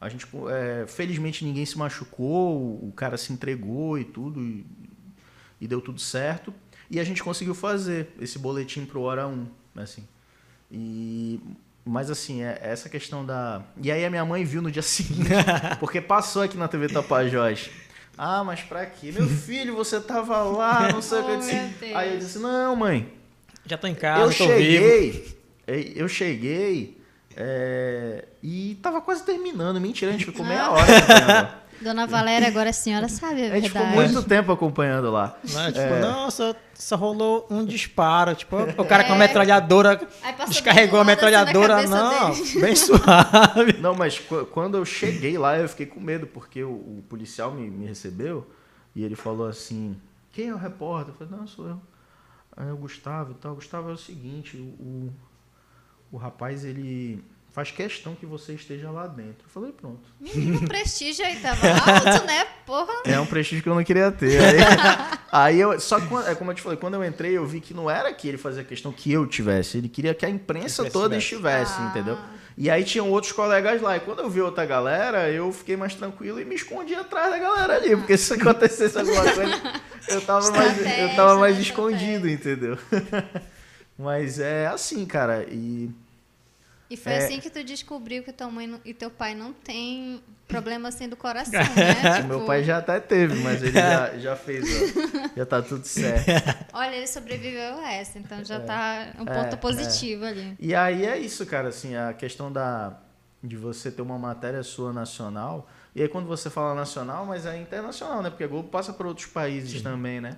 A 0.00 0.08
gente, 0.08 0.26
é, 0.50 0.84
felizmente 0.86 1.44
ninguém 1.44 1.64
se 1.64 1.78
machucou, 1.78 2.74
o 2.84 2.92
cara 2.96 3.16
se 3.16 3.32
entregou 3.32 3.98
e 3.98 4.04
tudo, 4.04 4.42
e, 4.42 4.66
e, 5.60 5.68
deu 5.68 5.80
tudo 5.80 6.00
certo. 6.00 6.52
E 6.90 6.98
a 6.98 7.04
gente 7.04 7.22
conseguiu 7.22 7.54
fazer 7.54 8.08
esse 8.20 8.38
boletim 8.38 8.84
pro 8.84 9.02
Hora 9.02 9.28
1, 9.28 9.46
assim. 9.76 10.06
E, 10.70 11.38
mas 11.84 12.10
assim, 12.10 12.42
é, 12.42 12.58
essa 12.60 12.88
questão 12.88 13.24
da... 13.24 13.62
E 13.80 13.92
aí 13.92 14.04
a 14.04 14.10
minha 14.10 14.24
mãe 14.24 14.44
viu 14.44 14.60
no 14.60 14.72
dia 14.72 14.82
seguinte, 14.82 15.30
porque 15.78 16.00
passou 16.00 16.42
aqui 16.42 16.56
na 16.56 16.66
TV 16.66 16.88
Tapajós. 16.88 17.70
Ah, 18.18 18.42
mas 18.42 18.60
pra 18.60 18.84
quê? 18.86 19.12
Meu 19.12 19.28
filho, 19.28 19.74
você 19.74 20.00
tava 20.00 20.42
lá, 20.42 20.92
não 20.92 21.00
sei 21.00 21.20
o 21.20 21.24
que. 21.24 21.30
Eu 21.30 21.38
disse. 21.38 21.94
Aí 21.94 22.12
eu 22.12 22.18
disse, 22.18 22.38
não, 22.38 22.74
mãe. 22.76 23.12
Já 23.64 23.78
tô 23.78 23.86
em 23.86 23.94
casa, 23.94 24.22
eu 24.22 24.26
tô 24.26 24.46
cheguei, 24.46 25.10
vivo. 25.12 25.41
Eu 25.66 26.08
cheguei 26.08 27.00
é, 27.36 28.26
e 28.42 28.78
tava 28.82 29.00
quase 29.00 29.24
terminando. 29.24 29.80
Mentira, 29.80 30.10
a 30.10 30.12
gente 30.12 30.26
ficou 30.26 30.44
meia 30.44 30.70
hora. 30.70 31.62
Dona 31.82 32.06
Valéria, 32.06 32.46
agora 32.46 32.70
a 32.70 32.72
senhora 32.72 33.08
sabe 33.08 33.32
a 33.32 33.36
verdade. 33.36 33.56
A 33.56 33.60
gente 33.60 33.72
ficou 33.72 33.86
muito 33.88 34.22
tempo 34.22 34.52
acompanhando 34.52 35.10
lá. 35.10 35.36
Não, 35.52 35.66
tipo, 35.66 35.80
é... 35.80 36.00
nossa, 36.00 36.56
só 36.74 36.94
rolou 36.94 37.46
um 37.50 37.64
disparo. 37.64 38.36
Tipo, 38.36 38.56
o 38.78 38.84
cara 38.84 39.02
é... 39.02 39.06
com 39.06 39.14
a 39.14 39.16
metralhadora 39.16 40.00
descarregou 40.46 41.00
a 41.00 41.04
metralhadora. 41.04 41.86
Não, 41.88 42.30
dele. 42.30 42.60
bem 42.60 42.76
suave. 42.76 43.78
Não, 43.80 43.94
mas 43.94 44.20
quando 44.52 44.76
eu 44.76 44.84
cheguei 44.84 45.36
lá, 45.36 45.58
eu 45.58 45.68
fiquei 45.68 45.86
com 45.86 45.98
medo, 45.98 46.26
porque 46.26 46.62
o, 46.62 46.70
o 46.70 47.04
policial 47.08 47.50
me, 47.52 47.68
me, 47.68 47.86
recebeu 47.86 48.48
e 48.94 49.02
ele 49.02 49.16
falou 49.16 49.48
assim: 49.48 49.96
Quem 50.30 50.50
é 50.50 50.54
o 50.54 50.58
repórter? 50.58 51.12
Eu 51.14 51.18
falei: 51.18 51.40
Não, 51.40 51.46
sou 51.48 51.66
eu. 51.66 51.80
Aí 52.56 52.70
o 52.70 52.76
Gustavo 52.76 53.32
e 53.32 53.34
tal. 53.34 53.56
Gustavo 53.56 53.90
é 53.90 53.94
o 53.94 53.98
seguinte: 53.98 54.56
o, 54.56 54.60
o 54.60 55.12
rapaz, 56.16 56.64
ele 56.64 57.22
faz 57.52 57.70
questão 57.70 58.14
que 58.14 58.24
você 58.24 58.54
esteja 58.54 58.90
lá 58.90 59.06
dentro. 59.06 59.44
Eu 59.44 59.50
falei, 59.50 59.72
pronto. 59.72 60.00
Menino, 60.18 60.66
prestígio 60.66 61.24
aí 61.24 61.36
tava 61.36 61.66
alto, 61.68 62.26
né? 62.26 62.46
Porra. 62.64 62.92
É 63.04 63.20
um 63.20 63.26
prestígio 63.26 63.62
que 63.62 63.68
eu 63.68 63.74
não 63.74 63.84
queria 63.84 64.10
ter. 64.10 64.40
Aí, 64.40 64.56
aí 65.30 65.60
eu, 65.60 65.78
só 65.78 66.00
que, 66.00 66.06
é 66.26 66.34
como 66.34 66.50
eu 66.50 66.54
te 66.54 66.62
falei, 66.62 66.78
quando 66.78 66.94
eu 66.94 67.04
entrei, 67.04 67.36
eu 67.36 67.46
vi 67.46 67.60
que 67.60 67.74
não 67.74 67.90
era 67.90 68.12
que 68.12 68.26
ele 68.26 68.38
fazia 68.38 68.64
questão 68.64 68.90
que 68.90 69.12
eu 69.12 69.26
tivesse, 69.26 69.76
ele 69.76 69.88
queria 69.88 70.14
que 70.14 70.24
a 70.24 70.30
imprensa 70.30 70.90
toda 70.90 71.16
estivesse, 71.16 71.74
ah. 71.78 71.88
entendeu? 71.90 72.18
E 72.56 72.70
aí 72.70 72.84
tinham 72.84 73.10
outros 73.10 73.32
colegas 73.32 73.80
lá. 73.80 73.96
E 73.96 74.00
quando 74.00 74.20
eu 74.20 74.30
vi 74.30 74.40
outra 74.40 74.64
galera, 74.64 75.30
eu 75.30 75.52
fiquei 75.52 75.76
mais 75.76 75.94
tranquilo 75.94 76.40
e 76.40 76.44
me 76.44 76.54
escondi 76.54 76.94
atrás 76.94 77.30
da 77.30 77.38
galera 77.38 77.76
ali. 77.76 77.96
Porque 77.96 78.16
se 78.16 78.34
acontecesse 78.34 78.98
alguma 78.98 79.22
coisa, 79.22 79.62
eu 80.08 80.20
tava 80.20 80.50
mais, 80.52 80.98
eu 80.98 81.16
tava 81.16 81.38
mais 81.38 81.58
escondido, 81.58 82.28
entendeu? 82.28 82.78
Mas 83.98 84.38
é 84.38 84.66
assim, 84.66 85.04
cara. 85.04 85.44
E 85.48 85.90
e 86.92 86.96
foi 86.96 87.12
é... 87.12 87.24
assim 87.24 87.40
que 87.40 87.48
tu 87.48 87.64
descobriu 87.64 88.22
que 88.22 88.30
tua 88.34 88.50
mãe 88.50 88.78
e 88.84 88.92
teu 88.92 89.10
pai 89.10 89.34
não 89.34 89.50
tem 89.50 90.22
problema 90.46 90.90
assim 90.90 91.08
do 91.08 91.16
coração, 91.16 91.58
né? 91.74 92.16
tipo... 92.20 92.28
Meu 92.28 92.44
pai 92.44 92.62
já 92.62 92.76
até 92.76 93.00
teve, 93.00 93.36
mas 93.36 93.62
ele 93.62 93.72
já, 93.72 94.14
já 94.20 94.36
fez, 94.36 94.62
ó, 94.62 95.30
já 95.34 95.46
tá 95.46 95.62
tudo 95.62 95.86
certo. 95.86 96.26
Olha, 96.74 96.94
ele 96.94 97.06
sobreviveu 97.06 97.78
a 97.78 97.92
essa, 97.92 98.18
então 98.18 98.44
já 98.44 98.56
é. 98.56 98.58
tá 98.58 99.06
um 99.18 99.24
ponto 99.24 99.38
é, 99.38 99.52
é. 99.54 99.56
positivo 99.56 100.26
ali. 100.26 100.54
E 100.60 100.74
aí 100.74 101.06
é 101.06 101.16
isso, 101.16 101.46
cara, 101.46 101.68
assim, 101.68 101.96
a 101.96 102.12
questão 102.12 102.52
da 102.52 102.98
de 103.42 103.56
você 103.56 103.90
ter 103.90 104.02
uma 104.02 104.18
matéria 104.18 104.62
sua 104.62 104.92
nacional, 104.92 105.68
e 105.96 106.02
aí 106.02 106.08
quando 106.08 106.26
você 106.26 106.50
fala 106.50 106.74
nacional, 106.74 107.24
mas 107.24 107.46
é 107.46 107.56
internacional, 107.56 108.22
né? 108.22 108.28
Porque 108.28 108.44
a 108.44 108.46
Globo 108.46 108.68
passa 108.68 108.92
para 108.92 109.08
outros 109.08 109.26
países 109.26 109.78
Sim. 109.78 109.82
também, 109.82 110.20
né? 110.20 110.36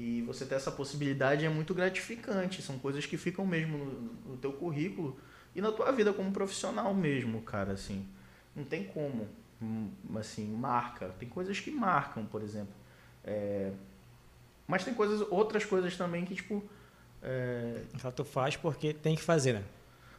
E 0.00 0.22
você 0.22 0.46
ter 0.46 0.54
essa 0.54 0.70
possibilidade 0.70 1.44
é 1.44 1.48
muito 1.50 1.74
gratificante, 1.74 2.62
são 2.62 2.78
coisas 2.78 3.04
que 3.04 3.18
ficam 3.18 3.46
mesmo 3.46 3.76
no, 3.76 4.30
no 4.30 4.36
teu 4.38 4.50
currículo 4.50 5.20
e 5.54 5.60
na 5.60 5.70
tua 5.70 5.92
vida 5.92 6.10
como 6.10 6.32
profissional 6.32 6.94
mesmo, 6.94 7.42
cara, 7.42 7.72
assim. 7.72 8.08
Não 8.56 8.64
tem 8.64 8.84
como, 8.84 9.28
hum, 9.60 9.90
assim, 10.16 10.46
marca. 10.56 11.10
Tem 11.18 11.28
coisas 11.28 11.60
que 11.60 11.70
marcam, 11.70 12.24
por 12.24 12.40
exemplo. 12.40 12.72
É... 13.22 13.72
Mas 14.66 14.84
tem 14.84 14.94
coisas, 14.94 15.20
outras 15.28 15.66
coisas 15.66 15.94
também 15.98 16.24
que, 16.24 16.34
tipo... 16.34 16.64
É... 17.22 17.82
Só 17.98 18.10
tu 18.10 18.24
faz 18.24 18.56
porque 18.56 18.94
tem 18.94 19.14
que 19.14 19.22
fazer, 19.22 19.52
né? 19.52 19.64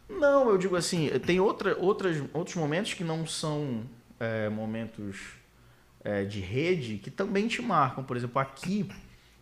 Não, 0.07 0.47
eu 0.47 0.59
digo 0.59 0.75
assim, 0.75 1.09
tem 1.25 1.39
outra, 1.39 1.75
outras, 1.79 2.23
outros 2.33 2.55
momentos 2.55 2.93
que 2.93 3.03
não 3.03 3.25
são 3.25 3.83
é, 4.19 4.47
momentos 4.47 5.17
é, 6.03 6.23
de 6.23 6.39
rede 6.39 6.99
que 6.99 7.09
também 7.09 7.47
te 7.47 7.63
marcam. 7.63 8.03
Por 8.03 8.15
exemplo, 8.15 8.39
aqui 8.39 8.87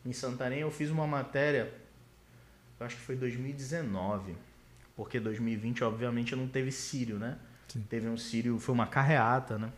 em 0.06 0.14
Santarém 0.14 0.60
eu 0.60 0.72
fiz 0.72 0.90
uma 0.90 1.06
matéria, 1.06 1.74
eu 2.80 2.86
acho 2.86 2.96
que 2.96 3.02
foi 3.02 3.16
2019 3.16 4.36
porque 5.00 5.18
2020, 5.18 5.82
obviamente, 5.86 6.36
não 6.36 6.46
teve 6.46 6.74
Sírio, 6.74 7.18
né? 7.18 7.38
Sim. 7.70 7.86
Teve 7.90 8.10
um 8.10 8.18
Sírio, 8.18 8.60
foi 8.60 8.76
uma 8.76 8.86
carreata, 8.86 9.58
né? 9.58 9.72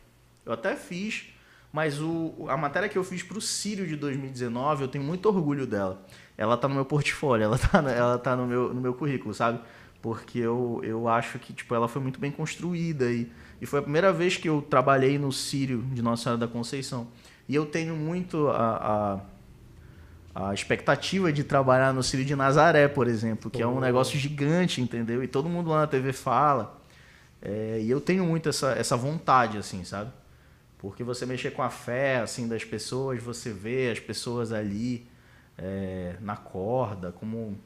Eu 0.44 0.52
até 0.52 0.76
fiz, 0.76 1.28
mas 1.72 2.02
o, 2.02 2.48
a 2.50 2.58
matéria 2.58 2.90
que 2.90 2.98
eu 2.98 3.04
fiz 3.04 3.22
para 3.22 3.38
o 3.38 3.42
Sírio 3.42 3.86
de 3.86 3.96
2019, 3.96 4.82
eu 4.82 4.88
tenho 4.88 5.04
muito 5.04 5.28
orgulho 5.28 5.68
dela. 5.68 6.04
Ela 6.36 6.58
tá 6.58 6.68
no 6.68 6.74
meu 6.74 6.86
portfólio, 6.86 7.44
ela 7.44 7.60
tá, 7.60 7.84
ela 7.96 8.18
tá 8.18 8.36
no, 8.36 8.48
meu, 8.48 8.74
no 8.74 8.82
meu 8.82 8.96
currículo, 8.96 9.32
sabe? 9.32 9.60
Porque 10.02 10.40
eu, 10.40 10.82
eu 10.84 11.08
acho 11.08 11.38
que 11.38 11.54
tipo, 11.54 11.76
ela 11.76 11.88
foi 11.88 12.02
muito 12.02 12.20
bem 12.20 12.32
construída 12.32 13.12
e, 13.12 13.32
e 13.62 13.68
foi 13.68 13.78
a 13.78 13.84
primeira 13.84 14.12
vez 14.12 14.38
que 14.38 14.50
eu 14.50 14.60
trabalhei 14.60 15.20
no 15.20 15.32
Sírio 15.32 15.84
de 15.94 16.02
Nossa 16.02 16.24
Senhora 16.24 16.40
da 16.40 16.48
Conceição. 16.48 17.10
E 17.48 17.54
eu 17.54 17.68
tenho 17.68 17.96
muito 17.96 18.48
a, 18.48 19.14
a 19.14 19.20
a 20.34 20.54
expectativa 20.54 21.32
de 21.32 21.44
trabalhar 21.44 21.94
no 21.94 22.02
Círio 22.02 22.26
de 22.26 22.36
Nazaré, 22.36 22.88
por 22.88 23.08
exemplo, 23.08 23.52
que 23.52 23.64
oh. 23.64 23.68
é 23.68 23.68
um 23.68 23.80
negócio 23.80 24.18
gigante, 24.18 24.82
entendeu? 24.82 25.24
E 25.24 25.28
todo 25.28 25.50
mundo 25.50 25.70
lá 25.70 25.82
na 25.82 25.88
TV 25.88 26.14
fala. 26.14 26.80
É, 27.42 27.80
e 27.82 27.90
eu 27.90 28.00
tenho 28.00 28.26
muito 28.26 28.48
essa, 28.48 28.72
essa 28.72 28.96
vontade, 28.96 29.58
assim, 29.58 29.84
sabe? 29.84 30.12
Porque 30.78 31.04
você 31.04 31.26
mexer 31.26 31.52
com 31.52 31.62
a 31.62 31.70
fé, 31.70 32.20
assim, 32.20 32.48
das 32.48 32.64
pessoas, 32.64 33.22
você 33.22 33.52
vê 33.52 33.92
as 33.92 34.00
pessoas 34.00 34.52
ali 34.52 35.06
é, 35.58 36.16
na 36.22 36.36
corda, 36.36 37.12
como... 37.12 37.58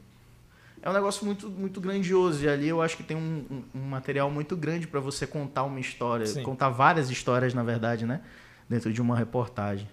É 0.82 0.90
um 0.90 0.92
negócio 0.92 1.24
muito, 1.24 1.48
muito 1.48 1.80
grandioso. 1.80 2.44
E 2.44 2.48
ali 2.48 2.68
eu 2.68 2.80
acho 2.80 2.96
que 2.96 3.02
tem 3.02 3.16
um, 3.16 3.44
um, 3.50 3.80
um 3.80 3.84
material 3.88 4.30
muito 4.30 4.56
grande 4.56 4.86
para 4.86 5.00
você 5.00 5.26
contar 5.26 5.64
uma 5.64 5.80
história. 5.80 6.26
Sim. 6.26 6.42
Contar 6.42 6.68
várias 6.68 7.10
histórias, 7.10 7.54
na 7.54 7.62
verdade, 7.62 8.06
né? 8.06 8.20
Dentro 8.68 8.92
de 8.92 9.00
uma 9.02 9.16
reportagem. 9.16 9.88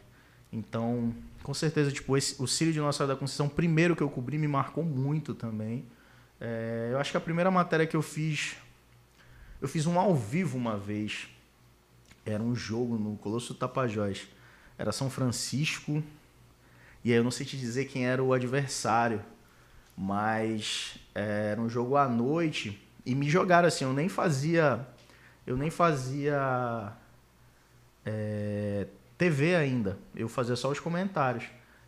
Então, 0.51 1.11
com 1.43 1.53
certeza, 1.53 1.91
tipo, 1.91 2.15
esse, 2.17 2.41
o 2.41 2.47
Círio 2.47 2.73
de 2.73 2.79
Nossa 2.79 2.99
Senhora 2.99 3.13
da 3.13 3.19
Conceição, 3.19 3.49
primeiro 3.49 3.95
que 3.95 4.01
eu 4.01 4.09
cobri, 4.09 4.37
me 4.37 4.47
marcou 4.47 4.83
muito 4.83 5.35
também. 5.35 5.85
É, 6.39 6.89
eu 6.91 6.99
acho 6.99 7.11
que 7.11 7.17
a 7.17 7.21
primeira 7.21 7.51
matéria 7.51 7.85
que 7.85 7.95
eu 7.95 8.01
fiz, 8.01 8.55
eu 9.61 9.67
fiz 9.67 9.85
um 9.85 9.99
ao 9.99 10.15
vivo 10.15 10.57
uma 10.57 10.77
vez. 10.77 11.27
era 12.25 12.41
um 12.41 12.55
jogo 12.55 12.97
no 12.97 13.17
Colosso 13.17 13.53
Tapajós. 13.53 14.27
Era 14.77 14.91
São 14.91 15.09
Francisco. 15.09 16.01
E 17.03 17.11
aí 17.11 17.17
eu 17.17 17.23
não 17.23 17.31
sei 17.31 17.45
te 17.45 17.57
dizer 17.57 17.85
quem 17.85 18.07
era 18.07 18.23
o 18.23 18.33
adversário. 18.33 19.21
Mas 19.97 20.97
é, 21.13 21.51
era 21.51 21.61
um 21.61 21.69
jogo 21.69 21.97
à 21.97 22.07
noite. 22.07 22.81
E 23.05 23.13
me 23.13 23.29
jogaram 23.29 23.67
assim, 23.67 23.83
eu 23.83 23.93
nem 23.93 24.07
fazia. 24.07 24.87
Eu 25.45 25.57
nem 25.57 25.69
fazia. 25.69 26.93
É, 28.05 28.87
TV 29.17 29.55
ainda. 29.55 29.97
Eu 30.15 30.27
fazia 30.27 30.55
só 30.55 30.69
os 30.69 30.79
comentários. 30.79 31.45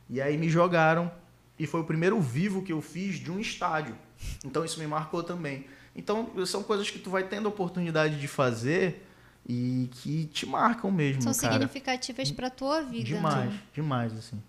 E 0.10 0.22
aí 0.22 0.38
me 0.38 0.50
jogaram. 0.50 1.12
E 1.58 1.66
foi 1.66 1.82
o 1.82 1.84
primeiro 1.84 2.20
vivo 2.20 2.62
que 2.62 2.74
eu 2.74 2.82
fiz 2.82 3.16
de 3.16 3.32
um 3.32 3.40
estádio. 3.40 3.96
Então 4.44 4.64
isso 4.66 4.80
me 4.80 4.88
marcou 4.88 5.24
também. 5.24 5.66
Então 5.96 6.30
são 6.46 6.62
coisas 6.62 6.90
que 6.90 7.00
tu 7.00 7.10
vai 7.10 7.24
tendo 7.24 7.46
a 7.46 7.50
oportunidade 7.50 8.20
de 8.20 8.28
fazer 8.28 9.06
e 9.48 9.90
que 9.92 10.26
te 10.26 10.46
marcam 10.46 10.92
mesmo. 10.92 11.22
São 11.22 11.34
cara. 11.34 11.54
significativas 11.54 12.32
para 12.32 12.50
tua 12.50 12.82
vida. 12.82 13.06
Demais, 13.06 13.54
né? 13.54 13.60
demais, 13.74 14.14
assim. 14.14 14.42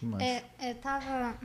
Demais. 0.00 0.22
É, 0.22 0.44
é, 0.58 0.74
tava. 0.74 1.36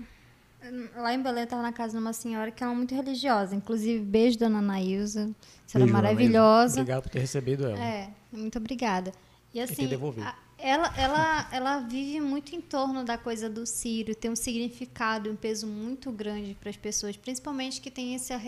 Lá 0.96 1.14
em 1.14 1.22
Belém, 1.22 1.44
eu 1.44 1.48
tava 1.48 1.62
na 1.62 1.72
casa 1.72 1.94
de 1.94 2.00
uma 2.00 2.12
senhora 2.12 2.50
que 2.50 2.64
era 2.64 2.74
é 2.74 2.76
muito 2.76 2.96
religiosa. 2.96 3.56
Inclusive, 3.56 4.04
beijo, 4.04 4.40
dona 4.40 4.58
Anaísa. 4.58 5.30
Você 5.66 5.78
era 5.78 5.86
maravilhosa. 5.86 6.82
Obrigado 6.82 7.04
por 7.04 7.10
ter 7.10 7.20
recebido 7.20 7.68
ela. 7.68 7.80
É, 7.80 8.10
muito 8.32 8.58
obrigada. 8.58 9.12
E 9.54 9.62
assim, 9.62 9.88
a, 10.22 10.36
ela, 10.58 10.94
ela, 10.98 11.50
ela 11.52 11.80
vive 11.80 12.20
muito 12.22 12.56
em 12.56 12.62
torno 12.62 13.04
da 13.04 13.18
coisa 13.18 13.50
do 13.50 13.66
Sírio, 13.66 14.16
tem 14.16 14.32
um 14.32 14.36
significado, 14.36 15.30
um 15.30 15.36
peso 15.36 15.68
muito 15.68 16.12
grande 16.12 16.56
para 16.60 16.70
as 16.70 16.78
pessoas, 16.78 17.18
principalmente 17.18 17.82
que 17.82 17.92
tem 17.92 18.16
essa 18.16 18.40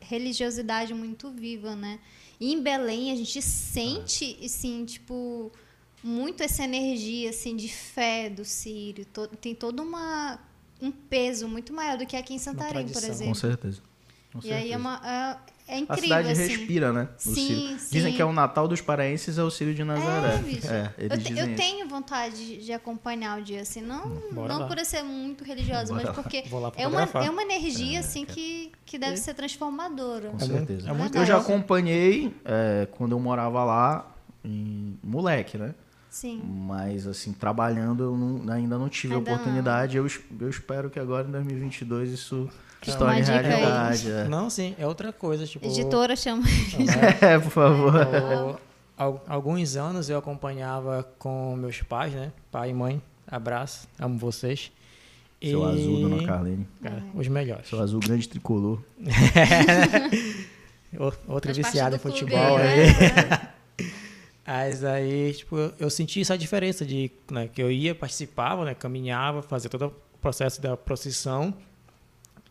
religiosidade 0.00 0.92
muito 0.94 1.30
viva, 1.30 1.74
né? 1.74 1.98
E 2.38 2.52
em 2.52 2.62
Belém 2.62 3.10
a 3.10 3.16
gente 3.16 3.40
sente, 3.42 4.38
assim, 4.44 4.84
tipo, 4.84 5.50
muito 6.02 6.42
essa 6.42 6.62
energia, 6.64 7.30
assim, 7.30 7.56
de 7.56 7.68
fé 7.68 8.28
do 8.28 8.44
Sírio. 8.44 9.06
tem 9.40 9.54
todo 9.54 9.82
uma, 9.82 10.38
um 10.80 10.92
peso 10.92 11.48
muito 11.48 11.72
maior 11.72 11.98
do 11.98 12.06
que 12.06 12.16
aqui 12.16 12.34
em 12.34 12.38
Santarém, 12.38 12.88
por 12.88 13.02
exemplo. 13.02 13.26
Com 13.28 13.34
certeza. 13.34 13.82
Com 14.32 14.38
e 14.38 14.42
certeza. 14.42 14.64
aí 14.64 14.72
é 14.72 14.76
uma... 14.76 15.00
É, 15.04 15.57
é 15.68 15.78
incrível, 15.78 15.94
A 15.94 16.22
cidade 16.22 16.30
assim. 16.30 16.56
respira, 16.56 16.92
né? 16.92 17.08
Sim, 17.18 17.76
sim, 17.78 17.88
Dizem 17.90 18.14
que 18.14 18.22
é 18.22 18.24
o 18.24 18.32
Natal 18.32 18.66
dos 18.66 18.80
paraenses, 18.80 19.36
é 19.36 19.42
o 19.42 19.50
Círio 19.50 19.74
de 19.74 19.84
Nazaré. 19.84 20.42
É. 20.64 20.68
É, 20.68 20.92
eu, 21.14 21.18
te, 21.18 21.38
eu 21.38 21.54
tenho 21.54 21.86
vontade 21.86 22.56
de 22.56 22.72
acompanhar 22.72 23.38
o 23.38 23.42
dia, 23.44 23.60
assim, 23.60 23.82
não, 23.82 24.06
não 24.32 24.66
por 24.66 24.78
eu 24.78 24.84
ser 24.84 25.02
muito 25.02 25.44
religiosa, 25.44 25.92
Bora 25.92 26.06
mas 26.06 26.14
porque 26.14 26.44
é 26.76 26.86
uma, 26.86 27.02
é 27.02 27.30
uma 27.30 27.42
energia, 27.42 27.98
é, 27.98 28.00
assim, 28.00 28.24
que, 28.24 28.72
que 28.86 28.98
deve 28.98 29.12
é. 29.12 29.16
ser 29.16 29.34
transformadora. 29.34 30.30
Com 30.30 30.38
certeza. 30.38 30.88
É 30.88 30.92
muito 30.92 31.16
eu 31.16 31.26
já 31.26 31.36
acompanhei 31.36 32.34
é, 32.44 32.88
quando 32.92 33.12
eu 33.12 33.20
morava 33.20 33.62
lá, 33.62 34.14
em 34.42 34.98
moleque, 35.02 35.58
né? 35.58 35.74
Sim. 36.08 36.42
Mas, 36.42 37.06
assim, 37.06 37.32
trabalhando, 37.32 38.02
eu 38.04 38.16
não, 38.16 38.52
ainda 38.52 38.78
não 38.78 38.88
tive 38.88 39.14
ainda 39.14 39.30
a 39.30 39.34
oportunidade. 39.34 39.98
Eu, 39.98 40.06
eu 40.40 40.48
espero 40.48 40.88
que 40.88 40.98
agora, 40.98 41.28
em 41.28 41.30
2022, 41.30 42.10
isso 42.10 42.48
se 42.82 42.96
torne 42.96 43.22
realidade. 43.22 44.10
É. 44.10 44.28
Não, 44.28 44.48
sim, 44.48 44.74
é 44.78 44.86
outra 44.86 45.12
coisa. 45.12 45.46
Tipo, 45.46 45.66
Editora 45.66 46.16
chama. 46.16 46.44
é, 47.20 47.38
por 47.38 47.50
favor. 47.50 48.60
alguns 49.26 49.76
anos 49.76 50.08
eu 50.08 50.18
acompanhava 50.18 51.06
com 51.18 51.56
meus 51.56 51.82
pais, 51.82 52.12
né? 52.12 52.32
Pai 52.50 52.70
e 52.70 52.74
mãe. 52.74 53.02
Abraço, 53.26 53.86
amo 53.98 54.18
vocês. 54.18 54.72
Seu 55.40 55.62
e... 55.62 55.72
azul, 55.72 56.08
dona 56.08 56.26
Carlene. 56.26 56.66
Cara, 56.82 57.04
os 57.14 57.28
melhores. 57.28 57.68
Seu 57.68 57.80
azul 57.80 58.00
grande 58.00 58.28
tricolor. 58.28 58.80
Outra 61.28 61.52
viciada 61.52 61.96
em 61.96 61.98
futebol 61.98 62.56
aí. 62.56 62.86
Né? 62.86 63.52
Mas 64.46 64.82
aí, 64.82 65.34
tipo, 65.34 65.56
eu 65.78 65.90
senti 65.90 66.22
essa 66.22 66.36
diferença 66.36 66.84
de 66.84 67.10
né, 67.30 67.48
que 67.48 67.62
eu 67.62 67.70
ia, 67.70 67.94
participava, 67.94 68.64
né, 68.64 68.74
caminhava, 68.74 69.42
fazia 69.42 69.68
todo 69.68 69.88
o 69.88 70.18
processo 70.22 70.62
da 70.62 70.74
procissão 70.74 71.54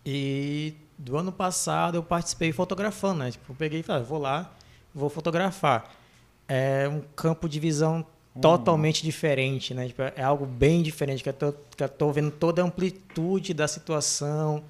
e 0.09 0.73
do 0.97 1.17
ano 1.17 1.33
passado 1.33 1.95
eu 1.95 2.03
participei 2.03 2.53
fotografando, 2.53 3.19
né? 3.19 3.31
Tipo, 3.31 3.51
eu 3.51 3.55
peguei 3.57 3.81
e 3.81 3.83
falei, 3.83 4.01
ah, 4.01 4.05
vou 4.05 4.17
lá, 4.17 4.55
vou 4.95 5.09
fotografar. 5.09 5.93
É 6.47 6.87
um 6.87 7.01
campo 7.13 7.49
de 7.49 7.59
visão 7.59 8.05
hum. 8.33 8.39
totalmente 8.39 9.03
diferente, 9.03 9.73
né? 9.73 9.87
Tipo, 9.87 10.03
é 10.03 10.23
algo 10.23 10.45
bem 10.45 10.81
diferente, 10.81 11.21
que 11.21 11.27
eu 11.27 11.33
tô, 11.33 11.53
que 11.75 11.83
eu 11.83 11.89
tô 11.89 12.09
vendo 12.13 12.31
toda 12.31 12.61
a 12.61 12.65
amplitude 12.65 13.53
da 13.53 13.67
situação, 13.67 14.63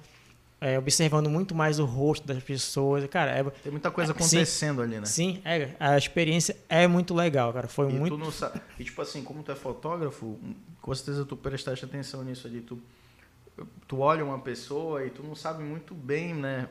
é, 0.60 0.76
observando 0.76 1.30
muito 1.30 1.54
mais 1.54 1.78
o 1.78 1.84
rosto 1.84 2.26
das 2.26 2.42
pessoas. 2.42 3.06
Cara, 3.06 3.30
é, 3.30 3.44
tem 3.44 3.70
muita 3.70 3.92
coisa 3.92 4.10
acontecendo 4.10 4.78
sim, 4.78 4.82
ali, 4.82 4.98
né? 4.98 5.06
Sim, 5.06 5.40
é, 5.44 5.70
a 5.78 5.96
experiência 5.96 6.56
é 6.68 6.88
muito 6.88 7.14
legal, 7.14 7.52
cara. 7.52 7.68
Foi 7.68 7.88
e 7.88 7.92
muito. 7.92 8.18
Tu 8.18 8.24
não 8.24 8.32
sabe, 8.32 8.60
e 8.76 8.82
tipo 8.82 9.00
assim, 9.00 9.22
como 9.22 9.44
tu 9.44 9.52
é 9.52 9.54
fotógrafo, 9.54 10.36
com 10.82 10.92
certeza 10.92 11.24
tu 11.24 11.36
prestaste 11.36 11.84
atenção 11.84 12.24
nisso 12.24 12.44
ali, 12.48 12.60
tu 12.60 12.76
tu 13.86 14.00
olha 14.00 14.24
uma 14.24 14.38
pessoa 14.38 15.04
e 15.04 15.10
tu 15.10 15.22
não 15.22 15.34
sabe 15.34 15.62
muito 15.62 15.94
bem, 15.94 16.34
né, 16.34 16.68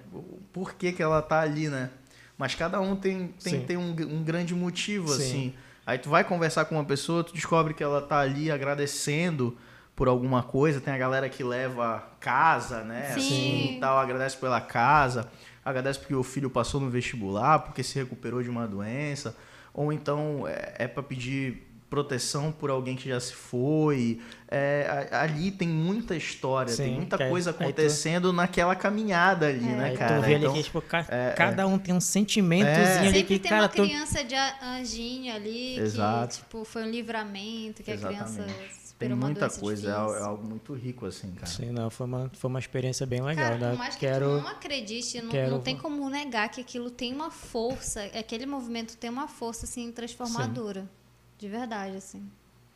por 0.53 0.73
que, 0.73 0.91
que 0.91 1.01
ela 1.01 1.22
tá 1.22 1.41
ali, 1.41 1.68
né? 1.68 1.89
Mas 2.38 2.53
cada 2.53 2.80
um 2.80 2.95
tem, 2.95 3.30
tem, 3.43 3.65
tem 3.65 3.77
um, 3.77 3.89
um, 3.89 4.23
grande 4.23 4.53
motivo, 4.53 5.07
Sim. 5.07 5.14
assim. 5.14 5.53
Aí 5.85 5.97
tu 5.97 6.09
vai 6.09 6.23
conversar 6.23 6.65
com 6.65 6.76
uma 6.76 6.85
pessoa, 6.85 7.23
tu 7.23 7.34
descobre 7.34 7.73
que 7.73 7.84
ela 7.84 8.01
tá 8.01 8.19
ali 8.19 8.51
agradecendo 8.51 9.57
por 9.95 10.07
alguma 10.07 10.43
coisa. 10.43 10.80
Tem 10.80 10.93
a 10.93 10.97
galera 10.97 11.27
que 11.27 11.43
leva 11.43 12.07
casa, 12.19 12.84
né? 12.84 13.14
Sim. 13.14 13.19
Assim, 13.19 13.77
tal, 13.81 13.97
agradece 13.97 14.38
pela 14.38 14.61
casa, 14.61 15.27
agradece 15.65 15.97
porque 15.97 16.14
o 16.14 16.22
filho 16.22 16.49
passou 16.49 16.80
no 16.80 16.89
vestibular, 16.89 17.59
porque 17.59 17.81
se 17.81 17.97
recuperou 17.97 18.43
de 18.43 18.49
uma 18.49 18.68
doença. 18.68 19.35
Ou 19.73 19.91
então 19.91 20.47
é, 20.47 20.76
é 20.80 20.88
para 20.88 21.01
pedir 21.01 21.66
proteção 21.89 22.51
por 22.51 22.69
alguém 22.69 22.95
que 22.95 23.09
já 23.09 23.19
se 23.19 23.34
foi. 23.34 24.19
É, 24.49 25.09
ali 25.11 25.51
tem 25.51 25.68
muita 25.68 26.15
história, 26.15 26.72
Sim, 26.72 26.84
tem 26.84 26.95
muita 26.95 27.30
coisa 27.30 27.51
acontecendo 27.51 28.30
tu... 28.30 28.34
naquela 28.34 28.76
caminhada 28.76 29.47
ali, 29.47 29.59
é. 29.59 29.76
né, 29.76 29.85
aí 29.89 29.97
cara? 29.97 30.22
Tu 30.22 30.26
vê 30.26 30.35
então, 30.35 30.51
ali 30.51 30.57
que, 30.57 30.64
tipo, 30.64 30.81
ca 30.81 31.05
é, 31.09 31.34
cada 31.35 31.68
um 31.68 31.77
tem 31.77 31.93
um 31.93 31.99
sentimentozinho 31.99 32.77
é. 32.77 32.99
ali 32.99 33.07
Sempre 33.07 33.23
que, 33.23 33.39
tem 33.39 33.49
cara, 33.49 33.64
uma 33.64 33.69
criança 33.69 34.23
de 34.23 34.35
anjinho 34.64 35.34
ali 35.35 35.77
Exato. 35.80 36.38
que, 36.38 36.43
tipo, 36.43 36.64
foi 36.64 36.84
um 36.84 36.89
livramento, 36.89 37.84
que 37.84 37.91
Exatamente. 37.91 38.22
a 38.22 38.43
criança 38.43 38.88
tem 38.97 39.09
muita 39.09 39.49
coisa, 39.49 39.89
é, 39.89 39.91
é 39.91 40.23
algo 40.23 40.47
muito 40.47 40.73
rico, 40.73 41.05
assim, 41.05 41.31
cara. 41.31 41.45
Sim, 41.45 41.72
não, 41.72 41.89
foi 41.89 42.07
uma, 42.07 42.31
foi 42.34 42.49
uma 42.49 42.59
experiência 42.59 43.05
bem 43.05 43.22
legal. 43.22 43.45
Cara, 43.45 43.57
né? 43.57 43.69
por 43.72 43.77
mais 43.77 43.93
que 43.93 43.99
quero, 43.99 44.26
tu 44.26 44.41
não 44.41 44.47
acredite, 44.47 45.22
não, 45.22 45.30
quero... 45.30 45.51
não 45.51 45.59
tem 45.61 45.77
como 45.77 46.09
negar 46.09 46.49
que 46.49 46.61
aquilo 46.61 46.89
tem 46.89 47.14
uma 47.14 47.30
força, 47.30 48.03
aquele 48.18 48.45
movimento 48.45 48.97
tem 48.97 49.09
uma 49.09 49.27
força, 49.27 49.65
assim, 49.65 49.91
transformadora. 49.91 50.81
Sim. 50.81 50.89
De 51.38 51.47
verdade, 51.47 51.95
assim. 51.97 52.30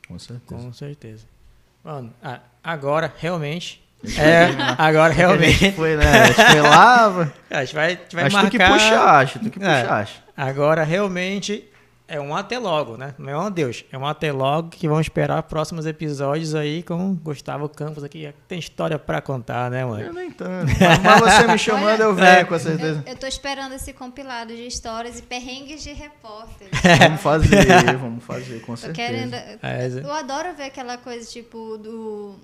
Com 0.07 0.19
certeza. 0.19 0.61
Com 0.61 0.73
certeza. 0.73 1.25
Mano, 1.83 2.13
agora 2.63 3.11
realmente. 3.17 3.83
É, 4.17 4.49
agora 4.77 5.13
realmente. 5.13 5.71
foi, 5.71 5.95
né? 5.95 6.05
A 6.05 6.25
gente 6.27 6.43
foi 6.51 6.61
lá. 6.61 7.31
A 7.49 7.65
gente 7.65 7.75
vai, 7.75 7.85
a 7.85 7.89
gente 7.89 8.15
vai 8.15 8.25
acho 8.25 8.35
marcar. 8.35 8.49
que 8.51 8.57
puxar, 8.57 9.19
acho, 9.19 9.39
que 9.39 9.49
puxar. 9.59 10.07
É, 10.07 10.07
agora 10.35 10.83
realmente 10.83 11.67
é 12.11 12.19
um 12.19 12.35
até 12.35 12.59
logo, 12.59 12.97
né? 12.97 13.15
Não 13.17 13.29
é 13.29 13.37
um 13.37 13.41
adeus. 13.41 13.85
É 13.89 13.97
um 13.97 14.05
até 14.05 14.33
logo 14.33 14.67
que 14.69 14.85
vão 14.85 14.99
esperar 14.99 15.41
próximos 15.43 15.85
episódios 15.85 16.53
aí 16.53 16.83
com 16.83 17.15
Gustavo 17.15 17.69
Campos 17.69 18.03
aqui. 18.03 18.33
Tem 18.49 18.59
história 18.59 18.99
pra 18.99 19.21
contar, 19.21 19.71
né, 19.71 19.85
mano? 19.85 20.03
Eu 20.03 20.13
nem 20.13 20.29
tanto. 20.29 20.69
Mas 21.01 21.19
você 21.21 21.47
me 21.47 21.57
chamando, 21.57 22.01
eu 22.01 22.13
venho, 22.13 22.27
é, 22.27 22.43
com 22.43 22.59
certeza. 22.59 23.01
Eu, 23.05 23.13
eu 23.13 23.17
tô 23.17 23.25
esperando 23.25 23.73
esse 23.75 23.93
compilado 23.93 24.53
de 24.53 24.67
histórias 24.67 25.19
e 25.19 25.21
perrengues 25.21 25.81
de 25.83 25.93
repórter. 25.93 26.67
vamos 26.99 27.21
fazer, 27.21 27.97
vamos 27.97 28.23
fazer, 28.25 28.61
com 28.61 28.75
certeza. 28.75 29.07
Querendo, 29.07 29.33
é, 29.33 30.01
eu 30.03 30.11
adoro 30.11 30.53
ver 30.53 30.65
aquela 30.65 30.97
coisa, 30.97 31.25
tipo, 31.25 31.77
do... 31.77 32.35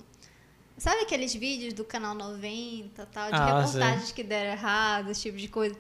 Sabe 0.78 1.02
aqueles 1.02 1.34
vídeos 1.34 1.74
do 1.74 1.84
Canal 1.84 2.16
90 2.16 3.06
tal, 3.12 3.32
de 3.32 3.36
ah, 3.36 3.60
reportagens 3.60 4.10
sim. 4.10 4.14
que 4.14 4.24
deram 4.24 4.52
errado, 4.52 5.12
esse 5.12 5.24
tipo 5.24 5.38
de 5.38 5.50
coisa? 5.50 5.76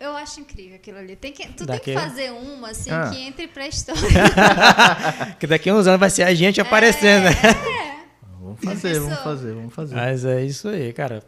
Eu 0.00 0.16
acho 0.16 0.40
incrível 0.40 0.74
aquilo 0.74 0.98
ali. 0.98 1.14
Tem 1.14 1.32
que, 1.32 1.46
tu 1.48 1.64
daqui... 1.64 1.86
tem 1.86 1.94
que 1.94 2.00
fazer 2.00 2.32
uma, 2.32 2.70
assim, 2.70 2.90
ah. 2.90 3.10
que 3.10 3.20
entre 3.20 3.46
pra 3.46 3.66
história. 3.66 4.02
que 5.38 5.46
daqui 5.46 5.70
a 5.70 5.74
uns 5.74 5.86
anos 5.86 6.00
vai 6.00 6.10
ser 6.10 6.24
a 6.24 6.34
gente 6.34 6.60
aparecendo, 6.60 7.24
né? 7.24 7.30
É. 7.30 7.98
Vamos 8.40 8.60
fazer, 8.64 8.98
vamos 8.98 9.18
fazer, 9.20 9.54
vamos 9.54 9.74
fazer. 9.74 9.94
Mas 9.94 10.24
é 10.24 10.44
isso 10.44 10.68
aí, 10.68 10.92
cara. 10.92 11.22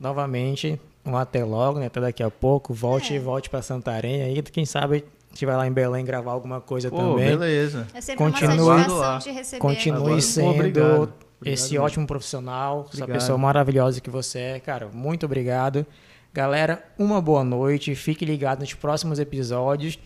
Novamente, 0.00 0.80
um 1.04 1.16
até 1.16 1.44
logo, 1.44 1.78
né? 1.78 1.86
Até 1.86 2.00
daqui 2.00 2.22
a 2.22 2.30
pouco. 2.30 2.72
Volte 2.72 3.14
é. 3.14 3.18
volte 3.18 3.50
pra 3.50 3.60
Santarém 3.60 4.22
aí. 4.22 4.42
Quem 4.42 4.64
sabe 4.64 5.04
a 5.30 5.34
gente 5.34 5.44
vai 5.44 5.56
lá 5.56 5.66
em 5.66 5.72
Belém 5.72 6.04
gravar 6.04 6.32
alguma 6.32 6.60
coisa 6.60 6.90
Pô, 6.90 6.96
também. 6.96 7.26
beleza. 7.26 7.86
É 7.92 8.00
sempre 8.00 8.24
continue, 8.24 8.60
uma 8.60 8.78
satisfação 8.78 9.18
de 9.18 9.30
receber. 9.30 9.60
Continue 9.60 10.22
sendo 10.22 10.50
obrigado. 10.50 11.02
Obrigado 11.02 11.32
esse 11.44 11.76
ótimo 11.76 12.06
profissional, 12.06 12.86
obrigado. 12.86 13.10
essa 13.10 13.18
pessoa 13.18 13.38
maravilhosa 13.38 14.00
que 14.00 14.10
você 14.10 14.38
é. 14.38 14.60
Cara, 14.60 14.88
muito 14.92 15.26
obrigado. 15.26 15.86
Galera, 16.32 16.82
uma 16.98 17.20
boa 17.20 17.44
noite. 17.44 17.94
Fique 17.94 18.24
ligado 18.24 18.60
nos 18.60 18.72
próximos 18.72 19.18
episódios. 19.18 19.98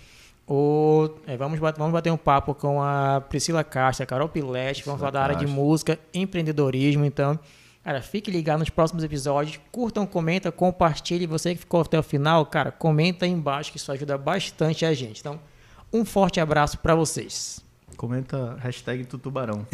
O, 0.48 1.08
é, 1.26 1.36
vamos, 1.36 1.58
bater, 1.58 1.78
vamos 1.78 1.92
bater 1.92 2.12
um 2.12 2.16
papo 2.16 2.54
com 2.54 2.82
a 2.82 3.20
Priscila 3.28 3.62
Castro, 3.62 4.02
a 4.04 4.06
Carol 4.06 4.28
Pilete. 4.28 4.84
Vamos 4.84 4.98
falar 4.98 5.12
da 5.12 5.22
área 5.22 5.36
de 5.36 5.46
música, 5.46 5.98
empreendedorismo. 6.12 7.04
Então, 7.04 7.38
cara, 7.84 8.02
fique 8.02 8.30
ligado 8.30 8.58
nos 8.60 8.70
próximos 8.70 9.04
episódios. 9.04 9.60
Curtam, 9.70 10.04
comenta, 10.04 10.50
compartilhe. 10.50 11.26
Você 11.26 11.54
que 11.54 11.60
ficou 11.60 11.80
até 11.82 11.98
o 11.98 12.02
final, 12.02 12.44
cara, 12.46 12.72
comenta 12.72 13.24
aí 13.24 13.30
embaixo 13.30 13.70
que 13.70 13.78
isso 13.78 13.92
ajuda 13.92 14.18
bastante 14.18 14.84
a 14.84 14.92
gente. 14.92 15.20
Então, 15.20 15.38
Um 15.92 16.04
forte 16.04 16.40
abraço 16.40 16.78
para 16.78 16.94
vocês. 16.96 17.64
Comenta 17.96 18.56
hashtag 18.60 19.04
Tutubarão. 19.04 19.66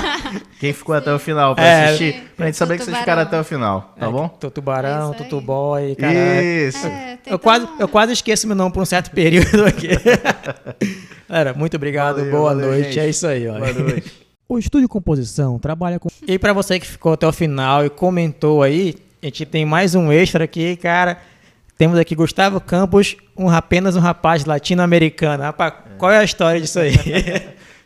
Quem 0.60 0.72
ficou 0.72 0.94
até 0.94 1.12
o 1.12 1.18
final 1.18 1.54
pra 1.54 1.64
é, 1.64 1.84
assistir, 1.86 2.22
pra 2.36 2.46
gente 2.46 2.58
saber 2.58 2.78
que 2.78 2.84
vocês 2.84 2.96
ficaram 2.96 3.22
até 3.22 3.40
o 3.40 3.44
final, 3.44 3.94
tá 3.98 4.06
é, 4.06 4.10
bom? 4.10 4.28
Tutubarão, 4.28 5.12
é 5.12 5.16
Tutuboy, 5.16 5.96
cara. 5.96 6.42
Isso. 6.42 6.86
É, 6.86 7.18
eu, 7.26 7.38
quase, 7.38 7.68
eu 7.78 7.88
quase 7.88 8.12
esqueço 8.12 8.46
meu 8.46 8.54
nome 8.54 8.72
por 8.72 8.82
um 8.82 8.86
certo 8.86 9.10
período 9.10 9.64
aqui. 9.64 9.88
Galera, 11.26 11.54
muito 11.54 11.76
obrigado, 11.76 12.16
valeu, 12.16 12.30
boa 12.30 12.54
valeu, 12.54 12.66
noite. 12.68 12.92
Gente. 12.92 13.00
É 13.00 13.08
isso 13.08 13.26
aí, 13.26 13.48
ó. 13.48 13.58
Boa 13.58 13.72
noite. 13.72 14.20
O 14.50 14.58
Estúdio 14.58 14.88
Composição 14.88 15.60
trabalha 15.60 16.00
com. 16.00 16.08
E 16.26 16.36
para 16.36 16.52
você 16.52 16.80
que 16.80 16.86
ficou 16.86 17.12
até 17.12 17.24
o 17.24 17.32
final 17.32 17.86
e 17.86 17.88
comentou 17.88 18.64
aí, 18.64 18.96
a 19.22 19.26
gente 19.26 19.46
tem 19.46 19.64
mais 19.64 19.94
um 19.94 20.10
extra 20.10 20.42
aqui, 20.42 20.74
cara. 20.74 21.18
Temos 21.78 21.96
aqui 21.96 22.16
Gustavo 22.16 22.60
Campos, 22.60 23.16
um, 23.38 23.48
apenas 23.48 23.94
um 23.94 24.00
rapaz 24.00 24.44
latino-americano. 24.44 25.44
Rapaz, 25.44 25.72
é. 25.72 25.96
qual 25.96 26.10
é 26.10 26.18
a 26.18 26.24
história 26.24 26.60
disso 26.60 26.80
aí? 26.80 26.92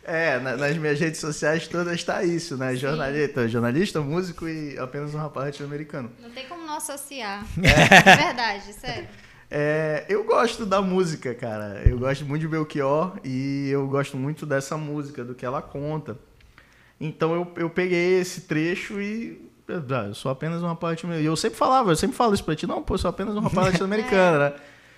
É, 0.07 0.37
nas 0.39 0.77
minhas 0.77 0.99
redes 0.99 1.19
sociais 1.19 1.67
todas 1.67 1.95
está 1.95 2.23
isso, 2.23 2.55
né? 2.55 2.75
Jornalista, 2.75 3.47
jornalista, 3.47 4.01
músico 4.01 4.47
e 4.47 4.77
apenas 4.77 5.15
um 5.15 5.17
rapaz 5.17 5.47
latino-americano. 5.47 6.11
Não 6.21 6.29
tem 6.29 6.45
como 6.47 6.63
não 6.63 6.77
associar. 6.77 7.43
É, 7.63 8.11
é 8.11 8.15
verdade, 8.15 8.73
sério. 8.73 9.07
É, 9.49 10.05
eu 10.07 10.23
gosto 10.23 10.63
da 10.63 10.79
música, 10.79 11.33
cara. 11.33 11.81
Eu 11.85 11.97
gosto 11.97 12.23
muito 12.23 12.41
de 12.41 12.47
Belchior 12.47 13.17
e 13.23 13.67
eu 13.71 13.87
gosto 13.87 14.15
muito 14.15 14.45
dessa 14.45 14.77
música, 14.77 15.23
do 15.23 15.33
que 15.33 15.43
ela 15.43 15.59
conta. 15.59 16.15
Então 17.01 17.33
eu, 17.33 17.51
eu 17.55 17.69
peguei 17.69 18.19
esse 18.19 18.41
trecho 18.41 19.01
e. 19.01 19.49
Ah, 19.67 20.05
eu 20.07 20.13
sou 20.13 20.29
apenas 20.29 20.61
uma 20.61 20.75
parte. 20.75 21.07
E 21.07 21.25
eu 21.25 21.35
sempre 21.35 21.57
falava, 21.57 21.91
eu 21.91 21.95
sempre 21.95 22.15
falo 22.15 22.35
isso 22.35 22.43
pra 22.43 22.55
ti, 22.55 22.67
não, 22.67 22.83
pô, 22.83 22.93
eu 22.93 22.99
sou 22.99 23.09
apenas 23.09 23.35
uma 23.35 23.49
parte 23.49 23.71
latino-americana, 23.81 24.49
né? 24.49 24.55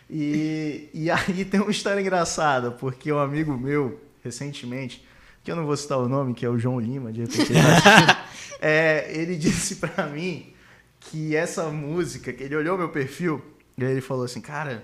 E, 0.10 0.90
e 0.94 1.10
aí 1.10 1.46
tem 1.46 1.62
uma 1.62 1.72
história 1.72 2.02
engraçada, 2.02 2.72
porque 2.72 3.12
um 3.12 3.20
amigo 3.20 3.58
meu 3.58 4.07
recentemente, 4.24 5.06
que 5.44 5.52
eu 5.52 5.56
não 5.56 5.66
vou 5.66 5.78
citar 5.78 5.98
o 5.98 6.10
nome, 6.10 6.34
que 6.34 6.46
é 6.46 6.50
o 6.50 6.58
João 6.58 6.80
Lima, 6.80 7.12
de 7.12 7.22
repente 7.22 7.52
ele, 7.52 7.62
tá 7.62 8.26
é, 8.62 9.12
ele 9.14 9.36
disse 9.36 9.78
para 9.78 10.08
mim 10.08 10.54
que 11.00 11.36
essa 11.36 11.66
música, 11.70 12.34
que 12.34 12.44
ele 12.44 12.56
olhou 12.56 12.78
meu 12.78 12.90
perfil, 12.90 13.42
e 13.78 13.86
aí 13.86 13.92
ele 13.92 14.02
falou 14.02 14.26
assim, 14.26 14.42
cara, 14.42 14.84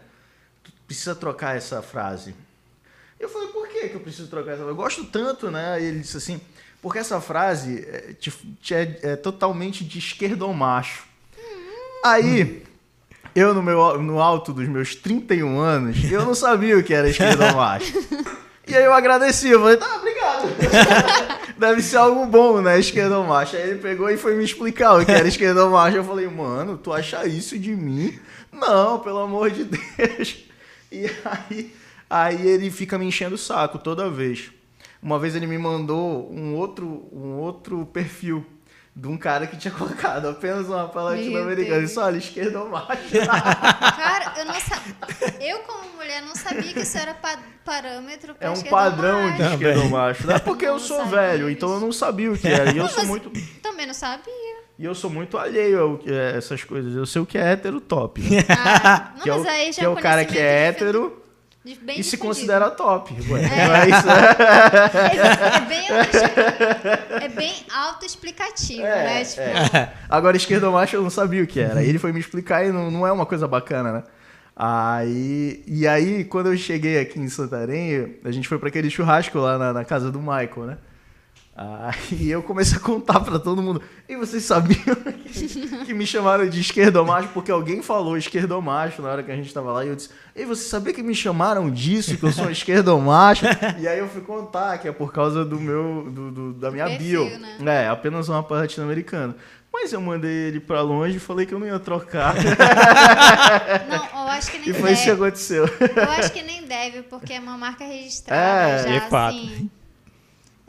tu 0.64 0.72
precisa 0.85 1.15
trocar 1.15 1.57
essa 1.57 1.81
frase. 1.81 2.34
Eu 3.19 3.27
falei, 3.27 3.49
por 3.49 3.68
que, 3.68 3.89
que 3.89 3.95
eu 3.95 3.99
preciso 3.99 4.27
trocar 4.27 4.51
essa 4.51 4.60
frase? 4.60 4.72
Eu 4.72 4.76
gosto 4.76 5.05
tanto, 5.05 5.49
né? 5.49 5.81
E 5.81 5.85
ele 5.85 5.99
disse 5.99 6.18
assim, 6.18 6.39
porque 6.81 6.99
essa 6.99 7.22
frase 7.22 7.80
é, 7.88 8.14
te, 8.14 8.30
te 8.61 8.73
é, 8.73 8.99
é, 9.01 9.15
totalmente 9.15 9.85
de 9.85 9.99
esquerdomacho. 9.99 11.05
Aí, 12.03 12.64
eu 13.34 13.53
no, 13.53 13.64
meu, 13.64 14.01
no 14.01 14.19
alto 14.19 14.51
dos 14.51 14.68
meus 14.68 14.93
31 14.93 15.60
anos, 15.60 16.11
eu 16.11 16.26
não 16.26 16.35
sabia 16.35 16.77
o 16.77 16.84
que 16.84 16.93
era 16.93 17.10
esquerdomacho. 17.10 17.93
E 18.65 18.76
aí 18.76 18.84
eu 18.85 18.94
agradeci, 18.94 19.49
eu 19.49 19.60
falei, 19.60 19.77
tá, 19.77 19.98
obrigado. 19.98 20.48
Deve 21.57 21.81
ser 21.81 21.98
algo 21.98 22.26
bom, 22.26 22.61
né, 22.61 22.80
esquerdomacho. 22.80 23.56
Aí 23.57 23.69
ele 23.69 23.80
pegou 23.80 24.10
e 24.10 24.18
foi 24.18 24.35
me 24.35 24.44
explicar 24.44 24.94
o 24.94 25.06
que 25.06 25.11
era 25.11 25.27
esquerdomacho. 25.27 25.98
Eu 25.98 26.03
falei, 26.03 26.27
mano, 26.27 26.77
tu 26.77 26.94
acha 26.94 27.27
isso 27.27 27.60
de 27.60 27.76
mim? 27.76 28.18
Não, 28.52 28.99
pelo 28.99 29.19
amor 29.19 29.52
de 29.52 29.65
Deus. 29.65 30.45
E 30.91 31.06
aí, 31.26 31.76
aí 32.10 32.48
ele 32.48 32.69
fica 32.69 32.98
me 32.98 33.06
enchendo 33.06 33.35
o 33.35 33.38
saco 33.38 33.77
toda 33.77 34.10
vez. 34.10 34.52
Uma 35.02 35.19
vez 35.19 35.35
ele 35.35 35.48
me 35.48 35.57
mandou 35.57 36.31
um 36.31 36.56
outro, 36.56 37.10
um 37.11 37.34
outro 37.34 37.85
perfil 37.88 38.45
de 38.95 39.07
um 39.07 39.18
cara 39.18 39.48
que 39.48 39.57
tinha 39.57 39.74
colocado 39.74 40.28
apenas 40.28 40.68
uma 40.68 40.88
palavra 40.88 41.20
latino-americana. 41.20 41.84
Isso, 41.84 41.99
olha, 41.99 42.18
esquerda 42.18 42.61
ou 42.61 42.70
macho. 42.70 42.88
Cara, 43.20 44.34
eu 44.38 44.45
não 44.45 44.60
sabia. 44.60 44.94
Eu, 45.53 45.60
como 45.60 45.94
mulher, 45.95 46.22
não 46.22 46.36
sabia 46.36 46.74
que 46.74 46.80
isso 46.80 46.98
era 46.98 47.14
pa 47.14 47.38
parâmetro 47.65 48.36
pra 48.36 48.48
É 48.48 48.52
um 48.52 48.61
padrão 48.64 49.36
de 49.36 49.41
esquerda 49.41 49.82
ou 49.82 49.90
macho. 49.90 50.28
Não 50.28 50.36
é 50.36 50.40
porque 50.40 50.65
eu, 50.65 50.74
eu 50.74 50.80
sou 50.80 51.06
velho, 51.06 51.49
isso. 51.49 51.57
então 51.57 51.74
eu 51.74 51.80
não 51.80 51.91
sabia 51.91 52.32
o 52.32 52.38
que 52.38 52.48
era. 52.48 52.72
E 52.72 52.78
eu 52.78 52.88
sou 52.88 53.06
muito. 53.06 53.32
Também 53.61 53.86
não 53.86 53.94
sabia. 53.94 54.64
E 54.78 54.86
eu 54.86 54.94
sou 54.95 55.10
muito 55.10 55.38
alheio 55.38 56.02
a 56.06 56.38
essas 56.38 56.64
coisas. 56.64 56.94
Eu 56.95 57.06
sei 57.06 57.22
o 57.22 57.26
que 57.26 57.38
é 57.38 57.52
hétero 57.52 57.80
top. 57.80 58.22
Né? 58.22 58.44
Ah, 58.49 59.14
não, 59.15 59.24
que 59.24 59.30
é 59.30 59.34
o, 59.34 59.38
mas 59.40 59.48
aí 59.48 59.72
já 59.72 59.80
que 59.80 59.86
é 59.86 59.90
o 59.90 59.95
cara 59.95 60.26
que 60.26 60.38
é 60.38 60.68
hétero 60.68 61.23
Bem 61.81 61.98
e 61.98 62.03
se 62.03 62.18
considera 62.18 62.69
top. 62.69 63.15
Ué, 63.31 63.41
é. 63.41 63.45
é, 63.45 63.90
isso. 63.90 64.10
é, 65.10 65.56
é, 65.56 65.61
bem, 65.61 65.88
é 67.22 67.30
bem 67.30 67.53
autoexplicativo, 67.73 68.85
é, 68.85 69.03
né? 69.03 69.23
Tipo... 69.23 69.41
É. 69.41 69.94
Agora, 70.10 70.35
esquerdomacho 70.35 70.98
eu 70.98 71.02
não 71.02 71.10
sabia 71.10 71.41
o 71.41 71.48
que 71.48 71.61
era. 71.61 71.81
Ele 71.81 71.98
foi 71.98 72.11
me 72.11 72.19
explicar 72.19 72.65
e 72.65 72.72
não, 72.72 72.91
não 72.91 73.07
é 73.07 73.11
uma 73.14 73.26
coisa 73.26 73.48
bacana, 73.48 73.94
né? 73.94 74.03
Aí, 74.56 75.64
e 75.65 75.88
aí, 75.88 76.26
quando 76.26 76.52
eu 76.52 76.57
cheguei 76.57 76.99
aqui 76.99 77.18
em 77.18 77.30
Santarém, 77.30 78.18
a 78.26 78.31
gente 78.31 78.48
foi 78.48 78.60
para 78.60 78.68
aquele 78.68 78.90
churrasco 78.90 79.40
lá 79.40 79.57
na, 79.57 79.72
na 79.72 79.85
casa 79.85 80.11
do 80.11 80.19
Michael, 80.19 80.65
né? 80.65 80.77
Aí 81.56 82.32
eu 82.32 82.42
comecei 82.42 82.78
a 82.78 82.82
contar 82.82 83.20
para 83.20 83.38
todo 83.38 83.62
mundo. 83.62 83.82
E 84.10 84.16
vocês 84.16 84.44
sabiam 84.44 84.96
que, 85.32 85.86
que 85.86 85.94
me 85.94 86.06
chamaram 86.06 86.50
de 86.50 86.60
esquerdomacho 86.60 87.30
porque 87.34 87.52
alguém 87.52 87.82
falou 87.82 88.18
esquerdomacho 88.18 89.02
na 89.02 89.10
hora 89.10 89.24
que 89.24 89.32
a 89.32 89.36
gente 89.36 89.48
estava 89.48 89.72
lá 89.72 89.86
e 89.86 89.90
eu 89.90 89.96
disse: 89.96 90.10
"E 90.36 90.46
você 90.46 90.68
sabia 90.68 90.94
que 90.94 91.04
me 91.04 91.14
chamaram 91.14 91.70
disso, 91.70 92.18
que 92.18 92.24
eu 92.24 92.32
sou 92.32 92.50
esquerdomacho?" 92.50 93.46
e 93.80 93.88
aí 93.88 94.00
eu 94.00 94.08
fui 94.10 94.22
contar 94.22 94.80
que 94.80 94.88
é 94.88 94.92
por 94.92 95.14
causa 95.14 95.46
do 95.46 95.60
meu 95.60 96.10
do, 96.10 96.32
do 96.32 96.54
da 96.54 96.72
minha 96.72 96.86
Perfil, 96.86 97.26
bio. 97.26 97.40
Né? 97.60 97.84
É, 97.84 97.88
apenas 97.88 98.28
uma 98.30 98.42
parte 98.42 98.82
americana. 98.82 99.36
Mas 99.72 99.92
eu 99.92 100.00
mandei 100.00 100.30
ele 100.30 100.60
para 100.60 100.82
longe 100.82 101.18
e 101.18 101.20
falei 101.20 101.48
que 101.48 101.54
eu 101.54 101.60
não 101.60 101.66
ia 101.66 101.80
trocar. 101.80 102.36
Não, 103.90 104.24
eu 104.24 104.30
acho 104.30 104.52
que 104.52 104.60
nem 104.60 104.70
E 104.70 104.74
foi 104.74 104.82
deve. 104.84 104.94
isso 104.94 105.04
que 105.04 105.10
aconteceu. 105.10 105.66
Eu 105.66 106.12
acho 106.12 106.32
que 106.32 106.44
nem 106.44 106.64
deve, 106.64 107.02
porque 107.02 107.34
é 107.34 107.40
uma 107.40 107.58
marca 107.58 107.84
registrada 107.84 108.40
é, 108.40 109.00
já, 109.00 109.28
assim. 109.28 109.72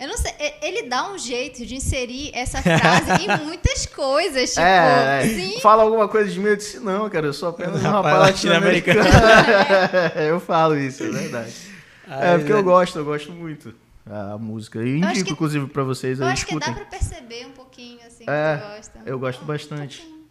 Eu 0.04 0.08
não 0.08 0.18
sei, 0.18 0.32
ele 0.60 0.82
dá 0.82 1.10
um 1.10 1.18
jeito 1.18 1.64
de 1.64 1.76
inserir 1.76 2.30
essa 2.34 2.60
frase 2.60 3.24
em 3.24 3.26
muitas 3.42 3.86
coisas, 3.86 4.50
tipo, 4.50 4.60
é, 4.60 5.56
é. 5.56 5.60
Fala 5.60 5.82
alguma 5.82 6.06
coisa 6.08 6.30
de 6.30 6.38
mim, 6.38 6.48
eu 6.48 6.56
disse, 6.56 6.78
não, 6.78 7.08
cara, 7.08 7.24
eu 7.24 7.32
sou 7.32 7.48
apenas 7.48 7.82
um 7.82 7.88
rapaz 7.88 8.18
latino-americano. 8.18 9.00
É. 10.14 10.30
eu 10.30 10.38
falo 10.38 10.76
isso, 10.76 11.04
é 11.04 11.08
verdade. 11.08 11.54
é, 12.06 12.36
porque 12.36 12.52
eu 12.52 12.62
gosto, 12.62 12.98
eu 12.98 13.04
gosto 13.04 13.32
muito 13.32 13.74
a 14.04 14.36
música. 14.36 14.82
E 14.82 14.98
indico, 14.98 15.24
que, 15.24 15.32
inclusive, 15.32 15.66
pra 15.68 15.82
vocês 15.84 16.20
aí, 16.20 16.28
Eu 16.28 16.32
acho 16.32 16.44
escutem. 16.44 16.74
que 16.74 16.80
dá 16.80 16.86
pra 16.86 16.98
perceber 16.98 17.46
um 17.46 17.52
pouquinho, 17.52 18.00
assim, 18.06 18.24
é, 18.26 18.56
que 18.58 18.62
tu 18.62 18.76
gosta. 18.76 19.02
Eu 19.06 19.18
gosto 19.18 19.44
bastante. 19.46 20.02
Um 20.02 20.24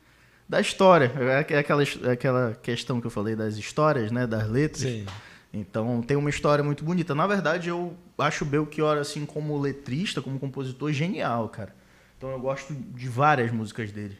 da 0.47 0.61
história, 0.61 1.11
é 1.49 1.57
aquela, 1.57 1.83
aquela 2.11 2.59
questão 2.61 3.01
que 3.01 3.07
eu 3.07 3.11
falei 3.11 3.35
das 3.35 3.55
histórias, 3.55 4.11
né, 4.11 4.27
das 4.27 4.47
letras. 4.47 4.83
Sim. 4.83 5.05
Então 5.53 6.01
tem 6.01 6.17
uma 6.17 6.31
história 6.31 6.63
muito 6.63 6.83
bonita. 6.83 7.13
Na 7.13 7.27
verdade, 7.27 7.69
eu 7.69 7.95
acho 8.17 8.43
Belchior, 8.43 8.97
assim, 8.97 9.25
como 9.25 9.59
letrista, 9.59 10.21
como 10.21 10.39
compositor, 10.39 10.91
genial, 10.91 11.47
cara. 11.49 11.75
Então 12.17 12.31
eu 12.31 12.39
gosto 12.39 12.73
de 12.73 13.07
várias 13.07 13.51
músicas 13.51 13.91
dele. 13.91 14.17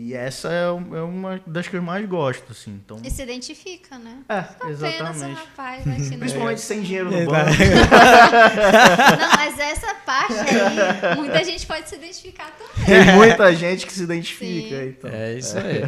E 0.00 0.14
essa 0.14 0.48
é, 0.48 0.66
é 0.66 1.02
uma 1.02 1.40
das 1.44 1.66
que 1.66 1.76
eu 1.76 1.82
mais 1.82 2.08
gosto, 2.08 2.52
assim. 2.52 2.70
Então... 2.70 3.00
E 3.02 3.10
se 3.10 3.20
identifica, 3.20 3.98
né? 3.98 4.18
É, 4.28 4.70
exatamente. 4.70 5.34
Rapaz, 5.34 5.82
Principalmente 6.16 6.60
sem 6.60 6.82
dinheiro 6.82 7.10
no 7.10 7.26
banco. 7.26 7.50
Não, 9.18 9.32
mas 9.34 9.58
essa 9.58 9.92
parte 10.06 10.34
aí, 10.34 11.16
muita 11.16 11.42
gente 11.42 11.66
pode 11.66 11.88
se 11.88 11.96
identificar 11.96 12.48
também. 12.56 13.04
Tem 13.04 13.12
muita 13.16 13.52
gente 13.56 13.86
que 13.86 13.92
se 13.92 14.04
identifica. 14.04 14.76
Sim. 14.76 14.86
Então. 14.86 15.10
É 15.12 15.32
isso 15.34 15.58
aí. 15.58 15.82